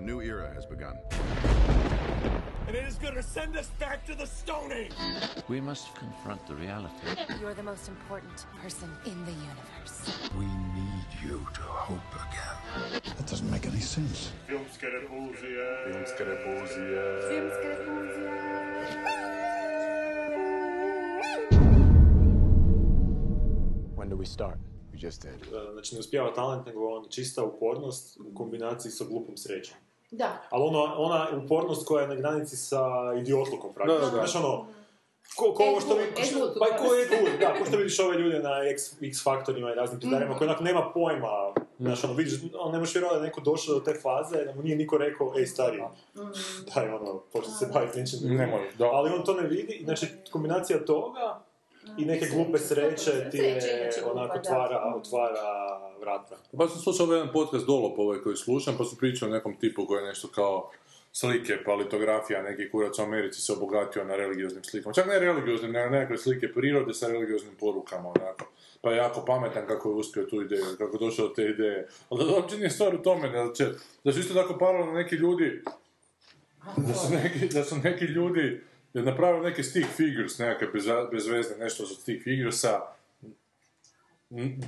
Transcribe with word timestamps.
A 0.00 0.02
new 0.02 0.22
era 0.22 0.50
has 0.54 0.64
begun. 0.64 0.96
And 2.66 2.74
it 2.74 2.84
is 2.88 2.94
going 2.94 3.16
to 3.16 3.22
send 3.22 3.54
us 3.54 3.68
back 3.78 4.06
to 4.06 4.14
the 4.14 4.26
Stone 4.26 4.72
Age. 4.72 4.94
We 5.48 5.60
must 5.60 5.94
confront 5.94 6.46
the 6.46 6.54
reality. 6.54 6.94
You're 7.38 7.52
the 7.52 7.62
most 7.62 7.86
important 7.88 8.46
person 8.62 8.88
in 9.04 9.24
the 9.26 9.32
universe. 9.32 9.96
We 10.38 10.46
need 10.80 11.08
you 11.22 11.46
to 11.52 11.60
hope 11.60 12.12
again. 12.26 12.56
That 13.18 13.26
doesn't 13.26 13.50
make 13.50 13.66
any 13.66 13.80
sense. 13.80 14.32
Filmske 14.46 14.86
repulzije. 14.86 15.64
Filmske. 15.84 16.24
When 23.96 24.08
do 24.08 24.16
we 24.16 24.26
start? 24.26 24.58
We 24.92 24.98
just 25.06 25.22
did. 25.22 25.46
Znači, 25.72 25.94
ne 25.94 25.98
uspijeva 26.00 26.34
talent, 26.34 26.66
nego 26.66 26.80
on 26.80 27.08
čista 27.10 27.44
upornost 27.44 28.20
u 28.20 28.34
kombinaciji 28.34 28.92
sa 28.92 29.04
glupom 29.04 29.36
srećom. 29.36 29.76
Da. 30.10 30.42
Ali 30.50 30.62
ono, 30.62 30.94
ona 30.96 31.28
upornost 31.44 31.86
koja 31.86 32.02
je 32.02 32.08
na 32.08 32.14
granici 32.14 32.56
sa 32.56 32.82
idiotlukom, 33.20 33.74
praktično. 33.74 34.00
Da, 34.00 34.06
da, 34.06 34.10
da. 34.10 34.26
Znaš, 34.26 34.36
ono, 34.36 34.66
ko, 35.36 35.54
ko 35.54 35.62
ovo 35.64 35.80
što 35.80 35.94
vi, 35.94 36.04
pa 36.58 36.76
ko 36.76 36.94
je. 36.94 37.08
Wood, 37.08 37.40
da, 37.40 37.54
ko 37.58 37.64
što 37.64 37.76
vidiš 37.76 38.00
ove 38.00 38.18
ljude 38.18 38.38
na 38.38 38.62
X, 38.72 39.02
X 39.02 39.22
faktorima 39.22 39.72
i 39.72 39.74
raznim 39.74 40.00
pitarima, 40.00 40.38
koji 40.38 40.48
onak 40.48 40.60
nema 40.60 40.90
pojma, 40.94 41.54
znaš, 41.78 42.04
ono, 42.04 42.14
vidiš, 42.14 42.34
on 42.58 42.72
ne 42.72 42.78
možeš 42.78 42.94
vjerovati 42.94 43.18
da 43.18 43.24
je 43.24 43.28
neko 43.28 43.40
došao 43.40 43.74
do 43.74 43.80
te 43.80 44.00
faze, 44.02 44.44
da 44.44 44.54
mu 44.54 44.62
nije 44.62 44.76
niko 44.76 44.98
rekao, 44.98 45.32
ej, 45.38 45.46
stari, 45.46 45.82
daj, 46.74 46.88
ono, 46.88 47.18
počne 47.32 47.52
se 47.52 47.66
baviti 47.74 47.98
nečim. 48.00 48.18
Nemoj, 48.22 48.70
da. 48.78 48.86
Ali 48.86 49.10
on 49.10 49.24
to 49.24 49.34
ne 49.34 49.48
vidi, 49.48 49.80
znači, 49.84 50.06
kombinacija 50.30 50.84
toga 50.84 51.40
i 51.98 52.04
neke 52.04 52.26
glupe 52.26 52.58
sreće 52.58 53.30
ti 53.30 53.38
je, 53.38 53.90
onako, 54.12 54.38
otvara, 54.38 54.94
otvara 54.96 55.69
vrata. 56.00 56.36
Pa 56.58 56.68
sam 56.68 56.80
slušao 56.80 57.06
ovaj 57.06 57.18
jedan 57.18 57.32
podcast 57.32 57.66
Dolop 57.66 57.98
ovaj 57.98 58.18
koji 58.18 58.36
slušam, 58.36 58.74
pa 58.78 58.84
su 58.84 58.96
pričali 58.96 59.32
o 59.32 59.34
nekom 59.34 59.56
tipu 59.56 59.86
koji 59.86 60.02
je 60.02 60.08
nešto 60.08 60.28
kao 60.28 60.70
slike, 61.12 61.58
pa 61.64 61.74
litografija, 61.74 62.42
neki 62.42 62.70
kurac 62.70 62.98
u 62.98 63.02
Americi 63.02 63.40
se 63.40 63.52
obogatio 63.52 64.04
na 64.04 64.16
religioznim 64.16 64.64
slikama. 64.64 64.94
Čak 64.94 65.06
ne 65.06 65.18
religioznim, 65.18 65.72
nego 65.72 65.90
nekakve 65.90 66.18
slike 66.18 66.52
prirode 66.52 66.94
sa 66.94 67.08
religioznim 67.08 67.54
porukama, 67.60 68.08
onako. 68.08 68.46
Pa 68.82 68.90
je 68.90 68.96
jako 68.96 69.24
pametan 69.24 69.66
kako 69.66 69.88
je 69.88 69.94
uspio 69.94 70.24
tu 70.24 70.42
ideju, 70.42 70.64
kako 70.78 70.96
je 70.96 71.00
došao 71.00 71.28
do 71.28 71.34
te 71.34 71.42
ideje. 71.42 71.88
Ali 72.10 72.24
da 72.24 72.34
uopće 72.34 72.56
nije 72.56 72.70
stvar 72.70 72.94
u 72.94 73.02
tome, 73.02 73.28
da, 73.28 73.52
će, 73.54 73.68
da 74.04 74.12
su 74.12 74.20
isto 74.20 74.34
tako 74.34 74.58
paralelno 74.58 74.92
neki 74.92 75.14
ljudi, 75.14 75.62
da 76.76 76.94
su 76.94 77.14
neki, 77.14 77.54
da 77.54 77.64
su 77.64 77.76
neki 77.76 78.04
ljudi 78.04 78.60
napravili 78.92 79.44
neke 79.44 79.62
stick 79.62 79.88
figures, 79.96 80.38
nekakve 80.38 80.66
bez, 80.72 80.86
bezvezne 81.12 81.56
nešto 81.56 81.84
za 81.84 81.94
stick 81.94 82.24
figuresa, 82.24 82.80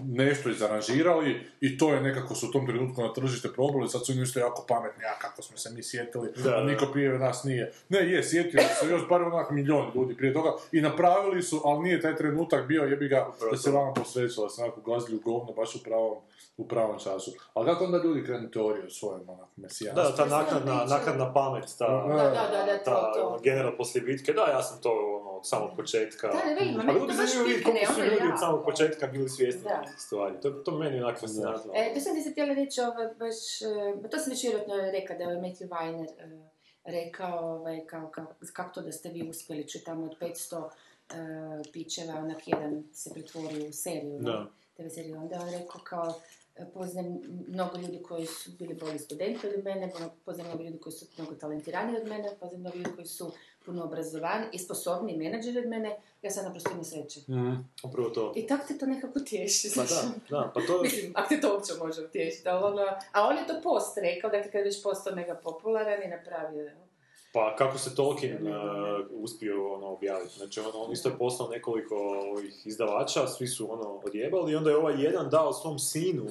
nešto 0.04 0.50
izaranžirali 0.50 1.40
i 1.60 1.78
to 1.78 1.92
je 1.94 2.00
nekako 2.00 2.34
su 2.34 2.48
u 2.48 2.50
tom 2.50 2.66
trenutku 2.66 3.02
na 3.02 3.12
tržište 3.12 3.48
probali, 3.52 3.88
sad 3.88 4.06
su 4.06 4.12
isto 4.12 4.40
jako 4.40 4.64
pametni, 4.68 5.04
a 5.04 5.18
kako 5.18 5.42
smo 5.42 5.56
se 5.58 5.70
mi 5.70 5.82
sjetili, 5.82 6.28
Da, 6.44 6.50
a 6.50 6.60
da. 6.60 6.64
niko 6.64 6.86
prije 6.86 7.18
nas 7.18 7.44
nije. 7.44 7.72
Ne, 7.88 7.98
je, 8.10 8.24
sjetili 8.24 8.62
su 8.62 8.86
se 8.86 8.92
još 8.92 9.08
bar 9.08 9.22
onak 9.22 9.50
milion 9.50 9.90
ljudi 9.94 10.16
prije 10.16 10.32
toga 10.32 10.50
i 10.72 10.80
napravili 10.80 11.42
su, 11.42 11.60
ali 11.64 11.82
nije 11.82 12.00
taj 12.00 12.16
trenutak 12.16 12.66
bio, 12.66 12.82
jebi 12.82 13.08
ga, 13.08 13.28
da 13.50 13.56
se 13.56 13.70
vama 13.70 13.92
posvećalo, 13.92 14.46
da 14.46 14.50
se 14.50 14.62
onako 14.62 14.80
gazili 14.80 15.16
u 15.16 15.20
govno 15.20 15.52
baš 15.52 15.74
u 15.74 15.82
pravom, 15.82 16.16
u 16.56 16.68
pravom 16.68 16.98
času. 16.98 17.32
Ali 17.54 17.66
kako 17.66 17.84
onda 17.84 17.98
ljudi 18.04 18.24
krenu 18.24 18.50
teoriju 18.50 18.84
o 18.86 18.90
svojem 18.90 19.28
onak 19.28 19.48
mesijanstvu? 19.56 20.02
Da, 20.04 20.16
ta 20.16 20.26
naknadna, 20.26 20.84
naknadna 20.84 21.32
pamet, 21.32 21.64
ta, 21.78 22.04
Da, 22.08 22.14
da, 22.14 22.22
da, 22.24 22.72
da, 22.72 22.78
to, 22.78 22.84
ta 22.84 23.12
to. 23.12 23.26
ono, 23.26 23.38
general 23.38 23.76
poslije 23.76 24.02
bitke, 24.02 24.32
da, 24.32 24.42
ja 24.42 24.62
sam 24.62 24.82
to 24.82 24.90
ono, 25.20 25.30
od 25.30 25.48
samog 25.48 25.70
početka. 25.76 26.26
Da, 26.28 26.34
ne 26.34 26.84
Ali 26.88 27.14
zanimljivo 27.14 27.44
vidjeti 27.44 27.64
koliko 27.64 27.86
su 27.86 28.00
ono 28.00 28.04
ljudi 28.04 28.16
od 28.16 28.28
jako. 28.28 28.38
samog 28.38 28.64
početka 28.64 29.06
bili 29.06 29.28
svjesni 29.28 29.51
Da. 29.60 29.80
nekih 29.80 30.00
stvari. 30.00 30.40
To, 30.42 30.50
to 30.50 30.78
meni 30.78 31.02
onak 31.02 31.20
fascinantno. 31.20 31.72
E, 31.74 31.94
to 31.94 32.00
sam 32.00 32.14
ti 32.14 32.22
se 32.22 32.30
htjela 32.30 32.54
reći, 32.54 32.80
ovaj, 32.80 33.06
baš, 33.18 33.62
e, 33.62 34.08
to 34.10 34.18
sam 34.18 34.30
već 34.30 34.44
vjerojatno 34.44 34.74
rekao 34.76 35.16
da 35.18 35.24
je 35.24 35.38
Matthew 35.38 35.68
Weiner 35.68 36.08
e, 36.18 36.48
rekao 36.84 37.54
ovaj, 37.54 37.86
kao, 37.86 38.10
kao, 38.10 38.26
kako 38.52 38.74
to 38.74 38.80
da 38.80 38.92
ste 38.92 39.08
vi 39.08 39.28
uspjeli, 39.28 39.68
če 39.68 39.80
tamo 39.84 40.04
od 40.04 40.18
500 40.20 40.68
e, 40.68 41.72
pićeva, 41.72 42.14
onak 42.14 42.48
jedan 42.48 42.84
se 42.92 43.10
pretvorio 43.12 43.68
u 43.68 43.72
seriju? 43.72 44.18
Da. 44.18 44.46
TV 44.76 44.88
seriju. 44.88 45.16
Onda 45.16 45.34
je 45.34 45.40
on 45.40 45.50
rekao 45.50 45.80
kao, 45.84 46.20
poznam 46.74 47.20
mnogo 47.48 47.78
ljudi 47.78 48.02
koji 48.02 48.26
su 48.26 48.50
bili 48.58 48.74
bolji 48.74 48.98
studenti 48.98 49.46
od 49.46 49.64
mene, 49.64 49.92
poznam 50.24 50.46
mnogo 50.46 50.62
ljudi 50.62 50.78
koji 50.78 50.92
su 50.92 51.06
mnogo 51.18 51.34
talentiraniji 51.34 52.00
od 52.00 52.08
mene, 52.08 52.28
poznam 52.40 52.60
mnogo 52.60 52.76
ljudi 52.76 52.90
koji 52.94 53.06
su 53.06 53.32
puno 53.66 53.84
obrazovani 53.84 54.46
i 54.52 54.58
sposobniji 54.58 55.16
menadžeri 55.16 55.58
od 55.58 55.66
mene, 55.66 55.96
ja 56.22 56.30
sam 56.30 56.44
naprosto 56.44 56.70
imam 56.70 56.84
sreće. 56.84 57.20
Mhm, 57.28 57.52
upravo 57.84 58.10
to. 58.10 58.32
I 58.36 58.46
tako 58.46 58.66
te 58.68 58.78
to 58.78 58.86
nekako 58.86 59.20
tješi. 59.20 59.70
Pa 59.76 59.82
da, 59.82 60.02
da, 60.30 60.50
pa 60.54 60.60
to... 60.66 60.82
Mislim, 60.82 61.12
ako 61.14 61.28
te 61.28 61.40
to 61.40 61.54
uopće 61.54 61.72
može 61.78 62.02
utješiti, 62.02 62.48
ali 62.48 62.64
ono, 62.64 62.82
a 63.12 63.28
on 63.28 63.36
je 63.36 63.46
to 63.46 63.60
post 63.62 63.98
rekao, 63.98 64.30
dakle 64.30 64.50
kad 64.50 64.58
je 64.58 64.64
već 64.64 64.82
postao 64.82 65.14
mega 65.14 65.40
popularan 65.44 66.02
i 66.02 66.08
napravio. 66.08 66.70
Pa 67.32 67.56
kako 67.56 67.78
se 67.78 67.94
Tolkien 67.94 68.48
uh, 68.48 68.54
uspio 69.10 69.74
ono, 69.74 69.86
objaviti. 69.86 70.34
Znači, 70.36 70.60
ono, 70.60 70.70
on 70.70 70.92
isto 70.92 71.08
je 71.08 71.18
poslao 71.18 71.48
nekoliko 71.48 71.94
ovih 72.32 72.66
izdavača, 72.66 73.26
svi 73.26 73.46
su 73.46 73.72
ono 73.72 74.00
odjebali 74.04 74.52
i 74.52 74.56
onda 74.56 74.70
je 74.70 74.76
ovaj 74.76 75.02
jedan 75.02 75.30
dao 75.30 75.52
svom 75.52 75.78
sinu 75.78 76.26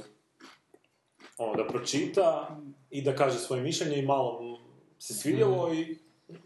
ono, 1.37 1.53
da 1.53 1.67
pročita 1.67 2.57
i 2.89 3.01
da 3.01 3.15
kaže 3.15 3.39
svoje 3.39 3.61
mišljenje 3.61 3.97
i 3.97 4.05
malo 4.05 4.59
se 4.99 5.13
svidjelo 5.13 5.73
i 5.73 5.97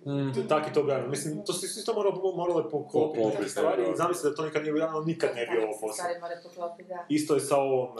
Mm. 0.05 0.47
tako 0.47 0.67
je 0.67 0.73
to 0.73 0.81
objavljeno. 0.81 1.09
Mislim, 1.09 1.45
to 1.45 1.53
su 1.53 1.65
isto 1.65 1.93
moralo, 1.93 2.33
morale 2.33 2.69
poklopiti 2.69 3.25
neke 3.25 3.49
stvari 3.49 3.83
i 3.83 3.97
zamisli 3.97 4.29
da 4.29 4.35
to 4.35 4.43
nikad 4.43 4.61
nije 4.61 4.73
objavljeno, 4.73 5.01
nikad 5.01 5.29
ne 5.35 5.45
bi 5.47 5.57
ovo 5.59 5.93
da. 6.87 7.05
Isto 7.09 7.33
je 7.33 7.39
sa 7.41 7.57
ovom 7.57 7.89
uh, 7.89 7.99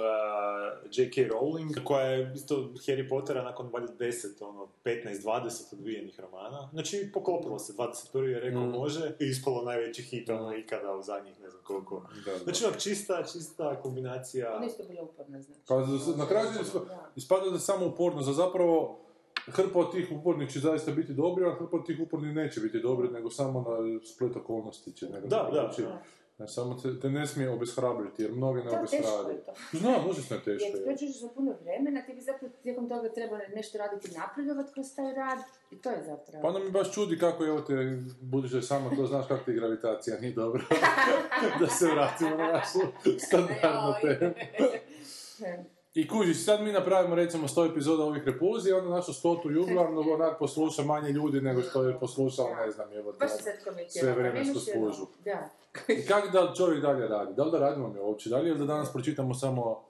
J.K. 0.91 1.16
Rowling, 1.23 1.84
koja 1.84 2.01
je 2.03 2.31
isto 2.35 2.56
Harry 2.56 3.09
Pottera 3.09 3.44
nakon 3.44 3.69
valjda 3.69 3.94
10, 3.96 4.12
ono, 4.41 4.68
15-20 4.85 5.40
odvijenih 5.73 6.19
romana. 6.19 6.69
Znači, 6.72 7.09
poklopilo 7.13 7.59
se, 7.59 7.73
21. 7.73 8.19
je 8.19 8.40
rekao 8.40 8.62
Mm. 8.62 8.69
može 8.69 9.12
i 9.19 9.25
ispalo 9.25 9.62
najveći 9.63 10.02
hit 10.02 10.29
ono 10.29 10.56
ikada 10.56 10.94
u 10.94 11.03
zadnjih 11.03 11.41
ne 11.41 11.50
znam 11.50 11.62
koliko. 11.63 12.02
Da, 12.25 12.31
da. 12.31 12.38
Znači, 12.38 12.66
onak 12.66 12.79
čista, 12.79 13.23
čista 13.23 13.75
kombinacija... 13.75 14.56
Ona 14.56 14.66
isto 14.66 14.84
bila 14.84 15.02
uporna, 15.03 15.41
znači. 15.41 15.59
Pa 15.67 15.75
na 16.16 16.28
kraju 16.28 16.47
ispa- 16.62 16.79
Da. 16.79 17.09
ispada 17.16 17.46
da 17.46 17.53
je 17.53 17.59
samo 17.59 17.85
uporno, 17.85 18.22
za 18.22 18.34
zapravo 18.34 19.00
hrpa 19.48 19.80
od 19.80 19.92
tih 19.92 20.08
upornih 20.12 20.50
će 20.50 20.60
zaista 20.60 20.92
biti 20.92 21.14
dobri, 21.14 21.46
a 21.46 21.56
hrpa 21.60 21.78
od 21.78 21.86
tih 21.86 22.00
upornih 22.00 22.36
neće 22.36 22.60
biti 22.62 22.80
dobri, 22.80 23.08
nego 23.10 23.30
samo 23.30 23.62
na 23.62 24.00
splet 24.06 24.36
okolnosti 24.36 24.92
će 24.94 25.06
nekako 25.06 25.28
Da, 25.28 25.50
da, 25.54 25.62
doći. 25.62 25.82
da. 25.82 26.02
Ne, 26.38 26.48
samo 26.48 26.76
te, 26.76 27.00
te 27.00 27.10
ne 27.10 27.28
smije 27.28 27.50
obeshrabriti, 27.50 28.24
jer 28.24 28.32
mnogi 28.32 28.60
ne 28.60 28.66
To 28.66 28.78
teško 28.82 28.96
je 28.96 29.02
obeshrabri. 29.02 29.36
to. 29.72 29.78
Znam, 29.78 30.10
užasno 30.10 30.36
je 30.36 30.44
teško. 30.44 30.66
Jer 30.68 30.76
je. 30.76 30.84
pređeš 30.86 31.20
za 31.20 31.28
puno 31.30 31.54
vremena, 31.62 32.02
ti 32.02 32.14
bi 32.14 32.22
zapravo 32.22 32.54
tijekom 32.64 32.90
toga 32.90 33.10
trebao 33.10 33.40
nešto 33.56 33.78
raditi 33.78 34.12
napredovat 34.12 34.74
kroz 34.74 34.96
taj 34.96 35.14
rad 35.14 35.40
i 35.72 35.78
to 35.78 35.90
je 35.90 36.04
zapravo. 36.04 36.42
Pa 36.42 36.48
onda 36.48 36.60
mi 36.60 36.72
baš 36.72 36.94
čudi 36.94 37.20
kako 37.20 37.44
je 37.44 37.52
ovo 37.52 37.62
te, 37.62 37.74
budući 38.22 38.56
da 38.56 38.62
samo 38.62 38.96
to 38.96 39.06
znaš 39.06 39.28
kako 39.28 39.44
ti 39.44 39.54
gravitacija 39.54 40.20
nije 40.20 40.34
dobro. 40.34 40.64
da 41.60 41.68
se 41.68 41.86
vratimo 41.86 42.30
na 42.30 42.52
našu 42.52 42.80
standardnu 43.20 43.94
temu. 44.02 44.34
I 45.96 46.08
kužiš, 46.08 46.46
sad 46.46 46.62
mi 46.62 46.72
napravimo 46.72 47.16
recimo 47.16 47.48
100 47.48 47.72
epizoda 47.72 48.04
ovih 48.04 48.24
repulzija, 48.26 48.78
onda 48.78 48.90
našu 48.90 49.14
stotu 49.14 49.52
jubilarnu 49.52 50.02
onak 50.14 50.40
posluša 50.40 50.84
manje 50.84 51.10
ljudi 51.10 51.42
nego 51.42 51.62
što 51.62 51.84
je 51.84 52.00
poslušalo, 52.00 52.56
ne 52.56 52.72
znam, 52.72 52.94
evo 52.94 53.14
sad 53.20 53.64
komentirala. 53.64 53.90
sve 53.90 54.14
vremensku. 54.14 55.08
Da. 55.26 55.50
I 55.88 56.06
kako 56.06 56.28
da 56.28 56.42
li 56.42 56.56
čovjek 56.56 56.82
dalje 56.82 57.08
radi? 57.08 57.34
Da 57.34 57.44
li 57.44 57.52
da 57.52 57.60
radimo 57.60 57.88
mi 57.90 58.00
uopće 58.00 58.30
dalje 58.30 58.50
ili 58.50 58.60
da 58.60 58.66
danas 58.66 58.94
pročitamo 58.94 59.34
samo 59.34 59.86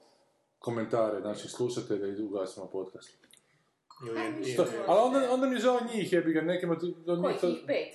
komentare 0.58 1.20
naših 1.20 1.50
slušatelja 1.50 2.06
i 2.06 2.22
ugasimo 2.22 2.66
podcast? 2.66 3.10
Što- 4.52 4.66
ali 4.86 5.00
onda, 5.00 5.32
onda 5.32 5.46
mi 5.46 5.54
je 5.54 5.60
žao 5.60 5.80
njih, 5.94 6.12
jebi 6.12 6.32
ga, 6.32 6.40
nekima 6.40 6.76
do 7.06 7.16
njih 7.16 7.40
to... 7.40 7.48
Pet? 7.66 7.94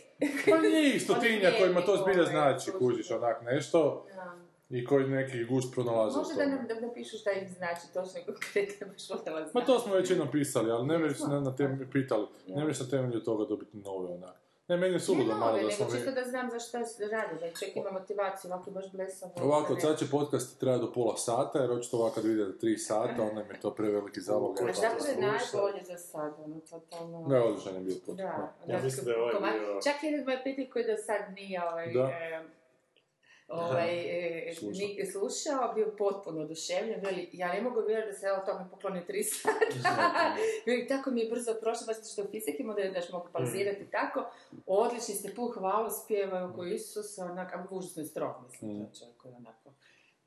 Pa 0.49 0.57
njih 0.57 1.01
stotinja 1.03 1.51
kojima 1.59 1.81
to 1.81 1.97
zbilja 1.97 2.23
znači, 2.25 2.71
kužiš, 2.79 3.11
onak 3.11 3.41
nešto, 3.41 4.05
Da. 4.15 4.50
I 4.71 4.85
koji 4.85 5.07
neki 5.07 5.45
gust 5.45 5.73
pronalaze 5.73 6.17
Može 6.17 6.33
da 6.35 6.45
nam 6.45 6.67
da 6.67 6.87
napišu 6.87 7.17
šta 7.17 7.31
im 7.31 7.47
znači, 7.49 7.93
točno 7.93 8.19
i 8.19 8.25
konkretno 8.25 8.87
baš 8.87 9.53
Ma 9.53 9.65
to 9.65 9.79
smo 9.79 9.93
već 9.93 10.09
jednom 10.09 10.31
pisali, 10.31 10.71
ali 10.71 10.87
ne 10.87 10.97
već 10.97 11.19
na, 11.19 11.39
na 11.39 11.55
temelju, 11.55 11.87
pitali, 11.91 12.27
ne 12.47 12.61
Ja. 12.61 12.67
već 12.67 12.79
na 12.79 12.87
temelju 12.87 13.23
toga 13.23 13.45
dobiti 13.45 13.77
nove 13.77 14.13
onak. 14.13 14.41
Ne, 14.67 14.77
meni 14.77 14.87
je 14.87 14.93
Ne 14.93 14.99
suludo 14.99 15.35
malo 15.35 15.57
da 15.59 15.71
smo 15.71 15.85
mi... 15.85 15.91
čisto 15.91 16.11
da 16.11 16.23
znam 16.23 16.49
za 16.51 16.59
šta 16.59 16.85
se 16.85 17.07
radi, 17.07 17.39
da 17.39 17.51
čovjek 17.51 17.75
ima 17.75 17.91
motivaciju, 17.91 18.51
ovako 18.51 18.69
je 18.69 18.73
baš 18.73 18.91
blesavo. 18.91 19.31
Ovako, 19.41 19.79
sad 19.79 19.99
će 19.99 20.05
podcast 20.11 20.59
traja 20.59 20.77
do 20.77 20.91
pola 20.93 21.17
sata, 21.17 21.59
jer 21.59 21.71
očito 21.71 21.97
ovako 21.97 22.15
kad 22.15 22.23
vide 22.25 22.57
tri 22.57 22.77
sata, 22.77 23.21
onda 23.21 23.43
mi 23.43 23.49
je 23.49 23.59
to 23.59 23.71
preveliki 23.71 24.21
zalog. 24.21 24.51
A 24.51 24.65
Pa 24.65 24.73
zapravo 24.73 25.05
je 25.05 25.15
najbolje 25.21 25.83
za 25.83 25.97
sad, 25.97 26.33
ono, 26.45 26.59
totalno... 26.59 27.27
Ne, 27.27 27.39
odličan 27.39 27.75
je 27.75 27.81
bio 27.81 27.95
podcast. 28.05 28.17
Da. 28.17 28.53
Ja 28.67 28.83
mislim 28.83 29.05
da 29.05 29.11
je 29.11 29.17
ovaj 29.17 29.33
bio- 29.51 29.79
Čak 29.83 30.03
jedan 30.03 30.25
moj 30.25 30.41
prijatelj 30.41 30.69
koji 30.69 30.85
do 30.85 30.97
sad 30.97 31.33
nije 31.33 31.63
ovaj, 31.63 31.93
Da. 31.93 32.03
e, 32.03 32.43
ovaj, 33.51 33.89
e, 34.49 34.53
Slušao. 34.53 34.87
ni- 34.87 35.05
slušao, 35.07 35.73
bio 35.73 35.95
potpuno 35.97 36.41
oduševljen, 36.41 37.01
veli, 37.01 37.29
ja 37.33 37.53
ne 37.53 37.61
mogu 37.61 37.81
vjerovati 37.81 38.11
da 38.11 38.19
se 38.19 38.31
o 38.31 38.45
tome 38.45 38.65
pokloni 38.71 39.05
tri 39.05 39.23
sata. 39.23 39.55
Veli, 40.65 40.87
tako 40.87 41.11
mi 41.11 41.21
je 41.21 41.29
brzo 41.29 41.53
prošlo, 41.53 41.85
baš 41.87 42.13
što 42.13 42.21
u 42.21 42.27
fiziki 42.27 42.63
da 42.65 42.91
daš 42.91 43.11
mogu 43.11 43.27
pauzirati 43.33 43.85
tako. 43.91 44.25
Odlični 44.67 45.15
ste, 45.15 45.33
pun 45.33 45.51
hvalu, 45.51 45.89
spjevaju 45.95 46.45
oko 46.45 46.63
Isusa, 46.65 47.25
onak, 47.25 47.53
a 47.53 47.65
užasno 47.71 48.01
je 48.01 48.07
strog, 48.07 48.35
mislim, 48.43 48.71
Mm. 48.71 48.79
to 48.81 48.99
čovjek 48.99 49.25
onako 49.27 49.60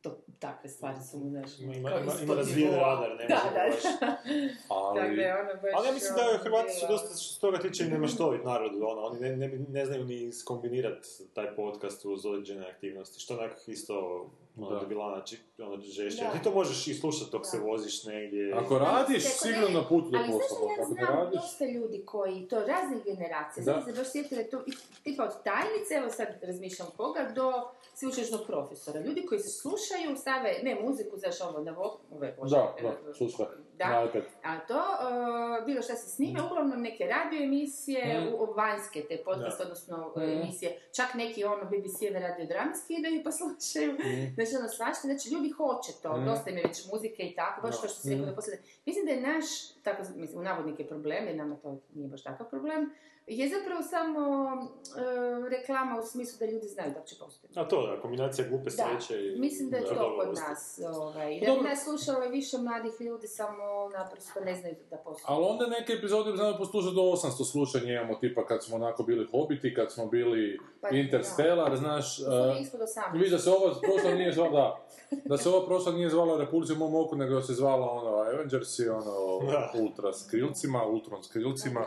to, 0.05 0.17
takve 0.39 0.69
stvari 0.69 0.99
su 1.11 1.19
mu, 1.19 1.31
znaš, 1.31 1.59
Ima, 1.59 1.75
ima, 1.75 1.91
ima, 1.91 2.12
ima 2.23 2.35
razvijen 2.35 2.75
radar, 2.75 3.11
ne 3.19 3.27
Da, 3.29 3.35
možemo 3.35 3.55
da, 3.55 3.71
baš... 3.71 3.83
da. 4.01 4.17
Ali, 4.77 5.01
Tako 5.01 5.15
da 5.17 5.23
je 5.23 5.41
ono 5.41 5.55
baš... 5.62 5.73
Ali 5.75 5.87
ja 5.89 5.93
mislim 5.93 6.15
da 6.17 6.23
ono, 6.29 6.39
Hrvati 6.39 6.73
su 6.73 6.87
dosta 6.89 7.17
što 7.17 7.41
toga 7.41 7.59
tiče 7.59 7.85
i 7.85 7.89
nemaštovit 7.89 8.45
narod, 8.45 8.73
ono, 8.75 9.01
oni 9.03 9.21
ne, 9.21 9.37
ne, 9.37 9.49
ne 9.69 9.87
znaju 9.87 10.05
ni 10.05 10.23
iskombinirati 10.23 11.09
taj 11.35 11.56
podcast 11.56 12.05
uz 12.05 12.27
određene 12.27 12.71
aktivnosti, 12.71 13.21
što 13.21 13.35
onak 13.35 13.53
isto, 13.67 14.27
ono, 14.56 14.71
Da. 14.71 14.79
da. 14.81 14.87
bila 14.87 15.15
znači, 15.15 15.39
ono, 15.59 15.77
žešće. 15.79 16.23
Ti 16.33 16.43
to 16.43 16.51
možeš 16.53 16.87
i 16.87 16.95
slušati 16.95 17.31
dok 17.33 17.47
se 17.47 17.59
voziš 17.61 18.05
negdje. 18.05 18.53
ako 18.55 18.75
Ali 18.75 18.85
radiš, 18.87 19.23
sigurno 19.25 19.69
ne- 19.69 19.75
na 19.75 19.83
putu 19.83 20.11
do 20.11 20.19
Ali 20.19 20.27
posla. 20.29 20.59
znaš 20.77 20.89
da 20.89 21.03
ja 21.03 21.06
znam 21.06 21.31
dosta 21.33 21.65
ljudi 21.67 22.03
koji, 22.05 22.49
to 22.49 22.56
raznih 22.59 23.05
generacija, 23.06 23.55
Da. 23.56 23.73
znam 23.73 23.85
se 23.85 23.93
baš 23.93 24.11
sjetila 24.11 24.41
je 24.41 24.51
to, 24.51 24.62
i- 24.67 24.73
tipa 25.03 25.25
od 25.25 25.43
tajnice, 25.45 25.95
evo 25.95 26.11
sad 26.11 26.29
razmišljam 26.43 26.89
koga, 26.97 27.33
do 27.35 27.53
sveučilišnog 27.95 28.41
profesora. 28.47 29.01
Ljudi 29.01 29.23
koji 29.23 29.41
se 29.41 29.49
slušaju, 29.51 30.17
stave, 30.17 30.55
ne 30.62 30.75
muziku, 30.77 31.17
znaš 31.17 31.41
ovo, 31.41 31.61
na 31.61 31.73
vo, 31.73 31.99
ove, 32.11 32.35
bože, 32.35 32.56
Da, 32.56 32.75
da, 32.83 33.15
slušaj, 33.15 33.47
da, 33.75 34.09
a 34.43 34.59
to, 34.61 34.75
e, 34.75 35.65
bilo 35.67 35.83
šta 35.83 35.95
se 35.95 36.09
snime, 36.09 36.43
uglavnom 36.43 36.81
neke 36.81 37.05
radio 37.06 37.43
emisije, 37.43 38.21
Mhm. 38.21 38.35
u, 38.35 38.45
vanjske 38.47 39.03
te 39.03 39.17
podcast, 39.19 39.61
odnosno 39.61 40.12
e, 40.17 40.21
Mhm. 40.21 40.31
emisije, 40.33 40.79
čak 40.93 41.15
neki 41.15 41.45
ono 41.45 41.65
BBC-eve 41.65 42.21
radio 42.21 42.47
drame 42.47 42.73
skidaju 42.77 43.23
pa 43.25 43.33
slušaju, 43.33 43.97
znači 44.35 44.56
ono 44.56 44.69
svašta, 44.71 45.01
znači 45.03 45.29
ljudi 45.31 45.44
hoće 45.50 45.93
to, 46.02 46.17
Mhm. 46.17 46.26
dosta 46.26 46.50
im 46.50 46.56
je 46.56 46.64
već 46.67 46.93
muzike 46.93 47.23
i 47.23 47.35
tako, 47.35 47.62
baš 47.62 47.75
Da. 47.75 47.81
kao 47.81 47.88
što 47.88 48.00
da 48.26 48.35
poslije. 48.35 48.62
Mislim 48.87 49.06
da 49.06 49.12
je 49.12 49.20
naš, 49.23 49.44
tako, 49.82 50.02
mislim, 50.17 50.41
u 50.41 50.44
navodnike 50.44 50.87
problem, 50.87 51.26
jer 51.26 51.37
nama 51.37 51.56
to 51.56 51.81
nije 51.94 52.08
baš 52.08 52.23
takav 52.23 52.49
problem, 52.50 52.91
je 53.26 53.49
zapravo 53.49 53.82
samo 53.82 54.23
e, 54.55 55.49
reklama 55.49 55.99
u 56.03 56.06
smislu 56.06 56.38
da 56.38 56.53
ljudi 56.53 56.69
znaju 56.69 56.93
da 56.94 57.03
će 57.05 57.15
postoji. 57.19 57.53
A 57.56 57.69
to 57.69 57.87
da, 57.87 58.00
kombinacija 58.00 58.49
glupe 58.49 58.65
Da, 58.65 58.71
sreće 58.71 59.26
i... 59.26 59.41
mislim 59.41 59.71
da 59.71 59.76
je 59.76 59.85
to 59.85 60.17
kod 60.19 60.29
nas. 60.29 60.81
Ovaj, 60.94 61.41
da 61.47 61.55
bi 61.55 61.69
nas 61.69 61.85
slušalo 61.85 62.29
više 62.29 62.59
mladih 62.59 63.00
ljudi, 63.00 63.26
samo 63.26 63.65
naprosto 63.99 64.41
ne 64.41 64.55
znaju 64.55 64.75
da 64.91 64.97
postoji. 64.97 65.25
Ali 65.26 65.44
onda 65.44 65.67
neke 65.67 65.93
epizode 65.93 66.31
bi 66.31 66.37
znamo 66.37 66.59
poslušati 66.59 66.94
do 66.94 67.00
800 67.00 67.50
slušanja 67.50 67.93
imamo, 67.93 68.15
tipa 68.15 68.47
kad 68.47 68.65
smo 68.65 68.76
onako 68.76 69.03
bili 69.03 69.29
Hobiti, 69.31 69.75
kad 69.75 69.93
smo 69.93 70.06
bili 70.06 70.59
Pa, 70.81 70.88
Interstellar, 70.88 71.77
znaš... 71.77 72.19
Da 72.19 72.35
je 72.35 72.61
ispod 72.61 72.81
18. 72.81 73.12
Vidiš 73.12 73.31
da 73.31 73.38
se 73.38 73.50
ova 73.50 73.75
prošla 73.81 74.15
nije 74.15 74.32
zvala, 74.32 74.81
da, 75.11 75.19
da 75.25 75.38
se 75.38 75.49
ova 75.49 75.67
prošla 75.67 75.93
nije 75.93 76.11
zvala 76.11 76.38
Repulzija 76.38 76.77
u 76.77 76.79
mom 76.79 76.94
oku, 76.94 77.17
nego 77.17 77.43
se 77.43 77.55
zvala 77.55 77.91
ono 77.91 78.17
Avengersi, 78.17 78.88
ono 78.88 79.41
Da. 79.50 79.73
Ultra 79.81 80.12
s 80.12 80.31
krilcima, 80.31 80.87
Ultron 80.87 81.23
s 81.23 81.29
krilcima. 81.29 81.87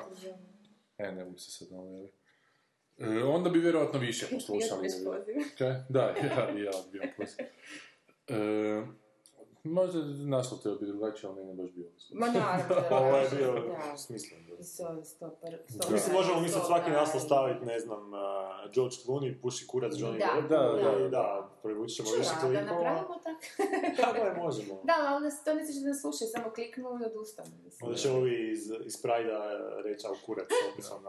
E, 0.97 1.11
ne 1.11 1.25
mogu 1.25 1.37
se 1.37 1.51
sad 1.51 1.67
jel? 1.71 2.07
E, 2.97 3.23
onda 3.23 3.49
bi 3.49 3.59
vjerojatno 3.59 3.99
više 3.99 4.25
poslušali. 4.33 4.87
Kaj? 5.57 5.73
Da, 5.89 6.01
ja, 6.23 6.25
ja 6.25 6.51
bi 6.51 6.61
bio 6.91 7.01
poziv. 7.17 7.45
E, 8.27 8.85
možda 9.69 9.99
naslov 10.27 10.59
te 10.61 10.69
bi 10.71 10.87
drugačije, 10.87 11.29
ali 11.29 11.37
meni 11.37 11.49
je 11.51 11.55
baš 11.55 11.71
bio. 11.71 11.87
Ma 12.11 12.27
naravno. 12.29 12.75
da, 12.89 12.97
Ovo 12.97 13.17
je 13.17 13.29
da, 13.29 13.35
bio 13.35 13.51
da. 13.53 13.97
smislen. 13.97 14.45
da. 14.47 14.55
Sto- 14.55 15.03
sto 15.03 15.37
par- 15.41 15.59
sto 15.69 15.77
Da. 15.79 15.93
Mislim, 15.93 16.15
možemo 16.15 16.41
mi 16.41 16.49
sad 16.49 16.65
svaki 16.65 16.91
naslov 16.91 17.21
staviti, 17.21 17.65
ne 17.65 17.79
znam, 17.79 18.13
uh, 18.13 18.19
George 18.73 18.95
Clooney 18.97 19.41
puši 19.41 19.67
kurac 19.67 19.93
Johnny 19.93 20.19
Da, 20.19 20.29
Depp. 20.33 20.49
da, 20.49 20.79
i 20.97 21.01
da. 21.01 21.09
da, 21.09 21.49
privući 21.63 21.95
ćemo 21.95 22.09
više 22.11 22.29
a 22.31 22.33
da 22.35 22.39
klikova. 22.41 22.63
napravimo 22.83 23.19
tako? 23.19 23.39
Da, 23.97 24.23
da, 24.25 24.41
možemo. 24.43 24.73
Da, 24.83 24.93
ali 24.99 25.15
onda 25.15 25.29
se- 25.31 25.43
to 25.45 25.53
ne 25.53 25.65
znači 25.65 25.79
da 25.79 25.87
ne 25.87 25.95
slušaju, 25.95 26.29
samo 26.29 26.49
kliknu 26.51 26.83
i 27.01 27.05
odustanu. 27.05 27.51
mislim. 27.63 27.87
Onda 27.87 27.97
će 27.97 28.11
ovi 28.11 28.51
iz, 28.51 28.71
iz 28.85 29.01
Prajda 29.01 29.37
reći, 29.83 30.07
a 30.07 30.25
kurac, 30.25 30.47
opet 30.71 30.85
sam. 30.85 30.99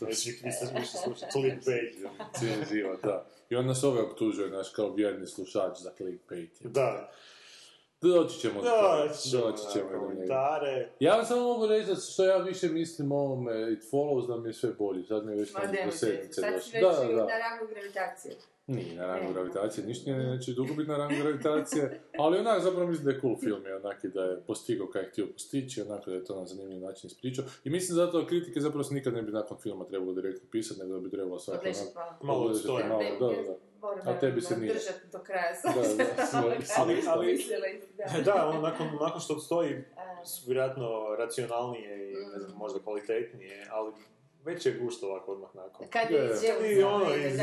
Već 0.00 0.26
ih 0.26 0.44
nisam 0.44 0.68
više 0.74 0.92
slušao, 0.94 1.28
clickbait. 1.32 1.96
Cijeli 2.34 2.64
život, 2.66 3.02
da. 3.02 3.26
I 3.52 3.56
onda 3.56 3.74
se 3.74 3.86
ove 3.86 4.00
optužuje, 4.02 4.50
naš, 4.50 4.70
kao 4.70 4.94
vjerni 4.94 5.26
slušač 5.26 5.78
za 5.78 5.90
clickbait. 5.96 6.62
Da, 6.62 7.10
Doći 8.00 8.38
ćemo 8.40 8.54
do 8.54 8.68
da, 8.68 9.08
doći 9.32 9.72
ćemo 9.72 9.90
na 9.90 9.98
do 9.98 9.98
njega. 9.98 9.98
komentare. 9.98 10.88
Ja 11.00 11.16
vam 11.16 11.24
samo 11.24 11.40
mogu 11.42 11.66
reći 11.66 11.88
da 11.88 11.94
što 11.96 12.24
ja 12.24 12.36
više 12.36 12.68
mislim 12.68 13.12
o 13.12 13.16
ovome 13.16 13.72
It 13.72 13.82
Follows 13.92 14.26
da 14.26 14.36
mi 14.36 14.48
je 14.48 14.52
sve 14.52 14.70
bolje, 14.78 15.04
sad 15.04 15.26
mi 15.26 15.32
je 15.32 15.38
već 15.38 15.52
Ma 15.54 15.60
tamo 15.60 15.72
do 15.72 15.78
nemojte, 15.78 15.96
sedmice 15.98 16.40
sad 16.40 16.62
si 16.62 16.80
došlo. 16.80 17.02
već 17.02 17.10
Da, 17.10 17.16
da, 17.16 17.22
na 17.22 17.26
da. 17.26 17.38
rangu 17.38 17.66
gravitacije. 17.72 18.36
Nije 18.72 18.96
na 18.96 19.06
rangu 19.06 19.26
Ne. 19.26 19.32
gravitacije, 19.32 19.86
ništa 19.86 20.10
nije, 20.10 20.26
neće 20.26 20.52
dugo 20.52 20.74
biti 20.74 20.90
na 20.90 20.96
rangu 20.96 21.14
gravitacije, 21.22 22.00
ali 22.16 22.38
onak 22.38 22.62
zapravo 22.62 22.86
mislim 22.86 23.04
da 23.04 23.10
je 23.10 23.20
cool 23.20 23.36
film, 23.38 23.66
je 23.66 23.76
onak 23.76 24.04
i 24.04 24.08
da 24.08 24.22
je 24.22 24.40
postigao 24.40 24.86
kaj 24.86 25.02
je 25.02 25.08
htio 25.08 25.26
postići, 25.26 25.82
onako 25.82 26.10
da 26.10 26.16
je 26.16 26.24
to 26.24 26.40
na 26.40 26.46
zanimljiv 26.46 26.80
način 26.80 27.06
ispričao. 27.06 27.44
I 27.64 27.70
mislim 27.70 27.96
zato 27.96 28.20
da 28.20 28.26
kritike 28.26 28.60
zapravo 28.60 28.84
se 28.84 28.94
nikad 28.94 29.14
ne 29.14 29.22
bi 29.22 29.32
nakon 29.32 29.58
filma 29.58 29.84
trebalo 29.84 30.12
direktno 30.12 30.48
pisati, 30.50 30.80
nego 30.80 30.94
da 30.94 31.00
bi 31.00 31.10
trebalo 31.10 31.38
svako 31.38 31.60
Odlično, 31.60 31.82
onak 31.82 31.94
hvala. 31.94 32.16
Malo 32.22 32.44
odstoja. 32.44 32.88
malo, 32.88 33.02
da, 33.20 33.26
da, 33.26 33.42
da. 33.42 33.54
moram 33.80 34.08
A 34.08 34.18
tebi 34.20 34.40
se 34.40 34.56
nije. 34.56 34.72
držati 34.72 35.06
do 35.12 35.18
kraja. 35.18 35.52
Da, 35.64 36.04
da, 36.04 36.40
Ali- 36.76 37.02
ali- 37.08 37.44
da. 37.96 38.04
Da, 38.24 38.46
ono, 38.48 38.60
nakon, 38.60 38.86
nakon 39.00 39.20
što 39.20 39.38
stoji, 39.38 39.84
su 40.26 40.42
vjerojatno 40.46 40.88
racionalnije 41.18 42.12
i 42.12 42.34
ne 42.34 42.40
znam, 42.40 42.56
možda 42.56 42.78
kvalitetnije, 42.80 43.66
ali 43.70 43.92
već 44.44 44.66
je 44.66 44.72
gušt 44.74 45.02
ovako 45.02 45.32
odmah 45.32 45.50
nakon. 45.54 45.86
Kad 45.88 46.10
Je. 46.10 46.30
izželio 46.34 46.70
I 46.72 46.82
ono, 46.84 47.14
iz- 47.16 47.40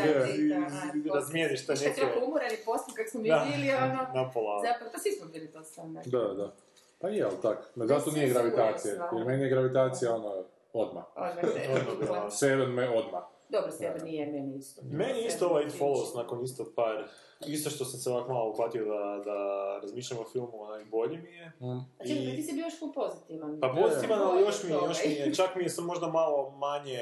razmijeniš 1.08 1.66
te 1.66 1.74
neke- 1.74 1.92
Što 1.94 2.02
je 2.02 2.24
umoran 2.24 2.50
i 2.54 2.66
poslije 2.66 2.96
kak 2.96 3.10
smo 3.10 3.20
mi 3.20 3.30
bili, 3.48 3.74
ono, 3.74 4.08
Napola. 4.16 4.62
zapravo, 4.64 4.92
pa 4.94 5.00
svi 5.00 5.12
smo 5.12 5.28
bili 5.28 5.48
to 5.48 5.64
sam, 5.64 5.94
da. 5.94 6.02
Da, 6.08 6.34
da. 6.34 6.54
Pa 7.00 7.10
je, 7.10 7.24
ali 7.24 7.36
tak. 7.42 7.72
Zato 7.78 8.12
nije 8.12 8.28
se 8.28 8.34
gravitacija, 8.34 9.10
jer 9.14 9.26
meni 9.26 9.44
je 9.44 9.50
gravitacija 9.50 10.16
ono, 10.16 10.44
odmah. 10.74 11.04
Odmah 11.16 11.44
Odmah. 12.02 12.24
Seven 12.32 12.70
me 12.70 12.90
odmah. 12.90 13.24
Dobro, 13.50 13.72
sebe 13.72 14.00
nije, 14.04 14.26
meni 14.26 14.58
isto. 14.58 14.82
Meni 14.84 15.26
isto 15.26 15.48
ovaj 15.48 15.64
It 15.64 15.74
Follows 15.80 16.16
nakon 16.16 16.44
isto 16.44 16.72
par, 16.76 17.08
isto 17.48 17.70
što 17.70 17.86
sam 17.86 18.00
se 18.00 18.10
ovako 18.10 18.34
malo 18.34 18.50
uhvatio 18.50 18.86
da, 18.86 19.22
da 19.26 19.80
razmišljam 19.82 20.20
o 20.20 20.30
filmu, 20.32 20.62
onaj 20.62 20.86
bolji 20.86 21.18
mi 21.18 21.32
je. 21.32 21.48
Mm. 21.48 22.08
Čekaj, 22.08 22.26
pa 22.26 22.36
ti 22.36 22.44
si 22.44 22.54
bio 22.54 22.64
još 22.64 22.80
full 22.80 22.94
pozitivan. 22.94 23.60
Pa 23.60 23.76
pozitivan, 23.82 24.22
ali 24.22 24.42
još 24.42 24.64
mi, 24.64 24.70
je, 24.70 24.76
još 24.76 25.06
mi 25.06 25.12
je, 25.12 25.34
čak 25.34 25.56
mi 25.56 25.64
je 25.64 25.70
sam 25.70 25.86
možda 25.86 26.08
malo 26.08 26.52
manje, 26.52 27.00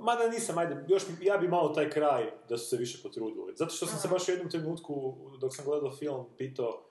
mada 0.00 0.28
nisam, 0.28 0.58
ajde, 0.58 0.84
još 0.88 1.02
mi, 1.08 1.26
ja 1.26 1.36
bi 1.38 1.48
malo 1.48 1.68
taj 1.68 1.90
kraj 1.90 2.30
da 2.48 2.58
su 2.58 2.68
se 2.68 2.76
više 2.76 3.02
potrudili. 3.02 3.52
Zato 3.56 3.74
što 3.74 3.86
sam 3.86 3.98
se 3.98 4.06
Aha. 4.06 4.14
baš 4.14 4.28
u 4.28 4.30
jednom 4.30 4.50
trenutku, 4.50 5.14
dok 5.40 5.56
sam 5.56 5.64
gledao 5.64 5.90
film, 5.90 6.24
pitao, 6.38 6.82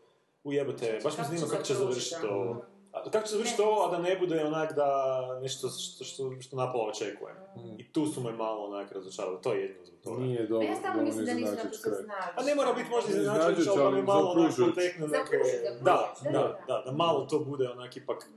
ujebote, 0.44 1.00
baš 1.04 1.18
me 1.18 1.24
Kako 1.24 1.36
zanima 1.36 1.48
kako 1.48 1.64
će 1.64 1.74
završiti, 1.74 2.28
ovo. 2.30 2.66
A 3.06 3.10
kako 3.12 3.28
će 3.28 3.34
završiti 3.34 3.62
ovo, 3.62 3.86
a 3.86 3.92
da 3.92 3.98
ne 3.98 4.18
bude 4.20 4.46
onak 4.46 4.76
da 4.76 5.40
nešto 5.42 5.70
što, 5.70 6.04
što, 6.04 6.42
što 6.42 6.56
napola 6.56 6.90
očekujem. 6.90 7.36
Mm. 7.56 7.80
I 7.80 7.92
tu 7.92 8.08
su 8.08 8.22
me 8.22 8.32
malo 8.32 8.66
onak 8.66 8.92
razočarali, 8.92 9.38
to 9.44 9.54
je 9.54 9.62
jedno 9.62 9.86
zbog 9.86 10.00
toga. 10.04 10.22
Nije 10.22 10.38
Pa 10.40 10.48
dobro, 10.48 10.68
ja 10.68 10.76
stalno 10.76 11.04
mislim 11.04 11.26
da 11.26 11.34
naprosto 11.34 11.90
znao. 11.90 12.18
A 12.36 12.44
ne 12.44 12.56
mora 12.56 12.74
biti 12.74 12.90
možda 12.90 13.12
iznenađujuće, 13.12 13.70
ali 13.70 13.84
da 13.84 13.90
mi 13.90 14.04
malo 14.04 14.32
onak 14.32 14.54
potekne 14.70 15.08
neke... 15.08 15.38
Da, 15.82 16.14
da, 16.24 16.32
da, 16.32 16.32
da. 16.32 16.60
da, 16.68 16.84
da 16.86 16.92
malo 16.92 17.26
to 17.26 17.40
bude 17.40 17.70
onak 17.70 17.98
ipak 17.98 18.30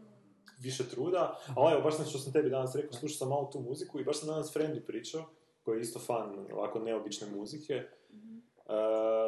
više 0.58 0.88
truda. 0.88 1.38
Ali 1.56 1.72
evo, 1.72 1.82
baš 1.82 1.96
sam 1.96 2.06
što 2.06 2.18
sam 2.18 2.32
tebi 2.32 2.50
danas 2.50 2.74
rekao, 2.74 2.92
slušao 2.92 3.16
sam 3.16 3.28
malo 3.28 3.50
tu 3.52 3.60
muziku 3.60 4.00
i 4.00 4.04
baš 4.04 4.18
sam 4.18 4.28
danas 4.28 4.52
Friendu 4.52 4.80
pričao, 4.86 5.24
koji 5.62 5.78
je 5.78 5.82
isto 5.82 5.98
fan 5.98 6.46
ovako 6.52 6.78
neobične 6.78 7.26
muzike, 7.26 7.82
Mhm. 8.10 8.36
e, 8.36 8.72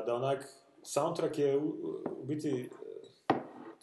da 0.06 0.14
onak, 0.14 0.48
soundtrack 0.82 1.38
je 1.38 1.58
u, 1.58 1.62
u 2.20 2.24
biti, 2.24 2.70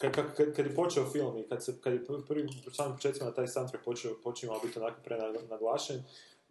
kad, 0.04 0.26
kad, 0.26 0.34
kad, 0.36 0.56
kad 0.56 0.66
je 0.66 0.74
počeo 0.74 1.04
film 1.06 1.38
i 1.38 1.48
kad, 1.48 1.64
se, 1.64 1.74
kad 1.80 1.92
je 1.92 2.04
prvi, 2.28 2.46
u 2.66 2.70
samim 2.70 2.96
početcima 2.96 3.30
taj 3.30 3.48
soundtrack 3.48 3.84
počeo, 3.84 4.14
počeo 4.24 4.60
biti 4.62 4.78
onako 4.78 4.96
prenaglašen, 5.04 6.02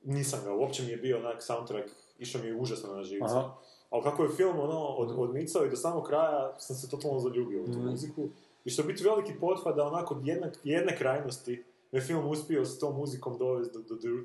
nisam 0.03 0.39
ga, 0.45 0.53
uopće 0.53 0.83
mi 0.83 0.89
je 0.89 0.98
bio 0.98 1.17
onak 1.17 1.43
soundtrack, 1.43 1.88
išao 2.19 2.41
mi 2.41 2.48
je 2.48 2.55
užasno 2.55 2.93
na 2.93 3.03
živce. 3.03 3.25
Aha. 3.25 3.53
Ali 3.89 4.03
kako 4.03 4.24
je 4.24 4.29
film 4.29 4.60
ono, 4.60 4.79
od, 4.79 5.13
odmicao 5.17 5.65
i 5.65 5.69
do 5.69 5.75
samog 5.75 6.07
kraja 6.07 6.55
sam 6.60 6.75
se 6.75 6.89
totalno 6.89 7.19
zaljubio 7.19 7.63
u 7.63 7.65
tu 7.65 7.72
Mhm. 7.79 7.89
muziku. 7.89 8.29
I 8.65 8.69
što 8.69 8.81
je 8.81 8.86
biti 8.86 9.03
veliki 9.03 9.33
pothvat 9.39 9.75
da 9.75 9.88
onako 9.88 10.13
od 10.13 10.27
jedne, 10.27 10.51
jedne 10.63 10.98
krajnosti 10.98 11.63
je 11.91 12.01
film 12.01 12.27
uspio 12.27 12.65
s 12.65 12.79
tom 12.79 12.95
muzikom 12.95 13.38
dovesti 13.38 13.74
do, 13.74 13.79
do, 13.79 13.95
do, 13.95 14.24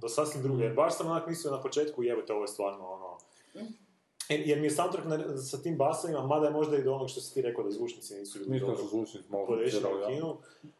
do 0.00 0.08
sasvim 0.08 0.42
druge. 0.42 0.64
Jer 0.64 0.74
baš 0.74 0.96
sam 0.96 1.06
onak 1.06 1.26
mislio 1.26 1.50
na 1.52 1.62
početku, 1.62 2.02
jebote, 2.02 2.32
ovo 2.32 2.42
je 2.42 2.48
stvarno 2.48 2.88
ono... 2.88 3.18
Jer, 4.30 4.40
jer 4.40 4.60
mi 4.60 4.66
je 4.66 4.70
soundtrack 4.70 5.06
na, 5.06 5.36
sa 5.38 5.58
tim 5.58 5.76
basovima, 5.76 6.22
mada 6.22 6.46
je 6.46 6.52
možda 6.52 6.76
i 6.76 6.82
do 6.82 6.94
onog 6.94 7.10
što 7.10 7.20
si 7.20 7.34
ti 7.34 7.42
rekao 7.42 7.64
da 7.64 7.70
zvučnici 7.70 8.14
nisu 8.14 8.38
bili 8.40 8.60
dobro 8.60 8.76
su 8.76 8.88
zvučni 8.88 9.20
malo 9.28 9.46
podešeni 9.46 9.82
tjerali, 9.82 10.04
u 10.04 10.08
kinu, 10.08 10.36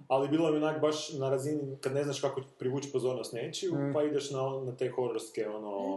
ali 0.08 0.28
bilo 0.28 0.50
mi 0.50 0.56
onak 0.56 0.80
baš 0.80 1.12
na 1.12 1.30
razini 1.30 1.76
kad 1.76 1.92
ne 1.92 2.04
znaš 2.04 2.20
kako 2.20 2.40
privući 2.58 2.92
pozornost 2.92 3.32
nečiju, 3.32 3.74
Mm. 3.74 3.92
pa 3.94 4.02
ideš 4.02 4.30
na, 4.30 4.42
na 4.60 4.76
te 4.76 4.88
hororske, 4.88 5.48
ono, 5.48 5.96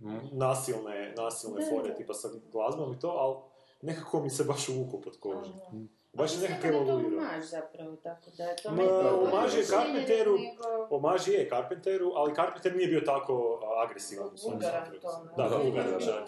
Mm. 0.00 0.18
nasilne, 0.32 1.14
nasilne 1.16 1.60
Da, 1.60 1.66
fore, 1.66 1.94
tipa 1.94 2.14
sa 2.14 2.28
glazbom 2.52 2.92
i 2.92 2.98
to, 2.98 3.08
ali 3.08 3.34
nekako 3.82 4.22
mi 4.22 4.30
se 4.30 4.44
baš 4.44 4.68
uvuku 4.68 5.00
pod 5.00 5.16
kožu. 5.16 5.38
Aha. 5.62 5.76
Baš 6.14 6.34
je 6.34 6.40
nekako 6.40 6.62
da 6.62 6.68
je 6.68 6.72
to 6.74 6.78
evoluirao. 6.82 7.18
omaž 7.20 7.44
zapravo, 7.46 7.96
tako 7.96 8.30
da 8.30 8.44
je 8.44 8.56
to 8.56 8.70
Ma, 8.70 8.82
omaž 9.30 9.54
je 9.54 9.64
Carpenteru, 9.64 10.32
nego- 10.34 10.86
Omaž 10.90 11.28
je 11.28 11.48
Carpenteru, 11.48 12.12
ali 12.14 12.34
Carpenter 12.34 12.76
nije 12.76 12.88
bio 12.88 13.00
tako 13.02 13.34
agresivan 13.78 14.26
u 14.26 14.36
svom 14.36 14.52
Vulgaran 14.52 14.84
soundtracku. 14.84 15.26
to, 15.26 15.34
Da, 15.36 15.48
da, 15.82 15.90
da. 15.90 16.00
čak. 16.00 16.24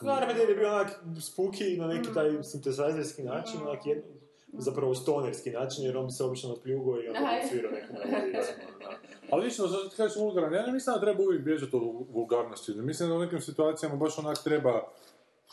Carpenter 0.00 0.48
je 0.48 0.54
bio 0.54 0.68
onak 0.70 0.90
spooky 1.16 1.78
na 1.78 1.86
neki 1.86 2.10
Mm. 2.10 2.14
taj 2.14 2.42
sintesajzerski 2.42 3.22
način, 3.24 3.60
Mm. 3.60 3.62
onak 3.62 3.86
jedno, 3.86 4.02
zapravo 4.54 4.94
stonerski 4.94 5.50
način, 5.52 5.84
jer 5.84 5.96
on 5.96 6.10
se 6.10 6.24
obično 6.24 6.48
napljugo 6.50 6.90
i 6.94 7.08
onda 7.08 7.20
neku 7.20 7.92
melodiju. 7.94 8.32
da. 8.32 8.90
Ali 9.30 9.44
više, 9.44 9.56
što 9.56 9.84
ti 9.84 9.96
kažeš 9.96 10.16
vulgaran, 10.16 10.54
ja 10.54 10.62
ne 10.62 10.72
mislim 10.72 10.94
da 10.94 11.00
treba 11.00 11.22
uvijek 11.22 11.42
bježati 11.42 11.76
od 11.76 11.82
vulgarnosti. 12.10 12.72
Mislim 12.72 13.08
da 13.08 13.14
u 13.14 13.20
nekim 13.20 13.40
situacijama 13.40 13.96
baš 13.96 14.18
onak 14.18 14.38
treba 14.38 14.82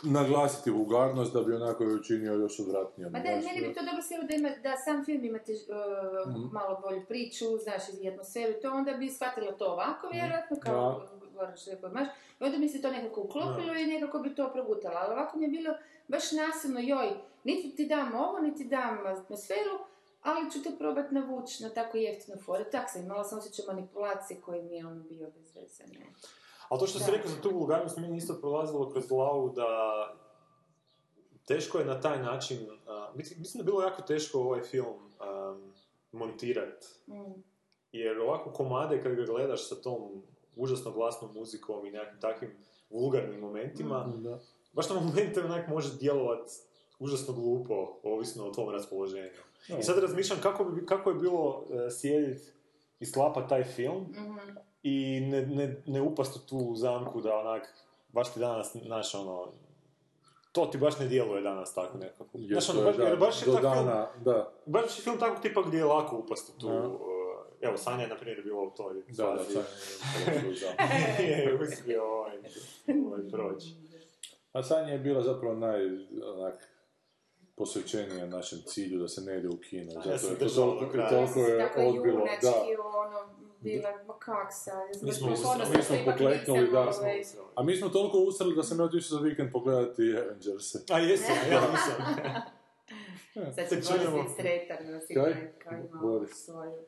naglasiti 0.03 0.71
vulgarnost 0.71 1.33
da 1.33 1.41
bi 1.41 1.53
onako 1.53 1.83
je 1.83 1.95
učinio 1.95 2.33
još 2.33 2.59
odvratnijom. 2.59 3.11
Ma 3.11 3.19
da, 3.19 3.29
meni 3.29 3.67
bi 3.67 3.73
to 3.73 3.81
dobro 3.85 4.01
sjelo 4.07 4.23
da, 4.23 4.35
ima, 4.35 4.49
da 4.63 4.77
sam 4.77 5.05
film 5.05 5.25
imate 5.25 5.51
uh, 5.51 6.33
Mhm. 6.35 6.47
malo 6.51 6.79
bolju 6.81 7.05
priču, 7.07 7.45
znaš, 7.63 7.81
atmosferu 8.13 8.51
i 8.51 8.61
to, 8.61 8.71
onda 8.71 8.91
bi 8.93 9.09
shvatila 9.09 9.51
to 9.51 9.65
ovako, 9.65 10.09
vjerojatno, 10.13 10.57
kao 10.59 11.07
Goran 11.33 11.57
što 11.57 11.69
je 11.69 11.75
rekao, 11.75 11.89
maš, 11.91 12.07
i 12.39 12.43
onda 12.43 12.57
bi 12.57 12.69
se 12.69 12.81
to 12.81 12.91
nekako 12.91 13.21
uklopilo 13.21 13.73
i 13.75 13.85
nekako 13.87 14.19
bi 14.19 14.35
to 14.35 14.49
progutala, 14.53 14.99
ali 15.03 15.13
ovako 15.13 15.37
mi 15.37 15.45
je 15.45 15.49
bilo 15.49 15.73
baš 16.07 16.31
nasilno, 16.31 16.79
joj, 16.79 17.09
niti 17.43 17.75
ti 17.75 17.85
dam 17.85 18.15
ovo, 18.15 18.39
niti 18.39 18.63
dam 18.65 19.05
atmosferu, 19.07 19.75
ali 20.21 20.51
ću 20.51 20.63
te 20.63 20.69
probat 20.77 21.11
navući 21.11 21.63
na 21.63 21.69
tako 21.69 21.97
jeftinu 21.97 22.37
foru. 22.45 22.63
Tak 22.71 22.91
sam 22.91 23.01
imala 23.01 23.23
sam 23.23 23.37
osjećaj 23.39 23.65
manipulacije 23.67 24.41
koji 24.41 24.61
mi 24.61 24.75
je 24.75 24.85
ono 24.87 25.03
bio 25.03 25.27
bez 25.35 25.55
veze. 25.55 25.83
Ali 26.69 26.79
to 26.79 26.87
što 26.87 26.99
si 26.99 27.11
rekao 27.11 27.31
za 27.31 27.41
tu 27.41 27.49
vulgarnost, 27.53 27.97
meni 27.97 28.17
isto 28.17 28.33
prolazilo 28.41 28.89
kroz 28.89 29.07
glavu 29.07 29.49
da 29.49 29.65
teško 31.45 31.77
je 31.79 31.85
na 31.85 32.01
taj 32.01 32.19
način, 32.23 32.57
a, 32.87 33.11
mislim 33.15 33.39
mislim 33.39 33.59
da 33.59 33.69
je 33.69 33.71
bilo 33.71 33.83
jako 33.83 34.01
teško 34.01 34.39
ovaj 34.39 34.61
film 34.61 34.87
um, 34.95 35.73
montirati. 36.11 36.87
Mm. 37.07 37.41
Jer 37.91 38.19
ovako 38.19 38.51
komade 38.51 39.01
kad 39.03 39.15
ga 39.15 39.23
gledaš 39.25 39.67
sa 39.69 39.75
tom 39.75 40.23
užasno 40.55 40.91
glasnom 40.91 41.33
muzikom 41.33 41.85
i 41.85 41.91
nekakvim 41.91 42.21
takvim 42.21 42.51
vulgarnim 42.89 43.39
momentima, 43.41 44.13
Da. 44.17 44.39
baš 44.73 44.89
na 44.89 44.95
momente 44.99 45.43
onak 45.43 45.67
može 45.67 45.97
djelovat 45.99 46.49
užasno 46.99 47.33
glupo, 47.33 47.99
ovisno 48.03 48.47
o 48.47 48.51
tom 48.51 48.69
raspoloženju. 48.69 49.29
I 49.79 49.83
sad 49.83 49.97
razmišljam 49.99 50.39
kako, 50.41 50.63
bi, 50.65 50.85
kako 50.85 51.09
je 51.09 51.15
bilo 51.15 51.57
uh, 51.59 51.65
sjedit 51.91 52.53
i 52.99 53.05
sklapat 53.05 53.49
taj 53.49 53.63
film 53.63 54.03
Mhm. 54.11 54.37
I 54.83 55.19
ne, 55.19 55.45
ne, 55.45 55.81
ne 55.85 56.01
upast 56.01 56.35
u 56.35 56.39
tu 56.39 56.75
zamku 56.75 57.21
da 57.21 57.35
onak, 57.35 57.73
baš 58.07 58.33
ti 58.33 58.39
danas, 58.39 58.75
znaš, 58.85 59.15
ono, 59.15 59.51
to 60.51 60.65
ti 60.65 60.77
baš 60.77 60.99
ne 60.99 61.07
djeluje 61.07 61.41
danas 61.41 61.73
tako 61.73 61.97
nekako. 61.97 62.29
Jer 62.33 62.61
Znaš, 62.61 62.69
ono, 62.69 62.79
je, 62.79 62.85
baš, 62.85 62.97
da, 62.97 63.03
jer 63.03 63.17
baš 63.17 63.41
je 63.41 63.45
do 63.45 63.51
tak 63.51 63.61
film, 63.61 63.85
dana, 63.85 64.07
da, 64.25 64.51
baš 64.65 64.97
je 64.99 65.03
film 65.03 65.19
takvog 65.19 65.41
tipa 65.41 65.61
gdje 65.67 65.77
je 65.77 65.85
lako 65.85 66.17
upast 66.17 66.49
u 66.49 66.59
tu, 66.59 66.67
Da. 66.67 66.87
uh, 66.87 66.99
evo, 67.61 67.77
Sanja 67.77 68.01
je, 68.03 68.07
na 68.07 68.15
primjer, 68.17 68.43
bila 68.43 68.61
u 68.61 68.69
toj 68.69 68.93
da, 68.93 69.23
da, 69.23 69.37
fazi. 69.37 69.57
je 69.57 69.63
da. 70.77 71.23
je 71.23 71.59
uspio 71.61 72.03
ovaj, 72.03 72.37
ovaj 73.05 73.29
proći. 73.31 73.75
A 74.53 74.63
Sanja 74.63 74.93
je 74.93 74.99
bila 74.99 75.21
zapravo 75.21 75.55
naj, 75.55 75.85
onak, 76.35 76.69
posvećenija 77.55 78.25
našem 78.25 78.59
cilju 78.65 78.99
da 78.99 79.07
se 79.07 79.21
ne 79.21 79.37
ide 79.37 79.47
u 79.49 79.57
kino. 79.69 79.91
Zato 79.91 80.17
se 80.17 80.27
je 80.27 80.37
to 80.37 80.49
toliko, 80.49 80.97
toliko 81.09 81.39
je 81.39 81.59
Tako 81.59 81.81
odbilo. 81.81 82.25
Da. 82.41 82.53
ono, 82.95 83.38
bila, 83.61 84.03
ma 84.07 84.13
kak 84.15 84.53
sad, 84.53 84.73
sam 84.93 85.07
Mi 85.07 85.13
smo- 85.13 85.27
ponosna 85.27 85.65
mi 85.67 85.83
smo 85.83 85.95
pokleknuli, 86.05 86.71
da, 86.71 86.79
ovaj, 86.79 87.23
A 87.55 87.63
mi 87.63 87.75
smo 87.75 87.89
toliko 87.89 88.17
usrali 88.17 88.55
da 88.55 88.63
sam 88.63 88.79
ja 88.79 88.85
otišao 88.85 89.17
za 89.17 89.23
vikend 89.23 89.51
pogledati 89.51 90.15
Avengers. 90.17 90.75
A 90.91 90.99
jesam, 90.99 91.35
ja 91.51 91.61
nisam. 91.61 91.95
Sad 93.55 93.69
će. 93.69 93.75
Boris 93.75 94.09
biti 94.13 94.33
sretan, 94.35 94.87
da 94.87 94.99
si 95.01 95.13
Kaj? 95.13 95.53
kao 95.59 95.73
ima 95.73 95.99
Boris. 96.01 96.45
svoju, 96.45 96.79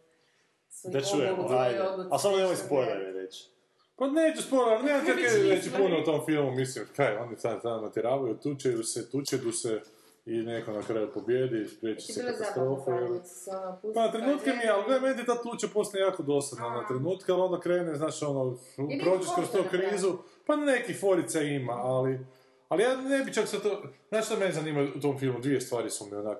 Da 0.83 1.01
svoju 1.01 1.35
ajde. 1.49 1.79
A 2.11 2.17
samo 2.17 2.37
nemoj 2.37 2.55
spoilere 2.55 3.11
reći. 3.13 3.49
Pa 3.95 4.07
neću 4.07 4.41
spoiler, 4.41 4.79
čak 5.07 5.15
Neću 5.15 5.49
reći 5.49 5.71
puno 5.77 5.97
o 5.97 6.01
tom 6.01 6.25
filmu, 6.25 6.51
mislim, 6.51 6.85
kaj, 6.95 7.17
oni 7.17 7.37
sad 7.37 7.61
tamo 7.61 7.81
natjeravaju, 7.81 8.37
tučeju 8.37 8.83
se, 8.83 9.11
tučedu 9.11 9.51
se 9.51 9.81
i 10.25 10.31
neko 10.31 10.71
na 10.71 10.81
kraju 10.81 11.11
pobjedi, 11.13 11.67
spriječi 11.67 12.13
se 12.13 12.21
katastrofa. 12.21 12.91
Pa 13.93 14.11
trenutke 14.11 14.49
mi 14.49 14.63
je, 14.63 14.69
ali 14.69 14.83
gledaj, 14.87 15.09
meni 15.09 15.25
ta 15.25 15.41
tuča 15.41 15.67
poslije 15.73 16.01
jako 16.01 16.23
dosadna 16.23 16.69
na 16.69 16.87
trenutke, 16.87 17.31
ali 17.31 17.41
onda 17.41 17.59
krene, 17.59 17.95
znaš, 17.95 18.23
ono, 18.23 18.57
prođeš 19.03 19.27
kroz 19.35 19.51
to 19.51 19.63
krizu, 19.69 20.17
pa 20.45 20.55
neki 20.55 20.93
forica 20.93 21.41
ima, 21.41 21.73
ali, 21.73 22.19
ali 22.67 22.83
ja 22.83 22.95
ne 22.95 23.23
bi 23.23 23.33
čak 23.33 23.47
se 23.47 23.59
to, 23.59 23.83
znaš 24.09 24.25
što 24.25 24.37
mene 24.37 24.51
zanima 24.51 24.87
u 24.95 24.99
tom 24.99 25.19
filmu, 25.19 25.39
dvije 25.39 25.61
stvari 25.61 25.89
su 25.89 26.05
mi 26.05 26.15
onak, 26.15 26.37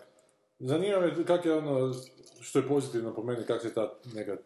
zanima 0.60 1.00
me 1.00 1.26
kak 1.26 1.46
je 1.46 1.54
ono, 1.54 1.94
što 2.42 2.60
je 2.60 2.68
pozitivno 2.68 3.14
po 3.16 3.24
meni, 3.24 3.46
kako 3.46 3.60
se 3.60 3.74
ta 3.74 3.94
neka 4.14 4.38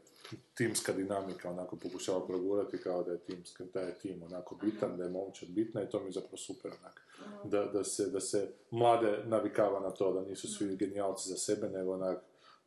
timska 0.53 0.93
dinamika 0.93 1.49
onako 1.49 1.75
pokušava 1.75 2.27
progurati 2.27 2.77
kao 2.77 3.03
da 3.03 3.11
je 3.11 3.19
timska, 3.19 3.63
da 3.73 3.79
je 3.79 3.99
tim 3.99 4.23
onako 4.23 4.55
bitan, 4.55 4.97
da 4.97 5.03
je 5.03 5.09
momčad 5.09 5.49
bitna 5.49 5.83
i 5.83 5.89
to 5.89 5.99
mi 5.99 6.05
je 6.05 6.11
zapravo 6.11 6.37
super 6.37 6.71
onak. 6.81 7.01
Da, 7.43 7.65
da, 7.65 7.83
se, 7.83 8.09
da 8.09 8.19
se 8.19 8.53
mlade 8.71 9.23
navikava 9.25 9.79
na 9.79 9.91
to, 9.91 10.13
da 10.13 10.21
nisu 10.21 10.53
svi 10.53 10.75
genijalci 10.75 11.29
za 11.29 11.37
sebe, 11.37 11.69
nego 11.69 11.93
onak 11.93 12.17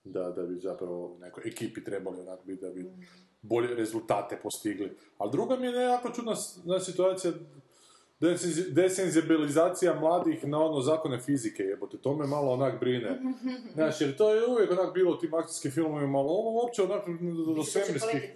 da, 0.05 0.31
da 0.31 0.43
bi 0.43 0.61
zapravo 0.61 1.17
nekoj 1.21 1.43
ekipi 1.47 1.85
trebali 1.85 2.21
onak 2.21 2.41
biti, 2.45 2.63
da 2.63 2.71
bi 2.71 2.91
bolje 3.43 3.75
rezultate 3.75 4.39
postigli. 4.43 4.97
Ali 5.19 5.33
druga 5.33 5.57
mi 5.57 5.67
je 5.67 5.73
nekako 5.73 6.11
čudna 6.11 6.81
situacija 6.81 7.33
desenzi- 8.21 8.71
desenzibilizacija 8.71 10.01
mladih 10.01 10.45
na 10.47 10.59
ono 10.61 10.81
zakone 10.81 11.19
fizike, 11.21 11.63
jebote, 11.63 11.99
to 11.99 12.17
me 12.17 12.27
malo 12.27 12.53
onak 12.53 12.81
brine. 12.81 13.21
Znaš, 13.75 14.01
jer 14.01 14.17
to 14.17 14.35
je 14.35 14.47
uvijek 14.47 14.71
onak 14.71 14.95
bilo 14.95 15.13
u 15.13 15.19
tim 15.19 15.35
akcijskim 15.35 15.71
filmovima, 15.71 16.13
malo 16.13 16.29
ovo 16.31 16.63
uopće 16.63 16.83
onak 16.83 17.03
do, 17.57 17.63
svemirskih... 17.65 18.33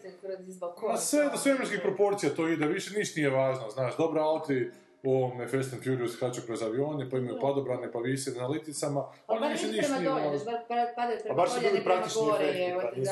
Ma 0.89 0.97
sve 0.97 1.29
do 1.33 1.37
svemirskih 1.37 1.81
proporcija 1.83 2.35
to 2.35 2.49
ide, 2.49 2.67
više 2.67 2.99
ništa 2.99 3.21
nije 3.21 3.31
važno, 3.31 3.71
znaš, 3.71 3.97
dobro 3.97 4.21
auti 4.23 4.71
u 5.03 5.15
ovome 5.15 5.49
Fast 5.49 5.73
and 5.73 5.83
Furious 5.85 6.13
skaču 6.13 6.41
kroz 6.47 6.63
avione, 6.63 7.11
pa 7.11 7.19
imaju 7.19 7.39
padobrane, 7.41 7.93
pa 7.93 7.99
vise 7.99 8.31
na 8.31 8.47
liticama, 8.47 9.05
ali 9.27 9.41
bar 9.41 9.53
više 9.53 9.67
ništa 9.67 9.83
prema 9.83 9.99
nije 9.99 10.11
dolje, 10.11 10.25
važno. 10.25 10.39
znaš, 10.39 10.59
bar, 10.69 10.79
bar, 10.79 10.87
padaju 10.97 11.19
A 11.19 11.23
prema 11.23 11.37
baš 11.37 11.51
su 11.51 11.61
dolje, 11.61 11.71
bili 11.71 11.79
ne 11.79 11.85
prema 11.85 12.01
praktični 12.01 12.23
gore, 12.23 12.45
efekti, 12.45 13.03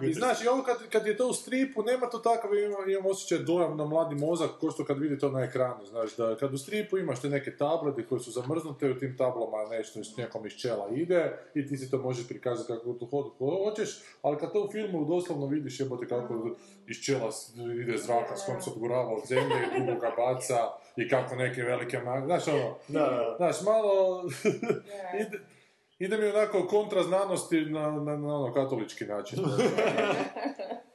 pa. 0.00 0.06
I 0.06 0.12
znaš, 0.12 0.44
i 0.44 0.48
ovo 0.48 0.62
kad, 0.62 0.88
kad 0.88 1.06
je 1.06 1.16
to 1.16 1.28
u 1.28 1.32
stripu, 1.32 1.82
nema 1.82 2.06
to 2.06 2.18
takav, 2.18 2.54
imam, 2.54 2.90
imam 2.90 3.06
osjećaj 3.06 3.38
dojam 3.38 3.76
na 3.76 3.84
mladi 3.84 4.14
mozak, 4.14 4.50
ko 4.60 4.70
što 4.70 4.84
kad 4.84 4.98
vidi 4.98 5.18
to 5.18 5.30
na 5.30 5.40
ekranu, 5.40 5.84
znaš, 5.84 6.16
da 6.16 6.36
kad 6.36 6.54
u 6.54 6.58
stripu 6.58 6.98
imaš 6.98 7.20
te 7.20 7.28
neke 7.28 7.56
tablete 7.56 8.06
koje 8.06 8.20
su 8.20 8.30
zamrznute, 8.30 8.90
u 8.90 8.98
tim 8.98 9.16
tablama 9.16 9.68
nešto 9.70 10.04
s 10.04 10.16
nekom 10.16 10.46
iz 10.46 10.52
čela 10.52 10.88
ide 10.94 11.38
i 11.54 11.66
ti 11.66 11.76
si 11.76 11.90
to 11.90 11.98
možeš 11.98 12.28
prikazati 12.28 12.72
kako 12.72 12.92
tu 12.92 13.06
hodu 13.06 13.30
hoćeš, 13.38 14.02
ali 14.22 14.38
kad 14.38 14.52
to 14.52 14.64
u 14.64 14.70
filmu 14.72 15.04
doslovno 15.04 15.46
vidiš 15.46 15.80
jebote 15.80 16.06
kako 16.06 16.50
iz 16.86 16.96
čela 16.96 17.30
ide 17.82 17.98
zraka 17.98 18.36
s 18.36 18.46
kojim 18.46 18.60
se 18.60 18.70
odgurava 18.70 19.10
od 19.14 19.26
zemlje 19.28 19.56
i 19.66 19.76
drugo 19.76 20.00
ga 20.00 20.12
baca 20.16 20.85
i 20.96 21.08
kako 21.08 21.34
neke 21.36 21.62
velike 21.62 21.98
mag... 21.98 22.24
Znaš, 22.24 22.48
ono, 22.48 22.74
Da, 22.88 23.00
da. 23.00 23.34
znaš, 23.36 23.56
malo... 23.62 24.22
Ide, 25.20 25.38
ide 25.98 26.16
mi 26.16 26.26
onako 26.26 26.66
kontra 26.66 27.02
znanosti 27.02 27.60
na, 27.60 27.90
na, 27.90 28.16
na 28.16 28.34
ono 28.36 28.54
katolički 28.54 29.04
način. 29.04 29.38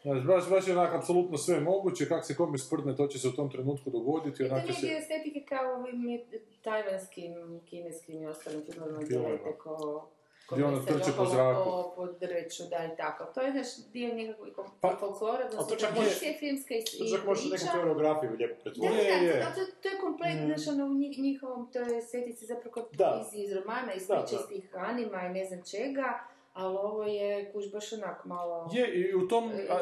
Znaš, 0.04 0.24
baš, 0.24 0.50
baš 0.50 0.68
je 0.68 0.78
onako 0.78 0.98
apsolutno 0.98 1.38
sve 1.38 1.60
moguće, 1.60 2.08
kak 2.08 2.26
se 2.26 2.36
kome 2.36 2.58
sprdne, 2.58 2.96
to 2.96 3.08
će 3.08 3.20
se 3.20 3.28
u 3.28 3.32
tom 3.32 3.52
trenutku 3.52 3.90
dogoditi, 3.90 4.44
I 4.44 4.48
to 4.50 4.54
onako 4.56 4.68
nije 4.68 4.80
se... 4.80 4.98
estetike 4.98 5.46
kao 5.50 5.74
ovim 5.74 6.20
tajvanskim, 6.64 7.62
kineskim 7.66 8.22
i 8.22 8.28
ostalim 8.28 8.62
filmovima 8.66 8.98
gdje 8.98 9.08
Filmovima. 9.08 9.34
lete 9.34 9.58
ko 9.58 10.08
Gdje 10.52 10.66
ono 10.66 10.80
trče 10.80 11.12
po 11.18 11.26
zraku. 11.26 11.64
Po, 11.64 11.94
po 11.96 12.08
drveću, 12.14 12.64
da 12.66 12.86
i 12.86 12.98
tako. 12.98 13.26
To 13.26 13.42
je 13.42 13.54
naš 13.54 13.68
dio 13.88 14.16
nekakvog 14.16 14.50
Pa- 14.82 14.98
folklora, 14.98 15.34
a 15.38 15.42
to 15.42 15.48
odnosno 15.50 15.76
čak 15.78 15.90
tradicije 15.90 16.36
filmske 16.36 16.74
i, 16.76 16.84
To 16.90 17.04
i 17.06 17.12
čak 17.12 17.22
priča. 17.50 17.66
neku 17.66 17.78
koreografiju 17.78 18.32
lijepo 18.32 18.56
Da, 18.56 18.62
pretvoriti. 18.62 18.96
da, 18.98 19.02
Je, 19.04 19.24
je. 19.26 19.34
da, 19.36 19.46
to, 19.48 19.62
to 19.82 19.88
je 19.88 19.98
kompletno, 20.00 20.42
Mm. 20.42 20.48
znaš, 20.48 20.68
ono, 20.68 20.86
u 20.86 20.94
njih- 20.94 21.20
njihovom, 21.20 21.72
to 21.72 21.80
je 21.82 21.98
estetici 21.98 22.46
zapravo 22.46 22.88
Da. 22.94 23.24
iz, 23.24 23.40
iz 23.42 23.54
romana, 23.54 23.94
iz 23.94 24.08
Da, 24.08 24.16
priče, 24.16 24.36
da. 24.36 24.42
iz 24.42 24.48
tih 24.52 24.70
anima 24.80 25.22
i 25.22 25.30
ne 25.30 25.46
znam 25.46 25.62
čega, 25.66 26.20
ali 26.54 26.78
ovo 26.78 27.04
je, 27.06 27.52
kuš, 27.52 27.72
baš 27.72 27.94
onako 27.94 28.28
malo... 28.28 28.70
Je, 28.74 28.86
i 29.02 29.16
u 29.16 29.28
tom 29.28 29.52
a, 29.70 29.80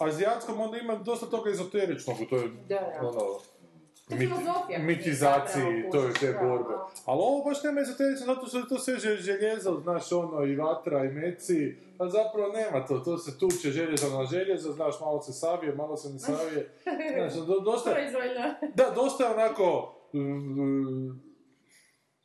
azijatskom 0.00 0.60
onda 0.60 0.78
ima 0.78 0.94
dosta 0.96 1.26
toga 1.26 1.50
ezoteričnog 1.50 2.16
u 2.20 2.26
toj, 2.26 2.48
Da, 2.68 2.74
da. 2.92 2.98
ono, 3.00 3.12
To 3.12 3.42
mit- 4.10 4.18
filozofija. 4.20 4.78
mitizaciji 4.80 5.64
to 5.92 6.08
te 6.20 6.32
borbe. 6.34 6.74
Ali 7.04 7.20
ovo 7.20 7.44
baš 7.44 7.62
nema 7.62 7.80
ezoterično, 7.80 8.26
zato 8.26 8.46
što 8.46 8.58
je 8.58 8.68
to 8.68 8.78
sve 8.78 8.94
že- 8.96 9.16
željezo, 9.16 9.80
znaš, 9.82 10.12
ono, 10.12 10.44
i 10.44 10.56
vatra, 10.56 11.04
i 11.04 11.10
meci, 11.10 11.58
a 11.98 12.08
zapravo 12.08 12.48
nema 12.50 12.86
to, 12.86 12.98
to 12.98 13.18
se 13.18 13.38
tuče 13.38 13.70
željezo 13.70 14.10
na 14.10 14.24
željezo, 14.26 14.72
znaš, 14.72 14.94
malo 15.00 15.22
se 15.22 15.32
savije, 15.34 15.74
malo 15.74 15.96
se 15.96 16.08
ne 16.08 16.18
savije, 16.18 16.70
znaš, 17.30 17.34
do, 17.36 17.60
dosta, 17.60 17.90
da, 18.74 18.90
dosta 18.92 19.24
je 19.24 19.34
onako, 19.34 19.94
mm, 20.14 21.29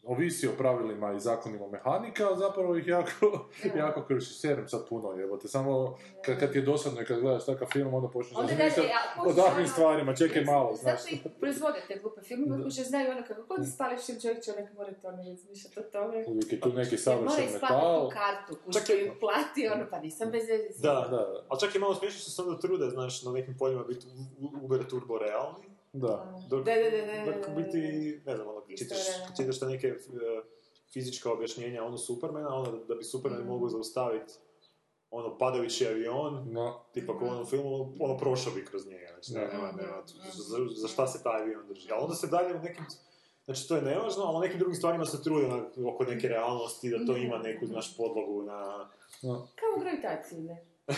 ovisi 0.05 0.47
o 0.47 0.51
pravilima 0.53 1.13
i 1.13 1.19
zakonima 1.19 1.67
mehanika, 1.67 2.27
ali 2.27 2.37
zapravo 2.37 2.75
ih 2.75 2.87
jako, 2.87 3.45
jako 3.77 4.03
krši. 4.03 4.33
Serem 4.33 4.67
sad 4.67 4.89
puno 4.89 5.11
jebote, 5.11 5.47
samo 5.47 5.97
kad, 6.21 6.39
kad 6.39 6.51
ti 6.51 6.57
je 6.57 6.61
dosadno 6.63 7.01
i 7.01 7.05
kad 7.05 7.19
gledaš 7.19 7.45
takav 7.45 7.67
film, 7.67 7.93
onda 7.93 8.07
počneš 8.09 8.37
Onda 8.37 8.49
razmišljati 8.49 8.81
da, 8.81 8.87
ja, 8.87 8.99
o 9.21 9.33
takvim 9.35 9.57
ono- 9.57 9.67
stvarima, 9.67 10.15
čekaj 10.15 10.43
malo, 10.43 10.75
znaš. 10.75 10.99
Zato 11.01 11.15
i 11.15 11.39
proizvode 11.39 11.81
te 11.87 11.95
glupe 11.95 12.21
filmove, 12.21 12.61
koji 12.61 12.71
znaju 12.71 13.11
ono 13.11 13.23
kako 13.27 13.43
god 13.43 13.57
spališ 13.67 14.09
im 14.09 14.15
čovjek 14.21 14.43
onak 14.49 14.73
mora 14.73 14.93
to 14.93 15.11
ne 15.11 15.29
razmišljati 15.29 15.79
o 15.79 15.83
tome. 15.83 16.23
Uvijek 16.27 16.51
je 16.51 16.59
tu 16.59 16.69
neki 16.71 16.95
Jer 16.95 17.01
mora 17.15 17.29
savršen 17.29 17.53
metal. 17.53 18.01
tu 18.01 18.13
kartu, 18.13 18.53
koju 18.85 18.97
je- 18.97 19.19
plati, 19.19 19.69
ono, 19.69 19.85
pa 19.89 19.99
nisam 19.99 20.31
bez 20.31 20.43
veze. 20.43 20.81
Da, 20.81 20.93
Da, 20.93 21.07
da. 21.07 21.43
Ali 21.49 21.59
čak 21.59 21.75
i 21.75 21.79
malo 21.79 21.95
smiješno 21.95 22.19
što 22.19 22.31
se 22.31 22.41
onda 22.41 22.59
trude, 22.59 22.89
znaš, 22.89 23.23
na 23.23 23.31
nekim 23.31 23.55
poljima 23.57 23.83
biti 23.83 24.05
uber 24.61 24.87
turbo 24.87 25.17
realni. 25.17 25.74
Da. 25.95 26.41
Dok, 26.49 26.65
Da, 26.65 26.73
da, 26.75 26.89
da, 26.89 27.31
da, 27.31 27.37
dok 27.37 27.55
biti, 27.55 27.77
ne 28.25 28.35
znam, 28.35 28.47
ono, 28.47 28.61
čitaš, 28.77 28.97
čitaš 29.37 29.59
te 29.59 29.65
neke 29.65 29.87
e, 29.87 29.95
fizička 30.93 31.31
objašnjenja 31.31 31.83
ono 31.83 31.97
Supermana, 31.97 32.55
ono 32.55 32.71
da, 32.71 32.85
da 32.85 32.95
bi 32.95 33.03
Superman 33.03 33.43
Mm. 33.43 33.47
mogao 33.47 33.69
zaustaviti 33.69 34.33
ono, 35.11 35.37
padajući 35.37 35.87
avion, 35.87 36.47
No, 36.51 36.83
tipa 36.93 37.19
kao 37.19 37.27
u 37.27 37.31
onom 37.31 37.45
filmu, 37.45 37.93
ono, 37.99 38.17
prošao 38.17 38.53
bi 38.53 38.65
kroz 38.65 38.87
njega, 38.87 39.07
znači, 39.13 39.33
ne, 39.33 39.47
nema, 39.53 39.71
nema, 39.71 40.03
za, 40.33 40.57
za 40.75 40.87
šta 40.87 41.07
se 41.07 41.23
taj 41.23 41.41
avion 41.41 41.67
drži. 41.67 41.91
Ali 41.91 42.03
onda 42.03 42.15
se 42.15 42.27
dalje 42.27 42.55
u 42.55 42.59
nekim, 42.59 42.85
znači, 43.45 43.67
to 43.67 43.75
je 43.75 43.81
nevažno, 43.81 44.23
ali 44.23 44.37
u 44.37 44.41
nekim 44.41 44.59
drugim 44.59 44.75
stvarima 44.75 45.05
se 45.05 45.23
trudi 45.23 45.47
oko 45.85 46.03
neke 46.03 46.27
realnosti, 46.27 46.89
da 46.89 47.05
to 47.05 47.17
ima 47.17 47.37
neku, 47.37 47.65
znaš, 47.65 47.97
podlogu 47.97 48.41
na... 48.43 48.89
no. 49.21 49.47
Kao 49.55 49.69
u 49.77 49.79
gravitaciji, 49.79 50.41
ne? 50.41 50.65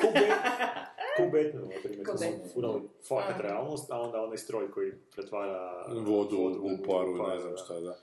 Ko 0.00 0.06
ko 1.16 1.22
u 1.22 1.30
Batmanu, 1.30 1.66
na 1.66 1.80
primjer, 1.82 2.06
kad 2.06 2.18
su 2.18 2.24
Batman. 2.24 2.48
furali 2.54 2.80
fakat 3.08 3.40
realnost, 3.40 3.90
a 3.90 4.00
onda 4.00 4.22
onaj 4.22 4.38
stroj 4.38 4.70
koji 4.70 4.92
pretvara 5.14 5.86
Vodu 5.88 6.36
u 6.62 6.76
paru, 6.86 7.16
paru, 7.18 7.28
ne 7.28 7.38
znam 7.38 7.56
šta, 7.56 7.80
da. 7.80 7.96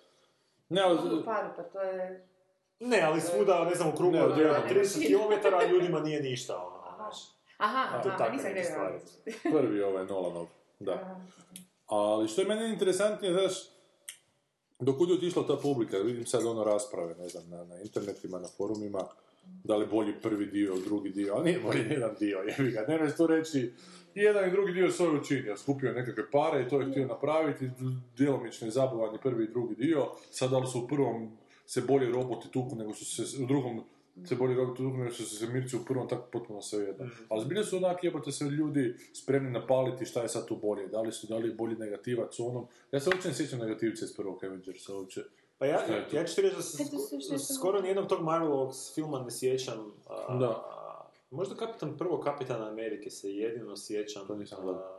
Ne, 0.69 0.81
ali... 0.81 1.19
U 1.19 1.23
paru, 1.25 1.49
pa 1.55 1.63
to 1.63 1.81
je... 1.81 2.27
Ne, 2.79 3.01
ali 3.01 3.21
svuda, 3.21 3.65
ne 3.65 3.75
znam, 3.75 3.89
u 3.89 3.95
krugu 3.97 4.17
od 4.17 4.37
ne, 4.37 4.43
jedno, 4.43 4.57
ne. 4.57 4.81
30 4.81 5.07
km, 5.07 5.55
a 5.55 5.65
ljudima 5.65 5.99
nije 5.99 6.21
ništa, 6.21 6.57
ono, 6.57 6.95
znaš. 6.95 7.15
Aha, 7.57 8.01
To 8.03 8.09
aha, 8.09 8.29
nisam 8.29 8.51
neke 8.53 8.69
gledala. 8.69 8.99
Prvi 9.61 9.81
ovaj 9.81 10.05
Nolanov, 10.05 10.47
da. 10.79 11.21
Ali 11.87 12.27
što 12.27 12.41
je 12.41 12.47
meni 12.47 12.69
interesantnije, 12.69 13.33
znaš, 13.33 13.53
dokud 14.79 15.09
je 15.09 15.15
otišla 15.15 15.47
ta 15.47 15.55
publika, 15.55 15.97
vidim 15.97 16.25
sad 16.25 16.45
ono 16.45 16.63
rasprave, 16.63 17.15
ne 17.15 17.27
znam, 17.29 17.49
na, 17.49 17.63
na 17.63 17.81
internetima, 17.81 18.39
na 18.39 18.47
forumima, 18.57 19.07
da 19.63 19.75
li 19.75 19.85
bolji 19.85 20.13
prvi 20.21 20.45
dio, 20.45 20.75
drugi 20.85 21.09
dio, 21.09 21.33
ali 21.33 21.45
nije 21.45 21.59
bolji 21.59 21.85
jedan 21.89 22.15
dio, 22.19 22.37
jebi 22.37 22.71
ga, 22.71 22.85
ne 22.87 23.15
tu 23.17 23.27
reći, 23.27 23.71
jedan 24.15 24.49
i 24.49 24.51
drugi 24.51 24.73
dio 24.73 24.91
svoj 24.91 25.17
učinio, 25.17 25.57
skupio 25.57 25.93
nekakve 25.93 26.31
pare 26.31 26.61
i 26.61 26.69
to 26.69 26.81
je 26.81 26.91
htio 26.91 27.07
napraviti, 27.07 27.69
djelomično 28.17 28.67
je 28.67 28.71
zabavan 28.71 29.15
i 29.15 29.19
prvi 29.23 29.43
i 29.43 29.47
drugi 29.47 29.75
dio, 29.75 30.07
sad 30.31 30.51
da 30.51 30.57
li 30.57 30.67
su 30.67 30.79
u 30.79 30.87
prvom 30.87 31.37
se 31.65 31.81
bolje 31.81 32.09
roboti 32.09 32.51
tuku 32.51 32.75
nego 32.75 32.93
su 32.93 33.05
se, 33.05 33.43
u 33.43 33.45
drugom 33.45 33.81
se 34.25 34.35
bolje 34.35 34.55
roboti 34.55 34.77
tuku 34.77 34.97
nego 34.97 35.11
su 35.11 35.25
se 35.25 35.47
mirci 35.47 35.75
u 35.75 35.85
prvom, 35.85 36.07
tako 36.09 36.27
potpuno 36.31 36.61
sve 36.61 36.83
jedno. 36.83 37.09
Ali 37.29 37.45
zbilja 37.45 37.63
su 37.63 37.77
onak 37.77 38.03
jebote 38.03 38.31
se 38.31 38.45
ljudi 38.45 38.95
spremni 39.13 39.51
napaliti 39.51 40.05
šta 40.05 40.21
je 40.21 40.29
sad 40.29 40.47
tu 40.47 40.55
bolje, 40.55 40.87
da 40.87 41.01
li 41.01 41.11
su, 41.11 41.27
da 41.27 41.37
li 41.37 41.47
je 41.47 41.55
bolji 41.55 41.75
negativac 41.75 42.39
onom, 42.39 42.67
ja 42.91 42.99
se 42.99 43.09
uopće 43.09 43.27
ne 43.27 43.33
sjećam 43.33 43.59
negativca 43.59 44.05
iz 44.05 44.15
prvog 44.15 44.43
Avengersa, 44.43 44.95
uopće. 44.95 45.21
Pa 45.57 45.65
ja, 45.65 45.79
ja 46.11 46.25
ću 46.25 46.35
ti 46.35 46.41
reći 46.41 46.55
da 46.55 46.61
se 46.61 47.53
skoro 47.55 47.81
nijednog 47.81 48.07
tog 48.07 48.21
Marvelovog 48.21 48.71
filma 48.95 49.19
ne 49.19 49.31
sjećam. 49.31 49.93
a, 50.07 50.37
Da. 50.37 50.49
a, 50.49 51.07
možda 51.31 51.55
kapitan, 51.55 51.97
prvo 51.97 52.21
Kapitana 52.21 52.67
Amerike 52.67 53.09
se 53.09 53.33
jedino 53.33 53.77
sjećam. 53.77 54.27
To 54.27 54.35
nisam 54.35 54.69
a, 54.69 54.97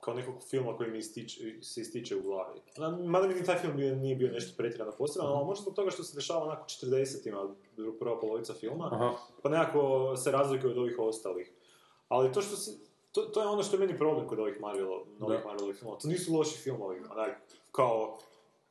kao 0.00 0.14
nekog 0.14 0.34
filma 0.50 0.76
koji 0.76 0.90
mi 0.90 0.98
ističe, 0.98 1.40
se 1.62 1.80
ističe 1.80 2.16
u 2.16 2.22
glavi. 2.22 2.60
Mada 3.06 3.26
mi 3.26 3.44
taj 3.44 3.58
film 3.58 3.76
nije 3.76 4.16
bio 4.16 4.32
nešto 4.32 4.54
pretjerano 4.56 4.92
poseban, 4.98 5.28
ali 5.28 5.44
možda 5.46 5.62
zbog 5.62 5.74
toga 5.74 5.90
što 5.90 6.02
se 6.02 6.16
dešava 6.16 6.40
onako 6.44 6.64
40-ima, 6.64 7.54
prva 8.00 8.20
polovica 8.20 8.54
filma, 8.54 8.88
Aha. 8.92 9.12
pa 9.42 9.48
nekako 9.48 10.14
se 10.16 10.30
razlikuje 10.30 10.70
od 10.70 10.78
ovih 10.78 10.98
ostalih. 10.98 11.52
Ali 12.08 12.32
to 12.32 12.42
što 12.42 12.56
se, 12.56 12.70
to, 13.12 13.22
to 13.22 13.40
je 13.42 13.46
ono 13.48 13.62
što 13.62 13.76
je 13.76 13.80
meni 13.80 13.98
problem 13.98 14.28
kod 14.28 14.38
ovih 14.38 14.60
Marvelo, 14.60 15.06
novih. 15.18 15.40
Marvelovih 15.44 15.76
filmova. 15.76 15.98
To 15.98 16.08
nisu 16.08 16.34
loši 16.34 16.58
filmovi, 16.58 17.00
onak, 17.10 17.40
kao, 17.72 18.18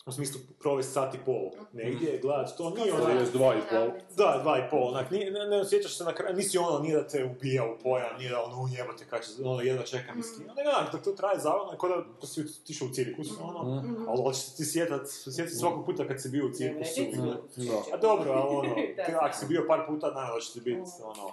u 0.05 0.11
smislu 0.11 0.41
provesti 0.59 0.93
sat 0.93 1.15
i 1.15 1.17
pol 1.25 1.51
negdje, 1.73 2.19
gledat, 2.21 2.57
to 2.57 2.69
nije 2.69 2.93
onak, 2.93 3.09
je 3.09 3.31
dva 3.31 3.55
i 3.55 3.59
pol. 3.69 3.87
da, 4.17 4.39
dva 4.41 4.57
i 4.59 4.69
pol, 4.69 4.87
onak, 4.87 5.11
nije, 5.11 5.31
ne, 5.31 5.45
ne 5.45 5.57
osjećaš 5.57 5.97
se 5.97 6.03
na 6.03 6.13
kraju, 6.13 6.35
nisi 6.35 6.57
ono, 6.57 6.79
nije 6.79 6.95
da 6.95 7.07
te 7.07 7.23
ubija 7.25 7.63
u 7.65 7.77
pojam, 7.83 8.17
nije 8.17 8.29
da 8.29 8.41
ono 8.43 8.63
ujebate 8.63 9.05
kad 9.09 9.25
će, 9.25 9.29
ono, 9.45 9.61
jedva 9.61 9.83
čekam 9.83 10.17
mm. 10.19 10.23
skino, 10.23 10.53
nego 10.53 10.69
onak, 10.69 10.91
da 10.91 11.01
to 11.01 11.11
traje 11.11 11.39
kao 11.79 11.89
da, 11.89 12.03
da 12.21 12.27
si 12.27 12.41
otišao 12.61 12.87
u 12.87 12.91
cirkus, 12.91 13.27
ono, 13.41 13.81
Mhm. 13.81 14.09
ali 14.09 14.21
hoćeš 14.23 14.41
se 14.43 14.55
ti 14.57 14.65
sjetat, 14.65 15.01
sjetit 15.35 15.59
svakog 15.59 15.85
puta 15.85 16.07
kad 16.07 16.21
si 16.21 16.29
bio 16.29 16.45
u 16.45 16.49
cirkusu, 16.51 17.21
Da. 17.55 17.81
a 17.93 17.97
dobro, 17.97 18.31
ali 18.31 18.55
ono, 18.55 18.75
ako 19.25 19.37
si 19.37 19.45
bio 19.45 19.65
par 19.67 19.79
puta, 19.87 20.11
naravno 20.11 20.39
će 20.41 20.53
ti 20.53 20.59
biti, 20.61 20.89
ono, 21.03 21.31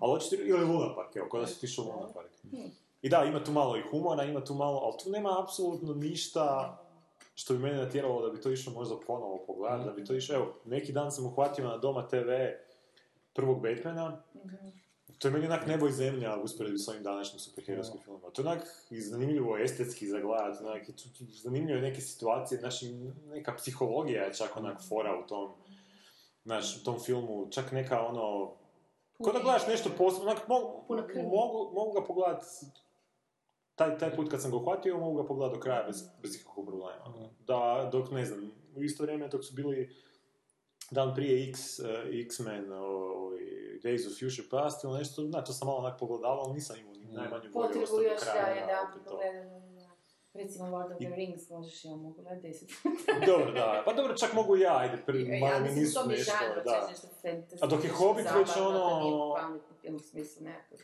ali 0.00 0.12
hoćeš 0.12 0.28
ti, 0.30 0.36
ili 0.36 0.64
Luna 0.64 0.94
Park, 0.94 1.16
evo, 1.16 1.28
kao 1.30 1.40
da 1.40 1.46
si 1.46 1.54
otišao 1.56 1.84
u 1.84 1.88
Luna 1.88 2.12
Park. 2.14 2.28
I 3.02 3.08
da, 3.08 3.24
ima 3.24 3.44
tu 3.44 3.52
malo 3.52 3.76
i 3.76 3.82
humora, 3.90 4.24
ima 4.24 4.44
tu 4.44 4.54
malo, 4.54 4.78
ali 4.84 4.94
tu 5.04 5.10
nema 5.10 5.42
apsolutno 5.42 5.94
ništa 5.94 6.78
što 7.34 7.54
bi 7.54 7.60
mene 7.60 7.76
natjeralo 7.76 8.26
da 8.26 8.32
bi 8.32 8.40
to 8.40 8.50
išlo 8.50 8.72
možda 8.72 8.96
ponovo 9.06 9.44
pogledati, 9.46 9.84
da 9.84 9.92
bi 9.92 10.04
to 10.04 10.14
išlo, 10.14 10.34
evo, 10.34 10.54
neki 10.64 10.92
dan 10.92 11.12
sam 11.12 11.26
uhvatio 11.26 11.64
na 11.64 11.78
Doma 11.78 12.08
TV 12.08 12.30
prvog 13.34 13.62
Batmana, 13.62 14.22
to 15.18 15.28
je 15.28 15.32
meni 15.32 15.46
onak 15.46 15.66
nebo 15.66 15.88
i 15.88 15.92
zemlja 15.92 16.36
u 16.36 16.42
usporedbi 16.42 16.78
s 16.78 16.88
ovim 16.88 17.02
današnjim 17.02 17.40
superherojskim 17.40 18.00
filmima. 18.04 18.30
To 18.30 18.42
je 18.42 18.48
onak 18.48 18.62
zanimljivo 18.90 19.58
estetski 19.58 20.08
za 20.08 20.20
gledat, 20.20 20.60
onak, 20.60 20.86
tu 20.86 21.24
zanimljive 21.42 21.80
neke 21.80 22.00
situacije, 22.00 22.60
znači 22.60 22.92
neka 23.26 23.54
psihologija 23.54 24.22
je 24.24 24.34
čak 24.34 24.56
onak 24.56 24.88
fora 24.88 25.18
u 25.24 25.26
tom, 25.26 25.52
znaš, 26.44 26.76
u 26.76 26.84
tom 26.84 27.00
filmu, 27.00 27.48
čak 27.50 27.72
neka 27.72 28.06
ono, 28.06 28.54
Ko 29.22 29.32
da 29.32 29.38
gledaš 29.38 29.66
nešto 29.66 29.90
posebno, 29.98 30.30
onak, 30.30 30.48
mogu, 30.48 30.84
mogu, 31.30 31.70
mogu 31.74 31.92
ga 31.92 32.04
pogledat, 32.06 32.42
taj, 33.74 33.98
taj 33.98 34.16
put 34.16 34.30
kad 34.30 34.42
sam 34.42 34.50
ga 34.50 34.56
uhvatio, 34.56 34.98
mogu 34.98 35.16
ga 35.16 35.24
pogledat 35.24 35.54
do 35.54 35.60
kraja 35.60 35.82
bez, 35.82 36.04
bez 36.22 36.34
ikakvog 36.36 36.66
problema. 36.66 37.04
Da, 37.40 37.88
dok, 37.92 38.10
ne 38.10 38.24
znam, 38.24 38.40
u 38.76 38.82
isto 38.82 39.02
vrijeme 39.02 39.28
dok 39.28 39.44
su 39.44 39.54
bili 39.54 39.96
dan 40.90 41.14
prije 41.14 41.48
X, 41.50 41.78
uh, 41.78 41.86
X-Men, 42.20 42.72
o- 42.72 42.76
ovi 43.18 43.46
Days 43.82 44.06
of 44.06 44.12
Future 44.14 44.48
Past 44.50 44.84
ili 44.84 44.98
nešto, 44.98 45.22
znači 45.22 45.46
to 45.46 45.52
sam 45.52 45.66
malo 45.66 45.78
onak 45.78 45.98
pogledavao, 45.98 46.40
ali 46.40 46.54
nisam 46.54 46.76
imao 46.78 46.92
ni 46.92 47.04
najmanju 47.04 47.30
volju 47.44 47.52
Potrebu 47.52 47.84
ostati 47.84 47.96
do 47.98 48.02
još 48.04 48.20
da 48.20 48.32
kraja. 48.32 48.54
jedan 48.54 48.84
opet 48.84 48.94
put 48.94 49.04
to. 49.04 49.10
pogledam. 49.10 49.62
Recimo 50.34 50.68
Lord 50.68 50.92
of 50.92 50.98
the 50.98 51.08
Rings, 51.10 51.50
možeš 51.50 51.84
ja 51.84 51.90
mogu 51.92 52.12
gledati 52.14 52.42
deset. 52.42 52.68
Dobro, 53.26 53.52
da, 53.52 53.82
pa 53.84 53.92
dobro, 53.92 54.16
čak 54.16 54.32
mogu 54.32 54.56
ja, 54.56 54.78
ajde, 54.78 55.02
prvi, 55.06 55.22
Ja 55.24 55.40
mada 55.40 55.58
mi 55.58 55.64
mislim, 55.64 55.78
nisu 55.78 55.94
to 55.94 56.06
mi 56.06 56.12
je 56.12 56.18
nešto, 56.18 56.32
žanr, 56.40 56.54
da. 56.56 56.70
da. 56.72 56.86
nešto 56.88 57.06
fantasy. 57.22 57.58
A 57.60 57.66
dok 57.66 57.78
je 57.78 57.90
nešto 57.90 57.96
Hobbit 57.98 58.26
već 58.38 58.48
zabavno, 58.48 58.80
ono- 58.80 58.90
To 58.90 59.02
nije 59.02 59.34
pametni 59.38 59.76
film 59.80 59.94
u 59.94 60.00
smislu 60.00 60.44
nekakav. 60.44 60.78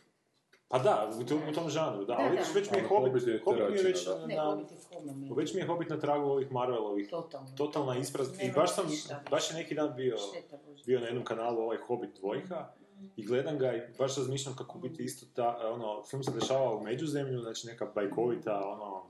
Pa 0.69 0.79
da, 0.79 1.09
u 1.21 1.25
tom, 1.25 1.39
u 1.49 1.53
tom 1.53 1.69
žanru, 1.69 1.99
da, 1.99 2.05
Da, 2.05 2.15
ali 2.19 2.37
već, 2.37 2.47
da. 2.47 2.59
već 2.59 2.71
mi 2.71 2.77
je 2.77 2.87
Hobbit, 2.87 3.11
Hobbit 3.13 3.27
je 3.27 3.41
Hobbit 3.43 3.69
mi 3.69 3.77
je 3.77 3.83
već 3.83 4.07
na, 4.07 4.13
film. 4.15 5.37
već 5.37 5.53
mi 5.53 5.61
je 5.61 5.67
Hobbit 5.67 5.89
na 5.89 5.99
tragu 5.99 6.25
ovih 6.25 6.51
Marvelovih, 6.51 7.09
Totalno. 7.09 7.47
totalna 7.57 7.97
ispraznost. 7.97 8.43
I 8.43 8.51
baš 8.51 8.75
sam, 8.75 8.87
ništa. 8.89 9.23
baš 9.31 9.51
je 9.51 9.55
neki 9.57 9.75
dan 9.75 9.93
bio, 9.95 10.15
bio 10.85 10.99
na 10.99 11.05
jednom 11.05 11.25
kanalu 11.25 11.61
ovaj 11.61 11.77
Hobbit 11.77 12.19
dvojka 12.19 12.67
i 13.15 13.25
gledam 13.25 13.57
ga 13.57 13.73
i 13.73 13.81
baš 13.97 14.17
razmišljam 14.17 14.55
kako 14.55 14.79
biti 14.79 15.03
isto 15.03 15.25
ta, 15.35 15.71
ono, 15.73 16.03
film 16.03 16.23
se 16.23 16.31
dešava 16.31 16.75
u 16.75 16.83
međuzemlju, 16.83 17.41
znači 17.41 17.67
neka 17.67 17.85
bajkovita, 17.95 18.61
ono, 18.65 19.03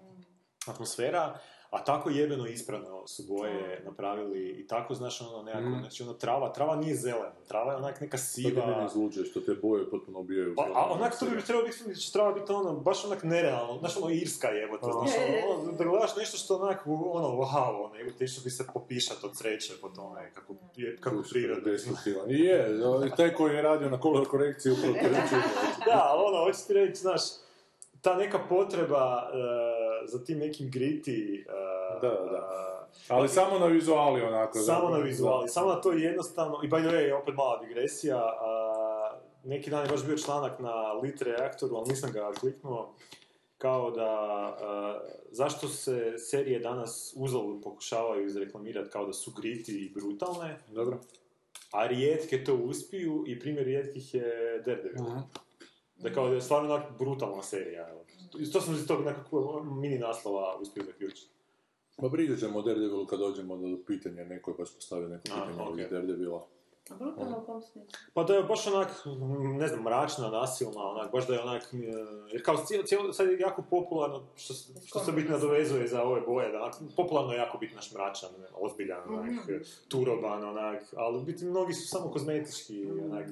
atmosfera, 0.67 1.39
a 1.69 1.83
tako 1.83 2.09
jebeno 2.09 2.47
ispravno 2.47 3.07
su 3.07 3.23
boje 3.27 3.81
napravili 3.85 4.49
i 4.49 4.67
tako, 4.67 4.93
znaš, 4.93 5.21
ono, 5.21 5.43
nekako, 5.43 5.69
Mm. 5.69 5.79
znači, 5.79 6.03
ono, 6.03 6.13
trava, 6.13 6.53
trava 6.53 6.75
nije 6.75 6.95
zelena, 6.95 7.31
trava 7.47 7.71
je 7.71 7.77
onak 7.77 8.01
neka 8.01 8.17
To 8.17 8.23
ti 8.33 8.43
mene 8.43 8.61
siva, 8.61 8.85
izluđuje 8.85 9.25
što 9.25 9.39
te 9.39 9.53
boje 9.61 9.89
potpuno 9.89 10.19
ubijaju. 10.19 10.53
Pa, 10.55 10.63
a 10.73 10.91
onak 10.91 11.19
to 11.19 11.25
bi 11.25 11.41
trebalo 11.41 11.67
biti 11.67 11.95
će 11.95 12.11
treba 12.11 12.31
biti 12.31 12.51
ono, 12.51 12.73
baš 12.73 13.05
onak 13.05 13.23
nerealno, 13.23 13.77
znaš 13.79 13.97
ono 13.97 14.09
Irska 14.09 14.47
jebote, 14.47 14.85
znaš 14.85 15.11
ono, 15.17 15.61
ono, 15.61 15.71
da 15.71 15.83
gledaš 15.83 16.15
nešto 16.15 16.37
što 16.37 16.55
onak, 16.55 16.87
ono, 16.87 17.27
wow, 17.27 17.85
ono, 17.85 17.95
jebote, 17.95 18.27
što 18.27 18.41
bi 18.43 18.49
se 18.49 18.63
popišat 18.73 19.23
od 19.23 19.37
sreće 19.37 19.73
po 19.81 19.89
tome, 19.89 20.31
kako, 20.33 20.53
je, 20.75 20.97
kako 20.97 21.23
priroda. 21.31 21.71
Destruktivan. 21.71 22.31
I 22.31 22.39
je, 22.39 22.79
taj 23.17 23.33
koji 23.33 23.55
je 23.55 23.61
radio 23.61 23.89
na 23.89 23.99
kolor 23.99 24.27
korekciji 24.27 24.71
upravo 24.71 24.93
te 24.93 25.21
čudio. 25.29 25.43
Da, 25.85 26.05
ali 26.09 26.23
ono, 26.25 26.45
hoću 26.45 26.67
ti 26.67 26.73
reći, 26.73 27.01
znaš, 27.01 27.21
ta 28.01 28.15
neka 28.15 28.39
potreba 28.49 29.29
e, 29.33 29.88
za 30.05 30.23
tim 30.23 30.39
nekim 30.39 30.71
griti, 30.71 31.45
e, 31.49 31.99
Da, 32.01 32.09
da. 32.09 32.69
Ali 33.07 33.29
samo 33.29 33.59
na 33.59 33.65
vizuali 33.65 34.21
onako. 34.21 34.53
Samo 34.53 34.65
zapravo. 34.65 34.97
na 34.97 35.03
vizuali, 35.03 35.49
samo 35.49 35.69
na 35.69 35.81
to 35.81 35.91
jednostavno, 35.91 36.59
i 36.63 36.67
by 36.69 36.79
the 36.79 36.97
way, 36.97 37.21
opet 37.21 37.35
mala 37.35 37.59
digresija, 37.59 38.17
a, 38.17 39.19
neki 39.43 39.69
dan 39.69 39.85
je 39.85 39.91
baš 39.91 40.05
bio 40.05 40.17
članak 40.17 40.59
na 40.59 40.93
Lit 40.93 41.21
Reaktoru, 41.21 41.75
ali 41.75 41.89
nisam 41.89 42.11
ga 42.11 42.31
kliknuo, 42.39 42.93
kao 43.57 43.91
da, 43.91 44.57
zašto 45.31 45.67
se 45.67 46.13
serije 46.17 46.59
danas 46.59 47.13
uzalud 47.17 47.63
pokušavaju 47.63 48.25
izreklamirati 48.25 48.89
kao 48.89 49.05
da 49.05 49.13
su 49.13 49.31
griti 49.41 49.85
i 49.85 49.89
brutalne, 49.89 50.57
Dobro. 50.67 50.97
a 51.71 51.87
rijetke 51.87 52.43
to 52.43 52.55
uspiju 52.55 53.23
i 53.27 53.39
primjer 53.39 53.65
rijetkih 53.65 54.13
je 54.13 54.61
Daredevil. 54.65 55.05
Da 55.95 56.13
kao 56.13 56.29
da 56.29 56.35
je 56.35 56.41
stvarno 56.41 56.73
onak 56.73 56.97
brutalna 56.99 57.43
serija. 57.43 57.89
evo. 57.89 58.05
To 58.53 58.61
sam 58.61 58.75
iz 58.75 58.87
tog 58.87 59.05
nekakvog 59.05 59.65
mini 59.79 59.99
naslova 59.99 60.57
uspio 60.61 60.83
zaključiti. 60.83 61.31
Pa 61.97 62.09
pričat 62.09 62.39
ćemo 62.39 62.59
o 62.59 62.61
Daredevilu 62.61 63.05
kad 63.05 63.19
dođemo 63.19 63.57
do 63.57 63.77
pitanja, 63.87 64.23
neko 64.23 64.51
je 64.51 64.55
baš 64.57 64.75
postavio 64.75 65.07
neko 65.07 65.23
pitanje 65.23 65.83
iz 65.83 65.89
Daredevila. 65.89 66.47
A 66.91 66.95
brutalno 66.95 67.37
u 67.37 67.45
kom 67.45 67.61
smislu? 67.61 67.91
Pa 68.13 68.23
da 68.23 68.33
je 68.33 68.43
baš 68.43 68.67
onak, 68.67 68.87
ne 69.53 69.67
znam, 69.67 69.81
mračna, 69.81 70.29
nasilna, 70.29 70.83
onak, 70.83 71.11
baš 71.11 71.27
da 71.27 71.33
je 71.33 71.41
onak, 71.41 71.63
e, 71.63 71.77
jer 72.31 72.45
kao 72.45 72.57
cijelo, 72.57 72.83
cijelo, 72.83 73.13
sad 73.13 73.27
je 73.27 73.39
jako 73.39 73.61
popularno, 73.61 74.23
što, 74.35 74.53
se- 74.53 74.73
što 74.85 74.99
se 74.99 75.11
biti 75.11 75.29
nadovezuje 75.29 75.87
za 75.87 76.03
ove 76.03 76.21
boje, 76.21 76.51
da 76.51 76.57
onak, 76.57 76.75
popularno 76.97 77.31
je 77.31 77.37
jako 77.37 77.57
biti 77.57 77.75
naš 77.75 77.93
mračan, 77.93 78.29
ozbiljan, 78.53 79.01
onak, 79.09 79.33
turoban, 79.87 80.43
onak, 80.45 80.83
ali 80.95 81.17
u 81.17 81.21
biti 81.21 81.45
mnogi 81.45 81.73
su 81.73 81.87
samo 81.87 82.11
kozmetički, 82.11 82.85
onak, 83.03 83.27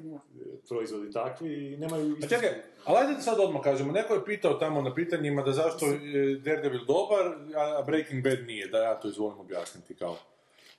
proizvodi 0.70 1.12
takvi 1.12 1.74
i 1.74 1.78
nemaju... 1.78 2.16
A 2.24 2.28
čekaj, 2.28 2.50
ali 2.86 2.98
ajde 2.98 3.22
sad 3.22 3.40
odmah 3.40 3.62
kažemo, 3.62 3.92
neko 3.92 4.14
je 4.14 4.26
pitao 4.26 4.54
tamo 4.54 4.82
na 4.82 4.94
pitanjima 4.94 5.42
da 5.42 5.52
zašto 5.52 5.86
je 5.86 6.36
Daredevil 6.36 6.86
dobar, 6.86 7.26
a 7.56 7.82
Breaking 7.82 8.24
Bad 8.24 8.40
nije, 8.48 8.68
da 8.68 8.78
ja 8.78 8.96
to 8.96 9.08
izvolim 9.08 9.40
objasniti 9.40 9.96
kao. 9.96 10.16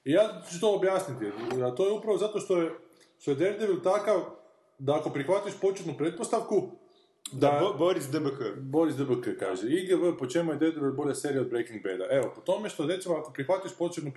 I 0.04 0.12
ja 0.12 0.42
ću 0.52 0.60
to 0.60 0.74
objasniti, 0.74 1.24
a 1.64 1.74
to 1.74 1.86
je 1.86 1.92
upravo 1.92 2.18
zato 2.18 2.40
što 2.40 2.56
je 2.62 2.70
što 3.18 3.30
je 3.30 3.34
Daredevil 3.34 3.80
takav 3.82 4.20
da 4.78 4.96
ako 4.96 5.10
prihvatiš 5.10 5.52
početnu 5.60 5.94
pretpostavku, 5.98 6.70
Da, 7.32 7.50
da, 7.50 7.60
Bo- 7.60 7.78
Boris 7.78 8.06
DBK. 8.08 8.40
Boris 8.60 8.96
DBK 8.96 9.38
kaže, 9.38 9.66
IGV, 9.68 10.16
po 10.18 10.26
čemu 10.26 10.52
je 10.52 10.58
Daredevil 10.58 10.92
bolja 10.92 11.14
serija 11.14 11.40
od 11.40 11.48
Breaking 11.48 11.82
Bada? 11.82 12.06
Evo, 12.10 12.32
po 12.34 12.40
tome 12.40 12.68
što, 12.68 12.86
recimo, 12.86 13.14
ako 13.16 13.32
prihvatiš 13.32 13.72
početnu 13.78 14.12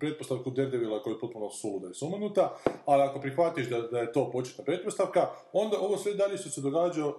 pretpostavku 0.00 0.50
Daredevila 0.50 1.02
koja 1.02 1.14
je 1.14 1.20
potpuno 1.20 1.50
suluda 1.50 1.88
i 1.90 1.94
sumanuta, 1.94 2.56
ali 2.86 3.02
ako 3.02 3.20
prihvatiš 3.20 3.66
da, 3.68 3.80
da 3.80 3.98
je 3.98 4.12
to 4.12 4.30
početna 4.30 4.64
pretpostavka, 4.64 5.28
onda 5.52 5.78
ovo 5.80 5.96
sve 5.96 6.14
dalje 6.14 6.38
što 6.38 6.50
se 6.50 6.60
događa 6.60 7.12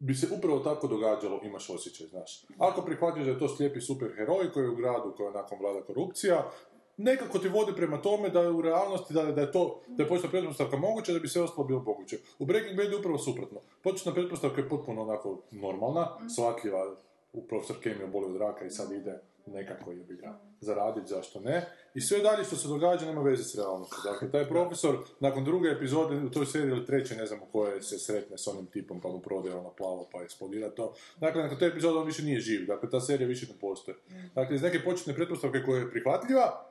bi 0.00 0.14
se 0.14 0.26
upravo 0.38 0.58
tako 0.58 0.86
događalo, 0.86 1.40
imaš 1.42 1.70
osjećaj, 1.70 2.06
znaš. 2.06 2.44
Ako 2.58 2.82
prihvatiš 2.82 3.24
da 3.24 3.30
je 3.30 3.38
to 3.38 3.48
slijepi 3.48 3.80
superheroj 3.80 4.52
koji 4.52 4.64
je 4.64 4.70
u 4.70 4.76
gradu 4.76 5.14
koji 5.16 5.26
je 5.26 5.32
nakon 5.32 5.58
vlada 5.60 5.82
korupcija, 5.82 6.50
nekako 6.96 7.38
ti 7.38 7.48
vodi 7.48 7.72
prema 7.76 8.02
tome 8.02 8.28
da 8.28 8.40
je 8.40 8.50
u 8.50 8.62
realnosti, 8.62 9.14
da, 9.14 9.22
da 9.22 9.40
je 9.40 9.52
to, 9.52 9.80
da 9.88 10.02
je 10.02 10.08
početna 10.08 10.30
pretpostavka 10.30 10.76
moguća, 10.76 11.12
da 11.12 11.18
bi 11.18 11.28
sve 11.28 11.42
ostalo 11.42 11.66
bilo 11.66 11.82
moguće. 11.82 12.18
U 12.38 12.46
Breaking 12.46 12.76
Badu 12.76 12.90
je 12.90 12.98
upravo 12.98 13.18
suprotno. 13.18 13.60
Početna 13.82 14.14
pretpostavka 14.14 14.60
je 14.60 14.68
potpuno 14.68 15.02
onako 15.02 15.42
normalna, 15.50 16.08
shvatljiva, 16.34 16.96
u 17.32 17.46
profesor 17.46 17.76
Kemio 17.82 18.06
boli 18.06 18.26
od 18.26 18.36
raka 18.36 18.64
i 18.64 18.70
sad 18.70 18.92
ide 18.92 19.20
nekako 19.46 19.92
je 19.92 20.04
ga 20.08 20.38
zaraditi, 20.60 21.08
zašto 21.08 21.40
ne. 21.40 21.68
I 21.94 22.00
sve 22.00 22.18
dalje 22.18 22.44
što 22.44 22.56
se 22.56 22.68
događa 22.68 23.06
nema 23.06 23.22
veze 23.22 23.44
s 23.44 23.54
realnošću. 23.54 23.96
Dakle, 24.04 24.30
taj 24.30 24.48
profesor, 24.48 24.98
nakon 25.20 25.44
druge 25.44 25.68
epizode 25.68 26.16
u 26.16 26.30
toj 26.30 26.46
seriji 26.46 26.70
ili 26.70 26.86
treće, 26.86 27.16
ne 27.16 27.26
znam 27.26 27.42
u 27.42 27.46
kojoj 27.52 27.82
se 27.82 27.98
sretne 27.98 28.38
s 28.38 28.46
onim 28.46 28.66
tipom 28.66 29.00
pa 29.00 29.08
mu 29.08 29.20
prodaje 29.20 29.54
ono 29.54 29.70
plavo 29.70 30.08
pa 30.12 30.22
eksplodira 30.22 30.70
to. 30.70 30.94
Dakle, 31.16 31.42
nakon 31.42 31.58
te 31.58 31.66
epizode 31.66 31.98
on 31.98 32.06
više 32.06 32.22
nije 32.22 32.40
živ. 32.40 32.66
Dakle, 32.66 32.90
ta 32.90 33.00
serija 33.00 33.28
više 33.28 33.46
ne 33.46 33.58
postoji. 33.60 33.96
Dakle, 34.34 34.56
iz 34.56 34.62
neke 34.62 34.84
početne 34.84 35.14
pretpostavke 35.14 35.62
koja 35.62 35.80
je 35.80 35.90
prihvatljiva, 35.90 36.66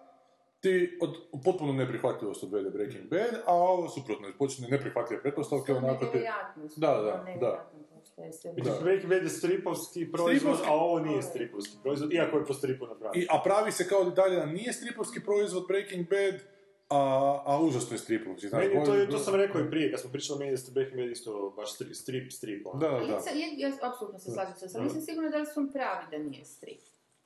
ti 0.61 0.97
od 1.01 1.15
potpuno 1.43 1.73
neprihvatljivost 1.73 2.43
odvede 2.43 2.69
Breaking 2.69 3.09
Bad, 3.09 3.41
a 3.45 3.53
ovo 3.53 3.89
suprotno, 3.89 4.27
iz 4.27 4.33
početne 4.37 4.67
neprihvatljive 4.67 5.21
pretpostavke, 5.21 5.73
onako 5.73 6.05
te... 6.05 6.05
Nevjerojatnost, 6.05 6.79
Da, 6.79 6.87
da, 6.87 7.25
ono 7.27 7.39
da. 7.39 7.71
Breaking 8.81 9.09
Bad 9.09 9.23
je 9.23 9.29
stripovski 9.31 10.11
proizvod, 10.11 10.55
Stripovski- 10.55 10.67
a 10.67 10.73
ovo 10.75 10.99
nije 10.99 11.21
stripovski 11.23 11.77
proizvod, 11.83 12.13
iako 12.13 12.37
je 12.37 12.45
po 12.45 12.53
stripu 12.53 12.87
napravljen. 12.87 13.23
I, 13.23 13.27
a 13.29 13.41
pravi 13.43 13.71
se 13.71 13.87
kao 13.87 14.03
detalje 14.03 14.35
da 14.35 14.45
nije 14.47 14.73
stripovski 14.73 15.19
proizvod 15.21 15.67
Breaking 15.67 16.09
Bad, 16.09 16.35
a, 16.89 16.99
a 17.45 17.59
užasno 17.61 17.93
je 17.93 17.99
stripovski. 17.99 18.47
Znaš, 18.47 18.63
Meni, 18.63 18.85
to, 18.85 18.93
je- 18.93 19.09
to 19.09 19.19
sam 19.19 19.35
rekao 19.35 19.61
i 19.61 19.69
prije, 19.69 19.91
kad 19.91 19.99
smo 19.99 20.11
pričali 20.11 20.39
meni 20.39 20.51
da 20.51 20.57
ste 20.57 20.71
Breaking 20.71 20.99
Bad 20.99 21.11
isto 21.11 21.53
baš 21.57 21.73
strip, 21.73 21.93
strip, 21.93 22.31
strip. 22.31 22.67
ono. 22.67 22.79
Da, 22.79 22.87
da, 22.89 22.99
da. 22.99 23.29
ja, 23.31 23.47
ja 23.59 23.77
apsolutno 23.83 24.19
se 24.19 24.31
slažem 24.31 24.53
sa 24.55 24.67
ali 24.73 24.83
nisam 24.83 25.01
sigurna 25.01 25.29
da 25.29 25.37
li 25.37 25.45
su 25.45 25.69
pravi 25.73 26.05
da 26.11 26.17
nije 26.19 26.45
strip. 26.45 26.79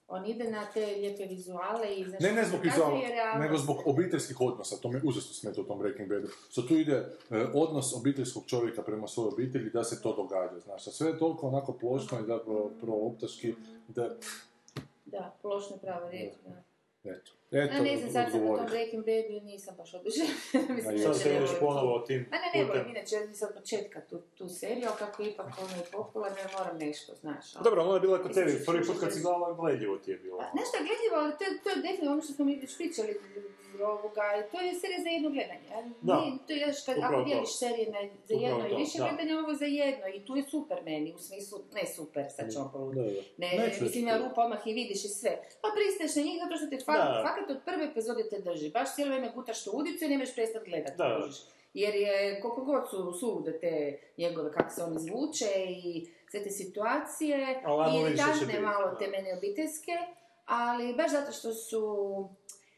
On 0.08 0.26
ide 0.26 0.52
na 0.52 0.66
te 0.74 0.86
lijepe 0.86 1.26
vizuale 1.26 1.96
i. 1.96 2.06
Ne, 2.20 2.32
ne 2.32 2.46
zbog 2.46 2.60
vizuala, 2.63 3.00
nego 3.39 3.58
zbog 3.58 3.78
obiteljskih 3.86 4.42
odnosa, 4.42 4.76
to 4.82 4.89
me 4.89 5.02
užasno 5.04 5.34
smeta 5.34 5.62
u 5.62 5.63
tom 5.63 5.80
Breaking 5.80 6.10
Badu. 6.10 6.28
Što 6.50 6.62
tu 6.62 6.76
ide 6.76 6.94
e, 6.94 7.06
odnos 7.54 7.96
obiteljskog 7.96 8.44
čovjeka 8.48 8.84
prema 8.84 9.08
svojoj 9.08 9.30
obitelji 9.34 9.70
da 9.70 9.84
se 9.84 10.02
to 10.02 10.16
događa, 10.16 10.60
znaš, 10.60 10.88
a 10.88 10.92
sve 10.92 11.10
je 11.10 11.18
toliko 11.18 11.48
onako 11.48 11.74
plošno 11.74 12.20
i 12.20 12.26
zapravo 12.26 12.72
prooptaški 12.82 13.54
da, 13.88 14.16
Da, 15.06 15.36
plošno 15.42 15.78
pravo 15.78 16.10
riječ, 16.10 16.34
da. 16.46 16.73
Eto, 17.04 17.32
eto, 17.52 17.74
Ja 17.74 17.82
ne 17.82 17.98
znam, 17.98 18.12
sad 18.12 18.32
sam 18.32 18.42
u 18.44 18.58
tom. 18.58 18.66
Breaking 18.66 19.04
i 19.08 19.42
nisam 19.42 19.76
baš 19.78 19.94
oduševljena. 19.94 20.36
Mislim, 20.76 20.96
A 20.96 21.00
Sad 21.04 21.22
se 21.22 21.30
ne 21.30 21.36
ideš 21.38 21.60
ponovo 21.60 22.00
tim 22.00 22.22
Ma 22.32 22.38
ne, 22.38 22.48
ne 22.54 22.66
putem. 22.66 22.82
volim, 22.82 22.96
inače 22.96 23.16
ja 23.16 23.26
nisam 23.26 23.48
od 23.50 23.56
početka 23.60 24.02
tu, 24.10 24.22
tu 24.38 24.50
seriju, 24.50 24.86
ali 24.89 24.98
kako 25.00 25.24
ipak 25.24 25.48
ono 25.66 25.76
je 25.78 25.86
popularno, 25.92 26.38
ja 26.38 26.50
moram 26.58 26.78
nešto, 26.78 27.16
znaš. 27.16 27.56
ono. 27.56 27.63
Dobro, 27.63 27.82
ono 27.84 27.94
je 27.94 28.00
bila 28.00 28.22
kod 28.24 28.34
tebi, 28.34 28.52
prvi 28.66 28.86
put 28.88 29.00
kad 29.00 29.13
si 29.13 29.22
gledala, 29.22 29.54
gledljivo 29.54 29.98
ti 29.98 30.12
je 30.12 30.18
bilo. 30.18 30.38
Pa, 30.38 30.46
Znaš 30.54 30.68
šta, 30.70 30.78
gledljivo, 30.88 31.16
ali 31.22 31.32
to, 31.39 31.46
to 31.63 31.70
je 31.70 31.76
definitivno 31.76 32.12
ono 32.12 32.22
što 32.22 32.34
smo 32.34 32.46
mi 32.46 32.56
već 32.56 32.78
pričali, 32.78 33.12
ovoga, 33.82 34.24
to 34.52 34.60
je 34.62 34.74
serija 34.74 35.00
za 35.04 35.10
jedno 35.10 35.30
gledanje. 35.30 35.68
Da. 36.02 36.22
Nije, 36.22 36.38
to 36.48 36.54
je 36.54 36.74
Upravo 36.98 37.16
ako 37.16 37.24
dijeliš 37.30 37.58
serije 37.60 37.92
na, 37.92 38.00
za 38.26 38.34
jedno 38.34 38.68
i 38.68 38.76
više 38.76 38.98
da. 38.98 39.04
gledanja, 39.04 39.40
ovo 39.40 39.54
za 39.54 39.66
jedno 39.66 40.08
i 40.16 40.26
tu 40.26 40.36
je 40.36 40.44
super 40.44 40.78
meni, 40.86 41.14
u 41.14 41.18
smislu, 41.18 41.60
ne 41.74 41.86
super, 41.96 42.26
sad 42.36 42.52
ćemo 42.54 42.70
poluditi. 42.74 43.34
Da. 43.38 43.48
Ne, 43.48 43.50
Neću 43.58 43.84
mislim, 43.84 44.06
na 44.06 44.18
rupa 44.18 44.42
odmah 44.42 44.62
i 44.68 44.74
vidiš 44.74 45.06
i 45.06 45.08
sve. 45.08 45.34
Pa 45.62 45.68
pristaješ 45.76 46.16
na 46.16 46.22
njih 46.22 46.42
zato 46.44 46.56
što 46.58 46.68
te 46.68 46.78
fakat 47.28 47.50
od 47.50 47.60
prve 47.66 47.84
epizode 47.86 48.30
te 48.30 48.40
drži. 48.40 48.70
Baš 48.70 48.96
cijelo 48.96 49.12
vrijeme 49.12 49.32
gutaš 49.36 49.64
tu 49.64 49.72
udicu 49.74 50.06
i 50.06 50.08
nemaš 50.08 50.36
prestati 50.36 50.70
gledati. 50.70 50.98
Da. 50.98 51.30
Jer 51.74 51.96
je, 51.96 52.40
koliko 52.42 52.62
god 52.62 52.90
su 52.90 53.14
sulude 53.20 53.60
te 53.60 54.00
njegove, 54.18 54.52
kako 54.52 54.70
se 54.70 54.84
on 54.84 54.96
izvuče 54.96 55.52
i 55.68 56.08
sve 56.32 56.44
te 56.44 56.50
situacije, 56.50 57.62
i 57.62 57.64
što 57.64 58.08
iritantne 58.08 58.60
malo 58.60 58.96
te 59.00 59.08
mene 59.08 59.38
obiteljske, 59.38 59.92
ali 60.46 60.94
baš 60.94 61.12
zato 61.12 61.32
što 61.32 61.54
su... 61.54 61.84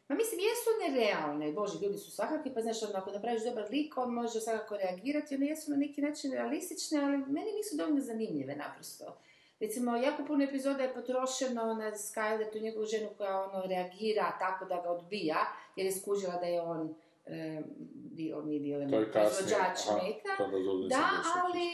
Ma 0.07 0.15
mislim, 0.15 0.39
jesu 0.39 0.69
nerealne, 0.81 1.51
bože, 1.51 1.79
ljudi 1.85 1.97
su 1.97 2.11
svakakvi, 2.11 2.53
pa 2.53 2.61
znaš, 2.61 2.83
ono, 2.83 2.97
ako 2.97 3.11
napraviš 3.11 3.43
dobar 3.43 3.65
lik, 3.71 3.97
on 3.97 4.13
može 4.13 4.41
svakako 4.41 4.77
reagirati, 4.77 5.35
one 5.35 5.47
jesu 5.47 5.71
na 5.71 5.77
neki 5.77 6.01
način 6.01 6.31
realistične, 6.31 6.99
ali 6.99 7.17
meni 7.17 7.51
nisu 7.57 7.77
dovoljno 7.77 8.01
zanimljive, 8.01 8.55
naprosto. 8.55 9.17
Recimo, 9.59 9.95
jako 9.97 10.25
puno 10.25 10.43
epizoda 10.43 10.83
je 10.83 10.93
potrošeno 10.93 11.73
na 11.73 11.91
Skyler, 11.91 12.51
tu 12.51 12.59
njegovu 12.59 12.85
ženu 12.85 13.09
koja 13.17 13.43
ono 13.43 13.65
reagira 13.65 14.37
tako 14.39 14.65
da 14.65 14.81
ga 14.81 14.89
odbija, 14.89 15.37
jer 15.75 15.85
je 15.85 15.91
skužila 15.91 16.35
da 16.35 16.45
je 16.45 16.61
on 16.61 16.95
e, 17.25 17.61
dio, 17.93 18.41
nije 18.41 18.59
dio, 18.59 18.87
proizvođač 19.11 19.79
meka. 20.03 20.35
da 20.89 21.09
ali, 21.43 21.67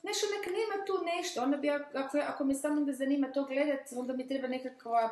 znaš, 0.00 0.16
onak 0.28 0.46
nema 0.46 0.86
tu 0.86 0.92
nešto, 1.16 1.42
onda 1.42 1.56
bi, 1.56 1.70
ako, 1.70 2.18
ako 2.18 2.44
me 2.44 2.54
samo 2.54 2.84
da 2.84 2.92
zanima 2.92 3.32
to 3.32 3.44
gledat, 3.44 3.80
onda 3.96 4.12
mi 4.12 4.28
treba 4.28 4.48
nekakva 4.48 5.10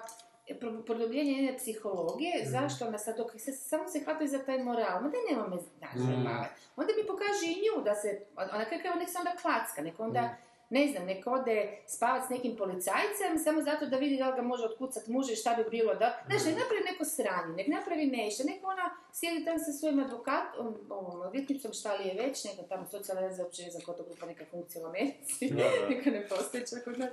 produbljenje 0.83 1.33
njene 1.33 1.57
psihologije, 1.57 2.33
Mhm. 2.37 2.51
zašto 2.51 2.87
ona 2.87 2.99
sad, 2.99 3.17
dok 3.17 3.31
se, 3.35 3.53
samo 3.53 3.89
se 3.89 4.01
hvataju 4.01 4.29
za 4.29 4.39
taj 4.41 4.59
moral, 4.61 5.03
ma 5.03 5.09
da 5.09 5.19
nema 5.31 5.49
me, 5.49 5.57
Mhm. 5.57 6.05
zajebavati. 6.05 6.51
onda 6.77 6.93
mi 6.93 7.07
pokaže 7.07 7.47
i 7.47 7.57
nju 7.57 7.85
da 7.85 7.95
se, 7.95 8.21
ona 8.37 8.65
kako 8.65 8.99
nek 8.99 9.09
se 9.09 9.19
onda 9.19 9.33
klacka, 9.33 9.83
nek 9.83 10.01
onda, 10.01 10.21
Mhm. 10.21 10.33
ne 10.71 10.89
znam, 10.89 11.05
nek 11.05 11.27
ode 11.29 11.57
spavat 11.87 12.27
s 12.27 12.31
nekim 12.31 12.57
policajcem, 12.57 13.39
samo 13.39 13.63
zato 13.63 13.87
da 13.87 13.97
vidi 13.97 14.17
da 14.17 14.29
li 14.29 14.37
ga 14.37 14.43
može 14.43 14.65
otkucat 14.65 15.07
muže 15.07 15.33
i 15.33 15.37
šta 15.37 15.55
bi 15.55 15.65
bilo 15.71 15.95
da, 15.95 16.23
znaš, 16.27 16.41
Mhm. 16.41 16.51
nek 16.51 16.59
napravi 16.59 16.83
neko 16.85 17.05
sranje, 17.07 17.55
nek 17.55 17.69
napravi 17.69 18.07
nešto, 18.09 18.45
nek 18.45 18.61
ona 18.65 18.87
sjedi 19.13 19.45
tamo 19.45 19.59
sa 19.59 19.73
svojim 19.73 20.01
advokatom, 20.01 20.67
ovom, 20.91 21.21
odvjetnicom, 21.21 21.73
šta 21.73 21.95
li 21.95 22.09
je 22.09 22.15
već, 22.17 22.45
neka 22.45 22.63
tamo 22.65 22.87
socijalna 22.87 23.23
veza, 23.23 23.43
uopće 23.45 23.63
ne 23.63 23.71
znam 23.71 23.83
to 23.87 24.05
grupa 24.05 24.27
neka 24.27 24.45
funkcija 24.47 24.83
u 24.83 24.89
Americi, 24.89 25.51
neka 25.91 26.11
ne 26.11 26.29
postoji 26.29 26.65
čak 26.67 26.85
kod 26.85 26.99
nas. 26.99 27.11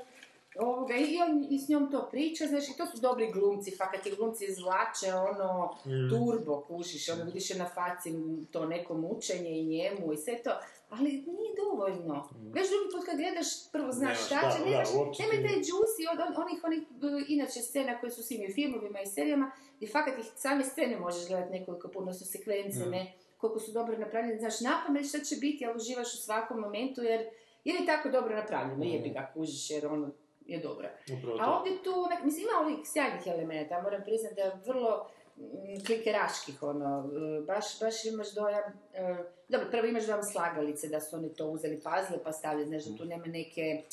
Ovoga, 0.56 0.96
i, 0.96 1.18
on, 1.22 1.48
I 1.50 1.60
s 1.60 1.70
njom 1.70 1.92
to 1.92 2.08
priča, 2.12 2.46
znaš, 2.46 2.70
i 2.70 2.78
to 2.78 2.86
su 2.86 2.98
dobri 2.98 3.32
glumci, 3.32 3.72
fakat 3.74 4.02
ti 4.02 4.12
glumci 4.12 4.46
izvlače 4.46 5.14
ono 5.16 5.76
Mm. 5.86 6.10
turbo, 6.10 6.62
kušiš, 6.62 7.10
ono 7.10 7.24
vidiš 7.24 7.50
je 7.50 7.58
na 7.58 7.66
faci 7.68 8.14
to 8.46 8.66
neko 8.66 8.94
mučenje 8.96 9.50
i 9.52 9.66
njemu 9.66 10.14
i 10.14 10.18
sve 10.18 10.44
to, 10.44 10.50
ali 10.90 11.04
nije 11.12 11.52
dovoljno. 11.58 12.30
Već 12.46 12.70
drugi 12.70 12.88
put 12.92 13.06
kad 13.06 13.18
gledaš, 13.18 13.48
prvo 13.72 13.92
znaš 13.92 14.02
Nemaš, 14.10 14.26
šta 14.26 14.36
da, 14.38 14.52
će, 14.52 14.60
nemaš, 14.62 14.90
nema 15.20 15.32
ti- 15.34 15.44
taj 15.44 15.60
juicy 15.62 16.04
od 16.14 16.20
on- 16.20 16.44
onih, 16.44 16.60
onih 16.64 16.82
inače 17.30 17.60
scena 17.62 18.00
koje 18.00 18.12
su 18.12 18.24
svim 18.24 18.42
i 18.42 18.54
filmovima 18.54 19.02
i 19.02 19.08
serijama, 19.08 19.52
i 19.80 19.88
fakat 19.88 20.20
ih 20.20 20.26
same 20.36 20.64
scene 20.64 20.98
možeš 20.98 21.28
gledati 21.28 21.52
nekoliko 21.52 21.88
puno 21.88 22.14
su 22.14 22.26
sekvence, 22.26 22.80
Mm. 22.80 22.90
ne, 22.90 23.02
koliko 23.38 23.60
su 23.60 23.72
dobro 23.72 23.98
napravljene, 23.98 24.40
znaš 24.40 24.62
napamet 24.62 25.06
šta 25.06 25.20
će 25.20 25.36
biti, 25.36 25.66
ali 25.66 25.76
uživaš 25.76 26.14
u 26.14 26.18
svakom 26.18 26.60
momentu, 26.60 27.02
jer, 27.04 27.30
jer 27.64 27.76
je 27.76 27.86
tako 27.86 28.10
dobro 28.10 28.36
napravljeno, 28.36 28.84
jebi 28.86 29.10
ga 29.10 29.32
kužiš, 29.34 29.70
jer 29.70 29.88
ono 29.88 30.10
je 30.50 30.60
dobro. 30.60 30.90
Upravo 31.18 31.38
A 31.42 31.58
ovdje 31.58 31.84
tu, 31.84 31.92
onak, 32.06 32.24
mislim, 32.24 32.46
ima 32.48 32.60
ovih 32.62 32.88
sjajnih 32.88 33.28
elemenata, 33.28 33.82
moram 33.82 34.04
priznati 34.04 34.36
da 34.36 34.42
je 34.42 34.60
vrlo 34.66 35.08
mm, 35.38 35.86
klikeraških, 35.86 36.64
ono, 36.64 37.10
e, 37.38 37.42
baš, 37.42 37.80
baš 37.80 38.06
imaš 38.06 38.34
dojam, 38.34 38.64
e, 38.94 39.16
dobro, 39.50 39.68
prvo 39.72 39.88
imaš 39.88 40.06
dojam 40.06 40.24
slagalice, 40.24 40.88
da 40.88 41.00
su 41.00 41.16
oni 41.16 41.34
to 41.34 41.48
uzeli 41.48 41.82
pazle 41.82 42.24
pa 42.24 42.32
stavili, 42.32 42.66
znaš, 42.66 42.84
da 42.84 42.98
tu 42.98 43.06
nema 43.06 43.26
neke 43.26 43.84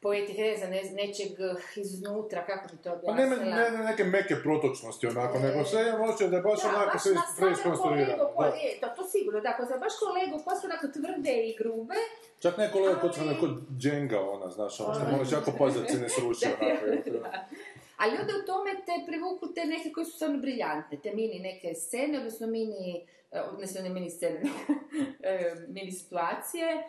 poetike, 0.00 0.42
ne 0.64 0.82
nečeg 0.94 1.32
iznutra, 1.76 2.46
kako 2.46 2.68
bi 2.68 2.82
to 2.82 2.90
Pa 2.90 2.96
objasnila. 2.96 3.56
ne, 3.56 3.70
ne, 3.70 3.84
neke 3.84 4.04
meke 4.04 4.34
protočnosti 4.36 5.06
onako, 5.06 5.38
E, 5.38 5.40
nego 5.40 5.64
sve 5.64 5.88
imam 5.88 6.00
osjećaj 6.02 6.28
da 6.28 6.36
je 6.36 6.42
baš 6.42 6.62
Da, 6.62 6.68
onako 6.68 6.92
baš 6.92 7.02
sve 7.02 7.14
preiskonstruirano. 7.38 8.16
Da. 8.16 8.50
To, 8.80 8.88
to 8.96 9.08
sigurno, 9.08 9.40
da, 9.40 9.52
ko 9.52 9.64
za 9.64 9.76
baš 9.76 9.92
kolegu, 9.98 10.44
ko 10.44 10.50
su 10.56 10.66
onako 10.66 10.86
tvrde 10.88 11.34
i 11.40 11.56
grube, 11.58 11.94
Čak 12.38 12.56
ne 12.58 12.70
kolega 12.72 13.00
kod 13.00 13.14
sam 13.14 13.36
kod 13.40 13.50
Jenga, 13.80 14.20
ona, 14.20 14.50
znaš, 14.50 14.80
ono 14.80 14.94
što 14.94 15.02
Ono. 15.02 15.12
moraš 15.12 15.32
jako 15.32 15.52
paziti 15.58 15.82
da 15.82 15.88
se 15.88 15.98
ne 15.98 16.08
sruši 16.08 16.46
onako. 16.54 16.86
Da. 17.10 17.48
Ali 17.96 18.12
onda 18.12 18.32
u 18.34 18.46
tome 18.46 18.70
te 18.86 19.06
privuku 19.06 19.46
te 19.48 19.64
neke 19.64 19.92
koje 19.92 20.04
su 20.04 20.12
stvarno 20.12 20.38
briljantne, 20.38 20.98
te 21.02 21.10
mini 21.10 21.38
neke 21.40 21.74
scene, 21.74 22.18
odnosno 22.18 22.46
mini, 22.46 23.06
eh, 23.32 23.40
odnosno 23.52 23.82
ne 23.82 23.88
mini 23.88 24.10
scene, 24.10 24.40
eh, 25.22 25.54
mini 25.68 25.92
situacije, 25.92 26.66
eh, 26.66 26.82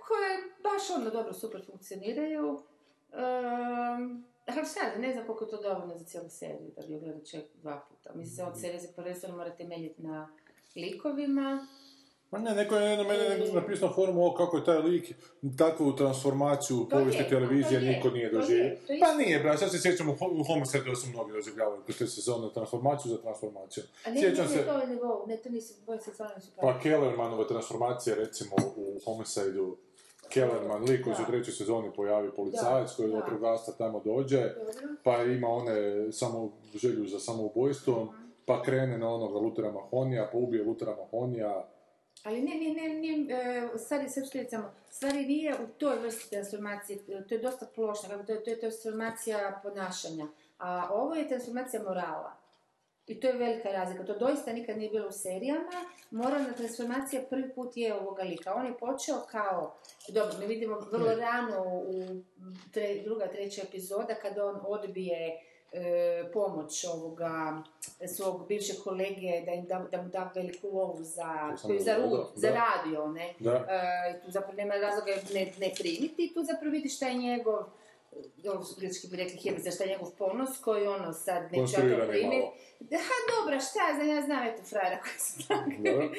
koje 0.00 0.30
baš 0.62 0.90
ono 0.96 1.10
dobro, 1.10 1.32
super 1.32 1.66
funkcioniraju. 1.66 2.48
Um, 2.48 4.24
ali 4.46 4.66
sad, 4.66 5.00
ne 5.00 5.12
znam 5.12 5.26
koliko 5.26 5.44
je 5.44 5.50
to 5.50 5.62
dovoljno 5.62 5.98
za 5.98 6.04
cijelu 6.04 6.28
seriju, 6.28 6.70
da 6.76 6.86
bi 6.86 6.98
gledao 6.98 7.24
čovjek 7.30 7.48
dva 7.54 7.86
puta. 7.88 8.10
Mislim, 8.14 8.36
se 8.36 8.44
od 8.44 8.60
serije 8.60 8.80
se 8.80 8.92
prvenstveno 8.96 9.36
mora 9.36 9.56
temeljiti 9.56 10.02
na 10.02 10.28
likovima, 10.76 11.66
Ma 12.30 12.38
ne, 12.38 12.54
neko 12.54 12.74
je 12.76 12.90
jedno 12.90 13.04
mene 13.04 13.28
neko 13.28 13.54
napisao 13.60 13.92
formu 13.94 14.26
o 14.26 14.34
kako 14.34 14.56
je 14.56 14.64
taj 14.64 14.78
lik 14.78 15.14
takvu 15.58 15.96
transformaciju 15.96 16.76
u 16.76 16.84
To 16.84 16.90
povijesti 16.90 17.22
je, 17.22 17.28
televizije 17.28 17.80
to 17.80 17.86
je, 17.86 17.92
niko 17.92 18.10
nije 18.10 18.30
doživio. 18.30 18.76
Pa 19.00 19.14
nije, 19.14 19.40
bra, 19.40 19.56
sad 19.56 19.70
se 19.70 19.78
sjećam 19.78 20.08
u, 20.08 20.12
Ho- 20.12 20.32
u 20.40 20.44
Homesteadu 20.44 20.90
da 20.90 20.96
su 20.96 21.08
mnogi 21.08 21.32
doživljavali 21.32 21.82
kroz 21.84 21.98
te 21.98 22.06
sezone 22.06 22.52
transformaciju 22.54 23.12
za 23.12 23.18
transformaciju. 23.18 23.84
A 24.06 24.10
ne, 24.10 24.20
Sjećam 24.20 24.44
ne, 24.44 24.50
se, 24.50 24.56
ne, 24.56 24.64
to 24.64 24.78
je 24.78 24.86
nivou, 24.86 25.26
ne, 25.26 25.36
to 25.36 25.48
nisu, 25.48 25.74
boje 25.86 26.00
se 26.00 26.10
stvarno 26.10 26.34
nisu 26.36 26.50
pa 26.56 26.60
pravi. 26.60 26.82
Kellermanove 26.82 27.48
transformacije 27.48 28.16
recimo 28.16 28.56
u 28.76 29.00
Homicide-u, 29.04 29.76
Kellerman, 30.28 30.84
lik 30.84 31.04
koji 31.04 31.16
se 31.16 31.22
u 31.22 31.26
trećoj 31.26 31.54
sezoni 31.54 31.90
pojavi 31.96 32.30
policajac 32.36 32.90
koji 32.96 33.10
da. 33.10 33.18
od 33.18 33.76
tamo 33.78 34.02
dođe, 34.04 34.42
pa 35.02 35.22
ima 35.22 35.48
one 35.48 36.06
samo 36.12 36.52
želju 36.74 37.08
za 37.08 37.20
samoubojstvom, 37.20 38.08
pa 38.46 38.62
krene 38.62 38.98
na 38.98 39.14
onoga 39.14 39.38
Lutera 39.38 39.72
Mahonija, 39.72 40.28
pa 40.32 40.38
ubije 40.38 40.64
Lutera 40.64 40.96
Mahonija, 40.96 41.64
Ali 42.24 42.42
ne, 42.42 42.54
ne, 42.54 42.70
ne, 42.74 42.88
ne, 42.94 43.34
e, 43.34 43.78
stvari, 43.78 44.08
što 44.08 44.38
recimo, 44.38 44.74
stvari 44.90 45.26
nije 45.26 45.54
u 45.54 45.66
toj 45.78 45.98
vrsti 45.98 46.30
transformacije, 46.30 46.98
to 47.28 47.34
je 47.34 47.38
dosta 47.40 47.66
plošno, 47.74 48.08
kako 48.08 48.24
to 48.24 48.32
je, 48.32 48.44
to 48.44 48.50
je 48.50 48.60
transformacija 48.60 49.60
ponašanja, 49.62 50.26
a 50.58 50.88
ovo 50.92 51.14
je 51.14 51.28
transformacija 51.28 51.82
morala. 51.82 52.44
I 53.06 53.20
to 53.20 53.26
je 53.26 53.32
velika 53.32 53.68
razlika, 53.68 54.04
to 54.04 54.18
doista 54.18 54.52
nikad 54.52 54.78
nije 54.78 54.90
bilo 54.90 55.08
u 55.08 55.12
serijama, 55.12 55.84
moralna 56.10 56.52
transformacija 56.52 57.22
prvi 57.30 57.54
put 57.54 57.76
je 57.76 57.94
ovoga 57.94 58.22
lika. 58.22 58.54
On 58.54 58.66
je 58.66 58.78
počeo 58.78 59.20
kao, 59.30 59.76
dobro, 60.08 60.38
mi 60.38 60.46
vidimo 60.46 60.80
vrlo 60.92 61.14
rano 61.14 61.64
u 61.66 62.22
tre, 62.72 63.02
druga, 63.04 63.26
treća 63.26 63.62
epizoda, 63.62 64.14
kada 64.14 64.46
on 64.46 64.60
odbije 64.66 65.28
e, 65.28 65.40
pomoć 66.32 66.84
ovoga 66.84 67.62
svog 68.16 68.48
bivšeg 68.48 68.76
kolege 68.84 69.42
da, 69.46 69.52
im 69.52 69.64
da, 69.64 69.86
da 69.90 70.02
mu 70.02 70.08
da 70.08 70.32
veliku 70.34 70.68
lovu 70.68 71.02
za, 71.02 71.56
To 71.62 71.78
za, 71.78 71.96
rud, 71.96 72.10
da, 72.10 72.26
za 72.34 72.48
radio, 72.48 73.08
ne? 73.08 73.34
da. 73.38 73.66
E, 73.68 74.20
tu 74.24 74.30
zapravo 74.30 74.56
nema 74.56 74.74
razloga 74.74 75.12
ne, 75.34 75.52
ne 75.60 75.70
primiti, 75.78 76.32
tu 76.34 76.42
zapravo 76.42 76.72
vidiš 76.72 76.96
šta 76.96 77.06
je 77.06 77.14
njegov 77.14 77.64
ovo 78.46 78.64
su 78.64 78.80
grčki 78.80 79.06
bi 79.06 79.16
rekli 79.16 79.36
hjebi, 79.36 79.70
šta 79.70 79.84
je 79.84 79.90
njegov 79.90 80.10
ponos 80.12 80.58
koji 80.58 80.86
ono 80.88 81.12
sad 81.14 81.42
neću 81.44 81.72
ja 81.72 81.96
to 81.98 82.06
primiti. 82.08 82.46
Ha, 82.98 83.16
dobra, 83.32 83.60
šta 83.60 83.78
ja 83.80 83.94
znam, 83.94 84.08
ja 84.08 84.22
znam, 84.22 84.42
eto, 84.44 84.62
frajera 84.62 84.98
koji 85.00 85.18
su 85.18 85.48
takvi. 85.48 86.10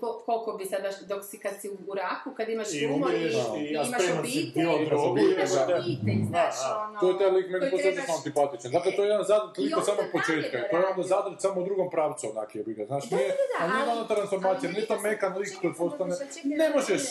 Ko- 0.00 0.22
koliko 0.26 0.52
bi 0.52 0.64
sad 0.64 0.82
baš, 0.82 1.00
dok 1.02 1.24
si, 1.24 1.38
kad 1.38 1.52
si 1.60 1.68
u 1.70 1.94
raku, 1.94 2.30
kad 2.30 2.48
imaš 2.48 2.68
I 2.72 2.86
umor 2.86 3.14
i, 3.14 3.16
i 3.16 3.20
i- 3.20 3.76
a 3.76 3.82
imaš 3.82 4.02
obitelj, 4.18 4.62
imaš 4.62 5.02
obitelj, 5.02 6.24
znaš, 6.24 6.54
ono... 6.78 7.00
To 7.00 7.10
je 7.10 7.18
taj 7.18 7.30
lik 7.30 7.46
meni 7.50 7.70
posebno 7.70 7.92
trebaš- 7.92 8.06
sam 8.06 8.14
antipatičan. 8.16 8.70
Dakle, 8.72 8.92
to 8.92 9.02
je 9.02 9.08
jedan 9.08 9.24
zadruč 9.24 9.58
I 9.58 9.62
lik 9.62 9.76
od 9.76 9.84
samog 9.84 10.04
to 10.04 10.10
početka. 10.12 10.58
To 10.70 10.76
je 10.76 10.86
onda 10.86 11.02
zadruč 11.04 11.40
samo 11.40 11.60
u 11.60 11.64
drugom 11.64 11.90
pravcu 11.90 12.30
onak 12.30 12.54
je 12.54 12.62
ga. 12.64 12.84
Znaš, 12.86 13.04
Da, 13.04 13.16
nije, 13.16 13.28
da, 13.28 13.34
da, 13.34 13.56
ali 13.60 13.72
nije 13.74 13.92
ona 13.92 14.06
transformacija, 14.06 14.72
nije 14.72 14.86
to 14.86 15.00
mekan 15.00 15.38
lik 15.38 15.52
koji 15.60 15.74
postane... 15.74 16.14
Ne 16.44 16.70
možeš! 16.70 17.02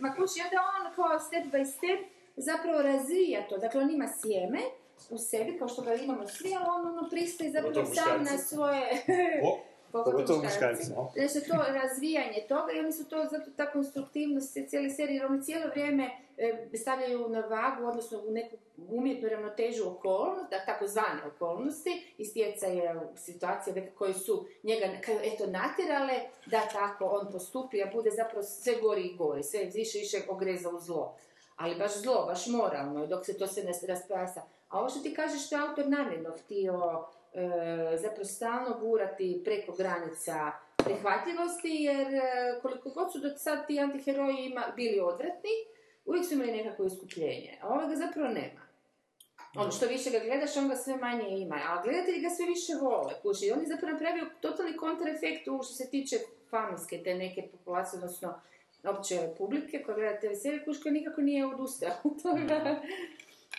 Ma 0.00 0.08
kući, 0.10 0.38
onda 0.44 0.58
on 0.76 0.94
kao 0.96 1.20
step 1.20 1.44
by 1.44 1.64
step 1.66 2.15
zapravo 2.36 2.82
razvija 2.82 3.48
to. 3.48 3.58
Dakle, 3.58 3.80
on 3.80 3.90
ima 3.90 4.08
sjeme 4.22 4.58
u 5.10 5.18
sebi, 5.18 5.58
kao 5.58 5.68
što 5.68 5.82
ga 5.82 5.94
imamo 5.94 6.28
svi, 6.28 6.54
ali 6.54 6.66
on 6.68 6.98
ono 6.98 7.08
pristaje 7.10 7.50
zapravo 7.50 7.86
sam 7.94 8.24
na 8.24 8.38
svoje... 8.38 8.88
O, 9.92 10.04
Pogotovo 10.04 10.42
muškarci. 10.42 10.84
Znači, 10.84 11.48
to 11.48 11.56
razvijanje 11.72 12.44
toga 12.48 12.72
i 12.72 12.78
oni 12.78 12.92
su 12.92 13.08
to, 13.08 13.24
zato 13.30 13.50
ta 13.56 13.70
konstruktivnost 13.72 14.52
se 14.52 14.66
cijele 14.66 14.90
serije, 14.90 15.16
jer 15.16 15.26
oni 15.26 15.42
cijelo 15.42 15.66
vrijeme 15.70 16.10
e, 16.36 16.68
stavljaju 16.76 17.28
na 17.28 17.40
vagu, 17.40 17.86
odnosno 17.86 18.18
u 18.26 18.30
neku 18.30 18.56
umjetnu 18.88 19.28
ravnotežu 19.28 19.88
okolnost, 19.88 20.50
da, 20.50 20.64
takozvane 20.64 21.22
okolnosti 21.36 22.14
i 22.18 22.24
stjecaje 22.24 23.00
situacije 23.16 23.74
neke 23.74 23.90
koje 23.90 24.14
su 24.14 24.46
njega 24.62 24.86
eto 25.22 25.46
natjerale 25.46 26.20
da 26.46 26.60
tako 26.72 27.04
on 27.04 27.32
postupi, 27.32 27.82
a 27.82 27.90
bude 27.92 28.10
zapravo 28.10 28.42
sve 28.42 28.74
gori 28.82 29.02
i 29.02 29.16
gori, 29.16 29.42
sve 29.42 29.64
više 29.74 29.98
i 29.98 30.00
više 30.00 30.18
ogreza 30.28 30.68
u 30.68 30.80
zlo. 30.80 31.16
Ali 31.56 31.74
baš 31.74 31.96
zlo, 31.96 32.26
baš 32.26 32.46
moralno, 32.46 33.06
dok 33.06 33.26
se 33.26 33.38
to 33.38 33.46
sve 33.46 33.62
ne 33.62 33.72
rasprasa. 33.88 34.42
A 34.68 34.78
ovo 34.78 34.88
što 34.88 35.00
ti 35.00 35.14
kažeš, 35.14 35.46
što 35.46 35.56
je 35.56 35.62
autor 35.62 35.88
namjerno 35.88 36.30
htio 36.44 37.04
e, 37.34 37.96
zapravo 37.96 38.24
stalno 38.24 38.78
gurati 38.80 39.40
preko 39.44 39.72
granica 39.72 40.52
prihvatljivosti, 40.76 41.68
jer 41.68 42.14
e, 42.14 42.20
koliko 42.62 42.90
god 42.90 43.12
su 43.12 43.18
do 43.18 43.28
sad 43.36 43.66
ti 43.66 43.80
antiheroji 43.80 44.36
ima, 44.36 44.64
bili 44.76 45.00
odvratni, 45.00 45.50
uvijek 46.04 46.26
su 46.26 46.34
imali 46.34 46.52
nekako 46.52 46.84
iskupljenje. 46.84 47.58
A 47.62 47.68
ovoga 47.68 47.96
zapravo 47.96 48.28
nema. 48.28 48.66
Ono 49.56 49.70
što 49.70 49.86
više 49.86 50.10
ga 50.10 50.18
gledaš, 50.18 50.56
on 50.56 50.68
ga 50.68 50.76
sve 50.76 50.96
manje 50.96 51.28
ima. 51.28 51.56
A 51.68 51.82
gledatelji 51.82 52.20
ga 52.20 52.30
sve 52.30 52.46
više 52.46 52.72
vole. 52.80 53.14
Kuži. 53.22 53.46
I 53.46 53.52
on 53.52 53.60
je 53.60 53.66
zapravo 53.66 53.92
napravio 53.92 54.26
totalni 54.40 54.76
kontraefekt 54.76 55.48
u 55.48 55.62
što 55.62 55.74
se 55.74 55.90
tiče 55.90 56.16
familijske 56.50 57.02
te 57.04 57.14
neke 57.14 57.48
populacije, 57.52 57.98
odnosno 57.98 58.40
opće 58.86 59.28
publike 59.38 59.82
koja 59.82 59.96
gleda 59.96 60.20
te 60.20 60.34
serije, 60.34 60.64
kuš 60.64 60.82
koja 60.82 60.92
nikako 60.92 61.20
nije 61.20 61.46
odustao 61.46 61.90
od 62.04 62.22
toga. 62.22 62.80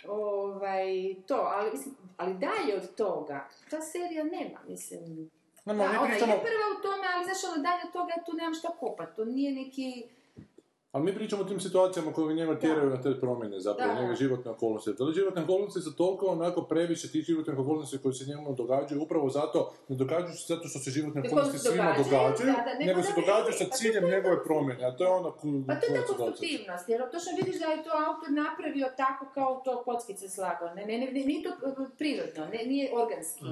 ovaj, 0.06 1.14
to, 1.26 1.34
ali, 1.34 1.70
mislim, 1.70 1.94
ali 2.16 2.34
dalje 2.34 2.76
od 2.76 2.94
toga, 2.94 3.48
ta 3.70 3.80
serija 3.80 4.24
nema, 4.24 4.58
mislim, 4.68 5.30
Ne, 5.68 5.74
da, 5.74 5.82
ma, 5.82 5.92
mi 5.92 5.98
ona 5.98 6.08
pričamo, 6.08 6.32
je 6.32 6.40
prva 6.40 6.66
u 6.78 6.82
tome, 6.82 7.06
ali 7.14 7.24
znaš, 7.24 7.44
ono 7.44 7.62
dalje 7.62 7.82
od 7.86 7.92
toga 7.92 8.12
tu 8.26 8.32
nemam 8.36 8.54
šta 8.54 8.68
kopat, 8.80 9.16
to 9.16 9.24
nije 9.24 9.52
neki... 9.52 10.08
ali 10.92 11.04
mi 11.04 11.14
pričamo 11.14 11.42
o 11.42 11.44
tim 11.44 11.60
situacijama 11.60 12.12
koje 12.12 12.34
njega 12.34 12.58
tjeraju 12.58 12.90
na 12.90 13.02
te 13.02 13.20
promjene, 13.20 13.60
zapravo, 13.60 13.94
Da. 13.94 14.00
njega 14.00 14.14
životne 14.14 14.50
okolnosti. 14.50 14.92
Da 14.98 15.04
li 15.04 15.14
životne 15.14 15.42
okolnosti 15.42 15.80
su 15.80 15.96
toliko 15.96 16.26
onako 16.26 16.62
previše 16.62 17.10
tih 17.12 17.24
životnih 17.24 17.58
okolnosti 17.58 17.98
koji 17.98 18.14
se 18.14 18.24
njemu 18.30 18.54
događaju, 18.54 19.02
upravo 19.02 19.28
zato, 19.30 19.72
ne 19.88 19.96
događaju 19.96 20.34
se 20.34 20.54
zato 20.54 20.68
što 20.68 20.78
se 20.78 20.90
životne 20.90 21.22
okolnosti 21.26 21.58
svima 21.58 21.94
događaju, 21.96 22.04
događaju, 22.04 22.52
da, 22.56 22.72
da, 22.78 22.84
nego 22.86 23.02
se 23.02 23.12
da, 23.16 23.20
događaju 23.20 23.52
sa 23.52 23.64
pa 23.64 23.70
to 23.70 23.76
ciljem 23.76 24.04
je 24.04 24.10
njegove 24.10 24.36
to. 24.36 24.44
promjene, 24.44 24.84
a 24.84 24.96
to 24.96 25.04
je 25.04 25.10
ono 25.10 25.30
ku, 25.32 25.46
Pa 25.66 25.74
to 25.80 25.86
je 25.86 26.00
ta 26.00 26.06
konstruktivnost, 26.06 26.88
jer 26.88 26.98
točno 27.14 27.30
vidiš 27.40 27.56
da 27.62 27.66
je 27.66 27.82
to 27.84 27.90
autor 28.06 28.30
napravio 28.44 28.86
tako 28.96 29.24
kao 29.34 29.62
to 29.64 29.82
kockice 29.86 30.28
slagao. 30.28 30.68
Ne, 30.74 30.82
ne, 30.86 30.98
ne, 30.98 31.06
ne, 31.06 31.20
nije 31.30 31.42
to 31.46 31.50
prirodno, 31.98 32.42
ne, 32.52 32.60
nije 32.72 32.86
organski. 33.00 33.44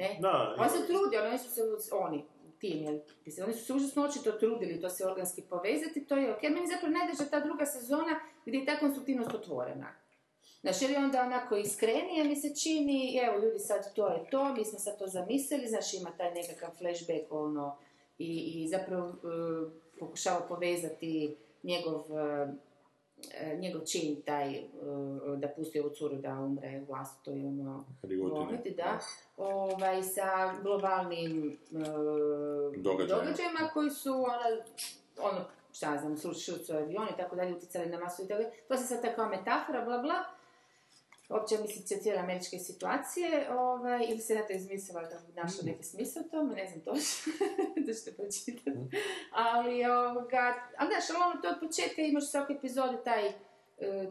Ne? 0.00 0.08
Da, 0.24 0.56
On 0.62 0.68
se 0.74 0.80
trudio, 0.90 1.18
oni 1.28 1.38
su 1.38 1.50
se, 1.54 1.60
oni, 2.06 2.18
tim, 2.62 2.82
jel, 2.82 2.98
mislim, 3.26 3.46
oni 3.46 3.54
su 3.54 3.64
se 3.64 3.72
užasno 3.72 4.04
očito 4.04 4.32
trudili 4.32 4.80
to 4.80 4.88
se 4.90 5.06
organski 5.06 5.42
povezati, 5.42 6.06
to 6.06 6.16
je 6.16 6.32
ok. 6.32 6.42
Meni 6.42 6.66
zapravo 6.74 6.92
najdraža 6.98 7.30
ta 7.30 7.40
druga 7.40 7.66
sezona 7.66 8.20
gdje 8.46 8.58
je 8.58 8.66
ta 8.66 8.78
konstruktivnost 8.78 9.34
otvorena. 9.34 9.88
Znaš, 10.60 10.82
jer 10.82 10.90
je 10.90 10.98
onda 10.98 11.22
onako 11.22 11.56
iskrenije 11.56 12.24
mi 12.24 12.36
se 12.36 12.54
čini, 12.62 13.18
evo 13.24 13.44
ljudi 13.44 13.58
sad 13.58 13.94
to 13.94 14.08
je 14.08 14.30
to, 14.30 14.54
mi 14.54 14.64
smo 14.64 14.78
sad 14.78 14.98
to 14.98 15.06
zamislili, 15.06 15.68
znaš 15.68 15.94
ima 15.94 16.10
taj 16.18 16.34
nekakav 16.34 16.70
flashback 16.78 17.24
ono, 17.30 17.76
i, 18.18 18.52
i 18.54 18.68
zapravo 18.68 19.08
e, 19.08 19.14
pokušava 19.98 20.40
povezati 20.48 21.36
njegov, 21.62 22.00
e, 22.18 22.46
njegov 23.58 23.80
čin 23.84 24.22
taj 24.22 24.54
e, 24.54 24.66
da 25.36 25.48
pusti 25.48 25.80
ovu 25.80 25.90
curu 25.90 26.16
da 26.16 26.30
umre 26.30 26.82
vlastito 26.88 27.30
i 27.30 27.44
ono 27.44 27.84
vomiti, 28.30 28.70
da, 28.70 28.98
ovaj, 29.36 30.02
sa 30.02 30.54
globalnim 30.62 31.50
e, 31.50 31.74
Događajima. 32.76 33.24
događajima 33.24 33.70
koji 33.74 33.90
su 33.90 34.12
ono, 34.12 34.62
ono 35.28 35.44
šta 35.72 35.98
znam, 35.98 36.16
su 36.16 36.30
avion 36.74 37.08
i 37.14 37.16
tako 37.16 37.36
dalje, 37.36 37.54
utjecali 37.54 37.86
na 37.86 37.98
masu 37.98 38.22
i 38.22 38.28
tako. 38.28 38.42
To 38.68 38.76
se 38.76 38.84
sad 38.84 39.02
tako 39.02 39.16
kao 39.16 39.28
metafora, 39.28 39.84
bla 39.84 39.98
bla. 39.98 40.24
Opće 41.32 41.58
mislice 41.62 41.96
cijele 41.96 42.20
američke 42.20 42.58
situacije, 42.58 43.50
ovaj, 43.50 44.06
ili 44.08 44.18
se 44.18 44.34
na 44.34 44.42
to 44.42 44.52
izmislila 44.52 45.02
da 45.02 45.18
bi 45.26 45.32
našao 45.32 45.64
neki 45.64 45.84
smisao 45.84 46.22
tome, 46.22 46.54
ne 46.54 46.66
znam 46.66 46.80
točno, 46.80 47.32
da 47.86 47.94
ćete 47.94 48.12
pročitati. 48.12 48.70
Ali, 49.30 49.84
ovoga, 49.84 50.54
ali 50.76 50.90
znaš, 50.90 51.16
ono, 51.16 51.42
to 51.42 51.48
od 51.48 51.60
početka 51.60 52.02
imaš 52.02 52.24
u 52.24 52.26
svakoj 52.26 52.56
epizodi 52.56 52.96
taj, 53.04 53.26
e, 53.26 53.32
e, 53.80 54.08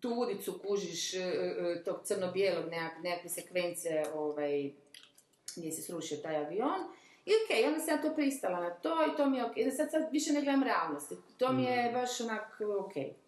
tu 0.00 0.14
udicu 0.14 0.60
kužiš 0.66 1.14
e, 1.14 1.18
e, 1.18 1.82
tog 1.84 2.00
crno-bijelog 2.04 2.70
nekak, 2.70 3.02
nekakve 3.02 3.30
sekvence 3.30 4.02
ovaj, 4.14 4.72
gdje 5.56 5.72
se 5.72 5.82
srušio 5.82 6.16
taj 6.16 6.36
avion. 6.36 6.80
I 7.28 7.30
okej, 7.44 7.66
onda 7.66 7.80
sam 7.80 7.94
ja 7.94 8.02
to 8.02 8.14
pristala 8.14 8.60
na 8.60 8.70
to 8.70 9.06
i 9.12 9.16
to 9.16 9.26
mi 9.26 9.36
je 9.36 9.44
okej. 9.44 9.70
Sad, 9.70 9.90
sad 9.90 10.02
više 10.12 10.32
ne 10.32 10.42
gledam 10.42 10.62
realnosti. 10.62 11.16
To 11.38 11.52
mi 11.52 11.64
je 11.64 11.90
baš 11.92 12.20
onak 12.20 12.60
okej. 12.80 13.14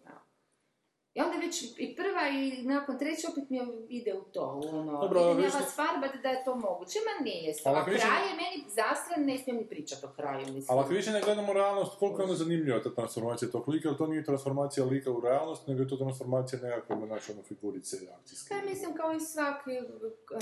I 1.13 1.21
onda 1.21 1.37
već 1.37 1.63
i 1.77 1.95
prva 1.95 2.27
i 2.29 2.63
nakon 2.63 2.99
treće 2.99 3.27
opet 3.31 3.49
mi 3.49 3.59
ide 3.89 4.13
u 4.13 4.21
to, 4.21 4.61
ono, 4.73 5.01
Dobro, 5.01 5.21
idem 5.21 5.43
ja 5.43 5.49
vas 5.59 5.75
farbat 5.75 6.11
da 6.23 6.29
je 6.29 6.43
to 6.45 6.55
moguće, 6.55 6.99
ma 7.07 7.23
nije 7.23 7.53
se. 7.53 7.69
A 7.69 7.85
kraj 7.85 8.27
je 8.29 8.35
meni 8.41 8.69
zastran, 8.69 9.25
ne 9.25 9.37
smijem 9.37 9.57
ni 9.57 9.67
pričati 9.67 10.05
o 10.05 10.09
kraju, 10.15 10.39
mislim. 10.39 10.65
Ali 10.69 10.79
ako 10.79 10.89
više 10.89 11.11
ne 11.11 11.21
gledamo 11.21 11.53
realnost, 11.53 11.99
koliko 11.99 12.19
je 12.19 12.23
onda 12.23 12.35
zanimljiva 12.35 12.79
ta 12.83 12.89
transformacija 12.95 13.51
tog 13.51 13.69
lika, 13.69 13.89
jer 13.89 13.97
to 13.97 14.07
nije 14.07 14.23
transformacija 14.23 14.85
lika 14.85 15.11
u 15.11 15.21
realnost, 15.21 15.67
nego 15.67 15.81
je 15.81 15.87
to 15.87 15.97
transformacija 15.97 16.59
nekakve 16.61 16.95
naše 16.95 17.31
ono, 17.31 17.41
figurice 17.43 17.97
akcijske. 18.19 18.53
Ja 18.53 18.61
mislim 18.65 18.93
kao 18.93 19.13
i 19.13 19.19
svaki... 19.19 19.71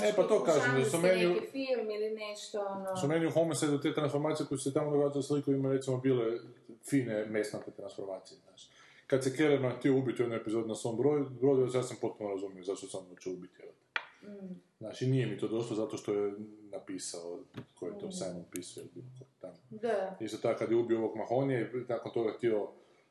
E, 0.02 0.12
pa 0.16 0.22
to 0.22 0.44
kažem, 0.44 0.74
da 0.78 0.84
su 0.84 0.98
meni- 0.98 1.26
neki 1.26 1.46
film 1.46 1.90
ili 1.90 2.10
nešto, 2.10 2.60
ono... 2.60 2.96
Su 2.96 3.08
meni 3.08 3.26
u 3.26 3.30
Homicide 3.30 3.80
te 3.80 3.94
transformacije 3.94 4.46
koje 4.46 4.58
su 4.58 4.64
se 4.64 4.74
tamo 4.74 4.90
događale 4.90 5.22
s 5.22 5.30
likovima, 5.30 5.72
recimo, 5.72 5.96
bile 5.96 6.38
fine 6.90 7.26
mesnate 7.26 7.70
transformacije, 7.70 8.38
znaš. 8.38 8.69
Kad 9.10 9.24
se 9.24 9.36
Kellerman 9.36 9.72
htio 9.78 9.98
ubiti 9.98 10.22
u 10.22 10.24
jednoj 10.24 10.38
epizodi 10.38 10.68
na 10.68 10.74
svom 10.74 10.96
broju, 10.96 11.26
brodu, 11.40 11.68
ja 11.74 11.82
sam 11.82 11.96
potpuno 12.00 12.30
razumio 12.30 12.64
zašto 12.64 12.86
sam 12.86 13.00
hoće 13.08 13.30
ubiti. 13.30 13.62
Mm. 14.22 14.54
Znači, 14.78 15.06
nije 15.06 15.26
mi 15.26 15.38
to 15.38 15.48
došlo 15.48 15.76
zato 15.76 15.96
što 15.96 16.14
je 16.14 16.32
napisao 16.70 17.38
ko 17.74 17.86
je 17.86 17.98
tom 17.98 18.12
Simon 18.12 18.44
Pisu 18.50 18.80
ili 18.80 18.88
bilo 18.94 19.06
ko 19.18 19.24
tamo. 19.40 19.56
Da. 19.70 20.16
Isto 20.20 20.38
tako 20.38 20.58
kad 20.58 20.70
je 20.70 20.76
ubio 20.76 20.98
ovog 20.98 21.16
Mahonije, 21.16 21.72
nakon 21.88 22.12
toga 22.12 22.32
htio 22.36 22.68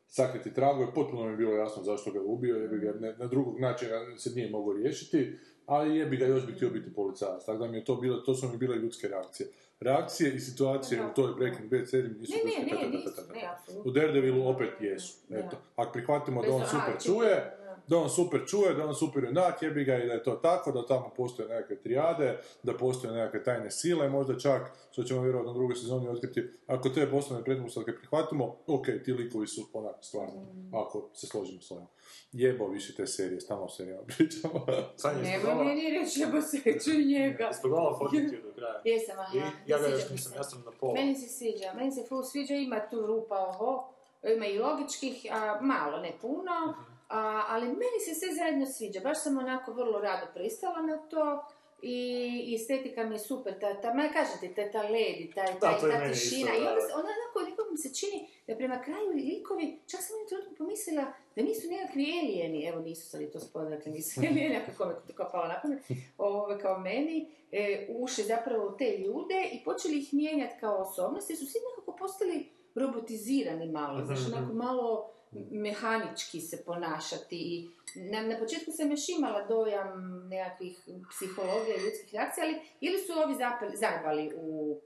sakriti 0.07 0.53
tragove, 0.53 0.93
potpuno 0.93 1.25
mi 1.25 1.31
je 1.31 1.37
bilo 1.37 1.53
jasno 1.53 1.83
zašto 1.83 2.11
ga 2.11 2.19
je 2.19 2.25
ubio, 2.25 2.55
jer 2.55 2.69
bi 2.69 2.79
ga 2.79 2.93
ne- 2.99 3.15
na 3.17 3.25
drugog 3.27 3.59
načina 3.59 4.17
se 4.17 4.29
nije 4.29 4.49
mogao 4.49 4.73
riješiti, 4.73 5.37
ali 5.65 5.97
je 5.97 6.05
bi 6.05 6.17
ga 6.17 6.25
još 6.25 6.45
bi 6.45 6.53
htio 6.53 6.69
biti 6.69 6.93
policajac. 6.93 7.45
Tako 7.45 7.57
da 7.57 7.67
mi 7.71 7.77
je 7.77 7.85
to 7.85 7.95
bilo, 7.95 8.17
to 8.17 8.35
su 8.35 8.47
mi 8.49 8.57
bile 8.57 8.75
ljudske 8.75 9.07
reakcije. 9.07 9.49
Reakcije 9.81 10.33
i 10.35 10.39
situacije 10.39 11.05
u 11.05 11.13
toj 11.15 11.33
Breaking 11.37 11.71
Bad 11.71 11.89
seriji 11.89 12.13
nisu 12.19 12.33
Ne, 12.33 12.51
ne, 12.51 12.65
ne, 12.65 12.89
ne, 12.89 14.49
opet 14.49 14.69
jesu. 14.79 15.17
Da. 15.29 15.37
Eto, 15.37 15.57
ako 15.75 15.91
prihvatimo 15.91 16.41
da 16.41 16.47
Bez- 16.47 16.55
on 16.55 16.61
aha, 16.61 16.69
super 16.69 17.01
čekaj, 17.01 17.05
čuje, 17.05 17.35
da. 17.35 17.58
Da 17.87 17.97
on 17.97 18.09
super 18.09 18.41
čuje, 18.47 18.73
da 18.73 18.85
on 18.85 18.95
super 18.95 19.23
junak, 19.23 19.61
jebi 19.61 19.83
ga 19.83 19.95
i 19.95 20.07
da 20.07 20.13
je 20.13 20.23
to 20.23 20.31
tako, 20.33 20.71
da 20.71 20.85
tamo 20.85 21.09
postoje 21.09 21.49
nekakve 21.49 21.75
trijade, 21.77 22.29
da 22.63 22.73
postoje 22.73 23.13
nekakve 23.13 23.43
tajne 23.43 23.71
sile, 23.71 24.09
možda 24.09 24.39
čak, 24.39 24.61
što 24.91 25.03
ćemo 25.03 25.21
vjerojatno 25.21 25.51
u 25.51 25.55
drugoj 25.55 25.75
sezoni 25.75 26.07
otkriti, 26.09 26.43
ako 26.67 26.89
te 26.89 27.11
poslovne 27.11 27.43
pretpostavke 27.45 27.91
prihvatimo, 27.93 28.55
ok, 28.67 28.85
ti 29.05 29.13
likovi 29.13 29.47
su 29.47 29.69
onak 29.73 29.95
stvarno, 30.01 30.33
Mm. 30.33 30.75
ako 30.75 31.09
se 31.13 31.27
složimo 31.27 31.61
s 31.61 31.71
ovim. 31.71 31.85
Jebo 32.33 32.67
više 32.67 32.95
te 32.95 33.07
serije, 33.07 33.41
stalno 33.41 33.65
o 33.65 33.69
serijama 33.69 34.03
pričamo. 34.07 34.65
Sanja, 34.95 35.15
Nemoj 35.15 35.29
ispogledala- 35.31 35.63
meni 35.65 35.89
reći, 35.91 36.19
jebo 36.19 36.41
se, 36.41 36.57
čuj 36.81 37.03
njega. 37.05 37.49
ispogledala 37.49 37.97
Fortitude 37.97 38.41
do 38.41 38.53
kraja. 38.53 38.81
Jesam, 38.85 39.19
aha. 39.19 39.37
I 39.37 39.39
ja 39.67 39.79
ga 39.79 39.87
još 39.87 40.03
mi 40.03 40.11
nisam, 40.11 40.33
ja 40.35 40.43
sam 40.43 40.63
na 40.65 40.71
pola. 40.71 40.93
Meni 40.93 41.15
se 41.15 41.27
sviđa, 41.29 41.73
meni 41.73 41.91
se 41.91 42.03
full 42.03 42.23
sviđa, 42.23 42.53
ima 42.55 42.79
tu 42.81 43.01
rupa 43.01 43.35
oho, 43.39 43.87
ima 44.25 44.45
i 44.47 44.59
logičkih, 44.59 45.25
a, 45.31 45.59
malo, 45.61 45.97
ne 45.97 46.11
puno, 46.21 46.73
a, 47.09 47.19
ali 47.47 47.67
meni 47.67 47.99
se 47.99 48.15
sve 48.15 48.35
zajedno 48.35 48.65
sviđa, 48.67 48.99
baš 48.99 49.23
sam 49.23 49.37
onako 49.37 49.73
vrlo 49.73 49.99
rado 49.99 50.27
pristala 50.33 50.81
na 50.81 50.97
to 50.99 51.45
i 51.81 52.55
estetika 52.55 53.03
mi 53.03 53.15
je 53.15 53.19
super, 53.19 53.59
ta, 53.59 53.81
ta, 53.81 53.93
ma 53.93 54.09
kažete, 54.09 54.53
ta, 54.55 54.71
ta 54.71 54.81
led 54.83 55.15
i 55.19 55.31
taj, 55.35 55.45
Da, 55.53 55.79
ta 55.79 55.87
meni 55.89 56.13
tišina, 56.13 56.51
i 56.51 56.63
da. 56.63 56.69
onda 56.69 56.81
ona 56.93 57.09
onako, 57.15 57.49
nekako 57.49 57.71
mi 57.71 57.77
se 57.77 57.93
čini 57.95 58.17
da 58.47 58.55
prema 58.55 58.81
kraju 58.81 59.09
likovi, 59.11 59.79
čak 59.87 60.01
sam 60.01 60.15
jednom 60.15 60.27
trenutku 60.29 60.55
pomislila 60.55 61.03
da 61.35 61.41
nisu 61.41 61.67
nekakvi 61.67 62.19
elijeni, 62.19 62.65
evo 62.65 62.79
nisu 62.81 63.09
sad 63.09 63.31
to 63.31 63.39
spoda, 63.39 63.69
dakle 63.69 63.91
nisu 63.91 64.21
elijeni, 64.25 64.55
ako 64.57 64.71
kome 64.77 64.95
to 65.07 65.29
palo 65.31 65.47
na 65.47 65.59
pamet, 65.61 65.79
ove, 66.17 66.59
kao 66.59 66.79
meni, 66.79 67.17
e, 67.51 67.61
ušli 67.91 68.23
zapravo 68.23 68.65
u 68.65 68.77
te 68.77 68.97
ljude 68.97 69.49
i 69.53 69.63
počeli 69.63 69.97
ih 69.97 70.13
mijenjati 70.13 70.59
kao 70.59 70.77
osobnosti, 70.77 71.33
jer 71.33 71.39
su 71.39 71.45
svi 71.45 71.59
nekako 71.69 71.97
postali 71.97 72.49
robotizirani 72.75 73.67
malo, 73.67 74.05
znaš, 74.05 74.19
Mhm. 74.19 74.33
onako 74.33 74.53
malo 74.53 75.11
mehanički 75.51 76.41
se 76.41 76.63
ponašati 76.65 77.35
i 77.35 77.69
na, 77.95 78.21
na 78.21 78.39
početku 78.39 78.71
sam 78.71 78.91
još 78.91 79.09
imala 79.09 79.47
dojam 79.47 79.89
nekakvih 80.27 80.79
psihologija 81.09 81.75
i 81.75 81.83
ljudskih 81.83 82.13
reakcija, 82.13 82.45
ali 82.45 82.59
ili 82.79 82.97
su 82.97 83.13
ovi 83.25 83.35
zapali, 83.35 83.77
zajebali 83.77 84.33
u 84.35 84.79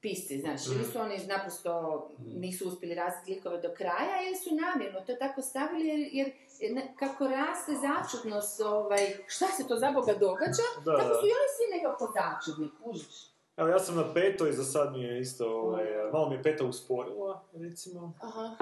pisci, 0.00 0.40
znaš, 0.40 0.66
ili 0.66 0.84
su 0.84 0.98
oni 1.00 1.26
naprosto 1.26 1.72
nisu 2.18 2.68
uspjeli 2.68 2.94
razviti 2.94 3.34
likove 3.34 3.60
do 3.60 3.70
kraja, 3.76 4.16
ili 4.26 4.36
su 4.36 4.50
namjerno 4.54 5.00
to 5.00 5.14
tako 5.14 5.42
stavili, 5.42 5.86
jer, 6.12 6.32
jer 6.60 6.82
kako 6.98 7.28
raste 7.28 7.72
začudnost, 7.86 8.60
ovaj, 8.60 9.04
šta 9.26 9.46
se 9.46 9.68
to 9.68 9.76
za 9.76 9.90
Boga 9.90 10.14
događa, 10.14 10.66
Da, 10.84 10.96
tako 10.96 11.14
su 11.14 11.26
i 11.26 11.36
oni 11.38 11.48
svi 11.56 11.66
nekako 11.76 12.12
začudni, 12.18 12.70
kužiš. 12.82 13.16
Evo, 13.56 13.68
ja 13.68 13.78
sam 13.78 13.96
na 13.96 14.14
petoj, 14.14 14.52
za 14.52 14.64
sad 14.64 14.92
mi 14.92 15.02
je 15.02 15.20
isto, 15.20 15.46
ovaj, 15.46 15.84
malo 16.12 16.28
mi 16.28 16.34
je 16.34 16.42
peta 16.42 16.64
usporila, 16.64 17.44
recimo, 17.52 18.12
Aha. 18.20 18.56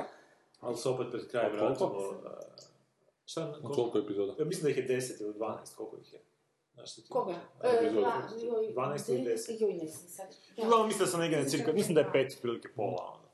Ali 0.62 0.76
se 0.76 0.88
opet 0.88 1.06
pred 1.10 1.30
kraj 1.30 1.50
koliko? 1.50 1.64
vratilo. 1.86 2.20
eh, 2.26 2.62
Šta, 3.24 3.52
Koliko 3.64 3.98
epizoda? 3.98 4.34
Ja 4.38 4.44
mislim 4.44 4.62
da 4.64 4.70
ih 4.70 4.76
je 4.78 4.86
10 4.90 5.20
ili 5.20 5.34
12, 5.34 5.76
koliko 5.76 5.96
ih 5.98 6.12
je. 6.12 6.20
Znaš 6.74 6.94
ti- 6.94 7.02
Koga? 7.10 7.34
Epizoda. 7.64 7.98
E, 7.98 8.02
la- 8.02 8.56
joj, 8.56 8.66
12 8.68 9.08
ili 9.08 9.20
de- 9.20 9.30
10? 9.30 9.60
Joj, 9.60 9.72
ne 9.74 9.88
sad. 9.88 10.26
Ja. 10.56 10.64
Uglavnom 10.64 10.86
mislim 10.86 11.04
da 11.04 11.10
sam 11.10 11.20
negdje 11.20 11.38
na 11.38 11.44
cirka, 11.44 11.72
mislim 11.72 11.94
da 11.94 12.00
je 12.00 12.12
pet 12.12 12.32
otprilike 12.32 12.68
pola, 12.70 13.02
ono. 13.08 13.28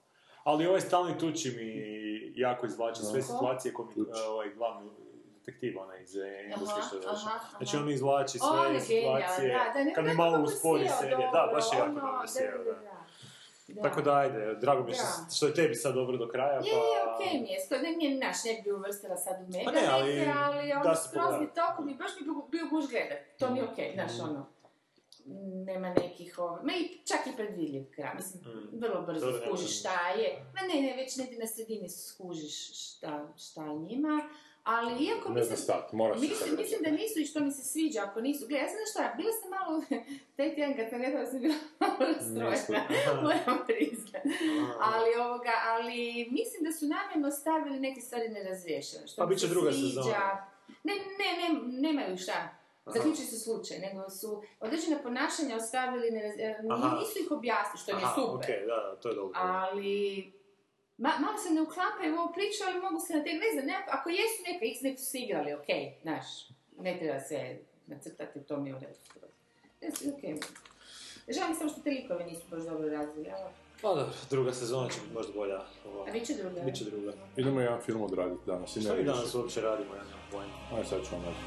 Ali 0.45 0.67
ovaj 0.67 0.81
stalni 0.81 1.19
tuči 1.19 1.51
mi 1.51 1.69
jako 2.37 2.67
izvlači 2.67 3.03
sve 3.03 3.23
situacije 3.23 3.75
koje 3.75 3.87
mi 3.87 4.03
eh, 4.03 4.29
ovaj 4.29 4.49
glavni 4.51 4.91
detektiv, 5.37 5.79
onaj 5.79 6.03
iz 6.03 6.17
Engleske 6.17 6.81
što 6.83 6.97
je 6.97 7.03
došao. 7.03 7.31
Znači 7.57 7.77
on 7.77 7.85
mi 7.87 7.93
izvlači 7.93 8.39
sve 8.39 8.75
je 8.75 8.81
situacije, 8.81 9.59
kad 9.95 10.05
mi 10.05 10.15
malo 10.15 10.43
uspori 10.45 10.89
sjeo 10.89 10.97
serija. 11.01 11.31
Da, 11.31 11.51
baš 11.55 11.65
je 11.73 11.79
jako 11.79 11.91
ono, 11.91 12.01
dobro 12.01 12.65
da, 12.65 12.98
da. 13.69 13.83
Tako 13.83 14.03
da 14.03 14.15
ajde, 14.15 14.55
drago 14.55 14.85
mi 14.85 14.91
je 14.91 14.95
što, 14.95 15.37
što 15.37 15.47
je 15.47 15.55
tebi 15.55 15.75
sad 15.75 15.95
dobro 15.95 16.17
do 16.17 16.29
kraja, 16.29 16.53
Je, 16.55 16.61
pa... 16.61 16.67
je, 16.69 17.15
okej 17.15 17.41
mi 17.41 17.49
je, 17.49 17.61
sto, 17.61 17.79
ne, 17.79 17.91
nije 17.91 18.19
naš, 18.19 18.45
ne 18.45 18.63
bi 18.65 18.73
uvrstila 18.73 19.17
sad 19.17 19.37
u 19.43 19.53
mega 19.53 19.65
Pa 19.65 19.71
ne, 19.71 19.87
ali 19.91 20.15
neke, 20.15 20.33
ali 20.37 20.73
ono 20.73 20.95
se 20.95 21.09
skroz 21.09 21.35
mi 21.81 21.95
baš 21.95 22.11
mi 22.21 22.27
bio, 22.51 22.69
guš 22.71 22.89
gledat, 22.91 23.19
to 23.39 23.51
mi 23.51 23.59
je 23.59 23.65
okej, 23.65 23.91
znaš, 23.95 24.13
Mm. 24.19 24.25
ono, 24.25 24.47
nema 25.65 25.89
nekih, 25.89 26.39
ovo, 26.39 26.59
ma 26.63 26.73
i 26.73 26.99
čak 27.07 27.27
i 27.27 27.37
predvidljiv 27.37 27.85
kraj, 27.91 28.15
mislim, 28.15 28.43
Mm. 28.43 28.79
vrlo 28.81 29.03
brzo 29.03 29.27
Dobro, 29.27 29.41
nema 29.41 29.57
skužiš 29.57 29.81
šta 29.81 30.09
je, 30.09 30.45
ma 30.55 30.61
ne, 30.75 30.81
ne, 30.81 30.97
već 30.97 31.17
negdje 31.17 31.39
na 31.39 31.47
sredini 31.47 31.89
skužiš 31.89 32.57
šta, 32.89 33.33
šta 33.37 33.67
njima, 33.67 34.29
ali 34.69 35.05
iako 35.05 35.29
Ne 35.29 35.35
mislim, 35.35 35.57
znam 35.57 35.57
stat, 35.57 35.93
moraš 35.93 36.21
se 36.21 36.27
Mislim, 36.27 36.57
mislim 36.57 36.81
da 36.83 36.91
nisu 36.91 37.21
i 37.21 37.27
što 37.27 37.41
mi 37.41 37.51
se 37.53 37.63
sviđa 37.63 38.01
ako 38.03 38.21
nisu. 38.21 38.47
Gle, 38.49 38.59
ja 38.59 38.67
znam 38.69 38.87
šta, 38.93 39.15
bila 39.17 39.33
sam 39.41 39.51
malo, 39.51 39.83
taj 40.37 40.55
tjedan 40.55 40.77
kad 40.77 40.91
sam 40.91 40.99
gledala 40.99 41.27
sam 41.27 41.41
bila 41.41 41.55
malo 41.81 41.97
rastrojena, 41.99 42.89
moram. 43.23 43.59
Ali, 44.81 45.11
ovoga, 45.21 45.53
ali 45.67 46.29
mislim 46.31 46.61
da 46.65 46.73
su 46.73 46.87
namjerno 46.87 47.31
stavili 47.31 47.81
neke 47.81 48.01
stvari 48.01 48.29
nerazriješene. 48.29 49.07
Što 49.07 49.23
Pa 49.23 49.27
mi 49.27 49.29
bit 49.31 49.39
će 49.41 49.47
se 49.47 49.53
druga 49.55 49.73
sviđa. 49.73 49.89
sezona. 49.89 50.47
Ne, 50.85 50.95
ne, 50.95 51.29
ne, 51.41 51.61
nemaju 51.81 52.17
šta. 52.17 52.59
Zaključi 52.87 53.23
se 53.23 53.39
slučaj, 53.39 53.79
nego 53.79 54.11
su 54.11 54.43
određene 54.61 55.03
ponašanja 55.03 55.57
ostavili, 55.57 56.09
e, 56.09 56.59
Aha. 56.71 56.99
nisu 56.99 57.19
ih 57.19 57.31
objasnili, 57.31 57.79
što 57.83 57.91
je 57.91 57.97
Aha, 57.97 58.15
super. 58.15 58.37
okej, 58.37 58.67
da, 58.67 58.75
da, 58.75 58.97
to 58.97 59.09
je 59.09 59.15
dobro. 59.15 59.41
Ali, 59.43 60.33
ma, 60.99 61.11
malo 61.25 61.39
se 61.39 61.51
ne 61.51 61.61
uklapaju 61.63 62.15
u 62.15 62.19
ovu 62.19 62.33
priču, 62.33 62.61
ali 62.67 62.81
mogu 62.81 63.01
se 63.07 63.17
na 63.17 63.23
te, 63.25 63.31
ne 63.33 63.49
znam, 63.53 63.67
nekako, 63.67 63.91
ako 63.97 64.09
jesu 64.11 64.39
neka, 64.47 64.65
x 64.73 64.81
nek 64.83 64.99
su 64.99 65.07
se 65.07 65.19
igrali, 65.19 65.55
okej, 65.55 65.85
znaš, 66.03 66.27
ne 66.79 66.99
treba 66.99 67.21
se 67.21 67.59
nacrtati, 67.87 68.47
to 68.49 68.57
mi 68.57 68.71
je 68.71 68.77
u 68.77 68.79
redu. 68.79 68.99
okej. 70.17 70.35
Žao 71.29 71.49
mi 71.49 71.55
samo 71.55 71.71
što 71.71 71.81
te 71.81 71.91
likove 71.91 72.25
nisu 72.25 72.43
baš 72.51 72.63
dobro 72.63 72.89
razvili, 72.89 73.31
ali, 73.31 73.53
Pa 73.83 73.89
dobro, 73.89 74.13
druga 74.31 74.53
sezona 74.53 74.89
će 74.89 75.01
biti 75.01 75.15
možda 75.15 75.33
bolja. 75.33 75.61
Ova. 75.87 76.05
a 76.09 76.13
bit 76.13 76.27
će 76.27 76.35
druga. 76.35 76.61
Bit 76.61 76.77
će 76.77 76.85
druga. 76.85 77.13
Idemo 77.37 77.61
jedan 77.61 77.81
film 77.81 78.03
odraditi 78.03 78.47
danas. 78.47 78.77
i 78.77 78.79
ne 78.79 78.85
Što 78.85 78.95
mi 78.95 79.05
danas 79.05 79.35
uopće 79.35 79.61
radimo, 79.61 79.95
ja 79.95 80.03
nemam 80.03 80.27
pojma. 80.31 80.55
Aj 80.77 80.85
sad 80.85 81.01
ću 81.05 81.11
vam 81.13 81.25
reći. 81.25 81.41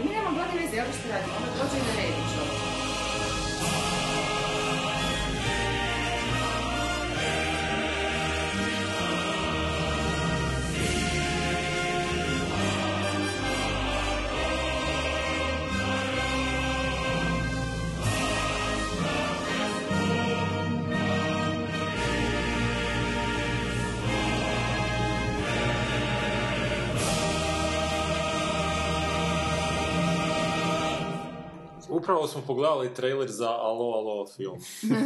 E, 0.00 0.04
mi 0.04 0.10
nemamo 0.14 0.36
blage 0.36 0.58
veze, 0.58 0.76
evo 0.76 0.92
što 1.00 1.08
radimo, 1.08 1.34
ono 1.36 1.46
dođe 1.46 1.78
na 1.86 1.92
redu 2.00 2.22
čovjek. 2.34 2.65
Upravo 32.06 32.26
smo 32.26 32.42
pogledali 32.42 32.94
trailer 32.94 33.30
za 33.30 33.48
Alo, 33.48 33.92
Alo 33.92 34.26
film. 34.26 34.58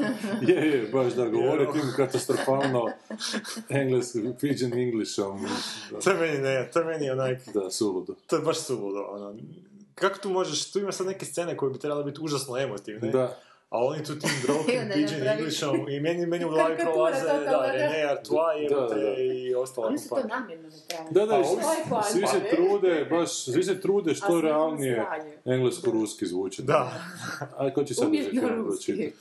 Je, 0.49 0.55
je, 0.55 0.89
baš 0.93 1.13
da 1.13 1.25
govori 1.27 1.67
tim 1.73 1.83
katastrofalno 1.97 2.87
engleskim, 3.69 4.35
pidgin 4.41 4.79
Englishom. 4.79 5.47
To 6.05 6.11
je 6.11 6.17
meni 6.17 6.39
ne, 6.39 6.71
to 6.73 6.79
je 6.79 6.85
meni 6.85 7.11
onak, 7.11 7.39
Da, 7.55 7.71
suludo. 7.71 8.15
to 8.27 8.37
je 8.37 8.43
baš 8.43 8.59
suludo, 8.59 9.07
ono. 9.11 9.35
Kako 9.95 10.19
tu 10.19 10.31
možeš, 10.31 10.73
tu 10.73 10.79
ima 10.79 10.93
sad 10.93 11.07
neke 11.07 11.25
scene 11.27 11.57
koje 11.57 11.73
bi 11.73 11.79
trebale 11.79 12.05
biti 12.05 12.21
užasno 12.23 12.59
emotivne, 12.59 13.11
Da. 13.11 13.37
A 13.71 13.79
oni 13.79 14.05
tu 14.05 14.19
tim 14.19 14.31
broken 14.47 14.91
pidgin 14.95 15.27
Englishom 15.29 15.89
i 15.89 16.01
meni, 16.01 16.27
meni 16.27 16.45
u 16.45 16.49
glavi 16.49 16.77
prolaze, 16.77 17.25
da, 17.25 17.33
da. 17.33 17.73
René 17.75 18.11
Artois 18.11 18.71
da. 18.71 19.21
i 19.23 19.55
ostala 19.55 19.87
Oni 19.87 19.99
su 19.99 20.09
to 20.09 20.17
namjerno 20.17 20.69
napravili. 20.69 21.11
Da, 21.11 21.27
da, 21.27 21.39
Pa, 21.39 21.45
svi, 21.45 21.57
ovi- 21.57 22.03
svi 22.13 22.27
se 22.27 22.57
trude, 22.57 23.07
baš, 23.11 23.45
svi 23.45 23.63
se 23.65 23.81
trude 23.81 24.11
A 24.11 24.15
što 24.15 24.41
realnije 24.41 25.07
englesko-ruski 25.45 26.27
zvuči. 26.27 26.63
Da. 26.63 26.93
A 27.57 27.71
ko 27.71 27.85
će 27.85 27.95
sad 27.95 28.09
ruski. 28.09 28.41
pročitati? 28.65 29.13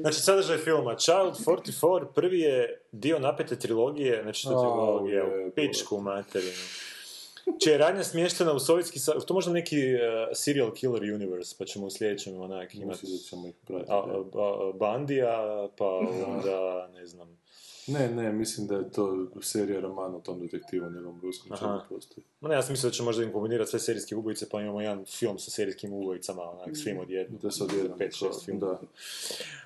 Znači, 0.00 0.20
sadržaj 0.20 0.58
filma. 0.58 0.94
Child 0.94 1.34
44, 1.46 2.04
prvi 2.14 2.40
je 2.40 2.80
dio 2.92 3.18
napete 3.18 3.56
trilogije, 3.56 4.22
znači 4.22 4.40
što 4.40 4.50
Au, 4.50 4.98
trilogije, 4.98 5.50
pičku 5.54 6.00
materinu. 6.00 6.50
Čija 7.62 7.72
je 7.72 7.78
radnja 7.78 8.04
smještena 8.04 8.52
u 8.52 8.58
Sovjetski 8.58 8.98
sa... 8.98 9.20
To 9.20 9.34
možda 9.34 9.52
neki 9.52 9.76
uh, 9.76 10.00
serial 10.34 10.72
killer 10.72 11.02
universe, 11.02 11.56
pa 11.58 11.64
ćemo 11.64 11.86
u 11.86 11.90
sljedećem 11.90 12.40
onak 12.40 12.74
imati 12.74 13.18
ćemo 13.18 13.48
ih 13.48 13.54
pratiti. 13.66 13.92
a, 13.92 13.96
a, 13.96 14.24
a, 14.34 14.72
Bandija, 14.72 15.68
pa 15.78 15.86
onda, 16.26 16.88
ne 16.94 17.06
znam... 17.06 17.38
Ne, 17.86 18.08
ne, 18.08 18.32
mislim 18.32 18.66
da 18.66 18.74
je 18.74 18.90
to 18.90 19.26
serija 19.42 19.80
romana 19.80 20.16
o 20.16 20.20
tom 20.20 20.40
detektivu, 20.40 20.90
njegovom 20.90 21.20
ruskom 21.22 21.56
čemu 21.58 21.80
postoji. 21.88 22.24
Ma 22.40 22.48
ne, 22.48 22.54
ja 22.54 22.62
sam 22.62 22.72
mislio 22.72 22.90
da 22.90 22.94
će 22.94 23.02
možda 23.02 23.22
im 23.22 23.32
kombinirati 23.32 23.70
sve 23.70 23.80
serijske 23.80 24.16
ubojice, 24.16 24.48
pa 24.48 24.60
imamo 24.60 24.80
jedan 24.80 25.04
film 25.04 25.38
sa 25.38 25.50
serijskim 25.50 25.92
ubojicama, 25.92 26.42
onak, 26.42 26.76
svim 26.76 26.98
odjednom. 26.98 27.40
Da 27.42 27.50
se 27.50 27.64
odjednom. 27.64 27.98
Pet, 27.98 28.14
šest 28.14 28.44
filmova. 28.44 28.78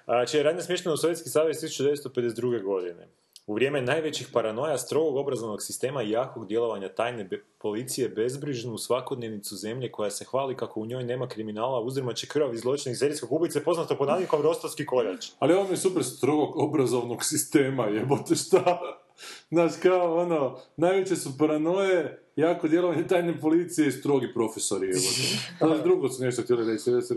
Da. 0.07 0.15
A, 0.15 0.27
čija 0.27 0.39
je 0.39 0.45
radnja 0.45 0.63
smještena 0.63 0.95
u 0.95 0.97
Sovjetski 0.97 1.29
savez 1.29 1.57
1952. 1.57 2.63
godine. 2.63 3.09
U 3.47 3.55
vrijeme 3.55 3.83
najvećih 3.83 4.29
paranoja, 4.33 4.79
strogog 4.79 5.17
obrazovnog 5.17 5.63
sistema 5.63 6.03
i 6.03 6.11
jakog 6.11 6.47
djelovanja 6.47 6.89
tajne 6.89 7.25
be- 7.25 7.45
policije 7.59 8.09
bezbrižnu 8.09 8.79
svakodnevnicu 8.79 9.57
zemlje 9.57 9.93
koja 9.93 10.11
se 10.11 10.25
hvali 10.25 10.57
kako 10.57 10.81
u 10.81 10.87
njoj 10.87 11.05
nema 11.05 11.29
kriminala, 11.29 11.81
uzrmače 11.81 12.27
krvavi 12.27 12.59
zločini 12.59 12.95
serijskog 12.95 13.33
ubojice 13.33 13.65
poznato 13.65 13.97
pod 13.97 14.09
nadimkom 14.09 14.43
Rostovski 14.43 14.87
koljač. 14.87 15.27
Ali 15.39 15.55
ovo 15.55 15.65
mi 15.65 15.71
je 15.71 15.77
super 15.77 16.05
strogog 16.05 16.57
obrazovnog 16.59 17.25
sistema, 17.25 17.85
jebote 17.87 18.35
šta? 18.37 18.81
Znaš, 19.51 19.73
kao 19.83 20.17
ono, 20.17 20.57
najveće 20.77 21.17
su 21.17 21.39
paranoje, 21.39 22.23
jako 22.37 22.69
djelovanje 22.69 23.07
tajne 23.07 23.41
policije 23.41 23.89
i 23.89 23.93
strogi 23.93 24.35
profesori, 24.35 24.87
jebote. 24.87 25.23
Znaš, 25.59 25.83
drugo 25.83 26.09
su 26.09 26.23
nešto 26.23 26.43
htjeli 26.43 26.67
reći, 26.67 26.81
htjeli 26.81 27.03
su 27.03 27.15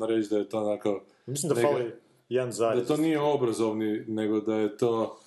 reći 0.00 0.30
da 0.30 0.36
je 0.36 0.48
to 0.48 0.58
onako, 0.60 1.00
Mislim 1.26 1.48
da 1.48 1.60
Neka- 1.60 1.62
fali 1.64 1.92
jedan 2.28 2.48
da 2.48 2.52
zarez. 2.52 2.88
to 2.88 2.96
nije 2.96 3.20
obrazovni, 3.20 4.04
nego 4.08 4.40
da 4.40 4.54
je 4.54 4.76
to 4.76 5.18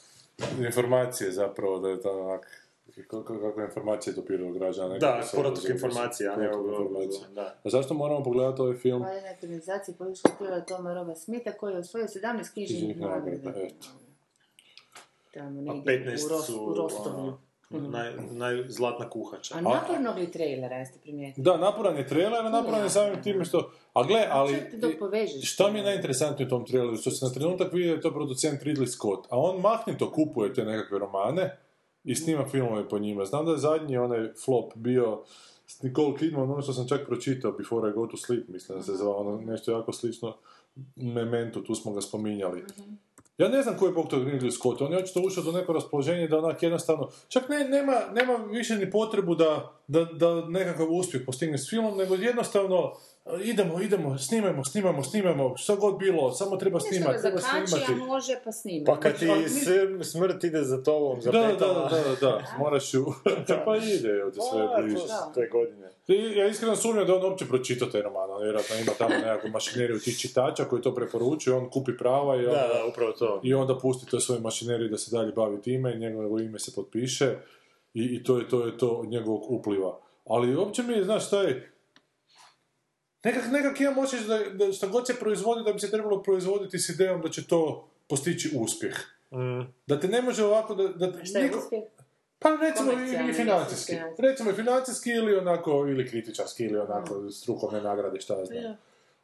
informacije 0.66 1.32
zapravo, 1.32 1.80
da 1.80 1.90
je 1.90 2.02
to 2.02 2.22
onak, 2.22 2.70
kako, 3.08 3.24
kako 3.24 3.62
informacije 3.62 4.14
dopiraju 4.14 4.54
građana. 4.54 4.98
Da, 4.98 5.24
poratok 5.36 5.70
informacija, 5.70 6.34
a 6.34 6.36
ne 6.36 6.46
informacija. 6.46 7.28
da. 7.36 7.56
A 7.64 7.70
zašto 7.70 7.94
moramo 7.94 8.24
pogledati 8.24 8.62
ovaj 8.62 8.76
film? 8.76 9.02
Valjena 9.02 9.30
ekranizacija 9.30 9.96
političkog 9.98 10.32
tijela 10.38 10.62
Toma 10.62 10.94
Roba 10.94 11.16
Smita 11.16 11.52
koji 11.52 11.74
je 11.74 11.80
osvojio 11.80 12.08
17 12.08 12.54
knjižnih 12.54 13.00
nagrada, 13.00 13.50
eto. 13.50 13.88
Tamo 15.34 15.72
A 15.72 15.74
negdje 15.74 16.16
15 16.18 16.26
u, 16.26 16.74
Ros- 16.76 17.34
ono, 17.70 17.90
naj, 17.90 18.14
najzlatna 18.32 19.10
kuhača. 19.10 19.58
A 19.58 19.62
napornog 19.62 20.18
li 20.18 20.32
trailera, 20.32 20.76
jeste 20.76 21.00
primijetili? 21.00 21.44
Da, 21.44 21.58
naporan 21.58 21.98
je 21.98 22.08
trailer, 22.08 22.46
a 22.46 22.50
naporan 22.50 22.84
je 22.84 22.90
samim 22.90 23.24
time 23.24 23.46
što... 23.46 23.72
A 23.94 24.04
gle, 24.04 24.28
ali... 24.30 24.58
Šta 25.44 25.72
mi 25.72 25.80
je 25.80 25.84
najinteresantnije 25.84 26.48
u 26.48 26.50
tom 26.50 26.66
traileru? 26.66 26.98
Što 26.98 27.12
se 27.12 27.26
na 27.26 27.32
trenutak 27.32 27.74
vidi 27.74 27.88
da 27.88 27.94
je 27.94 28.02
to 28.02 28.12
producent 28.12 28.62
Ridley 28.62 28.88
Scott, 28.88 29.28
a 29.30 29.40
on 29.40 29.62
mahnito 29.62 30.12
kupuje 30.12 30.54
te 30.54 30.66
nekakve 30.66 31.00
romane 31.00 31.58
i 32.04 32.16
snima 32.16 32.46
filmove 32.46 32.90
po 32.90 33.00
njima. 33.00 33.26
Znam 33.26 33.46
da 33.46 33.52
je 33.52 33.58
zadnji 33.58 33.98
onaj 33.98 34.34
flop 34.46 34.76
bio 34.76 35.24
s 35.68 35.82
Nicole 35.82 36.18
Kidman, 36.18 36.52
ono 36.52 36.62
što 36.62 36.74
sam 36.74 36.88
čak 36.88 37.06
pročitao 37.08 37.52
Before 37.52 37.90
I 37.90 37.94
Go 37.94 38.08
to 38.08 38.18
Sleep, 38.18 38.48
mislim 38.48 38.78
da 38.78 38.84
se 38.84 38.94
zvao, 38.96 39.18
ono 39.18 39.42
nešto 39.42 39.72
jako 39.72 39.94
slično 39.94 40.36
Memento, 40.96 41.62
tu 41.62 41.76
smo 41.76 41.94
ga 41.94 42.02
spominjali. 42.02 42.64
Ja 43.40 43.48
ne 43.48 43.62
znam 43.62 43.78
koji 43.78 43.90
je 43.90 43.94
bog 43.94 44.08
tog 44.08 44.24
Ridley 44.24 44.52
Scott, 44.52 44.82
on 44.82 44.92
je 44.92 44.98
očito 44.98 45.22
ušao 45.22 45.44
do 45.44 45.52
neko 45.52 45.74
raspoloženje 45.74 46.28
da 46.28 46.38
onak 46.38 46.64
jednostavno, 46.64 47.10
čak 47.28 47.50
ne, 47.50 47.60
nema, 47.60 48.02
nema 48.14 48.36
više 48.36 48.76
ni 48.76 48.92
potrebu 48.92 49.36
da, 49.36 49.74
da, 49.88 50.04
da 50.04 50.46
nekakav 50.46 50.88
uspjeh 50.92 51.24
postigne 51.26 51.58
s 51.58 51.70
filmom, 51.70 51.98
nego 51.98 52.16
jednostavno 52.16 52.94
e, 53.26 53.30
idemo, 53.44 53.82
idemo, 53.82 54.18
snimamo, 54.18 54.66
snimamo, 54.66 55.04
snimamo, 55.04 55.58
što 55.58 55.76
god 55.76 55.98
bilo, 55.98 56.32
samo 56.32 56.58
treba 56.58 56.80
snimati, 56.80 57.14
ga 57.14 57.22
treba 57.22 57.38
zakači, 57.38 57.68
snimati. 57.68 57.94
a 57.94 58.06
može 58.06 58.36
pa 58.44 58.52
snima. 58.52 58.86
Pa 58.86 59.00
kad 59.00 59.20
ti 59.20 59.28
smrt 60.04 60.44
ide 60.44 60.64
za 60.64 60.84
tobom, 60.84 61.22
za 61.22 61.32
Da, 61.32 61.40
da, 61.42 61.48
da, 61.48 61.58
da, 61.58 61.90
da, 61.90 62.16
da, 62.22 62.42
moraš 62.60 62.94
ju, 62.94 63.06
pa 63.66 63.76
ide, 63.76 64.10
evo 64.22 64.32
te 64.32 64.40
sve 64.52 64.68
Pa, 64.76 64.82
bliže. 64.82 65.04
te 65.34 65.50
godine. 65.52 65.90
Ja 66.10 66.48
iskreno 66.48 66.76
sumnjam 66.76 67.08
da 67.08 67.16
on 67.16 67.24
uopće 67.24 67.46
pročita 67.46 67.90
taj 67.90 68.02
roman, 68.02 68.32
on 68.32 68.44
vjerojatno 68.44 68.76
ima 68.76 68.92
tamo 68.98 69.16
nekakvu 69.16 69.50
mašineriju 69.50 70.00
tih 70.00 70.18
čitača 70.20 70.66
koji 70.66 70.82
to 70.82 70.96
preporučuju, 70.96 71.58
on 71.58 71.70
kupi 71.70 71.98
prava 71.98 72.36
i 72.36 72.42
Da, 72.42 72.50
onda, 72.52 72.74
da, 72.74 72.86
upravo 72.86 73.12
to. 73.12 73.42
i 73.44 73.54
onda 73.54 73.78
pusti 73.78 74.12
to 74.12 74.20
svojoj 74.20 74.42
mašineriji 74.42 74.90
da 74.90 74.98
se 74.98 75.12
dalje 75.12 75.32
bavi 75.32 75.62
time, 75.62 75.94
i 75.96 76.00
njegovo 76.00 76.40
ime 76.40 76.60
se 76.60 76.72
potpiše 76.76 77.36
i, 77.94 78.04
i 78.06 78.24
to 78.24 78.38
je 78.38 78.50
to 78.50 78.66
je 78.66 78.78
to 78.78 78.88
od 78.88 79.10
njegovog 79.10 79.52
upliva. 79.52 80.00
Ali 80.26 80.56
uopće 80.56 80.84
mi 80.84 80.94
je, 80.94 81.04
znaš 81.04 81.28
šta 81.28 81.42
je, 81.42 81.72
nekak, 83.24 83.44
nekak 83.52 83.82
imam 83.82 83.98
osjećaj 83.98 84.28
da, 84.28 84.66
da 84.66 84.74
šta 84.74 84.88
god 84.88 85.08
se 85.08 85.16
proizvodi, 85.16 85.64
da 85.64 85.74
bi 85.74 85.80
se 85.80 85.92
trebalo 85.92 86.24
proizvoditi 86.24 86.80
s 86.80 86.90
idejom 86.90 87.22
da 87.22 87.30
će 87.30 87.48
to 87.48 87.88
postići 88.08 88.52
uspjeh. 88.56 88.96
Mm. 89.32 89.62
Da 89.88 90.00
te 90.00 90.08
ne 90.08 90.22
može 90.22 90.44
ovako 90.44 90.76
da... 90.76 90.88
da 90.88 91.26
Šta 91.26 91.40
je 91.40 91.46
niko- 91.46 91.58
uspjeh? 91.58 91.84
Pa 92.40 92.50
recimo 92.50 92.92
i, 92.92 93.30
i 93.30 93.34
financijski. 93.34 93.94
Recimo 94.18 94.52
i 94.52 94.54
financijski 94.54 95.10
ili 95.10 95.36
onako, 95.38 95.72
ili 95.72 96.08
kritičarski, 96.08 96.64
ili 96.64 96.80
onako 96.80 97.32
strukovne 97.32 97.82
nagrade, 97.82 98.22
šta 98.22 98.34
ja 98.34 98.46
znam. 98.46 98.64
Ja. 98.64 98.76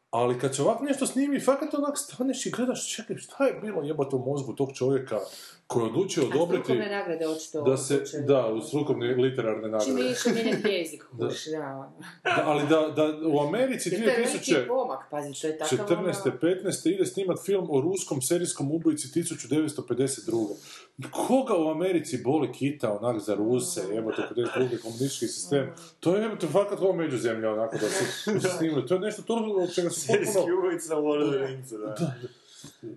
Ali 0.09 0.39
kad 0.39 0.55
se 0.55 0.61
ovako 0.61 0.84
nešto 0.84 1.07
snimi, 1.07 1.39
fakat 1.39 1.74
onak 1.74 1.97
staneš 1.97 2.45
i 2.45 2.51
gledaš, 2.51 2.95
čekaj, 2.95 3.18
šta 3.18 3.45
je 3.45 3.53
bilo 3.53 3.82
jebote 3.84 4.16
u 4.16 4.20
mozgu 4.20 4.53
tog 4.53 4.70
čovjeka 4.74 5.20
koji 5.68 5.84
je 5.84 5.89
odlučio 5.89 6.24
A 6.24 6.28
odobriti 6.28 6.63
strukovne 6.63 6.89
nagrade 6.89 7.28
očito 7.28 7.61
da 7.61 7.78
se, 7.78 7.93
odlučuju. 7.93 8.24
da, 8.24 8.47
u 8.47 8.61
strukovne 8.61 9.07
literarne 9.07 9.61
Čim 9.61 9.72
nagrade. 9.72 10.01
je 10.01 10.11
išao 10.11 10.34
mijenjati 10.34 10.70
jezik, 10.78 11.03
Da. 11.11 11.28
kuš, 11.30 11.45
da. 11.45 11.59
ono. 11.59 11.93
Da, 12.24 12.43
ali 12.45 12.68
da, 12.68 12.93
da 12.95 13.28
u 13.28 13.39
Americi 13.39 13.89
Jer 13.89 14.03
to 14.03 14.09
je 14.09 14.18
veliki 14.18 14.51
2000... 14.51 14.68
pomak, 14.68 14.99
pazi, 15.11 15.41
to 15.41 15.47
je 15.47 15.57
takav 15.57 15.78
14. 15.88 15.97
ono... 15.97 16.38
15. 16.41 16.89
ide 16.93 17.05
snimat 17.05 17.38
film 17.45 17.68
o 17.70 17.82
ruskom 17.82 18.22
serijskom 18.22 18.72
ubojici 18.72 19.07
1952. 19.07 20.47
Koga 21.11 21.53
u 21.55 21.69
Americi 21.69 22.21
boli 22.23 22.51
kita 22.51 22.91
onak 22.93 23.19
za 23.21 23.35
Ruse, 23.35 23.81
jebote, 23.93 24.21
52. 24.35 24.53
komunistički 24.81 25.27
sistem? 25.27 25.69
To 25.99 26.15
je 26.15 26.21
jebote 26.23 26.47
fakat 26.47 26.79
ovo 26.79 26.93
međuzemlja 26.93 27.51
onako 27.51 27.75
da 27.77 27.87
su 27.89 28.31
da 28.33 28.39
su 28.39 28.47
snimili. 28.57 28.87
To 28.87 28.93
je 28.93 28.99
nešto 28.99 29.21
toliko 29.21 29.59
od 29.59 29.73
čega 29.73 29.89
su 29.89 30.07
potpuno 30.07 30.57
ubojica 30.59 30.95
Lord 30.95 31.23
of 31.23 31.29
the 31.29 31.39
Rings, 31.39 31.69
da. 31.71 31.95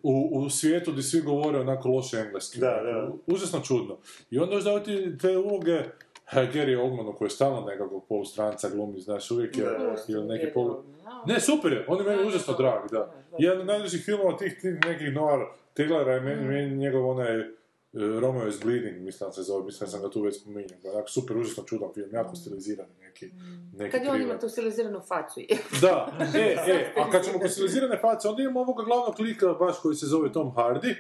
u, 0.03 0.31
u 0.33 0.51
svijetu 0.51 0.93
gdje 0.93 1.03
svi 1.03 1.21
govore 1.21 1.59
onako 1.59 1.89
loše 1.89 2.17
engleski. 2.19 2.61
Da, 2.61 2.81
da. 2.85 3.11
Užasno 3.27 3.61
čudno. 3.61 3.97
I 4.31 4.39
onda 4.39 4.55
još 4.55 4.65
daju 4.65 4.81
ti 4.83 5.19
te 5.21 5.37
uloge 5.37 5.83
ha, 6.25 6.41
Gary 6.43 6.81
Oldmanu 6.81 7.13
koji 7.13 7.27
je 7.27 7.31
stalno 7.31 7.61
nekakvog 7.61 8.05
polustranca 8.09 8.69
glumi, 8.71 9.01
znaš, 9.01 9.31
uvijek 9.31 9.59
je 9.59 9.65
Da. 9.65 9.95
ili 10.09 10.25
neki 10.25 10.47
polu... 10.55 10.83
Da. 11.05 11.33
Ne, 11.33 11.41
super 11.41 11.73
je, 11.73 11.85
on 11.89 11.99
je 11.99 12.05
meni 12.05 12.23
Da, 12.23 12.29
užasno 12.29 12.55
da, 12.55 12.59
drag, 12.59 12.91
da. 12.91 12.99
da, 12.99 13.05
da. 13.05 13.37
Jedan 13.39 13.61
od 13.61 13.67
najdražih 13.67 14.05
filmova 14.05 14.37
tih, 14.37 14.59
tih 14.61 14.75
nekih 14.87 15.13
noir 15.13 15.41
Tiglera 15.75 16.13
je 16.13 16.21
Mm. 16.21 16.25
meni, 16.25 16.45
meni 16.45 16.77
njegov 16.77 17.11
onaj 17.11 17.41
uh, 17.41 17.47
Romeo 17.93 18.49
is 18.49 18.61
Bleeding, 18.61 19.01
mislim 19.01 19.29
da 19.29 19.33
se 19.33 19.43
zove, 19.43 19.65
mislim 19.65 19.87
da 19.87 19.91
sam 19.91 20.03
ga 20.03 20.11
tu 20.11 20.23
već 20.23 20.41
spominjao. 20.41 20.79
Onako 20.93 21.09
super, 21.09 21.37
užasno 21.37 21.65
čudan 21.65 21.89
film, 21.95 22.09
jako 22.13 22.37
stilizirani 22.37 22.95
neki, 23.01 23.31
neki 23.73 23.89
Mm. 23.89 23.91
Kad 23.91 24.03
je 24.03 24.11
on 24.11 24.23
ima 24.23 24.39
tu 24.39 24.49
stiliziranu 24.49 25.01
facu. 25.01 25.41
Da, 25.83 26.13
e, 26.35 26.57
e, 26.67 26.93
a 26.97 27.11
kad 27.11 27.25
ćemo 27.25 27.39
kod 27.39 27.51
stilizirane 27.51 27.99
face, 28.01 28.29
onda 28.29 28.43
imamo 28.43 28.61
ovoga 28.61 28.85
glavnog 28.85 29.21
lika 29.21 29.47
baš 29.47 29.81
koji 29.83 29.97
se 29.97 30.07
zove 30.07 30.33
Tom 30.33 30.53
Hardy, 30.57 30.95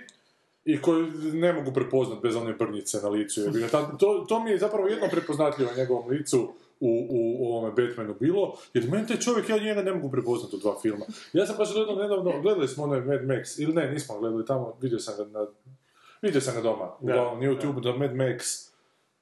i 0.64 0.80
koji 0.82 1.07
ne 1.32 1.53
mogu 1.53 1.72
prepoznat 1.72 2.22
bez 2.22 2.36
one 2.36 2.53
brnjice 2.53 2.99
na 3.03 3.09
licu. 3.09 3.41
To, 3.99 4.24
to 4.28 4.45
mi 4.45 4.51
je 4.51 4.59
zapravo 4.59 4.89
jedno 4.89 5.09
prepoznatljivo 5.11 5.70
na 5.70 5.76
njegovom 5.76 6.09
licu 6.11 6.53
u, 6.80 6.89
u, 7.11 7.36
u 7.39 7.53
ovome 7.53 7.72
Batmanu 7.72 8.14
bilo, 8.20 8.59
jer 8.74 8.91
meni 8.91 9.07
taj 9.07 9.16
čovjek, 9.16 9.49
ja 9.49 9.59
njega 9.59 9.82
ne 9.82 9.93
mogu 9.93 10.11
prepoznat 10.11 10.55
u 10.55 10.57
dva 10.57 10.80
filma. 10.82 11.05
Ja 11.32 11.47
sam 11.47 11.57
baš 11.57 11.74
gledao 11.74 11.97
nedavno, 11.97 12.41
gledali 12.43 12.68
smo 12.68 12.84
onaj 12.84 13.01
Mad 13.01 13.22
Max, 13.22 13.62
ili 13.62 13.74
ne, 13.74 13.93
nismo 13.93 14.18
gledali 14.18 14.47
tamo, 14.47 14.76
vidio 14.80 14.99
sam 14.99 15.16
ga 15.16 15.39
na, 15.39 15.47
vidio 16.23 16.41
sam 16.41 16.55
ga 16.55 16.61
doma, 16.61 16.93
uglavnom 17.01 17.41
na 17.41 17.47
YouTube, 17.47 17.81
da. 17.81 17.93
Mad 17.93 18.14
Max 18.16 18.69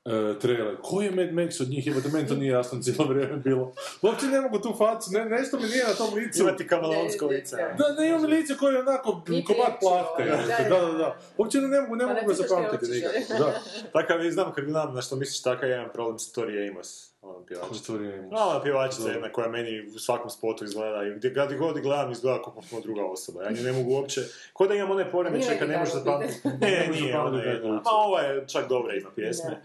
uh, 0.07 0.39
trailer. 0.39 0.77
Koji 0.83 1.05
je 1.05 1.11
Mad 1.11 1.31
Max 1.31 1.63
od 1.63 1.69
njih? 1.69 1.87
Jebote, 1.87 2.09
meni 2.09 2.29
to 2.29 2.35
nije 2.35 2.53
jasno 2.53 2.83
cijelo 2.83 3.05
vrijeme 3.09 3.37
bilo. 3.37 3.73
Uopće 4.03 4.27
ne 4.27 4.41
mogu 4.41 4.59
tu 4.59 4.75
facu, 4.79 5.11
ne, 5.13 5.25
nešto 5.25 5.57
mi 5.57 5.67
nije 5.67 5.85
na 5.85 5.95
tom 5.95 6.15
licu. 6.15 6.43
Imati 6.43 6.67
kameleonsko 6.67 7.27
lice. 7.27 7.57
Da, 7.57 8.03
ne 8.03 8.09
imam 8.09 8.25
lice 8.25 8.57
koje 8.57 8.75
je 8.75 8.81
onako 8.81 9.23
komad 9.47 9.73
plahte. 9.81 10.25
da, 10.25 10.69
Da, 10.69 10.93
da. 10.93 11.17
Uopće 11.37 11.61
ne 11.61 11.81
mogu, 11.81 11.97
ne 11.97 12.05
Pa 12.07 12.15
mogu 12.15 12.27
ga 12.27 12.35
zapamtiti 12.35 12.93
nikako. 12.93 13.45
Da. 13.45 13.61
Takav 14.01 14.25
je, 14.25 14.33
znam, 14.33 14.53
kad 14.53 14.65
znam 14.65 14.95
na 14.95 15.03
što 15.03 15.17
misliš, 15.17 15.43
takav 15.43 15.69
je 15.69 15.73
jedan 15.73 15.93
problem 15.93 16.19
sa 16.19 16.33
Tori 16.33 16.69
Amos, 16.69 17.11
ona 17.23 17.47
pjevačica. 17.47 17.93
No, 18.31 18.39
ona 18.39 18.63
pjevačica 18.63 19.11
jedna 19.11 19.33
koja 19.33 19.49
meni 19.49 19.87
u 19.97 19.99
svakom 19.99 20.31
spotu 20.31 20.65
izgleda 20.65 21.07
i 21.07 21.15
gdje 21.17 21.35
kad 21.35 21.55
god 21.55 21.81
gledam 21.81 22.13
izgleda 22.13 22.43
kao 22.43 22.55
potpuno 22.55 22.83
druga 22.83 23.05
osoba. 23.05 23.43
Ja 23.43 23.51
nju 23.51 23.63
ne 23.63 23.73
mogu 23.73 23.91
uopće, 23.91 24.21
ko 24.53 24.67
da 24.67 24.75
imam 24.75 24.91
one 24.91 25.11
poremećaje 25.11 25.51
Nije 25.51 25.59
kad 25.59 25.69
ne 25.69 25.79
možeš 25.79 25.95
zapamtiti. 25.95 26.49
Ne, 26.61 26.89
nije, 26.93 27.19
ona 27.19 27.43
je. 27.43 27.61
Ma 27.63 27.91
ova 27.91 28.21
je 28.21 28.45
čak 28.49 28.69
dobra 28.69 28.95
ima 28.95 29.11
pjesme. 29.17 29.63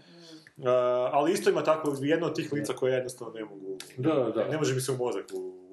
Uh, 0.62 0.68
ali 1.12 1.32
isto 1.32 1.50
ima 1.50 1.64
tako 1.64 1.96
jedno 2.00 2.26
od 2.26 2.34
tih 2.34 2.52
lica 2.52 2.72
koje 2.72 2.90
ja 2.90 2.96
jednostavno 2.96 3.34
ne 3.34 3.44
mogu... 3.44 3.78
Da, 3.96 4.14
da. 4.34 4.48
Ne 4.48 4.56
može 4.56 4.74
mi 4.74 4.80
se 4.80 4.92
u 4.92 4.96
mozak 4.96 5.24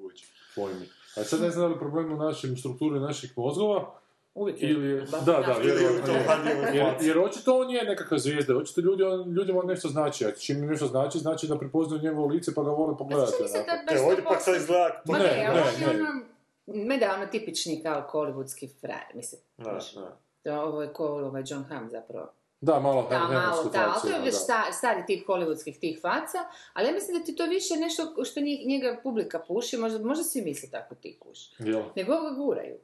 ući. 0.02 0.26
Pojmi. 0.54 0.86
A 1.16 1.24
sad 1.24 1.40
ne 1.40 1.50
znam 1.50 1.68
da 1.68 1.74
li 1.74 1.78
problem 1.78 2.12
u 2.12 2.16
našim 2.16 2.56
strukturi 2.56 3.00
naših 3.00 3.38
mozgova, 3.38 4.00
Uvijek 4.34 4.62
je. 4.62 4.70
ili 4.70 5.06
Da, 5.10 5.42
da, 5.46 5.56
vjerojatno 5.62 6.12
je. 6.12 6.76
Jer, 6.76 6.94
jer 7.00 7.18
očito 7.18 7.58
on 7.58 7.70
je 7.70 7.84
nekakva 7.84 8.18
zvijezda, 8.18 8.56
očito 8.56 8.80
ljudi, 8.80 9.02
on, 9.02 9.32
ljudima 9.32 9.58
on 9.58 9.66
nešto 9.66 9.88
znači, 9.88 10.24
a 10.26 10.32
čim 10.32 10.58
im 10.58 10.70
nešto 10.70 10.86
znači, 10.86 11.18
znači 11.18 11.46
da 11.46 11.58
prepoznaju 11.58 12.02
njegovo 12.02 12.26
lice 12.26 12.54
pa 12.54 12.62
ga 12.62 12.70
vole 12.70 12.96
pogledati. 12.98 13.32
Da 13.42 13.82
baš 13.86 14.00
E, 14.00 14.02
ovdje 14.02 14.24
pak 14.24 14.42
sad 14.42 14.56
izgleda... 14.56 15.02
Ma 15.04 15.18
Ne, 15.18 15.24
ne, 15.24 15.30
ne, 15.30 15.46
ali 15.46 15.60
on 15.60 15.80
je 15.80 16.02
ne. 16.02 16.10
ono, 16.66 16.96
da, 17.00 17.14
ono 17.14 17.26
tipični 17.26 17.82
kao 17.82 18.08
hollywoodski 18.12 18.80
frajer, 18.80 19.14
mislim. 19.14 19.40
Da, 19.58 19.78
da. 20.44 20.62
Ovo 20.62 20.82
je 20.82 20.92
ko 20.92 21.06
ovaj 21.06 21.42
John 21.46 21.64
Hamm 21.64 21.90
zapravo. 21.90 22.32
Da, 22.60 22.80
malo 22.80 23.06
Da, 23.10 23.18
malo, 23.18 23.64
da, 23.64 23.92
ali 23.94 24.00
to 24.02 24.16
je 24.16 24.24
već 24.24 24.34
sta- 24.34 24.72
stari 24.72 25.06
tip 25.06 25.26
hollywoodskih 25.28 25.80
tih 25.80 25.98
faca, 26.02 26.38
ali 26.72 26.86
ja 26.88 26.92
mislim 26.92 27.18
da 27.18 27.24
ti 27.24 27.36
to 27.36 27.46
više 27.46 27.74
nešto 27.76 28.24
što 28.24 28.40
njega 28.66 29.00
publika 29.02 29.38
puši, 29.38 29.76
možda, 29.76 29.98
možda 29.98 30.24
svi 30.24 30.42
misle 30.42 30.68
tako 30.70 30.94
ti 30.94 31.18
kuši. 31.20 31.50
Jel? 31.58 31.82
Nego 31.96 32.12
ga 32.12 32.30
guraju. 32.30 32.76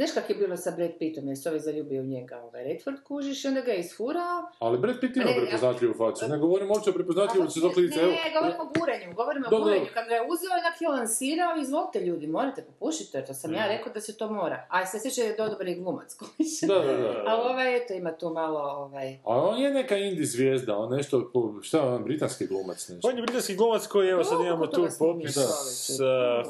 Znaš 0.00 0.12
kak 0.12 0.30
je 0.30 0.36
bilo 0.36 0.56
sa 0.56 0.70
Brad 0.76 0.90
Pittom, 0.98 1.28
jer 1.28 1.38
se 1.38 1.48
ovaj 1.48 1.60
zaljubio 1.60 2.02
u 2.02 2.04
njega, 2.04 2.42
ovaj 2.42 2.64
Redford 2.64 2.96
kužiš, 3.04 3.44
i 3.44 3.48
onda 3.48 3.60
ga 3.60 3.72
je 3.72 3.80
isfurao. 3.80 4.38
Ali 4.58 4.78
Brad 4.78 5.00
Pitt 5.00 5.16
ima 5.16 5.30
prepoznatljivu 5.36 5.94
facu. 5.94 6.28
Ne 6.28 6.38
govorim 6.38 6.70
uopće 6.70 6.90
o 6.90 6.92
prepoznatljivosti 6.92 7.60
dok 7.60 7.76
lice. 7.76 8.00
Evo, 8.00 8.10
Ne, 8.10 8.32
govorimo 8.36 8.62
o 8.62 8.68
guranju, 8.78 9.14
govorimo 9.14 9.46
o 9.46 9.64
guranju. 9.64 9.86
Kad 9.94 10.08
ga 10.08 10.14
je 10.14 10.22
uzeo, 10.32 10.50
onak 10.60 10.80
je 10.80 10.88
lansirao, 10.88 11.52
izvolite 11.62 12.00
ljudi, 12.00 12.26
morate 12.26 12.62
popušiti 12.62 13.12
to, 13.12 13.20
to 13.20 13.34
sam 13.34 13.54
ja 13.54 13.66
rekao 13.66 13.92
da 13.92 14.00
se 14.00 14.16
to 14.16 14.32
mora. 14.32 14.66
A 14.70 14.86
se 14.86 15.22
je 15.22 15.36
dobri 15.36 15.74
glumac, 15.74 16.14
kužiš. 16.18 16.60
Da, 16.60 16.78
da, 16.78 16.92
da. 16.96 17.24
Ali 17.26 17.50
ovaj, 17.50 17.76
eto, 17.76 17.94
ima 17.94 18.12
tu 18.12 18.30
malo, 18.30 18.60
ovaj... 18.60 19.18
A 19.24 19.36
on 19.48 19.58
je 19.58 19.70
neka 19.70 19.96
indie 19.96 20.26
zvijezda, 20.26 20.76
on 20.76 20.96
nešto, 20.96 21.30
šta 21.62 21.78
je 21.78 21.84
on, 21.84 22.04
britanski 22.04 22.46
glumac 22.46 22.88
nešto. 22.88 23.08
On 23.08 23.16
je 23.16 23.22
britanski 23.22 23.56
glumac 23.56 23.86
koji, 23.86 24.08
evo 24.08 24.24
sad 24.24 24.40
imamo 24.40 24.66
tu 24.66 24.88
popis 24.98 25.36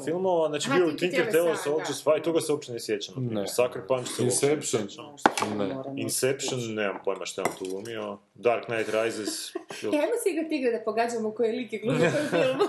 filmova, 0.05 0.49
znači 0.49 0.69
bio 0.75 0.87
u 0.87 0.91
ti 0.91 0.97
Tinker 0.97 1.31
Tailor 1.31 1.55
sam, 1.55 1.63
Soldier 1.63 1.87
da. 1.87 1.93
Spy, 1.93 2.23
toga 2.23 2.41
se 2.41 2.51
uopće 2.51 2.71
ne 2.71 2.79
sjećam. 2.79 3.40
Ne. 3.41 3.47
Sucker 3.47 3.81
Punch 3.87 4.07
se 4.07 4.23
Inception. 4.23 4.87
Ne. 5.57 5.75
Inception, 5.95 6.59
nemam 6.73 6.97
pojma 7.05 7.25
šta 7.25 7.41
je 7.41 7.47
on 7.49 7.55
tu 7.59 7.65
glumio. 7.65 8.17
Dark 8.35 8.65
Knight 8.65 8.89
Rises. 8.89 9.51
E, 9.93 9.97
ajmo 9.97 10.15
si 10.23 10.29
igrati 10.29 10.55
igre 10.55 10.71
da 10.71 10.83
pogađamo 10.85 11.31
koji 11.31 11.51
lik 11.57 11.73
je 11.73 11.79
glumio 11.79 12.07
u 12.07 12.11
kojem 12.11 12.27
filmu. 12.29 12.63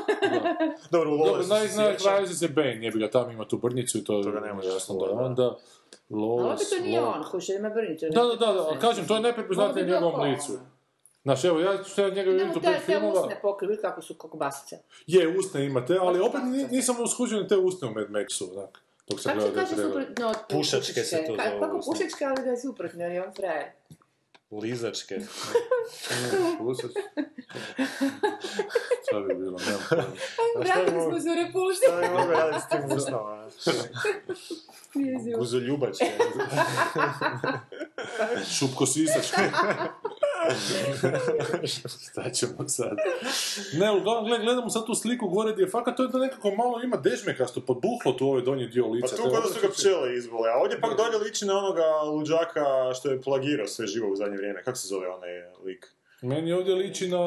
Dobro, 0.91 1.14
u 1.14 1.16
Dobro, 1.16 1.33
Lawless 1.33 1.61
Night 1.61 1.75
se 1.75 1.83
Night 1.83 2.01
sjećam. 2.01 2.18
Rises 2.18 2.43
je 2.43 2.49
Bane, 2.49 2.85
jebi 2.85 2.99
ga, 2.99 3.11
tamo 3.11 3.31
ima 3.31 3.45
tu 3.49 3.59
brnjicu 3.59 3.99
i 3.99 4.05
to 4.05 4.23
Toga 4.23 4.41
ne 4.41 4.49
je 4.49 4.55
možeš 4.55 4.73
jasno 4.73 4.95
da 4.95 5.11
onda. 5.11 5.43
Ali 5.43 6.20
Lois, 6.23 6.55
opet 6.55 6.79
to 6.79 6.85
nije 6.85 7.01
on, 7.01 7.25
kuši, 7.31 7.53
ima 7.53 7.70
brnicu. 7.70 8.07
Da, 8.11 8.23
da, 8.23 8.37
da, 8.37 8.53
da, 8.53 8.66
ali 8.68 8.79
kažem, 8.81 9.07
to 9.07 9.16
je 9.16 9.33
bi 9.75 9.93
njegovom 9.93 10.20
licu. 10.20 10.53
Znaš, 11.23 11.45
evo, 11.45 11.61
ja 11.61 11.83
ću 11.83 11.91
sad 11.91 12.14
njega 12.14 12.31
vidjeti 12.31 12.59
u 12.59 12.62
te, 12.62 12.66
pet 12.66 12.77
te 12.77 12.85
filmova. 12.85 13.20
usne 13.20 13.39
pokrije, 13.43 13.81
kako 13.81 14.03
su 14.03 14.14
kokobasice. 14.14 14.79
Je, 15.07 15.39
usne 15.39 15.66
imate, 15.66 15.99
ali 16.01 16.20
opet 16.20 16.41
nisam 16.70 16.97
uskužen 17.01 17.49
te 17.49 17.57
usne 17.57 17.89
u 17.89 17.95
Mad 17.95 18.09
Maxu, 18.11 18.59
onak. 18.59 18.83
Kako 19.17 19.67
se 19.67 19.75
trailer. 19.75 19.93
suprotno 19.93 20.29
od 20.29 20.37
Pušačke 20.49 21.03
se 21.05 21.25
to 21.27 21.37
zove 21.37 21.61
Kako 21.61 21.81
pušačke, 21.87 22.25
ali 22.25 22.45
da 22.45 22.51
je 22.51 22.61
suprotno, 22.61 23.03
jer 23.03 23.13
je 23.13 23.27
on 23.27 23.35
frajer. 23.35 23.67
Lizačke. 24.51 25.21
Pusač. 26.59 26.91
Šta 29.07 29.21
bi 29.21 29.35
bilo, 29.35 29.59
Vratili 30.57 31.01
smo 31.01 31.21
se 31.21 31.29
u 31.31 31.35
repulši. 31.35 31.81
Šta 31.87 32.01
bi 32.01 32.09
mogu 32.09 32.31
raditi 32.33 32.61
s 32.61 32.69
tim 32.69 32.97
usnama? 32.97 33.49
Guzoljubačke. 35.39 36.05
Šupkosisački. 38.59 39.41
Šta 42.05 42.30
ćemo 42.30 42.68
sad? 42.68 42.97
Ne, 43.74 43.90
uglavnom, 43.90 44.24
gled, 44.26 44.40
gledamo 44.40 44.70
sad 44.70 44.86
tu 44.86 44.95
sliku 44.95 45.28
gore 45.28 45.53
gdje 45.53 45.62
je 45.62 45.70
fakat 45.70 45.97
to 45.97 46.03
je 46.03 46.09
da 46.09 46.18
nekako 46.18 46.51
malo 46.51 46.82
ima 46.82 46.97
dežmekasto 46.97 47.61
podbuhlo 47.61 48.12
tu 48.12 48.26
ovaj 48.26 48.43
donji 48.43 48.66
dio 48.66 48.84
Pa 48.84 48.90
lica. 48.90 49.07
tu 49.09 49.16
To 49.16 49.28
je 49.28 49.34
kod 49.34 49.43
da 49.43 49.49
su 49.49 49.55
ga 49.55 49.66
ono- 49.66 49.72
pčele 49.72 50.16
izbole, 50.16 50.51
a 50.51 50.59
ovdje 50.59 50.80
pak 50.80 50.97
dolje 50.97 51.18
liči 51.18 51.47
na 51.47 51.59
onoga 51.59 51.82
luđaka 52.05 52.64
što 52.95 53.11
je 53.11 53.20
plagirao 53.22 53.66
sve 53.66 53.86
živo 53.86 54.12
u 54.12 54.16
zadnje 54.16 54.36
vrijeme. 54.36 54.62
Kako 54.62 54.76
se 54.76 54.88
zove 54.88 55.09
onaj 55.09 55.30
lik? 55.64 55.93
Meni 56.22 56.53
ovdje 56.53 56.74
liči 56.74 57.09
na, 57.09 57.18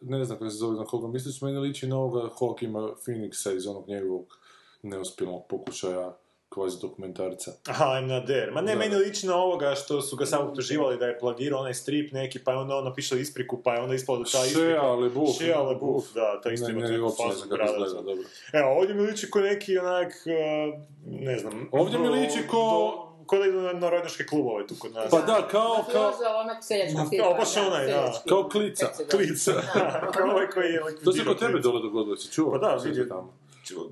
ne 0.00 0.24
znam 0.24 0.38
kako 0.38 0.50
se 0.50 0.56
zove 0.56 0.76
na 0.76 0.84
koga 0.84 1.08
misliš, 1.08 1.40
meni 1.40 1.58
liči 1.58 1.86
na 1.86 1.96
ovoga 1.96 2.28
Hawkima 2.30 2.94
Phoenixa 2.96 3.56
iz 3.56 3.66
onog 3.66 3.88
njegovog 3.88 4.38
neuspjelog 4.82 5.42
pokušaja 5.48 6.16
kvazi 6.48 6.76
dokumentarca. 6.80 7.50
Aha, 7.64 7.84
I'm 7.86 8.06
not 8.08 8.24
there. 8.24 8.50
Ma 8.50 8.60
ne, 8.60 8.72
Da. 8.72 8.78
meni 8.78 8.94
liči 8.96 9.26
na 9.26 9.36
ovoga 9.36 9.74
što 9.74 10.02
su 10.02 10.16
ga 10.16 10.26
samo 10.26 10.44
optuživali 10.44 10.98
da 10.98 11.06
je 11.06 11.18
plagirao 11.18 11.60
onaj 11.60 11.74
strip 11.74 12.12
neki, 12.12 12.38
pa 12.38 12.52
je 12.52 12.58
onda 12.58 12.76
on 12.76 12.84
napisao 12.84 13.18
ispriku, 13.18 13.62
pa 13.62 13.74
je 13.74 13.80
onda 13.80 13.94
ispalo 13.94 14.18
da 14.18 14.24
ta 14.24 14.38
isprika... 14.38 14.68
Shea 14.68 14.82
LaBeouf. 14.84 15.30
Shea 15.30 15.60
LaBeouf, 15.60 16.04
da, 16.14 16.40
ta 16.40 16.50
isto 16.50 16.68
Ne, 16.68 16.74
ne, 16.74 16.88
neku 16.88 17.04
uopće 17.04 17.22
ne 17.24 17.34
znam 17.34 17.48
kako 17.50 17.64
izgleda, 17.64 18.02
dobro. 18.02 18.24
Evo, 18.52 18.68
ovdje 18.70 18.94
mi 18.94 19.02
liči 19.02 19.30
ko 19.30 19.40
neki 19.40 19.78
onak, 19.78 20.12
uh, 20.26 20.80
ne 21.06 21.38
znam... 21.38 21.68
Ovdje 21.72 21.98
mi 21.98 22.08
liči 22.08 22.38
ko- 22.50 22.56
do- 22.56 23.06
Ko 23.26 23.38
da 23.38 23.46
idu 23.46 23.60
na 23.60 23.72
narodnjaške 23.72 24.24
klubove 24.24 24.66
tu 24.66 24.74
kod 24.78 24.92
nas. 24.92 25.10
Pa 25.10 25.18
da, 25.18 25.24
kao, 25.24 25.48
kao, 25.48 25.76
Mafiozo, 25.76 26.24
onak 26.36 26.64
seljačkog 26.64 26.96
Ma, 26.98 27.10
tipa. 27.10 27.22
kao 27.24 27.34
baš 27.34 27.56
onaj, 27.58 27.86
da. 27.86 28.22
kao 28.28 28.48
klica. 28.48 28.86
Klica. 29.10 29.52
Kao 30.14 30.30
ovaj 30.30 30.46
koji 30.46 30.66
je 30.66 30.80
To 30.80 30.86
se 30.86 30.92
likvidirao 30.96 31.34
kod 31.34 31.38
tebe 31.40 31.58
dole 31.60 31.82
dogodilo, 31.82 32.16
si 32.16 32.32
čuo? 32.32 32.50
Pa 32.52 32.58
da, 32.58 32.74
vidio. 32.84 33.04
tamo. 33.04 33.32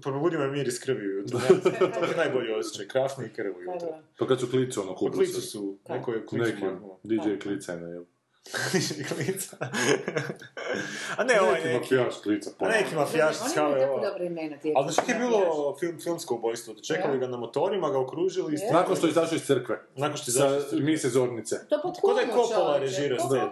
Probudi 0.03 0.39
me 0.39 0.49
mir 0.49 0.69
iz 0.69 0.81
krvi 0.81 1.09
ujutro. 1.09 1.39
To 1.95 2.05
je 2.05 2.17
najbolji 2.17 2.53
osjećaj, 2.53 2.89
krafni 2.89 3.27
i 3.27 3.29
krv 3.29 3.53
Pa 3.53 3.59
ujutro. 3.59 3.89
da. 3.89 4.03
Pa 4.19 4.27
kad 4.27 4.41
su 4.41 4.47
klicu 4.51 4.81
ono 4.81 4.95
kupili 4.95 5.17
klicu 5.17 5.41
se. 5.41 5.47
su, 5.49 5.79
neko 5.89 6.13
je 6.13 6.27
klicu 6.27 6.45
Neki. 6.45 6.67
DJ 7.03 7.39
klica 7.43 7.73
je 7.73 7.81
najel. 7.81 8.05
Klica. 9.09 9.57
A 11.19 11.25
ne, 11.25 11.41
ovaj 11.41 11.55
Neki 11.55 11.69
neki. 11.69 11.79
mafijaš 11.95 12.15
klica. 12.17 12.51
A 12.59 12.69
neki 12.69 12.95
mafijaš 12.95 13.37
Oni 13.41 13.51
s 13.51 13.55
dobre 14.03 14.27
imena. 14.27 14.57
ti 14.59 14.73
Ali 14.77 14.85
znaš 14.85 15.09
je 15.09 15.15
bilo 15.17 15.41
film, 15.77 16.01
filmsko 16.01 16.35
ubojstvo? 16.35 16.75
Čekali 16.77 17.13
Ja. 17.13 17.19
ga 17.19 17.27
na 17.27 17.37
motorima, 17.37 17.91
ga 17.91 17.99
okružili 17.99 18.53
i 18.53 18.57
Ja. 18.57 18.73
Nakon 18.73 18.97
što 18.97 19.07
je 19.07 19.11
izašao 19.11 19.37
iz 19.37 19.43
crkve. 19.43 19.81
Nakon 19.97 20.17
što 20.17 20.31
je 20.31 20.33
izašao 20.33 20.57
iz 20.57 20.65
crkve. 20.65 20.81
mise 20.81 21.09
zornice. 21.09 21.57
To 21.69 21.81
po 21.83 21.93
Ko 21.93 22.15
da 22.15 22.21
je 22.21 22.27
Coppola 22.29 22.79
režirao 22.79 23.29
Da, 23.29 23.51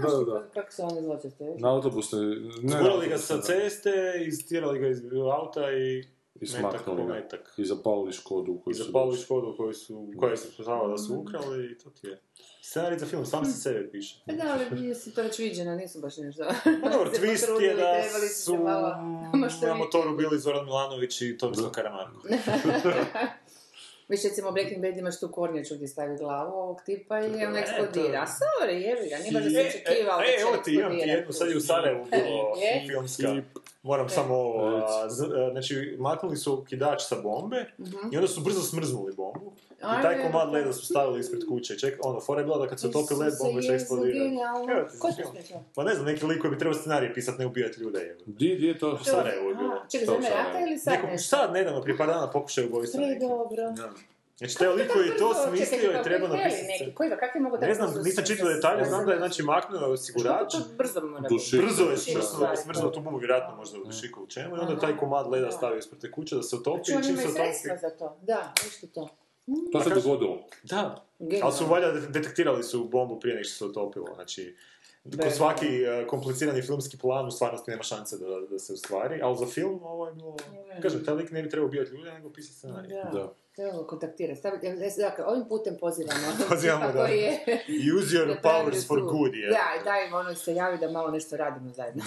znaš 0.00 0.12
da. 0.24 0.48
Kako 0.50 0.72
se 0.72 0.82
oni 0.82 1.02
zločeste. 1.02 1.44
Na 1.58 1.70
autobusne... 1.70 2.18
Ne, 2.62 2.78
Gurali 2.78 3.08
ga 3.08 3.18
sa 3.18 3.40
ceste, 3.40 3.90
istirali 4.20 4.78
ga 4.78 4.88
iz 4.88 4.98
auta 5.34 5.72
i 5.72 6.04
I 6.36 6.46
smaknuli 6.48 7.02
ga. 7.02 7.12
metak. 7.14 7.54
I 7.56 7.64
zapalili 7.64 8.12
škodu 8.12 8.52
u 8.52 8.56
I 8.56 8.60
koju 8.60 8.74
su 8.74 8.82
zapalili 8.84 9.10
došli. 9.10 9.24
škodu 9.24 9.54
koju 9.56 9.72
su, 9.74 10.08
koja 10.18 10.36
se 10.36 10.48
spoznala 10.48 10.88
da 10.88 10.98
su 10.98 11.14
ukrali 11.16 11.66
i 11.66 11.78
to 11.78 11.90
ti 11.90 12.06
je. 12.06 12.20
Scenarij 12.62 12.98
za 12.98 13.06
film, 13.06 13.26
sam 13.26 13.44
se 13.44 13.60
sebe 13.60 13.90
piše. 13.90 14.16
Pa 14.26 14.32
da, 14.32 14.42
ali 14.72 14.94
si 14.94 15.14
to 15.14 15.22
već 15.22 15.38
viđeno, 15.38 15.74
nisu 15.74 16.00
baš 16.00 16.16
nešto. 16.16 16.44
Pa 16.82 16.88
dobro, 16.88 17.10
twist 17.20 17.60
je 17.60 17.74
da 17.74 18.02
su 18.28 18.56
na 18.58 19.02
maštoviti. 19.34 19.78
motoru 19.84 20.16
bili 20.16 20.38
Zoran 20.38 20.64
Milanović 20.64 21.20
i 21.20 21.38
Tomislav 21.38 21.70
Karamarko. 21.70 22.22
Viš 24.08 24.22
recimo 24.22 24.52
Breaking 24.52 24.82
Bad 24.82 24.96
imaš 24.96 25.20
tu 25.20 25.28
kornjaču 25.28 25.74
gdje 25.74 25.88
stavi 25.88 26.16
glavu 26.16 26.52
ovog 26.52 26.80
tipa 26.86 27.20
i 27.20 27.24
on 27.46 27.56
E, 27.56 27.60
eksplodira. 27.60 28.26
Sorry, 28.26 28.72
jebi 28.72 29.08
ga, 29.08 29.18
nije 29.18 29.32
baš 29.32 29.42
da 29.42 29.48
E, 29.48 29.52
se 29.52 29.60
e, 29.60 29.68
očekivao 29.68 30.18
da 30.18 30.24
e, 30.24 30.26
će 30.26 30.42
evo 30.42 30.56
ti, 30.64 30.74
imam 30.74 30.92
ti 30.92 31.08
jednu, 31.08 31.32
sad 31.32 31.50
je 31.50 31.56
u 31.56 31.60
Sarajevu 31.60 32.06
bilo 32.10 32.54
filmska. 32.86 33.42
Moram 33.82 34.08
samo 34.08 34.34
ovo, 34.34 34.82
znači, 35.52 35.96
maknuli 35.98 36.36
su 36.36 36.64
kidač 36.68 37.02
sa 37.02 37.16
bombe 37.22 37.66
i 38.12 38.16
onda 38.16 38.28
su 38.28 38.40
brzo 38.40 38.60
smrznuli 38.60 39.12
bombu. 39.12 39.52
I 39.80 40.02
taj 40.02 40.22
komad 40.22 40.52
leda 40.52 40.72
su 40.72 40.86
stavili 40.86 41.20
ispred 41.20 41.42
kuće. 41.48 41.78
Ček, 41.78 41.98
ono, 42.02 42.20
fora 42.20 42.40
je 42.40 42.44
bila 42.44 42.58
da 42.58 42.66
kad 42.66 42.80
se 42.80 42.86
utopi 42.86 43.14
led, 43.14 43.32
bomba 43.40 43.60
će 43.60 43.72
eksplodirati. 43.72 44.36
Ko 44.98 45.12
smislio? 45.12 45.58
Pa 45.74 45.84
ne 45.84 45.94
znam, 45.94 46.06
neki 46.06 46.26
lik 46.26 46.40
koji 46.40 46.50
bi 46.50 46.58
trebao 46.58 46.74
scenarij 46.74 47.14
pisat, 47.14 47.38
ne 47.38 47.46
ubijati 47.46 47.80
ljude. 47.80 48.16
Di, 48.26 48.56
di 48.56 48.66
je 48.66 48.78
to? 48.78 48.98
U 49.00 49.04
Sarajevu 49.04 49.48
je 49.48 49.54
bilo. 49.54 49.82
Čekaj, 49.90 50.06
za 50.06 50.28
rata 50.28 50.58
ne? 50.60 50.66
ili 50.66 50.78
sad 50.78 50.94
nešto? 51.04 51.28
sad, 51.28 51.52
nedavno, 51.52 51.82
prije 51.82 51.96
par 51.96 52.06
dana 52.06 52.30
pokušaj 52.30 52.64
ubojstva. 52.64 53.00
Pre 53.00 53.18
dobro. 53.28 53.74
Znači, 54.40 54.58
taj 54.58 54.68
lik 54.68 54.92
koji 54.92 55.06
je 55.08 55.16
to 55.16 55.34
smislio 55.34 55.90
koji 55.92 56.04
heli 56.04 56.28
napisati. 56.28 56.94
koji 56.94 57.08
ga, 57.10 57.16
kak 57.16 57.34
je 57.34 57.40
mogo 57.40 57.56
Ne 57.56 57.74
znam, 57.74 57.94
nisam 58.04 58.24
čitao 58.24 58.48
detalje, 58.48 58.84
znam 58.84 59.06
da 59.06 59.12
je 59.12 59.18
znači 59.18 59.42
maknuo 59.42 59.92
osigurač, 59.92 60.48
Što 60.48 60.60
to 60.60 60.74
brzo 60.78 61.00
biti? 61.00 61.58
brzo 61.62 61.84
je 61.90 61.96
smrznuo, 61.96 62.48
da. 62.48 62.56
smrznuo 62.56 62.90
tu 62.90 63.00
bombu, 63.00 63.18
vjerojatno 63.18 63.56
možda 63.56 63.78
u 63.78 63.84
dušiku 63.84 64.22
u 64.22 64.26
čemu, 64.26 64.56
i 64.56 64.60
onda 64.60 64.78
taj 64.78 64.96
komad 64.96 65.30
leda 65.30 65.50
stavio 65.50 65.78
ispred 65.78 66.00
te 66.00 66.10
kuće 66.10 66.36
da 66.36 66.42
se 66.42 66.56
utopi 66.56 66.84
Čuo, 66.84 67.00
i 67.00 67.02
čim 67.02 67.12
ima 67.12 67.22
se 67.22 67.28
i 67.28 67.32
sredstva 67.32 67.76
za 67.76 67.90
to. 67.96 68.18
Da, 68.22 68.52
viš 68.64 68.80
ti 68.80 68.86
to. 68.86 69.08
To 69.72 69.80
se 69.80 69.90
dogodilo. 69.90 70.38
Da, 70.62 71.04
ali 71.42 71.52
su 71.52 71.66
valjda 71.66 71.92
detektirali 71.92 72.62
su 72.62 72.84
bombu 72.84 73.20
prije 73.20 73.34
nego 73.34 73.44
što 73.44 73.54
se 73.54 73.64
utopilo, 73.64 74.06
znači... 74.14 74.56
Ko 75.22 75.30
svaki 75.30 75.66
eh, 75.66 76.06
komplicirani 76.06 76.62
filmski 76.62 76.98
plan 76.98 77.26
u 77.26 77.30
stvarnosti 77.30 77.70
nema 77.70 77.82
šanse 77.82 78.18
da, 78.18 78.26
da 78.50 78.58
se 78.58 78.72
ostvari, 78.72 79.20
ali 79.22 79.36
za 79.36 79.46
film 79.46 79.80
ovo 79.82 80.06
je 80.06 80.14
bilo... 80.14 80.36
Kažem, 80.82 81.04
taj 81.04 81.14
lik 81.14 81.30
ne 81.30 81.42
bi 81.42 81.50
trebao 81.50 81.66
ubijati 81.66 81.90
ljude, 81.90 82.12
nego 82.12 82.30
pisati 82.32 82.56
scenarij. 82.56 82.88
Da. 82.88 83.10
Da. 83.12 83.34
Trebamo 83.60 83.84
kontaktirati. 83.84 84.40
Ja, 84.44 84.52
ja, 84.62 85.08
dakle, 85.08 85.24
ovim 85.24 85.44
putem 85.48 85.76
pozivamo. 85.78 86.20
Pozivamo, 86.48 86.92
da. 86.92 87.02
je- 87.02 87.38
Use 87.96 88.16
your 88.16 88.26
da 88.34 88.40
powers 88.42 88.86
for 88.86 89.00
good, 89.02 89.34
je. 89.34 89.48
Da, 89.48 89.80
i 89.80 89.84
daj 89.84 90.06
im 90.06 90.14
ono 90.14 90.34
se 90.34 90.54
javi 90.54 90.78
da 90.78 90.90
malo 90.90 91.10
nešto 91.10 91.36
radimo 91.36 91.70
zajedno. 91.70 92.02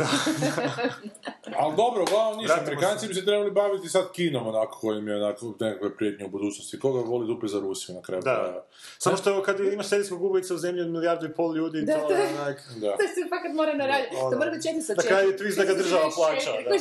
Ali 1.56 1.76
dobro, 1.76 2.02
uglavnom 2.04 2.38
ništa, 2.38 2.60
Amerikanci 2.60 3.08
bi 3.08 3.14
se 3.14 3.26
trebali 3.26 3.52
baviti 3.52 3.90
sad 3.90 4.12
kinom, 4.12 4.48
onako, 4.48 4.80
kojim 4.80 5.08
je 5.08 5.16
onako 5.18 5.54
nekakve 5.60 5.96
prijetnje 5.98 6.26
u 6.26 6.30
budućnosti. 6.30 6.80
Koga 6.80 7.00
voli 7.02 7.28
dupe 7.28 7.48
za 7.48 7.60
Rusiju 7.60 7.96
na 7.96 8.02
kraju 8.02 8.22
Da. 8.22 8.36
krajeva? 8.36 8.64
Samo 8.98 9.18
što 9.18 9.44
kad 9.44 9.60
imaš 9.60 9.88
serijskog 9.88 10.24
ubojica 10.24 10.54
u 10.54 10.58
zemlji 10.58 10.82
od 10.82 10.90
milijardu 10.90 11.26
i 11.26 11.32
pol 11.32 11.56
ljudi, 11.56 11.82
Da, 11.82 11.94
to 11.94 12.08
to 12.08 12.14
je 12.14 12.28
onak... 12.36 12.58
Da. 12.76 12.92
To 12.92 13.04
se 13.08 13.30
fakat 13.30 13.52
mora 13.54 13.74
naraditi. 13.74 14.16
Ono, 14.16 14.30
To 14.32 14.38
mora 14.38 14.52
biti 14.52 14.68
400 14.70 14.98
na 14.98 15.04
kraju 15.04 15.30
je 15.30 15.38
twist 15.38 15.58
da 15.58 15.64
ga 15.64 15.74
država 15.74 16.10
plaća, 16.16 16.52
da. 16.64 16.76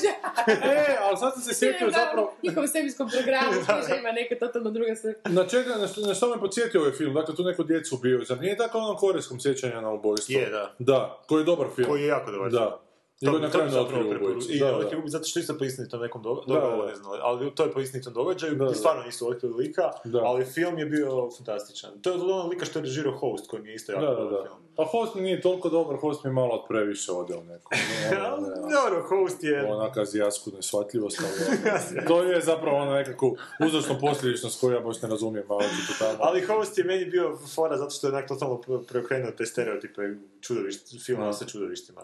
E, 0.52 0.96
ali 1.00 1.16
sad 1.16 1.32
sam 1.34 1.42
se 1.42 1.54
sjetio 1.54 1.90
zapravo, 1.90 2.34
Njihovom 2.42 2.68
svemirskom 2.68 3.08
programu, 3.10 3.52
ima 4.00 4.12
neka 4.12 4.34
totalno 4.64 4.70
druga 4.72 4.94
se... 4.94 5.14
na 5.26 5.44
čega, 5.44 5.76
na 5.76 5.86
što, 5.86 6.00
na 6.00 6.14
što 6.14 6.28
me 6.28 6.40
podsjetio 6.40 6.80
ovaj 6.80 6.92
film, 6.92 7.14
dakle 7.14 7.34
tu 7.34 7.44
neko 7.44 7.62
djecu 7.62 7.94
ubio, 7.94 8.24
zar 8.24 8.40
nije 8.40 8.56
tako 8.56 8.78
onom 8.78 8.96
korejskom 8.96 9.40
sjećanja 9.40 9.80
na 9.80 9.90
ubojstvo? 9.90 10.32
Je, 10.32 10.50
da. 10.50 10.74
Da, 10.80 11.18
koji 11.28 11.40
je 11.40 11.44
dobar 11.44 11.66
film. 11.76 11.88
Koji 11.88 12.02
je 12.02 12.08
jako 12.08 12.30
dobar. 12.32 12.50
Da. 12.50 12.78
I 13.20 13.26
To, 13.26 13.32
na 13.32 13.40
to 13.40 13.50
kraju 13.50 13.64
ne 13.64 13.70
zapravo 13.70 13.84
otkriju 14.00 14.10
preporu- 14.10 14.30
ubojicu. 14.30 14.52
I 14.52 14.58
Da, 14.58 14.72
da. 14.72 14.88
film, 14.88 15.02
zato 15.06 15.24
što 15.24 15.40
isto 15.40 15.58
po 15.58 15.64
istinitom 15.64 16.00
nekom 16.00 16.22
događaju, 16.22 16.86
ne 16.86 16.94
znam, 16.94 17.12
ali 17.20 17.50
to 17.50 17.64
je 17.64 17.72
po 17.72 17.80
istinitom 17.80 18.12
događaju, 18.12 18.54
Da, 18.54 18.64
i 18.64 18.68
da. 18.68 18.74
stvarno 18.74 19.02
nisu 19.02 19.28
otkrili 19.28 19.54
lika, 19.56 19.82
Da. 20.04 20.18
ali 20.20 20.44
film 20.46 20.78
je 20.78 20.86
bio 20.86 21.08
fantastičan. 21.30 21.90
To 22.02 22.10
je 22.10 22.16
od 22.16 22.22
onog 22.22 22.50
lika 22.50 22.64
što 22.64 22.78
je 22.78 22.82
režirao 22.82 23.12
Host, 23.12 23.50
koji 23.50 23.62
mi 23.62 23.68
je 23.68 23.74
isto 23.74 23.92
jako 23.92 24.04
Da, 24.04 24.10
da, 24.10 24.16
dobar 24.16 24.32
da. 24.32 24.42
film. 24.42 24.58
Pa 24.76 24.84
Host 24.84 25.14
mi 25.14 25.22
nije 25.22 25.40
toliko 25.40 25.68
dobar, 25.68 25.96
Host 25.96 26.24
mi 26.24 26.28
je 26.28 26.34
malo 26.34 26.50
od 26.50 26.64
previše 26.68 27.12
ode 27.12 27.34
u 27.34 27.44
nekom. 27.44 27.70
Ali, 28.26 28.44
Dobro, 28.72 29.02
Host 29.02 29.44
je... 29.44 29.66
Onak 29.66 29.96
azijasku 29.96 30.50
nesvatljivost, 30.52 31.20
ali 31.20 31.46
ono, 31.48 32.06
to 32.08 32.22
je 32.22 32.40
zapravo 32.40 32.76
ono 32.76 32.92
nekakvu 32.92 33.36
uzročno 33.60 33.98
posljedičnost 34.00 34.60
koju 34.60 34.72
ja 34.72 34.80
baš 34.80 35.02
ne 35.02 35.08
razumijem, 35.08 35.46
ali 35.48 35.64
očito 35.66 35.92
tamo. 35.98 36.18
Ali 36.20 36.40
Host 36.42 36.78
je 36.78 36.84
meni 36.84 37.04
bio 37.06 37.38
fora 37.46 37.76
zato 37.76 37.90
što 37.90 38.06
je 38.06 38.12
onak 38.12 38.28
totalno 38.28 38.54
pre- 38.58 38.86
preokrenuo 38.86 39.30
te 39.30 39.46
stereotipe 39.46 40.02
čudovišt, 40.40 41.04
filma 41.04 41.26
Da. 41.26 41.32
sa 41.32 41.44
čudovištima. 41.46 42.00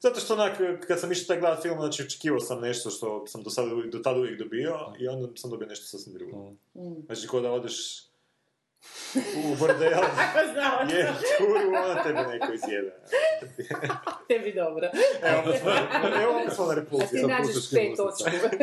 Zato 0.00 0.20
što 0.20 0.34
onak, 0.34 0.52
kad 0.80 1.00
sam 1.00 1.12
išao 1.12 1.26
taj 1.26 1.40
gledat 1.40 1.62
film, 1.62 1.76
znači 1.76 2.02
očekivao 2.02 2.40
sam 2.40 2.60
nešto 2.60 2.90
što 2.90 3.26
sam 3.26 3.42
do, 3.42 3.50
sada, 3.50 3.68
uvijek- 3.68 3.92
do 3.92 3.98
tada 3.98 4.18
uvijek 4.18 4.38
dobio 4.38 4.78
i 4.98 5.08
onda 5.08 5.28
sam 5.36 5.50
dobio 5.50 5.68
nešto 5.68 5.86
sasvim 5.88 6.14
drugo. 6.14 6.52
Znači, 7.06 7.26
ko 7.28 7.40
da 7.40 7.50
odeš 7.52 8.06
u 9.52 9.56
bordel, 9.58 9.92
je 10.96 11.12
kuru, 11.38 11.76
onda 11.76 12.02
tebe 12.02 12.22
neko 12.22 12.52
izjede. 12.52 12.92
Tebi 14.28 14.52
dobro. 14.52 14.88
Evo, 15.22 15.42
smo, 15.60 15.70
evo 16.22 16.40
opet 16.40 16.54
smo 16.54 16.64
na 16.64 16.72
A 16.72 16.74
repulsiju. 16.74 17.08
ti 17.08 17.18
sam 17.18 17.30
nađeš 17.30 17.96
točku. 17.96 18.30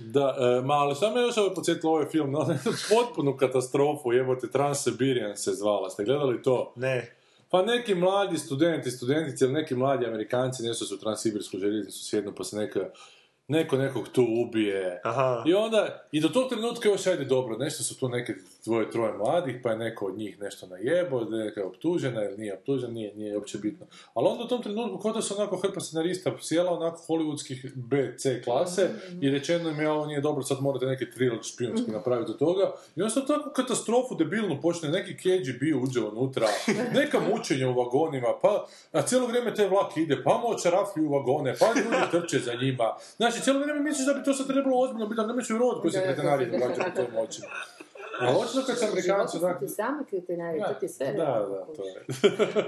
Da, 0.00 0.36
e, 0.40 0.62
ma, 0.66 0.74
ali 0.74 0.94
šta 0.94 1.10
me 1.10 1.20
još 1.20 1.36
ovo 1.36 1.54
podsjetilo 1.54 1.92
ovaj 1.92 2.06
film, 2.06 2.32
na 2.32 2.58
potpunu 2.90 3.36
katastrofu, 3.36 4.12
jebote, 4.12 4.46
Trans-Siberian 4.46 5.36
se 5.36 5.52
zvala, 5.52 5.90
ste 5.90 6.04
gledali 6.04 6.42
to? 6.42 6.72
Ne, 6.76 7.18
Pa 7.50 7.62
neki 7.62 7.94
mladi 7.94 8.38
studenti, 8.38 8.90
studentice 8.90 9.44
ili 9.44 9.54
neki 9.54 9.74
mladi 9.74 10.06
Amerikanci 10.06 10.62
nešto 10.62 10.84
su 10.84 11.00
Transsibirsku 11.00 11.58
željeznicu 11.58 12.04
sjednu 12.04 12.32
pa 12.36 12.44
se 12.44 12.56
neka, 12.56 12.80
neko 13.48 13.76
nekog 13.76 14.08
tu 14.08 14.26
ubije. 14.28 15.00
aha. 15.04 15.44
I 15.46 15.54
onda, 15.54 16.06
i 16.12 16.20
do 16.20 16.28
tog 16.28 16.48
trenutka 16.48 16.88
još 16.88 17.06
ajde 17.06 17.24
dobro, 17.24 17.56
nešto 17.56 17.82
su 17.82 17.98
tu 17.98 18.08
neke 18.08 18.34
dvoje, 18.68 18.90
troje 18.90 19.12
mladih, 19.12 19.56
pa 19.62 19.70
je 19.70 19.78
neko 19.78 20.06
od 20.06 20.18
njih 20.18 20.40
nešto 20.40 20.66
najebo, 20.66 21.24
neka 21.24 21.60
je 21.60 21.66
optužena 21.66 22.24
ili 22.24 22.38
nije 22.38 22.54
optužena, 22.54 22.92
nije, 22.92 23.14
nije 23.14 23.36
uopće 23.36 23.58
bitno. 23.58 23.86
Ali 24.14 24.28
onda 24.28 24.44
u 24.44 24.48
tom 24.48 24.62
trenutku, 24.62 24.98
kod 24.98 25.14
da 25.14 25.22
su 25.22 25.34
onako 25.38 25.56
hrpa 25.56 25.80
scenarista 25.80 26.32
sjela 26.40 26.72
onako 26.72 27.02
hollywoodskih 27.08 27.72
B, 27.74 28.14
C 28.18 28.42
klase 28.44 28.90
i 29.20 29.30
rečeno 29.30 29.70
im 29.70 29.80
je 29.80 29.90
ovo 29.90 30.06
nije 30.06 30.20
dobro, 30.20 30.42
sad 30.42 30.60
morate 30.60 30.86
neki 30.86 31.10
thriller 31.10 31.38
špijunski 31.42 31.90
napraviti 31.90 32.30
od 32.30 32.38
toga. 32.38 32.72
I 32.96 33.02
onda 33.02 33.10
su 33.10 33.26
takvu 33.26 33.52
katastrofu 33.52 34.14
debilnu 34.14 34.60
počne, 34.62 34.88
neki 34.88 35.16
KGB 35.16 35.82
uđe 35.82 36.00
unutra, 36.00 36.46
neka 37.00 37.20
mučenja 37.20 37.68
u 37.68 37.74
vagonima, 37.74 38.28
pa 38.42 38.66
a 38.92 39.02
cijelo 39.02 39.26
vrijeme 39.26 39.54
te 39.54 39.68
vlak 39.68 39.96
ide, 39.96 40.22
pa 40.24 40.38
moć 40.38 40.64
raflju 40.64 41.04
u 41.04 41.12
vagone, 41.12 41.54
pa 41.60 41.66
ljudi 41.66 42.10
trče 42.10 42.38
za 42.38 42.54
njima. 42.54 42.96
Znači, 43.16 43.42
cijelo 43.42 43.60
vrijeme 43.60 43.80
misliš 43.80 44.06
da 44.06 44.14
bi 44.14 44.24
to 44.24 44.34
sad 44.34 44.46
trebalo 44.46 44.80
ozbiljno 44.80 45.06
biti, 45.06 45.20
da 45.20 45.26
nemaš 45.26 45.50
vjerovat 45.50 45.80
koji 45.80 45.92
se 45.92 46.00
da. 46.00 46.22
događaju 46.22 46.50
po 46.50 46.90
tvojim 46.94 47.16
očima. 47.28 47.48
A 48.20 48.38
očito 48.38 48.62
kad 48.66 48.78
se 48.78 48.86
Amerikanci 48.86 49.38
Život 49.38 49.50
onak... 49.50 49.60
ti 49.60 49.68
sami 49.68 50.04
kriteriji, 50.04 50.62
to 50.68 50.74
ti 50.74 50.84
je 50.84 50.88
sve. 50.88 51.12
Da, 51.12 51.24
da, 51.24 51.66
to 51.76 51.84
je. 51.84 52.04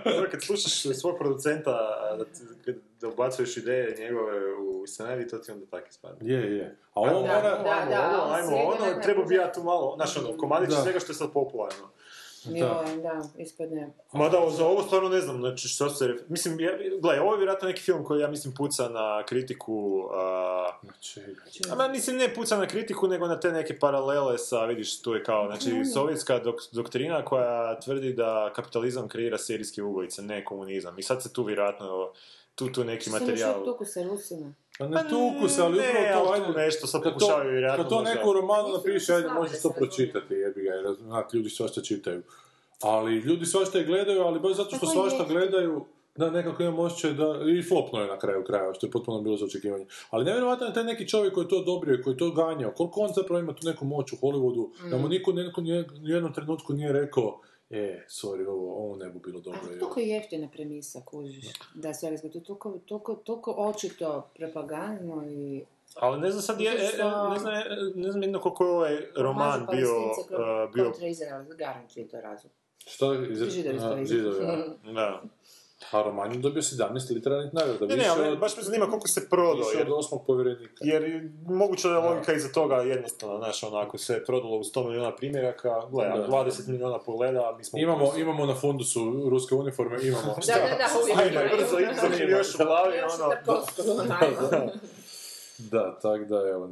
Dobro, 0.15 0.31
kad 0.31 0.43
slušaš 0.43 0.97
svog 1.01 1.19
producenta, 1.19 1.71
a 2.01 2.17
da, 2.17 2.25
ti- 2.25 2.47
kad, 2.65 2.75
da 3.01 3.09
ubacuješ 3.09 3.57
ideje 3.57 3.97
njegove 3.99 4.55
u 4.55 4.87
scenarij, 4.87 5.29
to 5.29 5.39
ti 5.39 5.53
onda 5.53 5.67
tako 5.67 5.87
ispadne. 5.91 6.33
Je, 6.33 6.57
je. 6.57 6.77
A 6.95 7.01
ovo 7.01 7.21
mora... 7.21 7.41
da, 7.41 7.71
ajmo 7.81 7.91
da, 7.91 8.23
ovo, 8.23 8.33
ajmo 8.35 8.57
ono, 8.57 9.03
treba 9.03 9.25
bi 9.25 9.35
ja 9.35 9.53
tu 9.53 9.63
malo, 9.63 9.93
znaš 9.97 10.17
ono, 10.17 10.37
komadić 10.39 10.75
svega 10.83 10.99
što 10.99 11.13
je 11.13 11.17
sad 11.17 11.33
popularno. 11.33 11.91
Joj, 12.45 13.03
da, 13.03 13.23
ispadne. 13.39 13.93
Mada 14.13 14.51
za 14.51 14.67
ovo 14.67 14.83
stvarno 14.83 15.09
ne 15.09 15.21
znam, 15.21 15.41
znači 15.41 15.69
što 15.69 15.91
se... 15.91 16.15
Mislim, 16.29 16.61
ja, 16.61 16.71
gledaj, 17.01 17.19
ovo 17.19 17.33
je 17.33 17.39
vjerojatno 17.39 17.69
neki 17.69 17.83
film 17.83 18.05
koji 18.05 18.21
ja 18.21 18.29
mislim 18.29 18.55
puca 18.55 18.89
na 18.89 19.23
kritiku... 19.27 20.09
A, 20.13 20.51
Znači, 20.93 21.61
a 21.71 21.75
ma, 21.75 21.89
mislim, 21.89 22.17
ne 22.17 22.35
puca 22.35 22.57
na 22.57 22.67
kritiku, 22.67 23.09
nego 23.09 23.27
na 23.27 23.41
te 23.41 23.53
neke 23.53 23.79
paralele 23.79 24.39
sa, 24.39 24.65
vidiš, 24.65 25.03
tu 25.03 25.15
je 25.15 25.25
kao, 25.25 25.47
znači, 25.47 25.85
sovjetska 25.95 26.39
dok, 26.39 26.61
doktrina 26.73 27.25
koja 27.25 27.81
tvrdi 27.81 28.13
da 28.13 28.53
kapitalizam 28.55 29.09
kreira 29.09 29.39
serijske 29.39 29.83
ubojice, 29.83 30.23
ne 30.23 30.45
komunizam. 30.45 30.99
I 30.99 31.03
sad 31.03 31.23
se 31.23 31.33
tu 31.33 31.43
vjerojatno, 31.43 32.13
tu, 32.55 32.73
tu 32.73 32.85
neki 32.85 33.11
još 33.11 33.21
materijal... 33.21 33.65
tuku 33.65 33.85
sa 33.85 34.03
Rusima. 34.03 34.55
Pa 34.81 34.89
ne 34.89 35.03
tuku 35.09 35.49
se, 35.49 35.63
ali 35.63 35.79
upravo 35.79 36.27
to, 36.27 36.33
ajde, 36.33 36.59
nešto 36.59 36.87
sad 36.87 37.03
kad 37.03 37.13
to, 37.13 37.19
pokušavaju 37.19 37.51
vjerojatno 37.51 37.85
kad 37.85 37.91
to 37.91 38.03
neko 38.03 38.31
u 38.31 38.33
romanu 38.33 38.69
napiše, 38.77 39.15
ajde, 39.15 39.29
možeš 39.29 39.63
to 39.63 39.71
pročitati, 39.71 40.35
jebi 40.35 40.63
ga, 40.63 40.71
jer 40.71 40.95
znak, 40.99 41.35
ljudi 41.35 41.51
svašta 41.51 41.83
čitaju. 41.83 42.23
Ali 42.83 43.17
ljudi 43.17 43.47
svašta 43.47 43.79
i 43.81 43.85
gledaju, 43.85 44.21
ali 44.23 44.41
baš 44.41 44.57
zato 44.57 44.77
što 44.77 44.87
svašta 44.87 45.25
gledaju, 45.29 45.85
da 46.17 46.31
nekako 46.31 46.63
imam 46.63 46.79
osjećaj 46.79 47.13
da, 47.13 47.27
i 47.59 47.63
flopno 47.63 48.01
je 48.01 48.07
na 48.07 48.19
kraju 48.19 48.45
krajeva, 48.45 48.75
što 48.75 48.87
je 48.87 48.91
potpuno 48.91 49.21
bilo 49.21 49.37
za 49.37 49.45
očekivanje. 49.45 49.87
Ali 50.11 50.25
nevjerojatno 50.25 50.67
je 50.67 50.75
taj 50.75 50.85
neki 50.85 51.09
čovjek 51.09 51.35
koji 51.35 51.45
je 51.45 51.49
to 51.49 51.57
odobrio 51.57 51.95
i 51.95 52.03
koji 52.03 52.15
je 52.15 52.19
to 52.19 52.31
ganjao, 52.31 52.71
koliko 52.73 53.01
on 53.01 53.11
zapravo 53.15 53.41
ima 53.41 53.53
tu 53.53 53.67
neku 53.67 53.85
moć 53.85 54.13
u 54.13 54.17
Hollywoodu, 54.17 54.69
da 54.91 54.97
Mm. 54.97 55.01
mu 55.01 55.09
niko, 55.09 55.33
niko 55.33 55.61
nije, 55.61 55.81
u 56.05 56.09
jednom 56.09 56.33
trenutku 56.33 56.73
nije 56.73 56.93
rekao, 56.93 57.41
e, 57.71 58.05
sorry, 58.09 58.47
ovo, 58.49 58.75
ovo 58.85 58.97
ne 58.97 59.11
bi 59.11 59.19
bilo 59.19 59.41
dobro. 59.41 59.61
Ali 59.63 59.71
evo." 59.71 59.81
toliko 59.81 60.01
je 60.01 60.09
jeftina 60.09 60.49
premisa, 60.53 61.01
kužiš. 61.05 61.45
Da, 61.75 61.95
sve 61.95 62.17
to 62.17 62.39
je 62.39 62.45
toliko, 62.45 62.79
toliko, 62.87 63.15
toliko 63.15 63.55
očito 63.59 64.31
propagandno 64.35 65.25
i... 65.29 65.63
Ali 65.95 66.21
ne 66.21 66.31
znam 66.31 66.43
sad, 66.43 66.61
je, 66.61 66.71
e, 66.71 66.73
e, 66.73 67.31
ne 67.31 67.39
znam, 67.39 67.55
e, 67.55 67.65
ne 67.95 68.11
znam 68.11 68.23
jedno 68.23 68.41
koliko 68.41 68.65
je 68.65 68.71
ovaj 68.71 68.97
roman 69.17 69.67
bio, 69.71 69.89
kro- 69.89 70.65
uh, 70.65 70.75
bio, 70.75 70.85
kontra 70.85 71.09
Izrael, 71.09 71.45
garantujem 71.59 72.09
to 72.09 72.17
je 72.17 72.23
razlog. 72.23 72.53
Šta 72.87 73.13
je 73.13 73.33
iz... 73.33 73.39
Židovi. 73.39 74.07
Židovi, 74.07 74.47
da. 74.95 75.23
A 75.91 76.03
roman 76.03 76.33
je 76.33 76.39
dobio 76.39 76.63
17 76.63 76.81
literarnih 77.11 77.55
nagrada. 77.55 77.87
Ne, 77.87 77.97
ne, 77.97 78.07
ali 78.09 78.29
od- 78.29 78.39
baš 78.39 78.57
me 78.57 78.63
zanima 78.63 78.87
koliko 78.87 79.09
se 79.09 79.29
prodao, 79.29 79.55
više 79.59 79.79
jer, 79.79 79.87
od 79.87 79.93
osmog 79.95 80.27
povjerenika. 80.27 80.75
jer 80.81 81.03
je 81.05 81.33
moguće 81.47 81.89
da 81.89 81.95
je 81.95 82.01
logika 82.01 82.33
iza 82.33 82.49
toga 82.49 82.77
jednostavna, 82.77 83.39
znaš, 83.39 83.63
onako 83.63 83.99
se 83.99 84.15
je 84.15 84.25
prodalo 84.25 84.57
u 84.57 84.65
100 84.65 84.85
milijuna 84.85 85.17
primjeraka, 85.17 85.87
gledaj, 85.91 86.19
Da. 86.19 86.27
20 86.27 86.69
milijuna 86.69 86.99
pogleda, 86.99 87.55
mi 87.59 87.65
smo... 87.65 87.79
Imamo, 87.79 87.99
plusu. 87.99 88.21
imamo 88.21 88.47
na 88.47 88.55
fundusu 88.55 89.01
ruske 89.31 89.55
uniforme, 89.55 89.99
imamo. 90.03 90.35
Da, 90.47 90.55
da, 90.55 90.77
da, 90.77 90.87
uvijek 91.03 91.33
imaju. 91.33 91.49
brzo, 91.57 91.79
idem 91.79 92.31
još 92.31 92.55
u 92.55 92.59
glavi, 92.59 92.95
ono... 93.01 94.71
Da, 95.61 95.99
tak 95.99 96.25
da, 96.25 96.49
evo. 96.49 96.67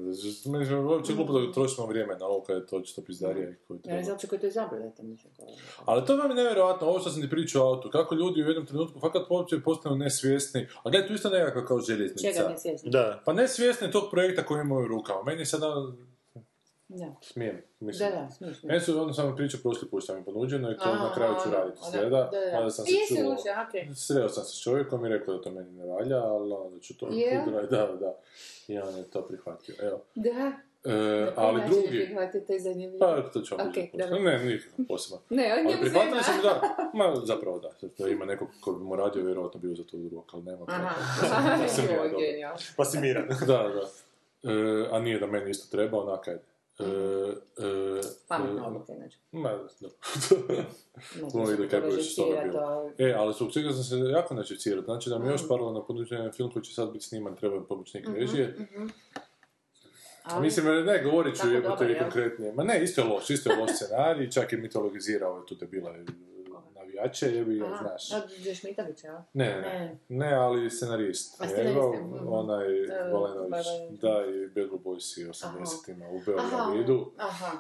Meni 0.47 0.67
je 0.67 0.77
uopće 0.77 1.15
glupo 1.15 1.33
da 1.33 1.53
trošimo 1.53 1.87
vrijeme 1.87 2.17
na 2.17 2.27
ovo 2.27 2.43
kada 2.43 2.59
je 2.59 2.67
to 2.67 2.77
očito 2.77 3.03
pizdarija 3.03 3.51
i 3.51 3.55
koji 3.69 3.77
Ja 3.77 3.81
ne 3.87 4.03
treba. 4.03 4.05
znam 4.05 4.29
koji 4.29 4.39
to 4.41 4.47
je 4.47 4.51
izabrali, 4.51 4.95
to 4.97 5.03
mislim. 5.03 5.33
kao- 5.37 5.47
Ali 5.85 6.07
to 6.07 6.17
vam 6.17 6.31
je 6.31 6.37
nevjerojatno, 6.37 6.87
ovo 6.87 7.01
što 7.01 7.11
sam 7.11 7.23
ti 7.23 7.31
pričao 7.31 7.65
o 7.65 7.69
autu, 7.69 7.91
kako 7.91 8.15
ljudi 8.15 8.43
u 8.43 8.47
jednom 8.47 8.67
trenutku 8.67 9.01
fakat 9.01 9.23
uopće 9.31 9.61
postanu 9.61 9.97
nesvjesni, 9.97 10.67
a 10.83 10.91
gledaj, 10.91 11.09
tu 11.09 11.15
isto 11.15 11.31
nekako 11.31 11.65
kao 11.65 11.81
željeznica. 11.81 12.33
Čega 12.33 12.49
ne 12.49 12.59
svjesni? 12.59 12.91
Da. 12.91 13.23
Pa 13.25 13.33
nesvjesni 13.33 13.91
tog 13.91 14.05
projekta 14.11 14.45
koji 14.45 14.61
imaju 14.61 14.85
u 14.85 14.89
rukama. 14.89 15.23
Meni 15.23 15.41
je 15.41 15.47
sada 15.47 15.67
Da, 16.89 17.15
smijem, 17.23 17.63
mislim. 17.81 18.11
da, 18.11 18.17
da, 18.17 18.31
smiješ. 18.31 18.63
Meni 18.63 18.81
su 18.81 19.01
ono 19.01 19.13
samo 19.13 19.37
priča 19.37 19.59
prošli 19.63 19.89
put 19.89 20.05
što 20.05 20.15
mi 20.15 20.21
je 20.21 20.25
ponuđeno 20.25 20.71
i 20.71 20.77
to 20.77 20.95
na 20.95 21.13
kraju 21.15 21.35
ću 21.45 21.51
raditi 21.51 21.79
Ona- 21.83 21.91
sreda, 21.91 22.31
da, 22.33 22.41
da. 22.41 22.59
mada 22.59 22.71
sam 22.71 22.87
se 22.87 22.93
čuo. 23.09 23.37
Okej. 23.69 23.89
Sreo 23.95 24.29
sam 24.29 24.45
se 24.45 24.57
s 24.57 24.63
čovjekom 24.63 25.07
i 25.07 25.09
rekao 25.09 25.35
da 25.35 25.43
to 25.43 25.51
meni 25.51 25.71
ne 25.73 25.87
valja, 25.87 26.25
ali 26.25 26.53
onda 26.53 26.81
ću 26.81 26.97
to 26.97 27.09
Je? 27.13 27.43
kudra, 27.45 27.63
da, 27.63 27.97
da. 28.01 28.15
I 28.69 28.79
on 28.79 28.97
je 28.97 29.05
to 29.05 29.23
prihvatio, 29.23 29.75
evo. 29.83 30.01
Da. 30.15 30.53
E, 30.85 31.33
ali 31.37 31.63
drugi, 31.69 32.09
zanimljivo. 32.59 32.99
pa 32.99 33.31
to 33.31 33.41
ću 33.41 33.57
vam 33.57 33.73
okay, 33.73 33.89
dobro. 33.99 34.19
Ne, 34.19 34.45
nikako 34.45 34.83
posebno. 34.89 35.21
Ne, 35.31 35.45
on 35.45 35.59
Ali 35.59 35.69
njemu 35.69 35.81
prihvatili 35.81 36.23
sam, 36.23 36.35
da, 36.43 36.77
ma 36.95 37.15
zapravo 37.25 37.59
da, 37.59 37.71
zato 37.81 38.09
ima 38.09 38.25
nekog 38.25 38.49
ko 38.61 38.73
bi 38.73 38.85
mu 38.85 38.97
radio, 38.97 39.25
vjerojatno 39.25 39.61
bio 39.61 39.75
za 39.75 39.85
to 39.85 39.97
drugog, 39.97 40.31
ali 40.33 40.43
nema. 40.43 40.65
Aha. 40.69 40.95
Da. 42.41 42.57
Pa 42.77 42.85
si 42.85 42.99
miran. 42.99 43.29
Da, 43.47 43.47
da. 43.47 43.89
E, 44.53 44.89
a 44.91 44.99
nije 44.99 45.19
da 45.19 45.27
meni 45.27 45.51
isto 45.51 45.77
treba, 45.77 46.03
onak 46.03 46.29
ajde. 46.29 46.41
E, 46.79 46.85
e, 46.85 48.01
Pametna 48.29 48.63
e, 48.63 48.67
odluka, 48.67 48.93
inače. 48.93 49.19
Ma, 49.33 49.51
da. 49.81 49.89
Smo 51.31 51.45
vidjeli 51.45 51.69
kako 51.69 51.87
je 51.87 52.03
što 52.03 52.25
bilo. 52.45 52.91
E, 52.99 53.13
ali 53.13 53.35
zbog 53.35 53.53
čega 53.53 53.73
sam 53.73 53.85
se 53.85 53.97
jako 53.97 54.35
načecirao. 54.35 54.83
Znači 54.83 55.11
da 55.11 55.19
mi 55.19 55.29
još 55.29 55.49
paralelno 55.49 55.87
ponuđen 55.87 56.19
jedan 56.19 56.33
film 56.33 56.51
koji 56.53 56.63
će 56.63 56.75
sad 56.75 56.93
biti 56.93 57.05
sniman, 57.05 57.37
treba 57.37 57.65
pomoćnik 57.65 58.09
režije. 58.09 58.57
ali- 60.23 60.43
Mislim, 60.43 60.85
ne, 60.85 61.03
govorit 61.05 61.37
ću 61.37 61.51
jebote 61.51 61.99
konkretnije. 61.99 62.53
Ma 62.53 62.63
ne, 62.65 62.83
isto 62.85 63.01
je 63.01 63.09
loš, 63.09 63.31
isto 63.31 63.51
je 63.53 63.57
loš 63.57 63.71
scenarij, 63.75 64.31
čak 64.31 64.53
je 64.53 64.59
mitologizirao 64.59 65.33
ove 65.33 65.47
tu 65.47 65.55
debila 65.55 65.93
navijače, 66.99 67.35
jebi 67.35 67.59
ga, 67.59 67.67
Aha, 67.67 67.77
znaš. 67.83 68.23
od 68.23 68.31
Žešmitovića, 68.39 69.07
jel? 69.07 69.17
Ne, 69.33 69.47
ne, 69.47 69.61
ne, 69.61 69.99
ne, 70.09 70.35
ali 70.35 70.71
scenarist. 70.71 71.41
A 71.41 71.49
scenarist, 71.49 71.75
Njegov, 71.75 71.95
mhm. 71.95 72.29
onaj 72.29 72.67
Valenović, 73.13 73.67
da, 74.01 74.25
i 74.27 74.47
Bad 74.47 74.81
Boys 74.85 75.21
i 75.21 75.27
80-ima 75.27 76.09
u 76.09 76.21
Beogradu 76.27 76.81
idu. 76.81 77.13
aha. 77.19 77.57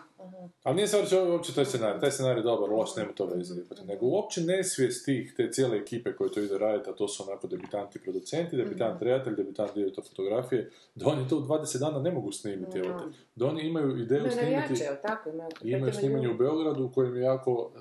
Ali 0.63 0.77
nije 0.77 0.89
se 0.89 0.97
uopće, 0.97 1.21
uopće 1.21 1.55
taj 1.55 1.65
scenarij, 1.65 2.01
taj 2.01 2.11
scenarij 2.11 2.41
je 2.41 2.43
dobar, 2.43 2.71
loš, 2.71 2.97
nema 2.97 3.13
to 3.13 3.27
veze, 3.27 3.55
nego 3.85 4.07
uopće 4.07 4.41
nesvijest 4.41 5.05
tih, 5.05 5.35
te 5.37 5.49
cijele 5.53 5.77
ekipe 5.77 6.13
koje 6.13 6.33
to 6.33 6.41
ide 6.41 6.59
raditi, 6.59 6.91
a 6.91 6.93
to 6.93 7.09
su 7.09 7.23
onako 7.29 7.47
debitanti 7.47 7.99
producenti, 7.99 8.57
debitant 8.57 9.03
redatelj, 9.03 9.37
debitant 9.37 9.75
direktor 9.75 10.05
fotografije, 10.09 10.71
da 10.95 11.07
oni 11.07 11.29
to 11.29 11.37
u 11.37 11.41
20 11.41 11.79
dana 11.79 11.99
ne 12.01 12.11
mogu 12.11 12.33
snimiti, 12.33 12.79
evo 12.79 12.99
te. 12.99 13.05
Da 13.35 13.47
oni 13.47 13.63
imaju 13.63 13.99
ideju 13.99 14.19
Imaju 14.19 14.33
snimiti, 14.33 14.83
jel 14.83 14.95
tako? 15.03 15.31
Imaju, 15.63 15.93
snimanje 15.93 16.29
u. 16.29 16.35
Beogradu 16.37 16.85
u 16.85 16.93
kojem 16.93 17.17
je 17.17 17.23
jako 17.23 17.73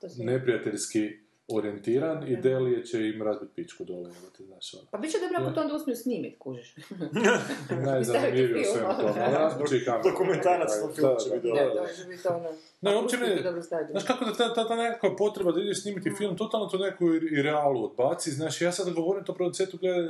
to 0.00 0.08
sam- 0.08 0.26
neprijateljski 0.26 1.25
orijentiran 1.48 2.28
i 2.28 2.36
Delije 2.36 2.84
će 2.84 3.08
im 3.08 3.22
razbiti 3.22 3.52
pičku 3.54 3.84
dole, 3.84 4.10
evo 4.10 4.30
te, 4.36 4.44
znaš, 4.44 4.74
ono. 4.74 4.88
Pa 4.90 4.98
bit 4.98 5.12
će 5.12 5.18
dobro 5.18 5.36
ako 5.40 5.54
to 5.54 5.60
onda 5.60 5.74
uspiju 5.74 5.96
snimit, 5.96 6.38
kužiš. 6.38 6.74
Najzanimljivije 7.86 8.60
u 8.60 8.72
svemu 8.72 8.88
film, 8.88 9.08
tome, 9.08 9.24
ali 9.24 9.34
razbit 9.34 9.68
će 9.68 9.76
i 9.76 9.84
kameru. 9.84 10.10
Dokumentarac 10.10 10.70
na 10.82 10.94
film 10.94 11.16
će 11.24 11.36
biti 11.36 11.52
Ne, 11.52 11.64
dobro. 11.64 11.86
to 11.86 11.92
će 11.92 12.04
biti 12.08 12.28
ono... 12.28 12.48
Ne, 12.80 12.96
uopće 12.96 13.16
ne-. 13.16 13.62
Znaš 13.90 14.04
kako 14.04 14.24
da 14.24 14.32
ta, 14.32 14.54
ta, 14.54 14.68
ta 14.68 14.76
nekakva 14.76 15.16
potreba 15.16 15.52
da 15.52 15.60
ideš 15.60 15.82
snimiti 15.82 16.12
film, 16.18 16.36
totalno 16.36 16.66
to 16.66 16.78
neku 16.78 17.04
i, 17.14 17.16
i 17.38 17.42
realu 17.42 17.84
odbaci, 17.84 18.30
znaš, 18.30 18.60
ja 18.60 18.72
sad 18.72 18.94
govorim 18.94 19.24
to 19.24 19.34
producentu, 19.34 19.78
gledaj, 19.78 20.08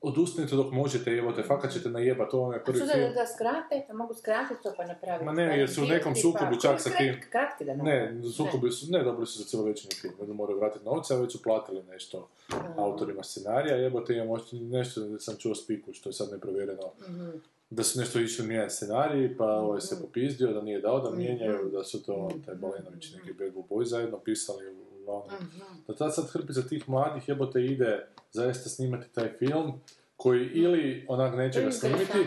odustanite 0.00 0.56
dok 0.56 0.72
možete, 0.72 1.10
evo 1.12 1.32
te, 1.32 1.42
fakat 1.42 1.72
ćete 1.72 1.90
najebat, 1.90 2.34
ovo 2.34 2.54
prvi 2.64 2.78
što 2.78 2.86
da, 2.86 2.92
film. 2.92 3.12
da 3.14 3.26
skrate, 3.26 3.84
da 3.88 3.94
mogu 3.94 4.14
skratiti 4.14 4.62
to 4.62 4.72
pa 4.76 4.86
napraviti. 4.86 5.24
Ma 5.24 5.32
ne, 5.32 5.58
jer 5.58 5.70
su 5.70 5.82
u 5.82 5.86
nekom 5.86 6.16
sukobu 6.16 6.60
čak 6.62 6.80
sa 6.80 6.90
tim- 6.90 7.20
Kratki 7.30 7.64
da 7.64 7.74
Ne, 7.74 8.00
naprave. 8.02 8.22
sukobi 8.24 8.70
su, 8.70 8.86
ne, 8.88 9.02
dobili 9.02 9.26
su 9.26 9.38
za 9.38 9.44
cijelo 9.44 9.64
film, 9.94 10.14
ne 10.20 10.34
moraju 10.34 10.58
vratiti 10.58 10.84
novce, 10.84 11.14
a 11.14 11.18
već 11.18 11.32
su 11.32 11.42
platili 11.42 11.82
nešto 11.82 12.28
autorima 12.76 13.22
scenarija, 13.22 13.76
jebote, 13.76 14.14
imamo 14.14 14.38
nešto 14.52 15.00
da 15.02 15.18
sam 15.18 15.36
čuo 15.36 15.54
spiku, 15.54 15.92
što 15.92 16.08
je 16.08 16.12
sad 16.12 16.28
neprovjereno, 16.32 16.82
Mhm. 17.02 17.28
da 17.70 17.82
su 17.82 18.00
nešto 18.00 18.20
išli 18.20 18.46
mijenjati 18.46 18.74
scenarij, 18.74 19.36
pa 19.36 19.44
ovaj 19.46 19.80
se 19.80 20.00
popizdio 20.00 20.52
da 20.52 20.60
nije 20.62 20.80
dao 20.80 21.00
da 21.00 21.10
mijenjaju, 21.10 21.70
da 21.70 21.84
su 21.84 22.02
to 22.02 22.30
taj 22.46 22.54
Balenović 22.54 23.06
i 23.06 23.16
neki 23.16 23.32
Bad 23.32 23.52
Boy 23.70 23.84
zajedno 23.84 24.18
pisali 24.18 24.64
uglavnom. 25.08 25.50
Da 25.86 25.94
ta 25.94 26.10
sad 26.10 26.30
hrpica 26.30 26.62
tih 26.62 26.88
mladih 26.88 27.28
jebote 27.28 27.64
ide 27.64 28.06
zaista 28.32 28.68
snimati 28.68 29.08
taj 29.14 29.28
film, 29.38 29.72
koji 30.18 30.44
ili 30.44 31.04
onak 31.08 31.36
neće 31.36 31.62
ga 31.62 31.72
snimiti, 31.72 32.18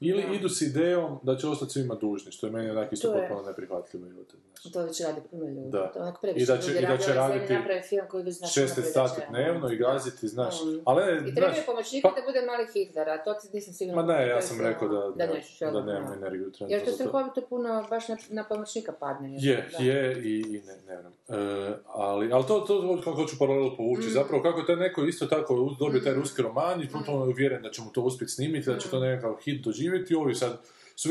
ili 0.00 0.22
Da. 0.22 0.34
idu 0.34 0.48
s 0.48 0.62
idejom 0.62 1.18
da 1.22 1.36
će 1.36 1.48
ostati 1.48 1.72
svima 1.72 1.94
dužni, 1.94 2.32
što 2.32 2.46
je 2.46 2.52
meni 2.52 2.70
onak 2.70 2.92
isto 2.92 3.12
potpuno 3.12 3.42
neprihvatljivo. 3.42 4.06
znaš. 4.06 4.72
To 4.72 4.82
već 4.82 5.00
radi 5.00 5.20
puno 5.30 5.44
ljudi. 5.46 5.70
Da. 5.70 5.86
To 5.86 5.98
onak 5.98 6.14
I 6.36 6.46
da 6.46 6.58
će- 6.58 6.70
ljudi 6.70 6.84
i 6.84 6.86
da 6.86 6.96
će 6.96 7.12
raditi 7.12 7.46
film 7.82 8.04
koji 8.08 8.24
već 8.24 8.34
znaš 8.34 8.50
16 8.50 8.58
unaprijed 8.58 8.86
da 8.86 9.08
sati 9.08 9.20
dnevno 9.30 9.70
i 9.70 9.76
gaziti, 9.76 10.28
znaš. 10.28 10.54
Mm. 10.56 10.80
Ali 10.84 11.30
I 11.30 11.34
treba 11.34 11.52
je 11.52 11.62
pomoćnika 11.66 12.08
pa- 12.08 12.20
da 12.20 12.26
bude 12.26 12.42
mali 12.42 12.66
Hitler, 12.74 13.08
a 13.08 13.24
to 13.24 13.34
ti 13.34 13.48
nisam 13.52 13.74
sigurna. 13.74 14.02
Ma 14.02 14.08
ne, 14.08 14.28
ja 14.28 14.42
sam 14.42 14.60
rekao 14.60 14.88
da, 14.88 14.98
ono, 14.98 15.10
da, 15.10 15.26
da 15.60 15.70
da, 15.72 15.80
nemam 15.82 16.12
energiju 16.12 16.52
trenutno 16.52 16.66
Jer 16.68 16.84
to 16.84 16.92
strahovito 16.92 17.40
puno 17.42 17.86
baš 17.90 18.08
na, 18.08 18.16
na 18.30 18.44
pomoćnika 18.44 18.92
padne. 18.94 19.28
Je, 19.32 19.68
je 19.80 19.98
i, 20.20 20.40
i 20.48 20.60
ne, 20.60 20.74
ne 20.86 21.00
znam. 21.00 21.12
E, 21.30 21.72
ali, 21.86 22.32
ali 22.32 22.44
to, 22.44 22.60
to, 22.60 22.66
to 22.66 23.00
kako 23.04 23.16
hoću 23.16 23.36
paralelu 23.38 23.70
Mm. 23.70 23.76
povući, 23.76 24.10
zapravo 24.10 24.42
kako 24.42 24.60
je 24.60 24.66
taj 24.66 24.76
neko 24.76 25.04
isto 25.04 25.26
tako 25.26 25.76
dobio 25.78 26.00
taj 26.00 26.14
ruski 26.14 26.42
roman 26.42 26.82
i 26.82 26.88
uvjeren 27.36 27.62
da 27.62 27.70
će 27.70 27.82
mu 27.82 27.90
to 27.92 28.02
uspjeti 28.02 28.32
snimiti, 28.32 28.70
da 28.70 28.78
će 28.78 28.88
Mm. 28.88 28.90
to 28.90 29.00
nekakav 29.00 29.36
hit 29.44 29.64
doživjeti, 29.64 30.14
ovi 30.14 30.34
sad 30.34 30.60
su, 30.96 31.08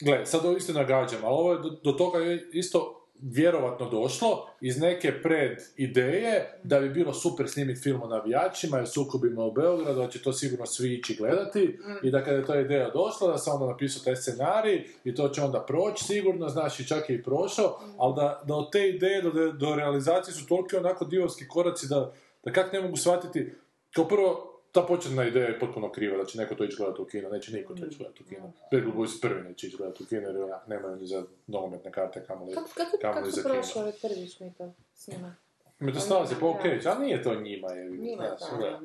gle, 0.00 0.26
sad 0.26 0.44
ovo 0.44 0.56
isto 0.56 0.72
nagađam, 0.72 1.24
ali 1.24 1.34
ovo 1.34 1.52
je 1.52 1.58
do, 1.58 1.70
do 1.84 1.92
toga 1.92 2.18
je 2.18 2.48
isto 2.52 2.96
vjerovatno 3.22 3.90
došlo 3.90 4.46
iz 4.60 4.80
neke 4.80 5.22
pred 5.22 5.58
ideje 5.76 6.58
da 6.62 6.80
bi 6.80 6.88
bilo 6.88 7.12
super 7.14 7.48
snimiti 7.48 7.80
film 7.80 8.02
o 8.02 8.08
navijačima 8.08 8.80
i 8.80 8.86
sukobima 8.86 9.44
u 9.44 9.52
Beogradu, 9.52 10.00
da 10.00 10.08
će 10.08 10.22
to 10.22 10.32
sigurno 10.32 10.66
svi 10.66 10.94
ići 10.94 11.14
gledati 11.14 11.78
i 12.02 12.10
da 12.10 12.24
kada 12.24 12.36
je 12.36 12.46
ta 12.46 12.60
ideja 12.60 12.90
došla, 12.90 13.32
da 13.32 13.38
se 13.38 13.50
onda 13.50 13.66
napisao 13.66 14.04
taj 14.04 14.16
scenarij 14.16 14.84
i 15.04 15.14
to 15.14 15.28
će 15.28 15.42
onda 15.42 15.60
proći 15.60 16.04
sigurno, 16.04 16.48
znači 16.48 16.88
čak 16.88 17.10
je 17.10 17.16
i 17.16 17.22
prošao, 17.22 17.80
ali 17.98 18.14
da, 18.16 18.42
da 18.46 18.54
od 18.54 18.72
te 18.72 18.88
ideje 18.88 19.22
do, 19.22 19.52
do 19.52 19.74
realizacije 19.74 20.34
su 20.34 20.46
toliki 20.46 20.76
onako 20.76 21.04
divovski 21.04 21.48
koraci 21.48 21.88
da, 21.88 22.12
da 22.44 22.52
kak 22.52 22.72
ne 22.72 22.80
mogu 22.80 22.96
shvatiti, 22.96 23.52
kao 23.94 24.08
prvo, 24.08 24.49
ta 24.72 24.82
početna 24.82 25.24
ideja 25.24 25.46
je 25.46 25.58
potpuno 25.58 25.92
kriva, 25.92 26.16
da 26.16 26.24
će 26.24 26.38
neko 26.38 26.54
to 26.54 26.64
ići 26.64 26.76
gledati 26.76 27.02
u 27.02 27.04
kino, 27.04 27.28
neće 27.28 27.52
niko 27.52 27.74
to 27.74 27.86
ići 27.86 27.98
gledati 27.98 28.22
u 28.22 28.26
kino. 28.26 28.52
Bad 28.72 28.82
Blue 28.82 28.94
Boys 28.94 29.20
prvi 29.22 29.42
neće 29.48 29.66
ići 29.66 29.76
gledati 29.76 30.02
u 30.02 30.06
kino, 30.06 30.20
jer 30.28 30.36
onak 30.36 30.66
nemaju 30.66 30.96
ni 30.96 31.06
za 31.06 31.24
nogometne 31.46 31.92
karte, 31.92 32.24
kamoli, 32.26 32.54
Kako, 32.54 32.68
kako, 32.76 32.96
kamoli 33.00 33.14
kako 33.14 33.30
za 33.30 33.32
su 33.32 33.42
kino. 33.42 33.54
prošli 33.54 33.80
ovaj 33.80 33.92
prvi 34.02 34.26
šmito 34.26 34.72
s 34.94 35.08
njima? 35.08 35.36
Metastaze, 35.78 36.34
pa 36.40 36.46
okej, 36.48 36.80
ali 36.86 37.04
nije 37.06 37.22
to 37.22 37.34
njima, 37.34 37.72
je, 37.72 37.90
Njima, 37.90 38.36
znaš, 38.38 38.50
da, 38.60 38.80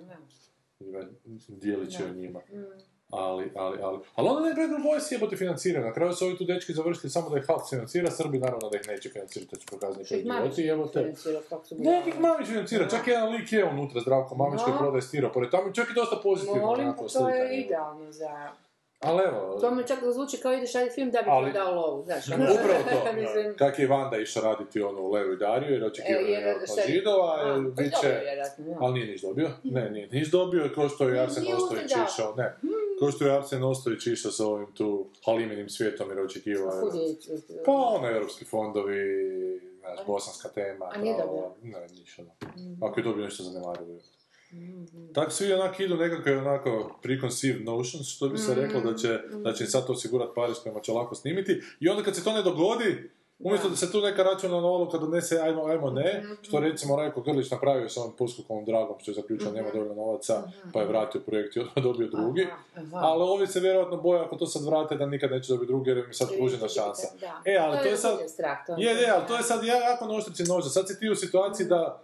da. 0.80 1.88
će 1.92 2.04
Da. 2.04 2.10
o 2.10 2.14
njima. 2.14 2.40
Mm. 2.40 2.95
Ali, 3.18 3.52
ali, 3.56 3.78
ali, 3.82 4.00
ali 4.16 4.30
onda 4.30 4.42
ne 4.42 4.68
Blue 4.68 4.80
Boys 4.80 5.12
jebote 5.12 5.36
financira. 5.36 5.82
Na 5.82 5.94
kraju 5.94 6.14
su 6.14 6.26
ovi 6.26 6.38
tu 6.38 6.44
dečki 6.44 6.74
završili 6.74 7.10
samo 7.10 7.30
da 7.30 7.38
ih 7.38 7.46
Hulk 7.48 7.70
financira, 7.70 8.12
Srbi 8.12 8.40
naravno 8.40 8.70
da 8.70 8.78
ih 8.78 8.88
neće 8.88 9.10
financirati, 9.10 9.50
to 9.50 9.56
će 9.56 9.66
pokazati 9.72 10.00
neki 10.00 10.28
idioti, 10.28 10.62
jebote. 10.62 11.14
Ne, 11.78 12.04
ih 12.08 12.20
Mamić 12.20 12.48
financira, 12.48 12.90
čak 12.90 13.08
jedan 13.08 13.30
lik 13.30 13.52
je 13.52 13.66
unutra, 13.66 14.02
Zdravko 14.02 14.36
Mamić 14.36 14.62
koji 14.66 14.78
prodaje 14.78 15.02
stiropor, 15.02 15.50
tamo 15.52 15.72
čak 15.72 15.90
i 15.90 15.94
dosta 15.94 16.16
pozitivno 16.24 16.62
Molim, 16.62 16.94
pa 16.98 17.08
to 17.20 17.30
je 17.30 17.60
idealno 17.60 18.12
za... 18.12 18.50
Ali 19.00 19.24
evo, 19.24 19.58
To 19.62 19.72
mi 19.72 19.88
čak 19.88 20.00
zvuči 20.14 20.38
kao 20.38 20.54
ideš 20.54 20.74
raditi 20.74 20.96
film 20.96 21.12
da 21.12 21.22
bi 21.22 21.30
Ali- 21.30 21.52
dao 21.52 21.76
lovu, 21.76 22.04
znaš. 22.04 22.28
upravo 22.60 22.80
to. 22.92 23.14
Mislim, 23.22 23.56
Kak 23.58 23.80
je 23.80 23.88
Vanda 23.88 24.18
išla 24.18 24.42
raditi 24.42 24.82
ono 24.82 25.02
u 25.02 25.12
Levu 25.12 25.34
i 25.34 25.38
Dariju, 25.38 25.74
jer 25.74 25.84
očekivao 25.86 26.22
E, 26.22 26.24
je 26.24 26.32
jer 26.32 26.44
vjerojatno 26.44 26.76
židova, 26.88 27.38
A, 27.42 27.64
pa 27.76 27.82
bit 27.84 27.94
će... 28.02 28.22
Ali 28.80 28.94
nije 28.94 29.08
niš 29.08 29.22
dobio? 29.22 29.50
Ne, 29.64 29.90
nije 29.90 30.08
niš 30.08 30.32
dobio, 30.32 30.72
kao 30.76 30.90
što 30.90 31.10
je 31.10 31.20
Arsen 31.20 31.44
Nije 31.44 31.56
Ostojić 31.56 31.92
išao, 31.92 32.36
ne. 32.36 32.56
Kao 33.00 33.12
što 33.12 33.26
je 33.26 33.38
Arsen 33.38 33.64
Ostojić 33.64 34.08
išao 34.08 34.32
sa 34.32 34.46
ovim 34.46 34.68
tu 34.68 35.06
Haliminim 35.26 35.70
svijetom 35.70 36.10
jer 36.10 36.20
očekivao 36.20 36.66
je... 36.68 36.82
Pa 37.66 37.72
ono, 37.72 38.10
europski 38.10 38.46
fondovi, 38.46 38.98
znaš, 39.80 40.00
bosanska 40.08 40.50
tema, 40.50 40.86
A 40.86 40.98
nije? 40.98 41.16
Ne, 41.64 41.88
ništa. 41.90 42.24
da. 42.24 42.36
Ako 42.82 43.00
je 43.00 43.04
dobio 43.04 43.24
nešto 43.24 43.44
zanemarivo. 43.44 44.00
Mhm. 44.54 45.14
Tako 45.14 45.32
svi 45.32 45.54
onak 45.54 45.80
idu 45.80 45.96
nekakve 45.96 46.38
onako 46.38 47.00
preconceived 47.02 47.66
notions, 47.66 48.08
što 48.08 48.30
bi 48.30 48.38
se 48.38 48.52
Mhm. 48.52 48.60
reklo 48.62 48.82
da 48.82 48.98
će, 48.98 49.08
da 49.34 49.54
će 49.54 49.64
im 49.64 49.70
sad 49.70 49.90
osigurati 49.90 50.32
pare 50.36 50.56
s 50.56 50.60
kojima 50.60 50.82
će 50.82 50.92
lako 50.92 51.16
snimiti. 51.16 51.62
I 51.80 51.90
onda 51.90 52.04
kad 52.04 52.16
se 52.16 52.24
to 52.24 52.34
ne 52.34 52.42
dogodi, 52.42 53.10
umjesto 53.40 53.70
da 53.70 53.76
se 53.76 53.92
tu 53.92 54.02
neka 54.02 54.24
računalna 54.24 54.68
odluka 54.68 54.98
donese 54.98 55.40
ajmo, 55.40 55.66
ajmo 55.66 55.90
ne, 55.90 56.22
Mhm. 56.24 56.34
što 56.42 56.60
recimo 56.60 56.96
Rajko 56.96 57.22
Grlić 57.22 57.52
napravio 57.52 57.90
sa 57.90 58.02
ovom 58.02 58.14
Puskokovom 58.14 58.66
dragom, 58.66 58.96
što 59.00 59.12
je 59.12 59.16
zaključio 59.16 59.52
nema 59.52 59.70
dovoljno 59.72 59.94
novaca, 59.96 60.44
pa 60.74 60.80
je 60.80 60.86
vratio 60.86 61.22
projekt 61.22 61.56
i 61.56 61.60
odmah 61.60 61.76
dobio 61.78 62.08
drugi. 62.10 62.44
Mhm. 62.44 62.52
Aha, 62.78 62.98
aha. 62.98 63.06
Ali 63.06 63.24
ovi 63.24 63.48
se 63.48 63.60
vjerojatno 63.60 63.98
boje 63.98 64.22
ako 64.22 64.36
to 64.36 64.46
sad 64.46 64.66
vrate 64.66 64.96
da 64.96 65.06
nikad 65.06 65.32
neće 65.32 65.54
dobiti 65.54 65.68
drugi 65.68 65.90
jer 65.90 65.98
im 65.98 66.06
je 66.06 66.14
sad 66.14 66.30
pružena 66.30 66.68
šansa. 66.70 67.08
E, 67.46 67.58
ali 67.58 67.78
to 67.80 67.86
je 67.86 67.98
sad... 67.98 68.20
Je, 68.78 68.92
je, 68.92 69.10
ali 69.10 69.24
to 69.28 69.38
je 69.38 69.44
sad 69.44 69.64
ja- 69.64 69.82
jako 69.82 70.06
na 70.06 70.14
oštrici 70.14 70.44
noža. 70.44 70.70
Sad 70.70 70.88
si 70.88 71.00
ti 71.00 71.10
u 71.10 71.16
situaciji 71.16 71.68
da, 71.68 72.02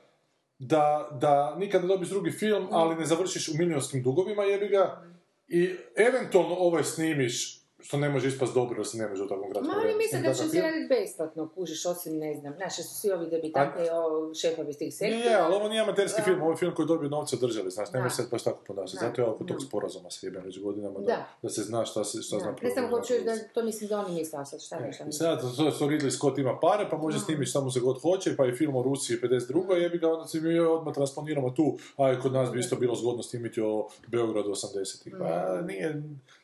da, 0.60 1.08
da 1.14 1.56
nikad 1.56 1.82
ne 1.82 1.88
dobiš 1.88 2.10
drugi 2.10 2.32
film, 2.32 2.68
ali 2.72 2.96
ne 2.96 3.06
završiš 3.06 3.50
u 3.50 3.56
milionskim 3.56 4.04
dugovima, 4.04 4.44
jebi 4.44 4.68
ga, 4.68 5.02
i 5.48 5.76
eventualno 5.98 6.56
ovaj 6.56 6.84
snimiš, 6.84 7.61
što 7.82 7.98
ne 7.98 8.10
može 8.10 8.28
ispast 8.28 8.54
dobro, 8.54 8.78
jer 8.78 8.88
se 8.88 8.98
ne 8.98 9.08
može 9.08 9.24
u 9.24 9.28
takvom 9.28 9.52
kratkom 9.52 9.68
Ma 9.68 9.82
oni 9.82 9.96
misle 9.96 10.20
da 10.20 10.34
će 10.34 10.44
se 10.44 10.62
raditi 10.62 10.88
besplatno, 10.90 11.50
kužiš, 11.50 11.86
osim, 11.86 12.18
ne 12.18 12.36
znam, 12.36 12.54
znaš, 12.56 12.76
su 12.76 12.96
svi 12.96 13.12
ovi 13.12 13.28
debitanti, 13.28 13.80
o, 13.92 14.34
šefovi 14.34 14.74
tih 14.74 14.88
Je, 14.88 14.92
sektora. 14.92 15.20
je, 15.22 15.36
ali 15.36 15.56
ovo 15.56 15.70
nije 15.70 15.82
amaterski 15.82 16.22
Da. 16.22 16.26
film, 16.26 16.42
ovo 16.42 16.52
je 16.52 16.58
film 16.58 16.74
koji 16.76 16.84
je 16.84 16.88
dobio 16.88 17.10
novce 17.10 17.36
od 17.36 17.42
države, 17.42 17.70
znaš, 17.70 17.92
nemoj 17.92 18.10
Da. 18.10 18.16
se 18.16 18.24
baš 18.32 18.44
tako 18.44 18.60
ponašati. 18.68 18.98
Da. 18.98 19.08
Zato 19.08 19.22
je 19.22 19.28
oko 19.28 19.44
tog 19.44 19.58
Da. 19.58 19.66
sporazuma 19.66 20.10
se 20.10 20.28
jebem 20.28 20.44
već 20.44 20.60
godinama, 20.60 21.00
da, 21.00 21.06
Da. 21.06 21.28
da 21.42 21.50
se 21.50 21.62
zna 21.62 21.86
šta, 21.86 22.04
se, 22.04 22.22
šta 22.22 22.36
Da, 22.36 22.42
zna 22.42 22.56
Ne 22.62 22.72
samo 22.72 22.88
prvo, 22.88 23.00
hoću 23.00 23.14
da, 23.26 23.38
to 23.54 23.64
mislim 23.64 23.90
da 23.90 24.00
oni 24.00 24.16
misle, 24.16 24.40
a 24.40 24.46
sad 24.46 24.62
šta 24.62 24.76
E, 24.76 24.82
nešto. 24.82 25.12
sad, 25.12 25.42
to, 25.42 25.72
to 25.72 25.86
Ridley 25.88 26.12
Scott 26.12 26.38
ima 26.38 26.60
pare, 26.60 26.88
pa 26.90 26.98
može 26.98 27.20
snimiti 27.20 27.50
šta 27.50 27.62
mu 27.62 27.72
se 27.72 27.80
god 27.80 28.02
hoće, 28.02 28.36
pa 28.38 28.46
i 28.46 28.52
film 28.52 28.76
o 28.76 28.84
Rusiji 28.84 29.18
52. 29.20 29.74
jebi 29.74 29.98
ga, 29.98 30.10
onda 30.10 30.28
se 30.28 30.42
mi 30.42 30.60
odmah 30.60 30.94
transponiramo 30.94 31.50
tu, 31.50 31.78
a 31.98 32.20
kod 32.20 32.34
nas 32.34 32.52
bi 32.52 32.60
isto 32.60 32.76
bilo 32.76 32.96
zgodno 32.96 33.24
snimiti 33.24 33.62
o 33.62 33.88
Beogradu 34.08 34.50
80-ih. 34.50 35.16
Pa 35.20 35.62
nije, 35.62 36.04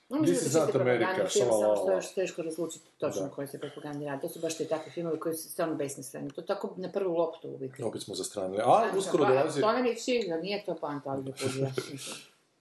No, 0.09 0.17
This 0.17 0.29
mislim 0.29 0.47
is 0.47 0.53
da 0.53 0.59
čisti 0.59 0.71
propagandni 0.71 1.05
America, 1.05 1.29
film, 1.29 1.45
samo 1.49 1.75
što 1.75 1.89
je 1.91 1.95
još 1.95 2.13
teško 2.13 2.41
razlučiti 2.41 2.85
točno 2.97 3.21
Da. 3.21 3.29
koji 3.29 3.47
se 3.47 3.59
propagandi 3.59 4.05
radi. 4.05 4.21
To 4.21 4.29
su 4.29 4.39
baš 4.39 4.57
te 4.57 4.65
takvi 4.65 4.91
filmovi 4.91 5.19
koji 5.19 5.35
su 5.35 5.49
stvarno 5.49 5.75
besmisleni. 5.75 6.31
To 6.31 6.41
tako 6.41 6.73
na 6.77 6.91
prvu 6.91 7.17
loptu 7.17 7.47
uvijek. 7.47 7.79
opet 7.83 8.01
smo 8.01 8.15
zastranili. 8.15 8.61
A, 8.65 8.91
uskoro 8.97 9.23
Pa, 9.23 9.29
dolazi, 9.29 9.61
To 9.61 9.71
je 9.71 9.95
cilj, 9.95 10.27
da 10.29 10.37
nije 10.37 10.65
to 10.65 10.75
poanta, 10.75 11.09
ali 11.09 11.23
da 11.23 11.31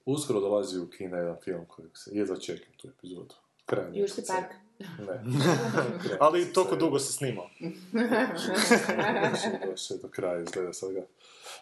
uskoro 0.06 0.40
dolazi 0.40 0.78
u 0.78 0.90
kina 0.90 1.18
jedan 1.18 1.36
film 1.44 1.64
kojeg 1.66 1.90
se 1.94 2.10
jedva 2.14 2.36
čekam 2.36 2.72
tu 2.76 2.88
epizodu. 2.88 3.34
Krajem 3.66 3.94
Južni 3.94 4.24
park. 4.26 4.46
Ne. 4.78 5.24
Ali 6.20 6.52
toliko 6.52 6.76
dugo 6.76 6.98
se 6.98 7.12
snimao. 7.12 7.48
Sve 9.76 9.96
do 10.02 10.08
kraja 10.08 10.42
izgleda 10.42 10.72
sad 10.72 10.92
ga. 10.92 11.02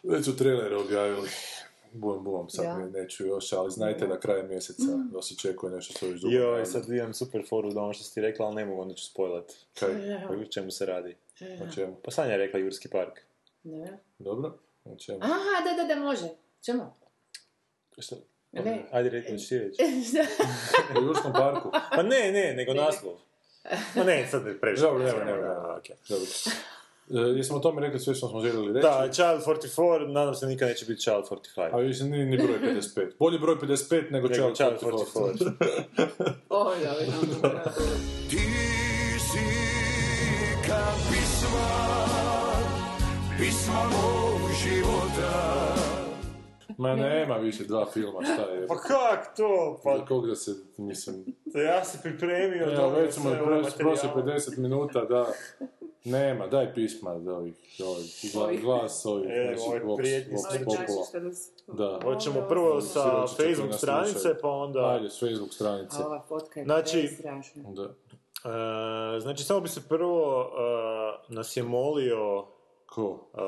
Već 0.02 0.28
u 0.28 0.36
traileru 0.36 0.80
objavili. 0.80 1.28
Bum, 1.94 2.24
bum, 2.24 2.50
sad 2.50 2.78
ne, 2.78 3.00
neću 3.00 3.26
još, 3.26 3.52
ali 3.52 3.70
znajte 3.70 4.06
da 4.06 4.20
krajem 4.20 4.48
mjeseca 4.48 4.82
da 5.12 5.22
se 5.22 5.34
očekuje 5.38 5.72
nešto 5.72 5.94
što 5.96 6.06
još 6.06 6.20
dugo. 6.20 6.34
Joj, 6.34 6.42
najavljeno. 6.42 6.66
sad 6.66 6.88
imam 6.88 7.14
super 7.14 7.46
foru 7.48 7.72
da 7.72 7.80
ono 7.80 7.92
što 7.92 8.04
si 8.04 8.14
ti 8.14 8.20
rekla, 8.20 8.46
ali 8.46 8.54
ne 8.54 8.64
mogu, 8.64 8.82
onda 8.82 8.94
ću 8.94 9.04
spojlat. 9.04 9.52
Kaj? 9.78 9.90
O 10.28 10.44
čemu 10.44 10.70
se 10.70 10.86
radi? 10.86 11.16
O 11.40 11.74
čemu? 11.74 11.96
Pa 12.04 12.10
Sanja 12.10 12.32
je 12.32 12.38
rekla 12.38 12.60
Jurski 12.60 12.88
park. 12.88 13.20
Ne. 13.62 13.98
Dobro? 14.18 14.58
O 14.84 14.96
čemu? 14.96 15.18
Aha, 15.22 15.64
da, 15.64 15.82
da, 15.82 15.94
da, 15.94 16.00
može. 16.00 16.28
Čemu? 16.64 16.82
Šta? 17.98 18.16
Ne. 18.52 18.86
Ajde, 18.90 19.10
rekli 19.10 19.38
ti 19.38 19.58
reći. 19.58 19.82
U 21.00 21.02
Jurskom 21.02 21.32
parku? 21.32 21.70
Pa 21.96 22.02
ne, 22.02 22.32
ne, 22.32 22.54
nego 22.56 22.74
naslov. 22.74 23.14
Ma 23.96 24.04
ne, 24.04 24.26
sad 24.30 24.44
ne 24.44 24.60
previše. 24.60 24.82
Dobro, 24.82 25.04
nema, 25.04 25.24
nema, 25.24 25.36
nema. 25.36 25.54
A, 25.54 25.76
okej. 25.78 25.96
Dobro. 26.08 26.24
E, 26.24 26.50
jesmo 27.08 27.56
o 27.56 27.60
tome 27.60 27.80
rekli 27.80 28.00
sve 28.00 28.14
što 28.14 28.28
smo 28.28 28.40
željeli 28.40 28.72
reći? 28.72 28.82
Da, 28.82 29.08
Child 29.12 29.58
44, 29.58 30.12
nadam 30.12 30.34
se 30.34 30.46
nikad 30.46 30.68
neće 30.68 30.86
biti 30.86 31.00
Child 31.00 31.24
45. 31.56 31.68
A 31.72 31.78
više 31.78 32.04
ni, 32.04 32.24
ni 32.24 32.36
broj 32.36 32.58
55. 32.60 33.10
Bolji 33.18 33.38
broj 33.38 33.56
55 33.56 34.10
nego 34.10 34.28
Nego 34.28 34.54
Child 34.54 34.54
Child 34.54 34.92
44. 34.92 35.14
44. 35.18 36.32
Oj, 36.48 36.76
oj. 36.98 37.06
Ti 38.30 38.38
si 39.18 39.38
kad 40.66 40.96
bi 41.10 41.18
sva 41.40 41.94
pisma 43.38 43.82
mog 43.84 44.50
života 44.62 45.63
Ma 46.78 46.96
nema 46.96 47.36
više 47.36 47.64
dva 47.64 47.86
filma, 47.86 48.22
šta 48.24 48.42
je? 48.42 48.66
Pa 48.66 48.76
kak 48.76 49.36
to? 49.36 49.80
Za 49.84 49.90
Pa 49.90 50.04
kog 50.06 50.26
da 50.26 50.34
se, 50.34 50.50
mislim... 50.78 51.24
ja 51.66 51.84
se 51.84 51.98
pripremio 52.02 52.62
Evo, 52.62 52.72
dobro 52.72 53.00
već 53.00 53.14
smo 53.14 53.30
prošli 53.34 53.72
prošli 53.78 54.08
materijale. 54.08 54.38
50 54.38 54.58
minuta, 54.58 55.04
da... 55.04 55.26
Nema, 56.06 56.46
daj 56.46 56.74
pisma 56.74 57.14
da 57.14 57.34
ovih, 57.34 57.54
ovih, 57.80 58.04
gla- 58.24 58.42
Ovih. 58.42 58.60
glas 58.62 59.06
ovih 59.06 59.26
E, 59.30 59.50
naših 59.50 59.66
ovih 59.68 59.82
Vox, 59.82 60.26
Vox 60.88 61.20
nas... 61.20 61.50
Da. 61.68 62.00
Hoćemo 62.02 62.40
prvo 62.42 62.80
sa 62.80 63.26
Facebook 63.26 63.74
stranice, 63.74 64.38
pa 64.42 64.48
onda... 64.48 64.86
Ajde, 64.86 65.10
s 65.10 65.20
Facebook 65.20 65.52
stranice. 65.52 65.96
A 65.96 66.06
ova 66.06 66.22
fotka 66.22 66.60
je 66.60 66.64
Znači- 66.66 67.08
strašna. 67.08 67.62
Da. 67.64 67.82
E, 69.14 69.20
znači, 69.20 69.44
samo 69.44 69.60
bi 69.60 69.68
se 69.68 69.88
prvo 69.88 70.46
e, 71.28 71.34
nas 71.34 71.56
je 71.56 71.62
molio 71.62 72.46
Ko? 72.94 73.26
e, 73.34 73.40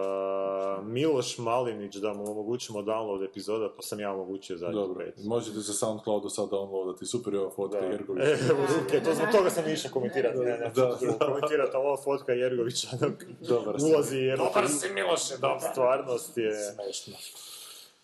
Miloš 0.83 1.39
Malinić 1.39 1.97
da 1.97 2.13
mu 2.13 2.31
omogućimo 2.31 2.83
download 2.83 3.25
epizoda, 3.25 3.73
pa 3.77 3.83
sam 3.83 4.01
ja 4.01 4.13
omogućio 4.13 4.57
zadnjih 4.57 4.77
Dobro, 4.77 5.05
pet. 5.05 5.15
možete 5.25 5.61
sa 5.61 5.73
Soundcloudu 5.73 6.29
sad 6.29 6.49
downloadati, 6.51 7.05
super 7.07 7.35
je 7.35 7.41
ova 7.41 7.51
fotka 7.51 7.81
Da. 7.81 7.87
Jergović. 7.87 8.23
E, 8.27 8.37
ruke, 8.81 9.01
to 9.05 9.15
zbog 9.15 9.29
toga 9.33 9.51
sam 9.51 9.69
išao 9.73 9.91
komentirati, 9.93 10.39
ne, 10.39 10.45
ne, 10.45 10.71
Da, 10.75 10.99
da, 11.01 11.27
komentirati, 11.27 11.77
ova 11.77 11.97
fotka 11.97 12.33
Jergovića 12.33 12.89
dok 13.01 13.13
Dobar 13.49 13.75
ulazi 13.93 14.17
jer... 14.19 14.39
Dobar 14.39 14.69
si, 14.69 14.89
Miloše, 14.95 15.35
dobar. 15.41 15.61
Stvarnost 15.73 16.39
je... 16.39 16.53
Smešno. 16.55 17.15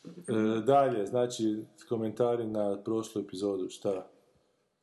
E, 0.04 0.60
dalje, 0.60 1.06
znači, 1.06 1.64
komentari 1.88 2.46
na 2.46 2.82
prošlu 2.84 3.22
epizodu, 3.22 3.68
šta? 3.68 4.06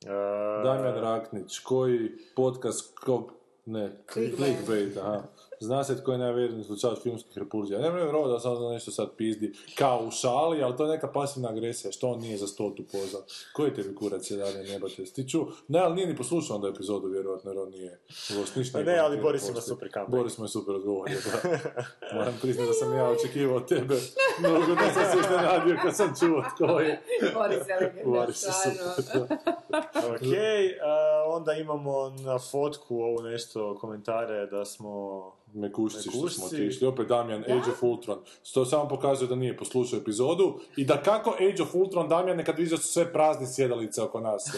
e, 0.05 0.63
Damjan 0.63 0.95
Raknić, 1.01 1.59
koji 1.59 2.09
podcast, 2.35 2.99
kog, 2.99 3.31
ne, 3.65 3.91
clickbait, 4.13 4.97
aha. 4.97 5.23
Zna 5.59 5.83
se 5.83 6.01
tko 6.01 6.11
je 6.11 6.17
najvjerojatniji 6.17 6.63
slučaj 6.63 6.95
filmskih 7.03 7.37
repulzija. 7.37 7.79
Ne 7.79 7.91
vjerujem 7.91 8.29
da 8.31 8.39
sam 8.39 8.71
nešto 8.71 8.91
sad 8.91 9.09
pizdi 9.17 9.53
kao 9.75 10.03
u 10.07 10.11
šali, 10.11 10.63
ali 10.63 10.77
to 10.77 10.83
je 10.83 10.89
neka 10.89 11.07
pasivna 11.07 11.49
agresija, 11.49 11.91
što 11.91 12.09
on 12.09 12.19
nije 12.19 12.37
za 12.37 12.47
stotu 12.47 12.83
pozvan. 12.91 13.23
Koji 13.53 13.73
tebi 13.73 13.95
kurac 13.95 14.31
je 14.31 14.37
dalje 14.37 14.63
nebate 14.63 15.05
stiču? 15.05 15.45
Ne, 15.67 15.79
ali 15.79 15.95
nije 15.95 16.07
ni 16.07 16.15
poslušao 16.15 16.55
onda 16.55 16.67
epizodu, 16.67 17.07
vjerojatno, 17.07 17.51
jer 17.51 17.59
on 17.59 17.69
nije 17.69 17.99
gost, 18.37 18.55
ništa 18.55 18.77
nije 18.77 18.93
ne, 18.93 18.99
ali 18.99 19.21
Boris 19.21 19.49
ima 19.49 19.61
super 19.61 19.91
comeback. 19.93 20.11
Boris 20.11 20.37
mu 20.37 20.45
je 20.45 20.49
super 20.49 20.75
odgovorio, 20.75 21.17
da. 21.25 21.49
Moram 22.17 22.33
priznati 22.41 22.67
da 22.67 22.73
sam 22.73 22.97
ja 22.97 23.09
očekivao 23.09 23.57
od 23.57 23.67
tebe. 23.67 23.95
Mnogo 24.39 24.75
da 24.75 24.93
sam 24.93 25.03
se 25.11 25.17
iznenadio 25.19 25.77
kad 25.83 25.95
sam 25.95 26.13
čuo 26.19 26.43
tko 26.55 26.79
je. 26.79 27.01
Boris 28.05 28.43
je 28.43 28.51
stvarno. 28.51 28.93
super. 28.95 29.37
Ok, 29.95 30.33
onda 31.27 31.53
imamo 31.53 32.09
na 32.09 32.39
fotku 32.39 32.95
ovo 32.95 33.21
nešto 33.21 33.77
komentare 33.81 34.45
da 34.45 34.65
smo... 34.65 35.39
Mekušci 35.53 36.09
što 36.09 36.29
smo 36.29 36.45
otišli, 36.45 36.87
opet 36.87 37.07
Damjan, 37.07 37.43
Age 37.43 37.71
of 37.71 37.83
Ultron. 37.83 38.19
To 38.53 38.65
samo 38.65 38.87
pokazuje 38.89 39.27
da 39.27 39.35
nije 39.35 39.57
poslušao 39.57 39.99
epizodu 39.99 40.59
i 40.77 40.85
da 40.85 41.03
kako 41.03 41.29
Age 41.29 41.63
of 41.63 41.75
Ultron, 41.75 42.09
Damjan, 42.09 42.43
kad 42.43 42.57
vidio 42.57 42.77
su 42.77 42.87
sve 42.87 43.13
prazni 43.13 43.47
sjedalice 43.47 44.01
oko 44.01 44.19
nas. 44.19 44.43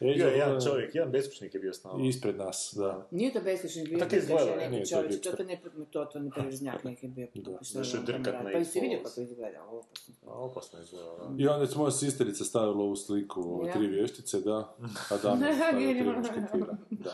Age 0.00 0.24
of 0.24 0.32
je 0.32 0.38
jedan 0.38 0.60
čovjek, 0.64 0.94
jedan 0.94 1.12
beskućnik 1.12 1.54
je 1.54 1.60
bio 1.60 1.72
s 1.72 1.84
nama. 1.84 2.04
Ispred 2.04 2.36
nas, 2.36 2.74
da. 2.76 3.06
Nije 3.10 3.32
to 3.32 3.40
beskućnik 3.40 3.88
bio, 3.88 3.98
Tako 3.98 4.10
to 4.10 4.16
izgleda, 4.16 4.50
je 4.50 4.56
nije, 4.56 4.70
neki 4.70 4.90
čovječ, 4.90 5.20
to 5.22 5.32
to 5.32 5.44
ne 5.44 5.60
to 5.90 6.04
to 6.04 6.18
ne 6.18 6.30
prežnjak 6.30 6.84
neki 6.84 7.08
bio. 7.08 7.28
Da. 7.34 7.84
Što 7.84 7.96
je 7.96 8.02
drkat 8.02 8.34
na 8.34 8.42
Pa 8.52 8.58
jesi 8.58 8.80
vidio 8.80 8.98
Xbox. 8.98 9.02
kako 9.04 9.20
izgleda, 9.20 9.64
opasno. 9.64 10.14
Opasno 10.26 10.80
izgleda, 10.80 11.10
da. 11.18 11.42
I 11.42 11.46
onda 11.46 11.64
je 11.64 11.76
moja 11.76 11.90
sisterica 11.90 12.44
stavila 12.44 12.84
ovu 12.84 12.96
sliku, 12.96 13.64
tri 13.72 13.86
vještice, 13.86 14.40
da, 14.40 14.76
a 15.10 15.16
Damjan 15.22 15.54
stavio 15.56 15.92
tri 15.92 16.02
mušketira. 16.02 16.76
Da. 16.90 17.12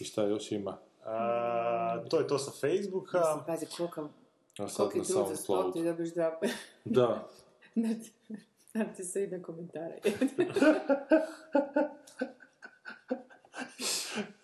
I 0.00 0.04
šta 0.04 0.24
još 0.24 0.52
ima? 0.52 0.78
A, 1.04 2.04
to 2.10 2.18
je 2.18 2.26
to 2.26 2.38
sa 2.38 2.50
Facebooka. 2.50 3.18
Mislim, 3.18 3.44
pazi, 3.46 3.66
koliko, 3.76 4.08
A 4.58 4.68
sad 4.68 4.96
na 4.96 5.04
SoundCloud. 5.04 5.38
spot 5.38 5.76
i 5.76 5.84
dobiš 5.84 6.14
dva... 6.14 6.38
Da. 6.84 7.28
Nam 8.74 8.94
ti 8.96 9.04
se 9.04 9.22
ide 9.22 9.42
komentare. 9.42 9.98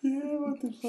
Jebote 0.03 0.69
pa. 0.83 0.89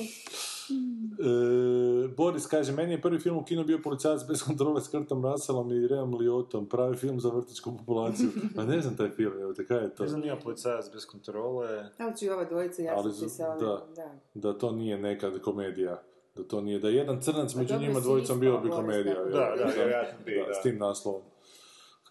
E, 0.72 2.08
Boris 2.18 2.48
kaže, 2.48 2.72
meni 2.72 2.92
je 2.92 3.02
prvi 3.02 3.20
film 3.20 3.38
u 3.38 3.44
kinu 3.44 3.64
bio 3.64 3.80
policajac 3.84 4.28
bez 4.28 4.44
kontrole 4.44 4.82
s 4.82 4.88
Krtom 4.88 5.26
Russellom 5.26 5.72
i 5.72 5.88
Reom 5.88 6.14
Liotom, 6.14 6.70
pravi 6.70 6.98
film 6.98 7.20
za 7.20 7.30
vrtičku 7.30 7.78
populaciju. 7.78 8.30
A 8.58 8.64
ne 8.64 8.82
znam 8.82 8.98
taj 8.98 9.10
film, 9.10 9.34
evo 9.42 9.54
te, 9.54 9.66
kaj 9.66 9.84
je 9.84 9.96
to? 9.96 10.04
Ne 10.04 10.10
znam, 10.10 10.22
nije 10.22 10.40
policajac 10.44 10.92
bez 10.94 11.06
kontrole. 11.06 11.90
Ali 11.98 12.18
ću 12.18 12.26
i 12.26 12.30
ova 12.30 12.46
dvojica, 12.46 12.82
ja 12.82 12.94
Ali 12.98 13.14
sam 13.14 13.48
ovim, 13.48 13.60
da. 13.60 13.86
da. 13.96 14.12
Da 14.34 14.58
to 14.58 14.72
nije 14.72 14.98
neka 14.98 15.40
komedija. 15.40 16.02
Da 16.36 16.44
to 16.44 16.62
nije, 16.62 16.80
da 16.80 16.88
je 16.88 16.96
jedan 16.96 17.22
crnac 17.22 17.54
Pa 17.54 17.60
među 17.60 17.80
njima 17.80 18.00
dvojicom 18.00 18.40
bio 18.40 18.58
bi 18.58 18.70
komedija. 18.70 19.16
da. 19.16 19.30
Da, 19.30 19.56
da, 19.58 19.72
vjerojatno 19.76 20.20
bi, 20.26 20.36
da, 20.36 20.48
da. 20.48 20.54
S 20.54 20.62
tim 20.62 20.78
naslovom. 20.78 21.22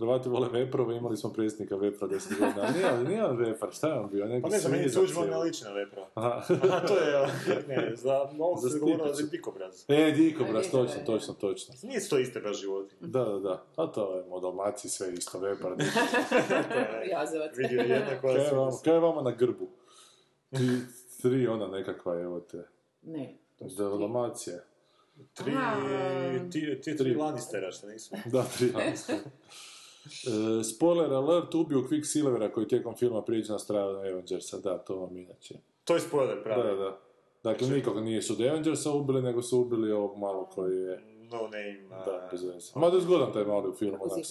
Hrvati 0.01 0.29
vole 0.29 0.49
veprove, 0.49 0.97
imali 0.97 1.17
smo 1.17 1.33
predsjednika 1.33 1.77
vepra 1.77 2.07
deset 2.09 2.39
godina. 2.39 2.63
Ali 2.63 2.79
nije, 2.79 3.05
nije 3.09 3.25
on 3.25 3.37
vepar, 3.37 3.69
šta 3.73 3.89
je 3.89 4.01
on 4.01 4.11
bio? 4.11 4.27
Neki 4.27 4.43
Pa 4.43 4.49
ne 4.49 4.59
znam, 4.59 4.73
meni 4.73 4.93
Tuđman 4.93 5.29
ne 5.29 5.37
liči 5.37 5.65
na 5.65 5.71
vepra. 5.73 6.07
Aha. 6.15 6.43
Aha, 6.65 6.87
to 6.87 6.99
je, 6.99 7.27
ne, 7.69 7.93
za 7.97 8.21
ovo 8.39 8.57
se 8.57 8.79
govorilo 8.79 9.15
za 9.15 9.27
dikobraz. 9.27 9.85
E, 9.89 10.13
Dikobraz, 10.13 10.67
E, 10.67 10.71
točno, 10.71 11.01
točno, 11.07 11.35
točno. 11.35 11.75
Nije 11.83 12.09
to 12.09 12.19
iste 12.19 12.41
baš 12.41 12.61
životi. 12.61 12.95
Da, 13.01 13.25
da, 13.25 13.39
da. 13.39 13.65
A 13.77 13.87
to 13.87 14.17
je 14.17 14.25
u 14.29 14.41
Dalmaciji 14.41 14.91
sve 14.91 15.13
isto, 15.13 15.39
vepar. 15.39 15.73
Jazovac. 17.13 17.57
Vidio 17.57 17.81
je 17.81 17.89
jedna 17.89 18.21
koja 18.21 18.49
se... 18.49 18.55
vama, 18.57 18.71
kaj 18.85 18.95
je 18.95 19.01
vama 19.01 19.23
na 19.23 19.31
grbu? 19.31 19.69
Ti, 20.51 20.69
tri 21.23 21.47
ona 21.47 21.67
nekakva, 21.67 22.21
evo 22.21 22.41
te. 22.41 22.65
Ne, 23.03 23.37
to 23.59 23.69
su 23.69 23.77
Da, 23.77 23.91
ti. 23.93 23.99
Dalmacije. 23.99 24.65
Tri, 25.35 25.53
ti, 26.53 26.61
ti 26.61 26.81
Tri. 26.83 26.97
tri 26.97 27.15
Lannistera 27.15 27.71
što 27.71 27.87
nisu. 27.87 28.15
Da, 28.27 28.45
tri 28.59 28.71
Lannister. 28.73 29.17
E, 30.07 30.65
spoiler 30.65 31.13
alert, 31.13 31.55
ubio 31.55 31.79
Quicksilvera 31.79 32.53
koji 32.53 32.69
tijekom 32.69 32.97
filma 32.97 33.23
prijeđe 33.23 33.53
na 33.53 33.59
stranu 33.59 33.99
Avengersa, 33.99 34.59
da, 34.59 34.79
to 34.79 34.97
vam 34.97 35.17
inače. 35.17 35.55
To 35.85 35.95
je 35.95 36.01
spoiler, 36.01 36.43
pravi. 36.43 36.63
Da, 36.63 36.75
da. 36.75 37.01
Dakle, 37.43 37.69
nikoga 37.69 38.01
nije 38.01 38.23
su 38.23 38.33
od 38.33 38.41
Avengersa 38.41 38.91
ubili, 38.93 39.23
nego 39.23 39.43
su 39.43 39.61
ubili 39.61 39.93
ovog 39.93 40.19
malo 40.19 40.47
koji 40.55 40.77
je... 40.77 41.03
No 41.33 41.39
name. 41.43 42.05
Da, 42.05 42.29
bez 42.31 42.43
veze. 42.43 42.73
Mada 42.75 42.97
je 42.97 43.03
zgodan 43.03 43.33
taj 43.33 43.45
mali 43.45 43.69
u 43.69 43.75
filmu, 43.75 43.99
onak 44.01 44.25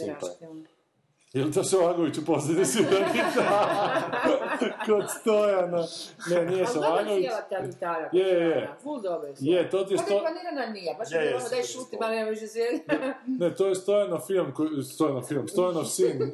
Je 1.33 1.45
li 1.45 1.51
to 1.51 1.63
Šovagović 1.63 2.17
u 2.17 2.25
posljednji 2.25 2.65
svijetljica? 2.65 3.43
Kod 4.85 5.03
Stojana. 5.21 5.83
Ne, 6.29 6.45
nije 6.45 6.65
Ali 6.65 6.73
dobro 6.73 6.87
Šovagović. 6.87 7.25
ta 7.49 7.65
gitara. 7.65 8.09
Je, 8.13 8.27
je, 8.27 8.49
je. 8.49 8.69
Full 8.83 9.01
dobro 9.01 9.29
Je, 9.39 9.69
to 9.69 9.83
ti 9.83 9.93
je 9.93 9.97
Pa 9.97 10.03
sto... 10.03 10.13
ne 10.13 10.19
planirana 10.19 10.65
nije, 10.73 10.95
baš 10.97 11.11
Je, 11.11 11.17
je 11.17 11.25
je, 11.25 11.35
ono 11.35 11.49
daj 11.49 11.63
super 11.63 11.83
šuti, 11.83 11.97
ma 11.99 12.09
nema 12.09 12.29
više 12.29 12.47
sjeli. 12.47 12.81
Ne, 13.39 13.55
to 13.55 13.67
je 13.67 13.75
Stojanov 13.75 14.19
film, 14.27 14.53
koji, 14.53 14.83
Stojanov 14.83 15.23
film, 15.23 15.47
Stojanov 15.47 15.85
sin, 15.85 16.31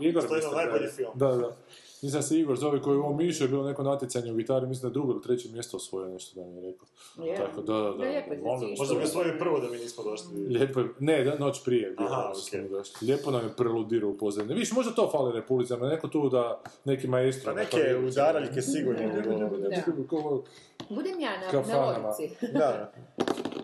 Igor 0.00 0.22
Stojanov 0.22 0.54
da 0.54 0.60
je. 0.60 0.66
najbolji 0.66 0.90
film. 0.90 1.10
Da, 1.14 1.26
da. 1.26 1.56
Da 2.02 2.22
se 2.22 2.38
Igor 2.38 2.56
zove 2.56 2.82
koji 2.82 2.94
je 2.94 2.98
u 2.98 3.02
ovom 3.02 3.16
Mišu 3.16 3.44
je 3.44 3.48
bilo 3.48 3.64
neko 3.64 3.82
natjecanje 3.82 4.32
u 4.32 4.36
gitari, 4.36 4.66
mislim 4.66 4.82
da 4.82 4.88
je 4.88 4.92
drugo 4.92 5.12
ili 5.12 5.22
treće 5.22 5.48
mjesto 5.48 5.76
osvojio 5.76 6.08
nešto 6.08 6.40
da 6.40 6.46
mi 6.46 6.56
je 6.56 6.72
rekao. 6.72 6.86
Je. 7.24 7.36
Tako, 7.36 7.62
da, 7.62 7.72
da, 7.72 7.82
da. 7.82 7.90
Da, 7.90 8.04
lijepo 8.04 8.34
Možda 8.78 8.94
bi 8.94 9.02
osvojio 9.02 9.34
prvo 9.38 9.60
da 9.60 9.70
mi 9.70 9.78
nismo 9.78 10.04
došli. 10.04 10.46
Lijepo 10.48 10.80
je, 10.80 10.88
ne, 10.98 11.24
da, 11.24 11.38
noć 11.38 11.64
prije 11.64 11.82
je 11.82 11.90
bilo, 11.90 12.08
Aha, 12.08 12.32
došli. 12.70 13.06
Lijepo 13.06 13.30
nam 13.30 13.44
je 13.44 13.52
preludirao 13.56 14.10
u 14.10 14.16
pozadini. 14.16 14.54
Viš, 14.54 14.72
možda 14.72 14.92
to 14.92 15.10
fali 15.10 15.32
Republicama, 15.32 15.88
neko 15.88 16.08
tu 16.08 16.28
da, 16.28 16.62
neki 16.84 17.06
maestro. 17.06 17.54
Pa 17.54 17.60
neke 17.60 17.96
udaraljke 18.06 18.62
sigurno 18.62 19.02
bi 19.14 19.22
bilo. 19.22 20.44
Budem 20.88 21.20
ja 21.20 21.30
na, 21.40 21.62
na 21.62 21.86
logici. 21.86 22.34
Da. 22.52 22.92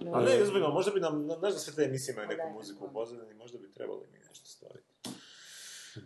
No. 0.04 0.12
A 0.14 0.20
ne, 0.20 0.42
ozbiljno, 0.42 0.70
možda 0.70 0.92
bi 0.92 1.00
nam, 1.00 1.28
znaš 1.38 1.52
da 1.52 1.58
sve 1.58 1.74
te 1.74 1.82
emisije 1.82 2.12
imaju 2.12 2.28
neku 2.28 2.48
da, 2.48 2.54
muziku 2.54 2.84
u 2.84 2.86
da. 2.86 2.92
pozadini, 2.92 3.34
možda 3.34 3.58
bi 3.58 3.72
trebali 3.72 4.00
mi 4.12 4.18
nešto 4.28 4.46
staviti. 4.46 4.86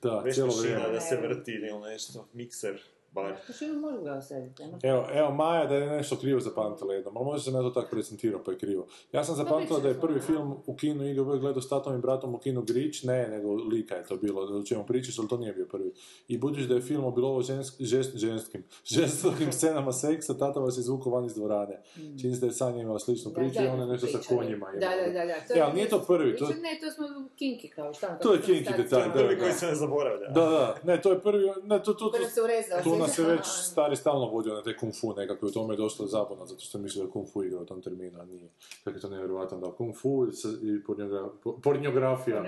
Da, 0.02 0.18
Već 0.18 0.34
cijelo 0.34 0.54
vrijeme. 0.60 0.92
da 0.92 1.00
se 1.00 1.16
vrti 1.16 1.52
ili 1.52 1.80
nešto, 1.80 2.28
mikser, 2.32 2.80
bar. 3.18 3.34
Pa 3.46 3.52
što 3.52 3.64
mi 3.66 3.72
možemo 3.72 4.02
ga 4.02 4.12
osaditi, 4.14 4.62
ono? 4.62 4.78
Evo, 4.82 5.06
evo, 5.12 5.30
Maja 5.32 5.66
da 5.66 5.74
je 5.74 5.86
nešto 5.88 6.16
krivo 6.16 6.40
zapamtila 6.40 6.94
jednom, 6.94 7.16
ali 7.16 7.24
možda 7.24 7.40
sam 7.42 7.54
ja 7.54 7.60
to 7.62 7.70
tako 7.70 7.88
prezentirao 7.90 8.40
pa 8.44 8.52
je 8.52 8.58
krivo. 8.58 8.86
Ja 9.12 9.24
sam 9.24 9.34
zapamtila 9.34 9.80
da 9.80 9.88
je 9.88 10.00
prvi 10.00 10.20
film 10.20 10.56
u 10.66 10.76
kinu 10.76 11.04
IGV 11.04 11.30
gledao 11.30 11.62
s 11.62 11.68
tatom 11.68 11.94
i 11.94 12.00
bratom 12.00 12.34
u 12.34 12.38
kinu 12.38 12.62
Grič, 12.62 13.02
ne, 13.02 13.28
nego 13.28 13.54
Lika 13.54 13.94
je 13.94 14.04
to 14.04 14.16
bilo, 14.16 14.42
o 14.42 14.62
čemu 14.62 14.86
pričaš, 14.86 15.18
ali 15.18 15.28
to 15.28 15.36
nije 15.36 15.52
bio 15.52 15.66
prvi. 15.66 15.92
I 16.28 16.38
budući 16.38 16.66
da 16.66 16.74
je 16.74 16.80
film 16.80 17.04
obilovo 17.04 17.42
žensk, 17.42 17.74
žest, 17.80 18.16
ženskim, 18.16 18.64
žestokim 18.94 19.52
scenama 19.52 19.92
seksa, 19.92 20.34
tata 20.34 20.60
vas 20.60 20.76
je 20.76 20.80
izvukao 20.80 21.12
van 21.12 21.24
iz 21.24 21.34
dvorane. 21.34 21.82
Čini 22.20 22.34
se 22.34 22.40
da 22.40 22.46
je 22.46 22.52
Sanja 22.52 22.80
imala 22.80 22.98
sličnu 22.98 23.32
priču 23.32 23.62
i 23.62 23.66
ona 23.66 23.82
je 23.82 23.88
nešto 23.88 24.06
sa 24.06 24.18
pričali. 24.18 24.38
konjima. 24.38 24.66
Da, 24.72 24.78
da, 24.78 25.12
da, 25.12 25.24
da. 25.26 25.54
E, 25.54 25.60
ali 25.60 25.74
nije 25.74 25.88
to 25.88 25.98
prvi, 26.00 26.36
to, 26.36 26.44
Priča- 26.46 26.60
Ne, 26.60 26.78
to 26.80 26.90
smo 26.90 27.06
kinki 27.36 27.68
kao 27.68 27.94
šta. 27.94 28.06
ono, 28.08 28.18
To 28.18 28.32
je 28.32 28.38
stari 28.62 28.82
detalj, 28.82 29.12
Prvi 29.12 29.38
koji 29.38 29.52
se 29.52 29.66
ne 29.66 29.74
zaboravlja. 29.74 30.28
da, 30.28 30.40
da, 30.42 30.74
ne, 30.84 31.02
to 31.02 31.10
je 31.12 31.20
prvi, 31.20 31.52
ne, 31.62 31.82
to, 31.82 31.94
to, 31.94 32.10
Koji 32.10 32.22
nam 32.22 32.30
se 32.30 32.42
urezao. 32.42 32.82
Tu 32.82 32.96
je 33.18 33.26
već 33.26 33.40
stari 33.62 33.96
stalno 33.96 34.26
vodio 34.26 34.54
na 34.54 34.62
te 34.62 34.76
kung 34.76 34.92
fu 34.94 35.14
nekako 35.14 35.46
i 35.46 35.48
u 35.48 35.52
tome 35.52 35.74
je 35.74 35.78
došlo 35.78 36.06
zabuna, 36.06 36.46
zato 36.46 36.60
što 36.60 36.78
je 36.78 36.82
mislio 36.82 37.04
da 37.04 37.10
kung 37.10 37.26
fu 37.28 37.44
igra 37.44 37.60
u 37.60 37.66
tom 37.66 37.82
terminu, 37.82 38.20
a 38.20 38.24
nije. 38.24 38.48
Kako 38.84 38.96
je 38.96 39.00
to 39.00 39.08
nevjerojatno 39.08 39.58
da 39.58 39.72
kung 39.72 39.96
fu 39.96 40.26
i 40.26 40.32
sa- 40.32 40.48
i 40.62 40.82
pornjogra- 40.82 41.28
po- 41.44 41.52
pornjografija. 41.54 42.44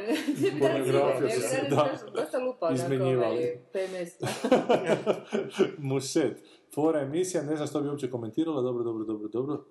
Pornografija 0.61 1.30
su 1.30 1.40
se, 1.40 1.66
da, 1.70 1.88
Dosta 2.14 2.38
izmjenjivali. 2.74 3.16
ovaj, 3.26 3.58
PMS. 3.72 4.12
Mušet. 5.80 6.36
Fora 6.74 7.00
emisija, 7.00 7.42
ne 7.42 7.56
znam 7.56 7.68
što 7.68 7.80
bi 7.80 7.88
uopće 7.88 8.11
komentirala, 8.11 8.62
dobro, 8.62 8.84
dobro, 8.84 9.04
dobro, 9.04 9.28
dobro. 9.28 9.64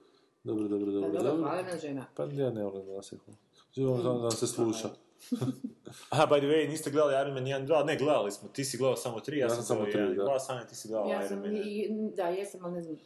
Dobro, 0.43 0.67
dobro, 0.67 0.85
Pa 0.85 0.91
dobro, 0.91 1.01
dobro, 1.11 1.23
dobro. 1.23 1.43
hvalena 1.43 1.77
žena. 1.77 2.05
Pa 2.15 2.23
ja 2.25 2.49
ne 2.51 2.63
volim 2.63 2.85
glasiklu. 2.85 3.33
Želim 3.71 3.97
samo 3.97 4.19
da 4.19 4.31
se 4.31 4.47
sluša. 4.47 4.89
Aha, 6.09 6.25
by 6.25 6.39
the 6.39 6.47
way, 6.47 6.67
niste 6.69 6.91
gledali 6.91 7.13
Iron 7.21 7.33
Man 7.33 7.45
1, 7.45 7.67
2, 7.67 7.85
ne, 7.85 7.97
gledali 7.97 8.31
smo, 8.31 8.49
ti 8.49 8.65
si 8.65 8.77
gledao 8.77 8.95
samo 8.95 9.19
3, 9.19 9.33
ja, 9.33 9.39
Ja 9.39 9.49
sam 9.49 9.55
sam 9.57 9.65
samo 9.65 9.79
gledao 9.79 9.91
tri, 9.91 10.01
jedan, 10.01 10.15
da. 10.17 10.23
dva, 10.23 10.39
Sanja, 10.39 10.67
ti 10.67 10.75
si 10.75 10.87
gledao 10.87 11.09
Ja 11.09 11.15
Iron 11.17 11.29
sam, 11.29 11.39
Man. 11.39 11.55
i, 11.55 11.87
da, 12.15 12.27
jesam, 12.27 12.65
ali 12.65 12.73
ne 12.73 12.81
znam 12.81 12.97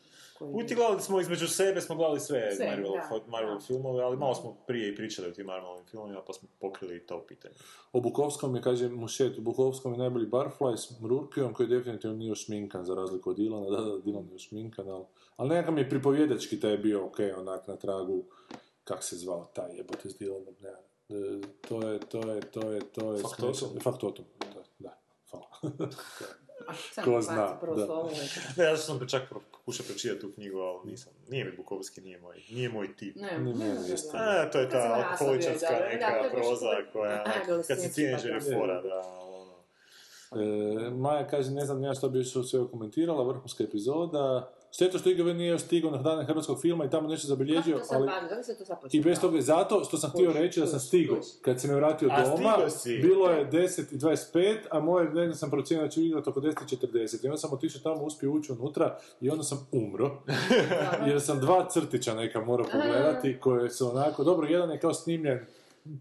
koji. 0.43 0.64
U 0.64 0.68
ti 0.68 0.76
gledali 0.76 1.01
smo 1.01 1.20
između 1.20 1.47
sebe, 1.47 1.82
smo 1.82 1.95
gledali 1.95 2.20
sve, 2.20 2.55
Sve, 2.55 2.66
Marvel, 2.68 2.91
da, 2.91 3.20
Marvel 3.28 3.53
da. 3.53 3.59
filmove, 3.59 4.03
ali 4.03 4.18
malo 4.18 4.36
smo 4.36 4.57
prije 4.68 4.89
i 4.89 4.95
pričali 4.95 5.28
o 5.28 5.32
tim 5.32 5.45
Marvelovim 5.45 5.86
filmovima, 5.86 6.22
pa 6.28 6.34
smo 6.34 6.49
pokrili 6.59 6.97
i 6.97 6.99
to 6.99 7.26
pitanje. 7.28 7.55
O 7.93 8.01
Bukovskom 8.01 8.55
je, 8.55 8.61
kaže 8.61 8.89
Mušet, 8.89 9.38
u 9.38 9.41
Bukovskom 9.41 9.91
je 9.91 9.97
najbolji 9.97 10.28
Barfly 10.28 10.78
s 10.78 10.99
Mrurkijom 11.01 11.53
koji 11.53 11.70
definitivno 11.70 12.18
nije 12.18 12.32
ošminkan 12.32 12.86
za 12.86 12.95
razliku 12.95 13.30
od 13.30 13.36
Dilana, 13.36 13.70
da, 13.70 13.82
da, 13.82 13.97
Dilan 13.97 14.28
je 14.30 14.36
ošminkan, 14.36 14.89
ali, 14.89 15.05
ali 15.36 15.49
nekakav 15.49 15.74
mi 15.74 15.82
je 15.82 15.89
pripovjedački 15.89 16.59
taj 16.59 16.72
je 16.72 16.78
bio 16.78 17.05
ok, 17.05 17.18
onak 17.38 17.68
na 17.68 17.76
tragu, 17.76 18.24
kak 18.84 19.03
se 19.03 19.16
zvao 19.16 19.45
taj 19.53 19.78
jebote 19.78 20.09
s 20.09 20.18
Dilanom, 20.18 20.55
ne, 20.61 20.70
to 21.68 21.89
je, 21.89 21.99
to 21.99 22.32
je, 22.32 22.41
to 22.41 22.72
je, 22.72 22.80
to 22.80 23.14
je... 23.14 23.22
Faktotum? 23.22 23.80
Faktotum, 23.82 24.26
da, 24.39 24.64
da, 24.80 24.97
hvala. 25.32 25.47
Ko 27.05 27.22
zna, 27.22 27.57
da. 27.61 28.09
Ne, 28.57 28.64
ja 28.64 28.78
sam 28.78 29.07
čak 29.07 29.22
pokušao 29.51 29.86
pročitati 29.86 30.22
tu 30.22 30.32
knjigu, 30.32 30.59
ali 30.59 30.91
nisam, 30.91 31.14
nije 31.30 31.45
mi 31.45 31.51
Bukovski, 31.57 32.01
nije 32.01 32.20
moj, 32.20 32.43
nije 32.51 32.70
moj 32.70 32.95
tip. 32.95 33.16
Ne, 33.16 33.39
ne, 33.39 33.53
ne. 33.53 33.76
A, 34.14 34.51
to 34.51 34.59
je 34.59 34.70
ta 34.70 35.05
alkoholičarska 35.09 35.68
neka 35.91 36.30
proza 36.32 36.68
koja, 36.93 37.24
kad 37.68 37.82
si 37.82 37.93
tineđer 37.93 38.32
je 38.32 38.39
pa 38.39 38.45
da. 38.45 38.55
fora, 38.59 38.82
da, 38.82 39.01
ono. 39.20 39.53
E, 40.43 40.89
Maja 40.89 41.28
kaže, 41.28 41.51
ne 41.51 41.66
znam 41.66 41.84
ja 41.84 41.93
što 41.93 42.09
bi 42.09 42.20
još 42.20 42.49
sve 42.49 42.68
komentirala, 42.72 43.24
vrhunska 43.24 43.64
epizoda. 43.64 44.53
Šteta 44.76 44.97
što 44.97 45.09
IGV 45.09 45.28
nije 45.28 45.49
još 45.49 45.61
stigao 45.61 45.91
na 45.91 45.97
dane 45.97 46.26
hrvatskog 46.26 46.61
filma 46.61 46.86
i 46.86 46.89
tamo 46.89 47.07
nešto 47.07 47.28
zabilježio, 47.28 47.76
Kako 47.76 47.80
to 47.80 47.86
sad 47.86 48.01
ali... 48.01 48.09
Kako 48.30 48.43
se 48.43 48.57
to 48.57 48.65
sad 48.65 48.78
I 48.91 49.01
bez 49.01 49.19
toga, 49.19 49.41
zato 49.41 49.84
što 49.84 49.97
sam 49.97 50.09
htio 50.09 50.34
reći 50.34 50.59
da 50.59 50.67
sam 50.67 50.80
stigao. 50.80 51.17
Kad 51.41 51.61
sam 51.61 51.69
me 51.69 51.76
vratio 51.76 52.09
A, 52.11 52.21
doma, 52.21 52.36
stigao 52.36 52.69
si. 52.69 52.97
bilo 52.97 53.30
je 53.30 53.49
10.25, 53.51 54.57
a 54.71 54.80
moje 54.80 55.09
negdje 55.09 55.36
sam 55.36 55.49
procijenio 55.49 55.86
da 55.86 55.91
ću 55.91 56.01
igrati 56.01 56.30
oko 56.30 56.41
10.40. 56.41 57.26
I 57.26 57.28
onda 57.28 57.38
sam 57.38 57.53
otišao 57.53 57.82
tamo, 57.82 58.05
uspio 58.05 58.32
ući 58.32 58.51
unutra 58.51 58.97
i 59.21 59.30
onda 59.30 59.43
sam 59.43 59.67
umro. 59.71 60.21
jer 61.07 61.21
sam 61.21 61.39
dva 61.39 61.69
crtića 61.69 62.15
neka 62.15 62.41
morao 62.41 62.67
pogledati, 62.71 63.39
koje 63.39 63.69
su 63.69 63.89
onako, 63.89 64.24
dobro, 64.24 64.47
jedan 64.47 64.71
je 64.71 64.80
kao 64.80 64.93
snimljen, 64.93 65.39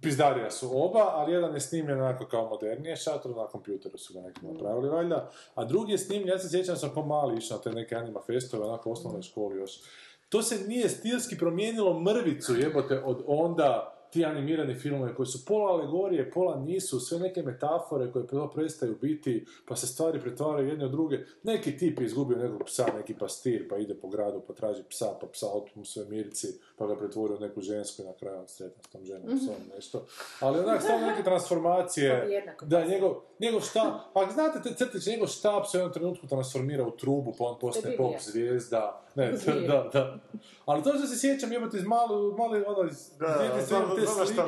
pizdarija 0.03 0.51
su 0.51 0.85
oba, 0.85 1.11
ali 1.13 1.33
jedan 1.33 1.55
je 1.55 1.61
snimljen 1.61 2.01
onako 2.01 2.27
kao 2.27 2.49
modernije, 2.49 2.97
šatro 2.97 3.35
na 3.35 3.47
kompjuteru 3.47 3.99
su 3.99 4.15
ga 4.15 4.21
neki 4.21 4.47
napravili 4.47 4.89
valjda, 4.89 5.31
a 5.55 5.65
drugi 5.65 5.93
je 5.93 5.99
snimljen, 5.99 6.29
ja 6.29 6.39
se 6.39 6.49
sjećam 6.49 6.75
da 6.75 6.79
sam 6.79 6.91
ko 6.91 7.03
mali 7.03 7.39
išao 7.39 7.57
na 7.57 7.63
te 7.63 7.73
neke 7.73 7.95
anima 7.95 8.21
festove, 8.27 8.65
onako 8.65 8.89
u 8.89 8.93
osnovnoj 8.93 9.23
školi 9.23 9.57
još. 9.57 9.81
To 10.29 10.43
se 10.43 10.69
nije 10.69 10.89
stilski 10.89 11.39
promijenilo 11.39 12.01
mrvicu, 12.01 12.57
jebote, 12.57 13.03
od 13.05 13.25
onda 13.27 13.92
ti 14.13 14.25
animirani 14.25 14.75
filmovi 14.75 15.15
koji 15.15 15.27
su 15.27 15.45
pola 15.45 15.73
alegorije, 15.73 16.31
pola 16.31 16.57
nisu, 16.57 17.01
sve 17.01 17.19
neke 17.19 17.43
metafore 17.43 18.13
koje 18.13 18.27
prestaju 18.55 18.97
biti, 19.01 19.47
pa 19.69 19.77
se 19.77 19.87
stvari 19.87 20.21
pretvaraju 20.21 20.69
jedne 20.69 20.85
od 20.85 20.91
druge. 20.91 21.19
Neki 21.43 21.77
tip 21.77 22.01
je 22.01 22.07
izgubio 22.07 22.39
nekog 22.39 22.63
psa, 22.67 22.87
neki 22.97 23.15
pastir, 23.15 23.69
pa 23.69 23.77
ide 23.77 23.95
po 23.95 24.09
gradu, 24.09 24.43
pa 24.47 24.53
traži 24.55 24.83
psa, 24.91 25.07
pa 25.21 25.27
psa 25.27 25.47
otmu 25.53 25.85
sve 25.85 26.05
mirci, 26.05 26.47
pa 26.77 26.87
ga 26.87 26.97
pretvori 26.97 27.35
u 27.35 27.39
neku 27.39 27.61
žensku 27.61 28.03
i 28.03 28.05
na 28.05 28.13
kraju 28.13 28.39
on 28.39 28.49
sretan 28.49 28.83
s 28.83 28.89
tom 28.89 29.05
ženom, 29.05 29.39
psom, 29.39 29.55
nešto. 29.75 30.07
Ali 30.41 30.59
onak, 30.59 30.83
samo 30.83 31.07
neke 31.07 31.23
transformacije, 31.23 32.45
da, 32.63 32.85
njegov, 32.85 33.15
njegov 33.41 33.61
štab, 33.61 33.93
pa 34.15 34.29
znate 34.33 34.63
te 34.63 34.75
crtiće, 34.75 35.11
njegov 35.11 35.29
štab 35.29 35.63
se 35.71 35.77
u 35.77 35.81
jednom 35.81 35.93
trenutku 35.93 36.27
transformira 36.27 36.87
u 36.87 36.97
trubu, 36.97 37.35
pa 37.39 37.45
on 37.45 37.59
postane 37.61 37.91
Biblija. 37.91 38.11
pop 38.11 38.21
zvijezda, 38.21 39.03
ne, 39.15 39.33
da, 39.63 39.91
da. 39.93 40.19
Ali 40.65 40.83
to 40.83 40.93
što 40.93 41.07
se 41.07 41.19
sjećam, 41.19 41.53
jebate, 41.53 41.77
iz 41.77 41.85
malo, 41.85 42.37
malo, 42.37 42.63
ono, 42.67 42.91
iz 42.91 43.11
Da, 43.19 43.27
imam 43.71 43.97
te 43.97 44.07
slike. 44.07 44.43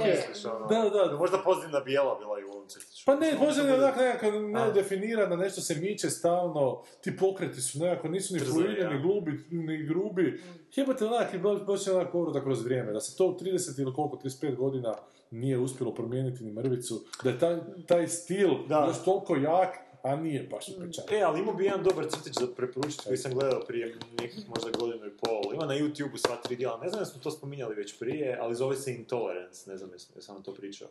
ono. 0.49 0.67
Da, 0.67 0.91
da, 1.07 1.17
Možda 1.17 1.39
pozitivna 1.39 1.81
bijela 1.81 2.15
bila 2.15 2.41
i 2.41 2.45
u 2.45 2.49
ovom 2.49 2.65
pa 3.07 3.17
ne, 3.17 3.35
možda 3.37 3.63
je 3.63 3.75
onak 3.75 3.97
nekako 3.97 4.27
A. 4.27 4.41
nedefinirano, 4.41 5.37
nešto 5.37 5.61
se 5.61 5.75
miče 5.75 6.11
stalno, 6.11 6.83
ti 7.01 7.17
pokreti 7.17 7.61
su 7.61 7.79
nekako, 7.79 8.09
nisu 8.09 8.35
ni 8.35 8.41
fluidni, 8.41 8.85
ni 8.87 9.03
glubi, 9.03 9.45
ni 9.51 9.85
grubi. 9.85 10.43
Jebate, 10.75 11.05
onak, 11.07 11.35
je 11.35 11.39
baš- 11.41 11.87
je 11.87 11.93
onak 11.93 12.13
povratak 12.13 12.43
kroz 12.43 12.65
vrijeme, 12.65 12.93
da 12.93 13.01
se 13.01 13.17
to 13.17 13.27
u 13.27 13.35
30 13.35 13.79
ili 13.79 13.95
koliko, 13.95 14.17
35 14.17 14.57
godina 14.57 14.95
nije 15.31 15.59
uspjelo 15.59 15.95
promijeniti 15.95 16.45
ni 16.45 16.53
mrvicu, 16.53 16.95
da 17.25 17.31
je 17.31 17.39
taj, 17.39 17.57
taj 17.87 18.09
stil 18.09 18.51
Da. 18.69 18.85
još 18.89 19.05
toliko 19.05 19.37
jak, 19.37 19.75
a 20.05 20.17
nije 20.17 20.43
baš 20.43 20.69
upečan. 20.69 21.05
E, 21.11 21.23
ali 21.23 21.41
imao 21.41 21.55
bi 21.55 21.65
jedan 21.65 21.83
dobar 21.83 22.07
crtić 22.11 22.35
za 22.41 22.47
preporučiti 22.57 23.05
koji 23.07 23.17
sam 23.17 23.35
gledao 23.35 23.61
prije 23.61 23.97
nekih 24.21 24.49
možda 24.49 24.79
godinu 24.79 25.07
i 25.07 25.11
pol. 25.11 25.55
Ima 25.55 25.67
na 25.67 25.75
YouTube-u 25.75 26.19
sva 26.19 26.37
tri 26.37 26.57
dijela. 26.57 26.79
Ne 26.79 26.89
znam 26.89 26.99
da 26.99 27.05
smo 27.05 27.21
to 27.23 27.31
spominjali 27.31 27.75
već 27.75 27.99
prije, 27.99 28.39
ali 28.41 28.55
zove 28.55 28.77
se 28.77 28.95
Intolerance. 28.95 29.71
Ne 29.71 29.77
znam 29.77 29.91
jesam, 29.93 30.13
jesam 30.17 30.35
vam 30.35 30.43
to 30.43 30.55
pričao. 30.55 30.89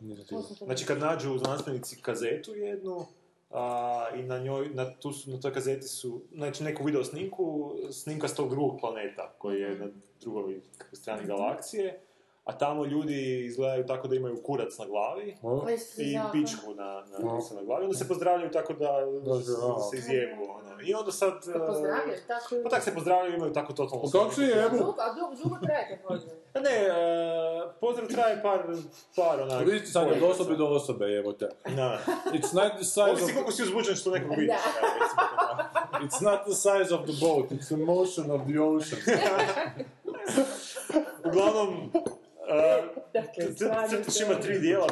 Znači 0.64 0.84
kad 0.86 0.98
nađu 0.98 1.38
znanstvenici 1.38 1.96
kazetu 2.02 2.54
jednu, 2.54 3.06
a, 3.50 4.06
i 4.16 4.22
na 4.22 4.38
njoj, 4.38 4.68
na, 4.68 4.94
tu 4.94 5.12
su, 5.12 5.30
na 5.30 5.40
toj 5.40 5.52
kazeti 5.52 5.88
su, 5.88 6.20
znači 6.32 6.64
neku 6.64 6.84
video 6.84 7.04
snimku, 7.04 7.74
snimka 7.90 8.28
s 8.28 8.34
tog 8.34 8.50
drugog 8.50 8.80
planeta, 8.80 9.34
koji 9.38 9.60
je 9.60 9.78
na 9.78 9.88
drugoj 10.20 10.60
strani 10.92 11.26
galaksije, 11.26 12.00
a 12.44 12.58
tamo 12.58 12.84
ljudi 12.84 13.44
izgledaju 13.44 13.86
tako 13.86 14.08
da 14.08 14.16
imaju 14.16 14.42
kurac 14.42 14.78
na 14.78 14.86
glavi, 14.86 15.36
O, 15.42 15.60
Koji 15.60 15.78
su 15.78 16.02
i 16.02 16.18
pičku 16.32 16.74
na, 16.74 16.84
na, 16.84 17.18
No. 17.18 17.38
na 17.54 17.62
glavi, 17.62 17.84
onda 17.84 17.96
se 17.96 18.08
pozdravljaju 18.08 18.50
tako 18.50 18.72
da, 18.72 18.90
Da, 19.24 19.40
se 19.90 19.96
izjebu, 19.96 20.42
ono. 20.42 20.64
I 20.86 20.94
onda 20.94 21.12
sad... 21.12 21.32
Pa 21.44 21.64
e, 21.64 21.66
pozdravljaš, 21.66 22.18
tako 22.26 22.54
Pa 22.64 22.70
tako 22.70 22.84
se 22.84 22.94
pozdravljaju, 22.94 23.36
imaju 23.36 23.52
tako 23.52 23.72
totalno... 23.72 24.04
Pa 24.04 24.18
kako 24.18 24.34
se 24.34 24.42
jebu? 24.42 24.76
A 24.98 25.14
dugo, 25.14 25.34
dugo 25.42 25.56
traje 25.62 25.88
te 25.88 26.02
pozdrav. 26.08 26.36
Pa 26.52 26.60
ne, 26.60 26.70
e, 26.70 26.92
pozdrav 27.80 28.08
traje 28.08 28.42
par, 28.42 28.60
par 29.16 29.40
onak... 29.40 29.66
Vidite 29.66 29.86
sad 29.86 30.08
od 30.12 30.22
osobe 30.22 30.56
do 30.56 30.66
osobe, 30.66 31.06
jebote. 31.06 31.48
Da. 31.76 31.98
It's 32.32 32.54
not 32.54 32.72
the 32.76 32.84
size 32.84 33.02
Ovisi 33.10 33.24
of, 33.24 33.32
koliko 33.32 33.52
si 33.52 33.62
uzbuđen 33.62 33.96
što 33.96 34.10
nekog 34.10 34.30
vidiš. 34.30 34.46
Da. 34.46 34.54
evo, 34.78 36.06
it's 36.06 36.22
not 36.22 36.40
the 36.46 36.54
size 36.54 36.94
of 36.94 37.00
the 37.06 37.26
boat, 37.26 37.50
it's 37.50 37.66
the 37.66 37.76
motion 37.76 38.30
of 38.30 38.40
the 38.48 38.60
ocean. 38.60 39.00
Uglavnom, 41.24 41.90
Dakle, 43.12 43.44
cr- 43.44 43.54
stvarno 43.56 43.88
crtić 43.88 44.18
to- 44.18 44.24
ima 44.24 44.34
tri 44.34 44.58
dijela, 44.58 44.86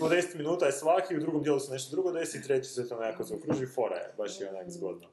po 0.00 0.08
10 0.08 0.36
minuta 0.36 0.66
je 0.66 0.72
svaki, 0.72 1.16
u 1.16 1.20
drugom 1.20 1.42
dijelu 1.42 1.60
se 1.60 1.72
nešto 1.72 1.90
drugo 1.90 2.12
desi, 2.12 2.42
treći 2.42 2.68
se 2.68 2.88
to 2.88 3.00
nekako 3.00 3.22
zaokruži, 3.24 3.66
fora 3.66 3.96
je, 3.96 4.12
baš 4.16 4.40
je 4.40 4.48
onak 4.50 4.70
zgodno. 4.70 5.08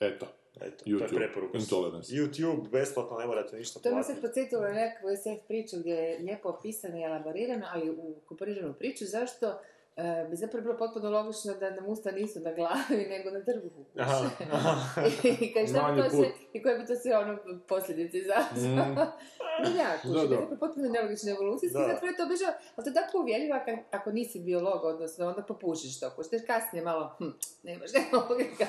Eto. 0.00 0.26
Eto, 0.56 0.84
to 0.84 0.90
je 0.90 0.96
YouTube, 0.96 1.16
preporuka. 1.16 1.58
Intolerance. 1.58 2.12
YouTube, 2.12 2.68
besplatno, 2.70 3.18
ne 3.18 3.26
morate 3.26 3.56
ništa 3.56 3.80
To 3.80 3.88
mi 3.88 4.02
se 4.02 4.06
platiti. 4.06 4.20
podsjetilo 4.22 4.62
na 4.62 4.68
nekakvu 4.70 5.08
SF 5.12 5.46
priču 5.48 5.76
gdje 5.78 5.92
je 5.92 6.18
lijepo 6.18 6.48
opisano 6.48 6.98
i 6.98 7.02
elaborirano, 7.02 7.66
ali 7.70 7.90
u 7.90 8.14
kooperiranu 8.24 8.74
priču, 8.74 9.04
zašto 9.06 9.60
e, 9.96 10.26
bi 10.30 10.36
zapravo 10.36 10.62
bilo 10.62 10.76
potpuno 10.78 11.10
logično 11.10 11.54
da 11.54 11.70
nam 11.70 11.86
usta 11.88 12.10
nisu 12.10 12.40
na 12.40 12.52
glavi, 12.52 13.06
nego 13.08 13.30
na 13.30 13.44
trbuhu. 13.44 13.84
Aha. 13.98 14.30
I 15.40 15.52
kaj 15.52 15.66
šta 15.66 15.78
bi 15.78 15.82
Manji 15.82 16.02
to 16.02 16.08
put. 16.08 16.18
sve, 16.18 16.30
i 16.52 16.62
koje 16.62 16.78
bi 16.78 16.86
to 16.86 16.94
sve 16.96 17.18
ono 17.18 17.38
posljedice 17.68 18.18
izazvalo. 18.18 18.94
Mm. 18.94 18.98
No 19.62 19.68
da, 19.68 19.74
da. 19.74 20.18
je 20.20 20.28
zapravo 20.28 20.56
potpuno 20.60 20.88
nelogično 20.88 21.30
evolucijski, 21.30 21.78
Da. 21.78 21.88
zato 21.94 22.06
je 22.06 22.16
to 22.16 22.22
obično, 22.22 22.46
ali 22.76 22.84
to 22.84 22.90
je 22.90 22.94
tako 22.94 23.18
uvjerljivo 23.18 23.54
ako, 23.60 23.70
ako 23.90 24.10
nisi 24.10 24.40
biolog, 24.40 24.84
odnosno 24.84 25.28
onda 25.28 25.42
popušiš 25.42 26.00
to, 26.00 26.10
kužiš, 26.16 26.42
kasnije 26.46 26.84
malo, 26.84 27.14
hm, 27.18 27.30
nemaš 27.62 27.90
nema 27.92 28.24
logika. 28.28 28.66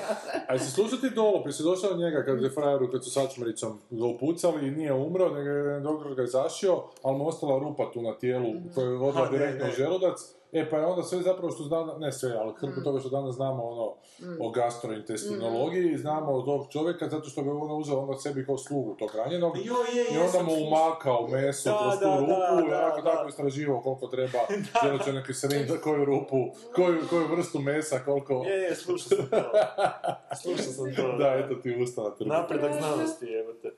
A 0.48 0.52
jesi 0.52 0.70
slušao 0.70 0.98
ti 0.98 1.10
dolo, 1.10 1.42
prije 1.42 1.52
si 1.52 1.62
došao 1.62 1.90
od 1.90 1.98
njega 1.98 2.24
kad 2.24 2.42
je 2.42 2.50
frajeru, 2.50 2.90
kad 2.90 3.04
su 3.04 3.10
sačmaricom 3.10 3.80
ga 3.90 4.06
upucali 4.06 4.68
i 4.68 4.70
nije 4.70 4.92
umro, 4.92 5.28
nego 5.28 5.48
je 5.50 5.80
doktor 5.80 6.14
ga 6.14 6.22
je 6.22 6.28
zašio, 6.28 6.82
ali 7.02 7.18
mu 7.18 7.28
ostala 7.28 7.58
rupa 7.58 7.90
tu 7.92 8.02
na 8.02 8.18
tijelu 8.18 8.48
koja 8.74 8.86
je 8.86 8.96
odla 8.96 9.28
direktno 9.28 9.66
želudac. 9.76 10.18
E 10.54 10.70
pa 10.70 10.76
je 10.78 10.86
onda 10.86 11.02
sve 11.02 11.22
zapravo 11.22 11.50
što 11.50 11.62
znamo, 11.62 11.98
ne 11.98 12.12
sve, 12.12 12.32
ali 12.32 12.52
hrpu 12.56 12.80
toga 12.84 13.00
što 13.00 13.08
danas 13.08 13.34
znamo 13.34 13.64
ono, 13.64 13.94
o 14.40 14.50
gastrointestinologiji, 14.50 15.96
znamo 15.96 16.32
od 16.32 16.44
tog 16.44 16.66
čovjeka 16.72 17.08
zato 17.08 17.28
što 17.28 17.42
ga 17.42 17.50
je 17.50 17.56
ono 17.56 17.76
uzeo 17.76 17.98
onda 17.98 18.18
sebi 18.18 18.46
kao 18.46 18.58
slugu 18.58 18.96
tog 18.98 19.10
ranjenog. 19.14 19.56
Jo, 19.56 19.74
je, 19.94 20.14
I 20.14 20.18
onda 20.18 20.42
mu 20.42 20.66
umakao 20.66 21.28
meso 21.28 21.70
Da, 21.70 21.78
kroz 21.78 21.98
tu 21.98 22.04
da, 22.04 22.20
rupu 22.20 22.70
da, 22.70 22.76
onako 22.76 23.00
da. 23.00 23.10
tako 23.10 23.28
istraživao 23.28 23.80
koliko 23.80 24.06
treba 24.06 24.38
želučane 24.84 25.24
kiseline 25.26 25.66
za 25.66 25.76
koju 25.76 26.04
rupu, 26.04 26.36
koju, 26.74 27.00
koju 27.10 27.26
vrstu 27.36 27.58
mesa, 27.58 27.98
koliko... 28.04 28.44
Je, 28.46 28.56
je, 28.56 28.74
slušao 28.74 29.18
sam 29.18 29.26
to. 29.30 29.50
Slušao 30.42 30.72
sam 30.72 30.94
to. 30.94 31.16
Da, 31.18 31.28
eto 31.44 31.54
ti 31.54 31.82
ustala. 31.82 32.16
Napredak 32.20 32.72
znanosti, 32.78 33.26
evo 33.26 33.52
te. 33.62 33.70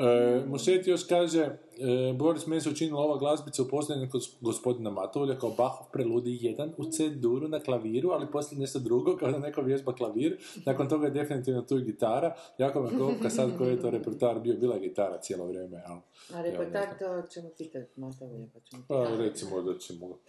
E, 0.00 0.96
kaže, 1.08 1.40
e, 1.40 2.12
Boris 2.12 2.46
meni 2.46 2.60
se 2.60 2.70
učinila 2.70 3.00
ova 3.00 3.18
glazbica 3.18 3.62
u 3.62 3.68
posljednjem 3.68 4.10
kod 4.10 4.22
gospodina 4.40 4.90
Matulja 4.90 5.38
kao 5.38 5.50
Bachov 5.50 5.86
preludi 5.92 6.38
jedan 6.40 6.72
u 6.76 6.84
C 6.84 7.08
duru 7.08 7.48
na 7.48 7.60
klaviru, 7.60 8.10
ali 8.10 8.30
poslije 8.32 8.60
nešto 8.60 8.78
drugo, 8.78 9.16
kao 9.16 9.30
da 9.30 9.38
neko 9.38 9.62
vježba 9.62 9.94
klavir. 9.94 10.38
Nakon 10.66 10.88
toga 10.88 11.06
je 11.06 11.10
definitivno 11.10 11.62
tu 11.62 11.78
i 11.78 11.84
gitara. 11.84 12.34
Jako 12.58 12.82
me 12.82 12.98
kopka 12.98 13.30
sad 13.30 13.58
koji 13.58 13.70
je 13.70 13.80
to 13.80 13.90
repertoar 13.90 14.40
bio, 14.40 14.56
bila 14.56 14.74
je 14.74 14.80
gitara 14.80 15.18
cijelo 15.18 15.46
vrijeme. 15.46 15.82
Ali, 15.86 16.00
A 16.34 16.42
reportar 16.42 16.98
to 16.98 17.28
ćemo 17.28 17.48
pitati 17.58 18.00
Matavlja, 18.00 18.46
pa 18.54 18.60
ćemo 18.60 18.82
pa 18.88 19.16
recimo 19.18 19.62
da 19.62 19.78
ćemo 19.78 20.08
ga... 20.08 20.14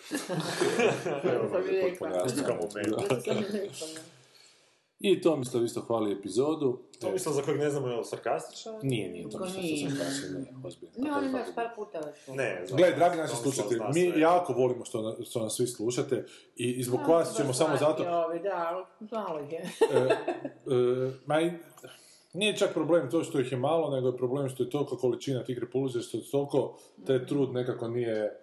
Jasno. 2.09 2.41
Utkamo 2.41 2.61
mail. 2.76 2.91
To 2.91 3.34
mi 3.34 3.59
rekla, 3.59 3.88
da. 3.95 4.11
I 4.99 5.22
Tomislav 5.22 5.63
isto 5.63 5.82
hvali 5.82 6.11
epizodu. 6.11 6.80
To 7.02 7.12
mislim 7.12 7.34
za 7.36 7.41
kojeg 7.41 7.60
ne 7.60 7.70
znamo 7.70 7.88
je 7.88 7.95
li 7.95 8.06
sarkastičan? 8.06 8.74
Nije, 8.84 9.10
nije 9.10 9.24
Tomislav 9.24 9.64
sam 9.80 9.97
kasio, 9.97 10.30
ne, 10.32 10.45
ozbiljno. 10.64 10.93
Ne, 10.97 11.12
on 11.12 11.24
još 11.26 11.56
par 11.56 11.68
puta 11.76 11.99
već. 11.99 12.28
Ne, 12.28 12.64
znam. 12.66 12.78
Gle, 12.78 12.91
dragi 12.91 13.18
naši 13.18 13.34
Tomislav 13.34 13.54
slušatelji, 13.68 14.12
mi 14.12 14.20
jako 14.20 14.54
volimo 14.54 14.86
što, 14.86 15.02
na- 15.02 15.16
što 15.26 15.39
nas 15.39 15.54
svi 15.54 15.68
slušate 15.68 16.26
i, 16.56 16.72
i 16.72 16.84
zbog 16.84 16.99
vas 17.08 17.36
ćemo 17.38 17.54
samo 17.54 17.78
zato... 17.78 18.04
Ovi, 18.04 18.39
da, 18.39 18.68
ali 18.70 18.86
malo 19.12 19.39
ih 19.39 19.52
je. 19.52 19.60
e, 19.60 19.97
e, 19.97 21.12
ma 21.26 21.41
i- 21.41 21.52
nije 22.34 22.58
čak 22.58 22.74
problem 22.74 23.12
to 23.12 23.24
što 23.24 23.39
ih 23.39 23.52
je 23.52 23.58
malo, 23.58 23.89
nego 23.89 24.08
je 24.08 24.18
problem 24.18 24.49
što 24.49 24.64
je 24.64 24.70
toliko 24.70 24.97
količina 24.97 25.43
tih 25.43 25.58
repulzija, 25.60 26.02
što 26.02 26.18
je 26.18 26.24
toliko 26.32 26.78
taj 27.08 27.26
trud 27.26 27.54
nekako 27.54 27.88
nije 27.88 28.39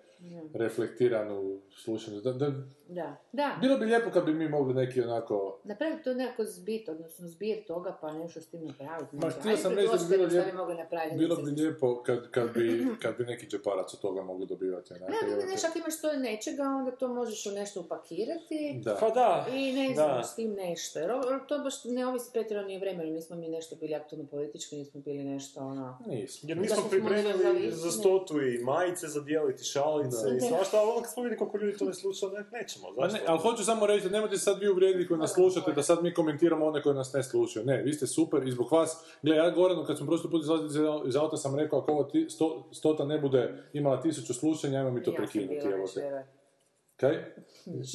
reflektiran 0.55 1.33
u 1.33 1.61
slušanju. 1.75 2.21
Da, 2.21 2.33
da, 2.33 2.53
Da, 2.89 3.17
da. 3.33 3.57
bilo 3.61 3.79
bi 3.79 3.85
lijepo 3.85 4.11
kad 4.11 4.25
bi 4.25 4.35
mi 4.35 4.49
mogli 4.49 4.75
neki 4.75 5.03
onako... 5.03 5.61
Napraviti 5.65 6.03
to 6.05 6.15
nekako 6.15 6.45
zbit, 6.45 6.89
odnosno 6.89 7.29
zbir 7.29 7.65
toga, 7.67 7.99
pa 8.01 8.13
nešto 8.13 8.41
s 8.41 8.47
tim 8.47 8.61
napraviti. 8.63 9.17
Ma, 9.17 9.31
htio 9.31 9.57
sam 9.57 9.73
reći 9.73 9.89
da 9.89 9.97
bi 9.99 10.05
bilo 10.09 10.27
lijepo- 10.27 10.45
bi 10.45 10.53
mogli 10.53 10.75
napraviti. 10.77 11.17
Bilo 11.17 11.37
bi 11.37 11.51
lijepo 11.53 12.03
kad, 12.03 12.31
kad, 12.31 12.53
bi, 12.53 12.87
kad 13.03 13.17
bi 13.19 13.25
neki 13.25 13.47
džeparac 13.47 13.95
od 13.95 14.01
toga 14.01 14.23
mogli 14.23 14.47
dobivati. 14.47 14.93
Onako, 14.93 15.13
Ne, 15.13 15.19
ne, 15.23 15.33
evo 15.35 15.43
ne, 15.43 15.55
te- 15.55 15.61
čak 15.61 15.77
imaš 15.77 16.01
to 16.01 16.13
nečega, 16.15 16.63
onda 16.63 16.91
to 16.93 17.09
možeš 17.11 17.47
u 17.47 17.51
nešto 17.51 17.81
upakirati. 17.81 18.81
Da. 18.85 18.97
Pa 18.97 19.11
da, 19.11 19.47
I 19.53 19.73
ne 19.73 19.89
da. 19.89 19.95
znam 19.95 20.25
s 20.25 20.35
tim 20.35 20.53
nešto. 20.53 20.99
Jer 20.99 21.11
to 21.49 21.59
baš 21.59 21.85
ne 21.87 22.07
ovisi 22.07 22.31
Petra 22.33 22.63
ni 22.63 22.79
vremenu. 22.79 23.13
Nismo 23.13 23.37
mi 23.37 23.49
nešto 23.49 23.77
bili 23.77 23.95
aktivno 23.95 24.27
politički, 24.27 24.77
nismo 24.77 25.01
bili 25.01 25.25
nešto 25.25 25.61
ono... 25.61 25.99
Nismo. 26.07 26.49
Jer 26.49 26.57
Da 26.57 26.63
mi 26.63 26.69
smo 26.69 26.77
smo 26.77 26.91
pripremili 26.91 27.71
za 27.73 27.91
stotu 27.93 28.35
i 28.43 28.59
majice 28.61 29.07
za 29.09 29.21
dijeliti, 29.21 29.65
šalice 29.65 30.08
Da. 30.11 30.37
i 30.37 30.41
svašta, 30.43 30.77
ali 30.77 30.91
ono 30.91 31.01
kad 31.01 31.13
smo 31.13 31.23
vidjeli 31.23 31.39
koliko 31.39 31.59
ljudi 31.59 31.79
to 31.79 31.85
ne 31.85 31.95
sluša, 31.95 32.27
ne, 32.29 32.45
nećemo, 32.53 32.87
Ma 32.89 32.95
zašto? 32.99 33.17
ne, 33.17 33.25
ali 33.27 33.39
hoću 33.39 33.65
samo 33.65 33.87
reći 33.87 34.05
da 34.05 34.11
nemojte 34.11 34.39
sad 34.39 34.59
vi 34.61 34.69
uvrijediti 34.69 35.09
koji 35.09 35.19
nas 35.19 35.33
slušate, 35.33 35.73
da 35.73 35.83
sad 35.83 36.03
mi 36.03 36.15
komentiramo 36.15 36.67
one 36.67 36.83
koji 36.83 36.95
nas 36.95 37.13
ne 37.13 37.23
slušaju. 37.23 37.67
Ne, 37.67 37.83
vi 37.83 37.93
ste 37.93 38.07
super 38.09 38.43
i 38.43 38.51
zbog 38.51 38.73
vas, 38.73 38.91
gle, 39.23 39.37
ja 39.37 39.51
Goranu 39.51 39.85
kad 39.85 39.97
smo 39.99 40.07
prošli 40.07 40.31
put 40.31 40.43
izlazili 40.43 40.69
iz- 41.07 41.17
auta 41.17 41.37
sam 41.37 41.57
rekao 41.57 41.79
ako 41.79 41.93
ovo 41.93 42.05
ti, 42.05 42.27
sto, 42.29 42.47
stota 42.73 43.05
ne 43.05 43.19
bude 43.19 43.41
imala 43.73 44.03
tisuću 44.03 44.35
slušanja, 44.35 44.79
ajmo 44.79 44.91
mi 44.91 45.03
to 45.03 45.11
Ja 45.11 45.17
sam 45.17 45.25
prekinuti, 45.25 45.55
bila 45.57 45.71
evo 45.71 45.83
već, 45.83 45.95
te. 45.95 46.01
vjerojatno. 46.01 46.33
Kaj? 46.99 47.25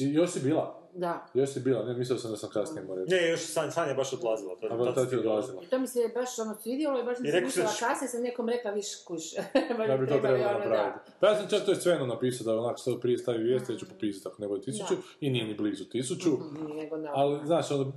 I 0.00 0.12
još 0.12 0.30
si 0.30 0.40
bila? 0.40 0.80
Da. 0.94 1.26
Još 1.34 1.50
si 1.50 1.60
bila, 1.60 1.84
ne, 1.84 1.94
mislio 1.94 2.18
sam 2.18 2.30
da 2.30 2.36
sam 2.36 2.50
kasnije 2.50 2.84
morao 2.84 3.04
reći. 3.04 3.14
Ne, 3.16 3.30
još 3.30 3.40
San, 3.42 3.72
Sanja 3.72 3.88
je 3.88 3.94
baš 3.94 4.12
odlazila. 4.12 4.56
Tad, 4.60 4.80
A 4.80 4.94
tad 4.94 5.10
ti 5.10 5.16
odlazila. 5.16 5.62
I 5.62 5.66
to 5.66 5.78
mi 5.78 5.86
se 5.86 6.10
baš 6.14 6.38
ono 6.38 6.54
svidjelo 6.54 7.00
i 7.00 7.04
baš 7.04 7.16
sam 7.16 7.26
se 7.26 7.40
mislila 7.40 7.68
ćeš- 7.68 7.80
kasnije 7.80 8.08
sam 8.08 8.22
nekom 8.22 8.48
rekla 8.48 8.70
viš 8.70 8.86
kuš. 9.04 9.22
Da 9.88 9.96
bi 9.96 10.06
to 10.06 10.12
trebalo 10.12 10.34
ono, 10.48 10.58
napraviti. 10.58 10.98
Pa 11.20 11.26
ja 11.26 11.36
sam 11.36 11.48
čak 11.48 11.64
to 11.64 11.70
je 11.70 11.76
Svenu 11.76 12.06
napisao 12.06 12.44
da 12.46 12.60
onak 12.60 12.78
što 12.78 13.00
prije 13.00 13.18
stavi 13.18 13.42
vijest, 13.42 13.70
ja 13.70 13.76
ću 13.76 13.86
popisati 13.88 14.28
ako 14.28 14.42
ne 14.42 14.48
bude 14.48 14.60
tisuću 14.62 14.94
Da. 14.94 15.00
i 15.20 15.30
nije 15.30 15.44
ni 15.44 15.54
blizu 15.54 15.84
tisuću. 15.84 16.30
Da. 16.30 16.74
Nego. 16.74 16.96
Ali, 17.08 17.46
znaš, 17.46 17.70
ono, 17.70 17.92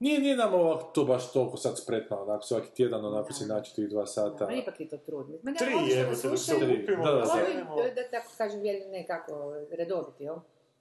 nije, 0.00 0.20
nije 0.20 0.36
nam 0.36 0.54
ovako 0.54 0.84
to 0.84 1.04
baš 1.04 1.32
toliko 1.32 1.56
sad 1.56 1.78
spretno, 1.78 2.16
onako, 2.18 2.42
svaki 2.42 2.70
tjedan 2.70 3.04
onako 3.04 3.32
si 3.32 3.46
naći 3.46 3.74
tih 3.74 3.88
dva 3.88 4.06
sata. 4.06 4.46
Ma 4.46 4.52
ipak 4.52 4.80
je 4.80 4.88
to 4.88 4.96
trud. 4.98 5.26
Ma 5.42 5.50
ne, 5.50 5.56
Tri 5.56 5.66
je, 5.88 6.06
me 6.06 6.16
se 6.16 6.36
se 6.36 6.54
Da, 6.54 6.64
da, 6.96 7.12
da 7.12 7.12
da. 7.12 7.94
Da 7.94 8.10
tako 8.10 8.28
kažem, 8.38 8.60
vjeri 8.60 8.80
nekako 8.82 9.32
redoviti, 9.70 10.24
jel? 10.24 10.36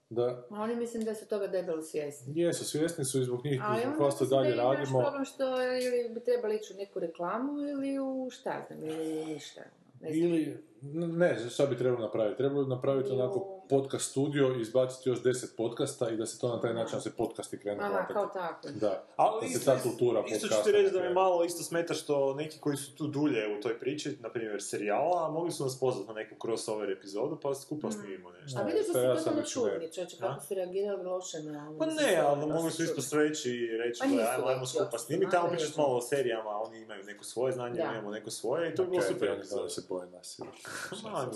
Da, 0.09 0.45
A 0.49 0.55
oni 0.55 0.75
mislim 0.75 1.03
da 1.03 1.15
su 1.15 1.27
toga 1.27 1.47
debelo 1.47 1.81
svjesni. 1.81 2.33
jesu, 2.35 2.65
svjesni 2.65 3.05
su 3.05 3.19
i 3.19 3.23
zbog 3.23 3.45
njih, 3.45 3.61
Ali 3.63 3.81
zbog 3.81 3.91
onda 3.91 4.03
vas 4.03 4.17
to 4.17 4.23
mislim 4.23 4.29
da 4.31 4.43
dalje 4.43 4.53
imaš 4.53 4.65
radimo. 4.69 4.99
problem 4.99 5.25
što 5.25 5.43
ili 5.63 6.09
bi 6.09 6.19
trebali 6.19 6.55
ići 6.55 6.73
u 6.73 6.77
neku 6.77 6.99
reklamu 6.99 7.59
ili 7.59 7.99
u 7.99 8.29
šta 8.31 8.63
znam, 8.67 8.83
ili 8.83 9.25
ništa. 9.25 9.61
Ne 10.01 10.11
znam. 10.11 10.23
Ili, 10.23 10.57
ne, 10.93 11.49
šta 11.49 11.65
bi 11.65 11.77
trebalo 11.77 12.01
napraviti? 12.01 12.37
Trebalo 12.37 12.63
bi 12.63 12.69
napraviti 12.69 13.11
onako 13.11 13.39
u- 13.39 13.54
podcast 13.69 14.11
studio 14.11 14.55
i 14.57 14.61
izbaciti 14.61 15.09
još 15.09 15.23
deset 15.23 15.55
podcasta 15.57 16.09
i 16.09 16.17
da 16.17 16.25
se 16.25 16.39
to 16.39 16.49
na 16.49 16.61
taj 16.61 16.73
način 16.73 16.97
da 16.97 17.01
se 17.01 17.11
podcasti 17.11 17.59
krenu 17.59 17.83
Aha, 17.83 18.07
kao 18.07 18.25
tako. 18.25 18.67
Da, 18.69 19.03
Ali 19.15 19.41
da 19.41 19.47
se 19.47 19.53
isto, 19.53 19.71
ta 19.71 19.81
kultura 19.83 20.23
isto 20.27 20.37
ću 20.37 20.41
podcasta 20.41 20.63
ti 20.63 20.71
reći 20.71 20.93
da 20.93 20.99
ne 21.01 21.07
mi 21.07 21.13
malo 21.13 21.43
isto 21.45 21.63
smeta 21.63 21.93
što 21.93 22.33
neki 22.33 22.59
koji 22.59 22.77
su 22.77 22.95
tu 22.95 23.07
dulje 23.07 23.57
u 23.57 23.61
toj 23.61 23.79
priči, 23.79 24.17
na 24.19 24.29
primjer 24.29 24.63
serijala, 24.63 25.31
mogli 25.31 25.51
su 25.51 25.63
nas 25.63 25.79
pozvati 25.79 26.07
na 26.07 26.13
neku 26.13 26.35
crossover 26.41 26.91
epizodu 26.91 27.39
pa 27.41 27.55
skupa 27.55 27.91
snimimo 27.91 28.31
nešto. 28.31 28.59
A 28.59 28.63
Ne, 28.63 28.73
vidiš 28.73 28.87
da 28.87 28.93
to 28.93 28.99
su 28.99 29.05
ja 29.05 29.15
to 29.15 29.21
sam 29.21 29.33
malo 29.33 29.41
već 29.41 29.55
ne. 29.55 29.61
čudni, 29.61 29.93
čovječe, 29.93 30.17
kako 30.17 30.45
su 30.45 30.53
reagirali 30.53 31.03
loše 31.03 31.39
na. 31.39 31.75
Pa 31.79 31.85
ne, 31.85 32.17
ali 32.17 32.45
mogli 32.47 32.71
su 32.71 32.83
isto 32.83 33.01
sveći 33.01 33.49
i 33.51 33.77
reći, 33.77 33.99
Pa 33.99 34.05
ajmo, 34.05 34.47
ajmo 34.47 34.65
skupa 34.65 34.97
snimiti, 34.97 35.25
malo 35.25 35.31
tamo 35.37 35.49
pričati 35.49 35.79
malo 35.79 35.97
o 35.97 36.01
serijama, 36.01 36.49
oni 36.49 36.79
imaju 36.79 37.03
neko 37.03 37.23
svoje 37.23 37.53
znanje, 37.53 37.73
mi 37.75 37.93
imamo 37.93 38.11
neko 38.11 38.29
svoje 38.31 38.71
i 38.71 38.75
to 38.75 38.81
je 38.81 38.87
bilo 38.87 39.01
super 39.03 39.29
oni 39.29 39.37
epizoda. 39.37 39.63
da 39.63 39.69
se 39.69 39.81
boje 39.89 40.09
nas. 40.09 40.39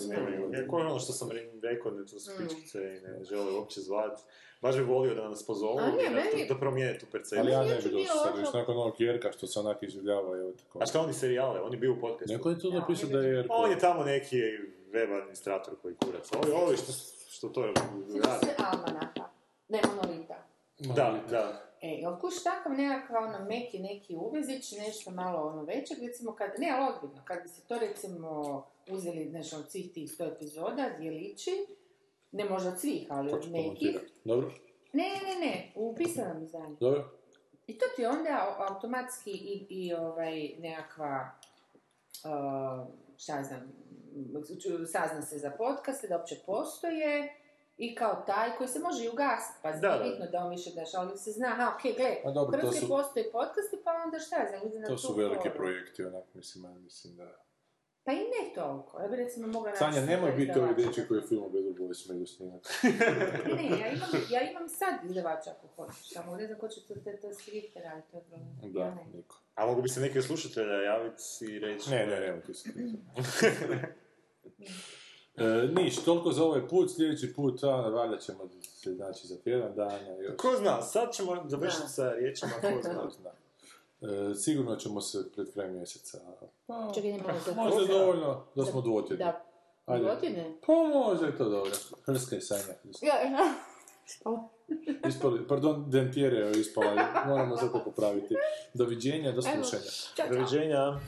Ne, 0.08 0.18
ne, 0.50 0.68
ko 0.68 0.80
je 0.80 0.86
ono 0.86 1.00
što 1.00 1.14
sam 1.14 1.32
re- 1.32 1.52
rekao, 1.64 1.92
ne, 1.92 2.06
to 2.06 2.19
su 2.20 2.32
Mm. 2.34 2.38
pičkice 2.40 2.78
i 2.80 3.02
ne 3.02 3.24
žele 3.24 3.52
uopće 3.52 3.82
zvat. 3.82 4.20
Baš 4.62 4.76
bi 4.76 4.84
volio 4.84 5.16
da 5.16 5.30
nas 5.30 5.46
pozovu 5.46 5.80
A 5.80 5.88
ne, 5.88 5.92
i 5.96 6.06
da, 6.06 6.10
meni- 6.12 6.48
da 6.48 6.56
promijene 6.56 7.00
tu 7.00 7.06
percepciju. 7.06 7.40
Ali 7.40 7.52
ja 7.52 7.64
ne 7.64 7.70
je 7.70 7.82
bi 7.82 7.90
došao 7.92 8.16
sad, 8.16 8.28
ono- 8.28 8.38
viš 8.38 8.54
nakon 8.54 8.78
ovog 8.78 8.96
Jerka 9.00 9.32
što 9.32 9.48
se 9.48 9.60
onak 9.60 9.84
iživljava 9.84 10.38
i 10.40 10.58
tako. 10.58 10.80
A 10.82 10.86
šta 10.86 11.02
oni 11.02 11.14
serijale? 11.14 11.62
On 11.62 11.72
je 11.72 11.78
bio 11.78 11.94
u 11.94 11.98
podcastu. 11.98 12.34
Neko 12.34 12.50
je 12.50 12.60
tu 12.60 12.68
Ja, 12.68 12.74
napisao 12.74 13.10
da 13.10 13.20
je. 13.20 13.30
Jerko. 13.30 13.54
On 13.54 13.72
je 13.72 13.80
tamo 13.80 14.04
neki 14.04 14.38
web 14.88 15.10
administrator 15.14 15.74
koji 15.82 15.96
kurac. 15.96 16.30
Ovi, 16.36 16.52
ovi 16.54 16.78
što, 16.78 16.92
što 17.30 17.50
to 17.50 17.64
Sjećaš 17.64 17.84
radi. 18.26 18.46
se 18.46 18.52
Almanaka? 18.66 19.24
Ne, 19.70 19.82
Monolita. 19.88 20.36
Da, 20.80 21.20
da. 21.30 21.66
E, 21.82 21.88
jel 21.90 22.18
kuš 22.18 22.44
takav 22.44 22.72
nekakav 22.74 23.24
ono 23.24 23.46
meki 23.46 23.80
neki 23.80 24.16
uvezić, 24.16 24.72
nešto 24.72 25.12
malo 25.12 25.42
ono 25.44 25.64
većeg, 25.64 25.98
recimo 26.02 26.32
kad, 26.32 26.50
ne, 26.58 26.70
ali 26.72 26.94
ozbiljno, 26.94 27.22
kad 27.26 27.42
bi 27.42 27.50
se 27.50 27.62
to 27.62 27.80
recimo 27.80 28.64
uzeli, 28.88 29.30
znači 29.30 29.56
od 29.56 29.72
svih 29.72 29.92
tih 29.94 30.12
sto 30.12 30.26
epizoda, 30.26 30.90
dijelići, 31.00 31.52
ne 32.32 32.46
možda 32.46 32.72
svih, 32.72 33.08
ali 33.10 33.34
od 33.34 33.52
nekih? 33.52 34.00
Dobro, 34.26 34.52
ne, 34.94 35.04
ne, 35.04 35.36
ne, 35.36 35.46
ne, 35.46 35.72
u 35.76 35.96
pisanom 35.96 36.44
izdanju. 36.44 36.78
dobro. 36.80 37.10
I 37.68 37.78
to 37.78 37.86
ti 37.96 38.06
onda 38.06 38.30
au- 38.30 38.68
automatski 38.68 39.32
i, 39.32 39.68
i 39.70 39.94
ovaj 39.94 40.50
nekakva, 40.60 41.32
uh, 42.24 42.88
šta 43.18 43.44
znam, 43.44 43.74
sazna 44.88 45.22
se 45.22 45.38
za 45.38 45.52
podcaste, 45.52 46.08
da 46.08 46.18
uopće 46.18 46.36
postoje, 46.46 47.36
i 47.78 47.96
kao 47.96 48.16
taj 48.18 48.56
koji 48.58 48.68
se 48.68 48.80
može 48.80 49.06
i 49.06 49.10
ugasiti, 49.10 49.60
pa 49.62 49.72
Da, 49.72 49.78
da. 49.90 50.04
bitno 50.04 50.26
da 50.28 50.40
on 50.40 50.50
više 50.50 50.70
daš, 50.72 50.94
ali 50.94 51.18
se 51.18 51.32
zna, 51.32 51.48
aha, 51.48 51.76
okej, 51.76 51.94
gle, 51.94 52.16
A 52.26 52.30
u 52.30 52.34
dobro, 52.34 52.52
to 52.52 52.58
Hrvatskoj 52.58 52.82
su- 52.82 52.88
postoje 52.88 53.32
podcasti, 53.32 53.78
pa 53.84 53.92
onda 54.06 54.20
šta 54.20 54.36
znam, 54.50 54.64
ljudi 54.64 54.80
na 54.80 54.88
To 54.88 54.98
su 54.98 55.14
velike 55.14 55.50
projekti, 55.52 56.04
onak, 56.04 56.24
mislim, 56.34 56.64
ja 56.66 56.72
mislim 56.72 57.16
da... 57.16 57.36
Pa 58.10 58.14
i 58.14 58.18
ne 58.18 58.54
toliko, 58.56 59.00
ja 59.02 59.08
bi 59.08 59.16
recimo 59.16 59.48
mogla 59.48 59.70
naći... 59.70 59.80
Sanja, 59.80 60.06
nemoj 60.06 60.32
biti 60.32 60.60
ovi 60.60 60.76
dječji 60.76 61.04
koji 61.08 61.22
film 61.22 61.44
o 61.44 61.50
Bad 61.50 61.64
Boys 61.64 61.94
smiju 61.94 62.28
snimati. 62.28 62.70
Ne, 62.84 63.56
ne, 63.56 63.80
ja 63.80 63.88
imam, 63.92 64.10
ja 64.30 64.52
imam 64.52 64.70
sad 64.70 64.94
izdavača 65.10 65.50
ako 65.50 65.68
hoćeš, 65.68 66.14
samo 66.14 66.36
ne 66.36 66.48
znam 66.48 66.60
ko 66.60 66.68
će 66.68 66.82
to 66.88 66.94
te, 66.94 67.18
te 67.18 67.34
skripte 67.34 67.80
raditi, 67.80 68.12
to 68.12 68.18
je 68.18 68.24
problem. 68.24 68.74
Da, 68.74 68.80
Ja 68.80 68.96
ne. 68.96 69.06
niko. 69.14 69.42
A 69.56 69.66
mogu 69.66 69.82
bi 69.82 69.90
se 69.90 70.02
neki 70.02 70.18
od 70.20 70.26
slušatelja 70.26 70.74
javiti 70.74 71.24
i 71.42 71.60
reći... 71.60 71.90
Ne, 71.90 72.06
ne, 72.06 72.20
nemoj 72.20 72.42
ti 72.42 72.54
se. 72.54 72.70
E, 75.36 75.68
niš, 75.76 76.04
toliko 76.04 76.32
za 76.32 76.44
ovaj 76.44 76.68
put, 76.68 76.92
sljedeći 76.96 77.34
put, 77.34 77.64
a, 77.64 77.68
valjda 77.68 78.18
ćemo 78.18 78.50
se 78.62 78.94
znači 78.94 79.28
za 79.28 79.38
tjedan 79.38 79.76
dana 79.76 80.10
još. 80.22 80.38
Ko 80.38 80.56
zna, 80.58 80.82
sad 80.82 81.14
ćemo 81.14 81.44
završiti 81.48 81.88
sa 81.88 82.12
riječima, 82.14 82.52
ko 82.62 83.10
zna. 83.12 83.32
E, 84.02 84.36
sigurno 84.36 84.76
ćemo 84.76 85.02
se 85.02 85.32
pred 85.36 85.54
kraj 85.54 85.72
mjeseca. 85.72 86.20
Pa, 86.68 86.92
Čekaj, 86.96 87.12
ne 87.12 87.18
mogu 87.18 87.40
se... 87.46 87.56
možda 87.56 87.82
je 87.82 87.88
dovoljno 88.00 88.46
da 88.56 88.66
smo 88.66 88.82
dvotjedni. 88.82 89.26
Da, 89.26 89.46
Ajde. 89.86 90.06
Dvotjedne? 90.06 90.58
Pa 90.66 90.74
možda 90.74 91.26
je 91.26 91.38
to 91.38 91.50
dobro. 91.50 91.72
Hrska 92.06 92.36
je 92.36 92.42
Sanja. 92.42 92.74
Ja, 93.02 93.22
ja. 93.22 93.54
Ispali, 95.08 95.48
pardon, 95.48 95.90
dentjere 95.90 96.38
je 96.38 96.60
ispala, 96.60 96.96
moramo 97.28 97.58
sve 97.58 97.72
to 97.72 97.82
popraviti. 97.84 98.36
Doviđenja, 98.74 99.32
do 99.32 99.42
slušanja. 99.42 99.84
Doviđenja. 100.30 101.00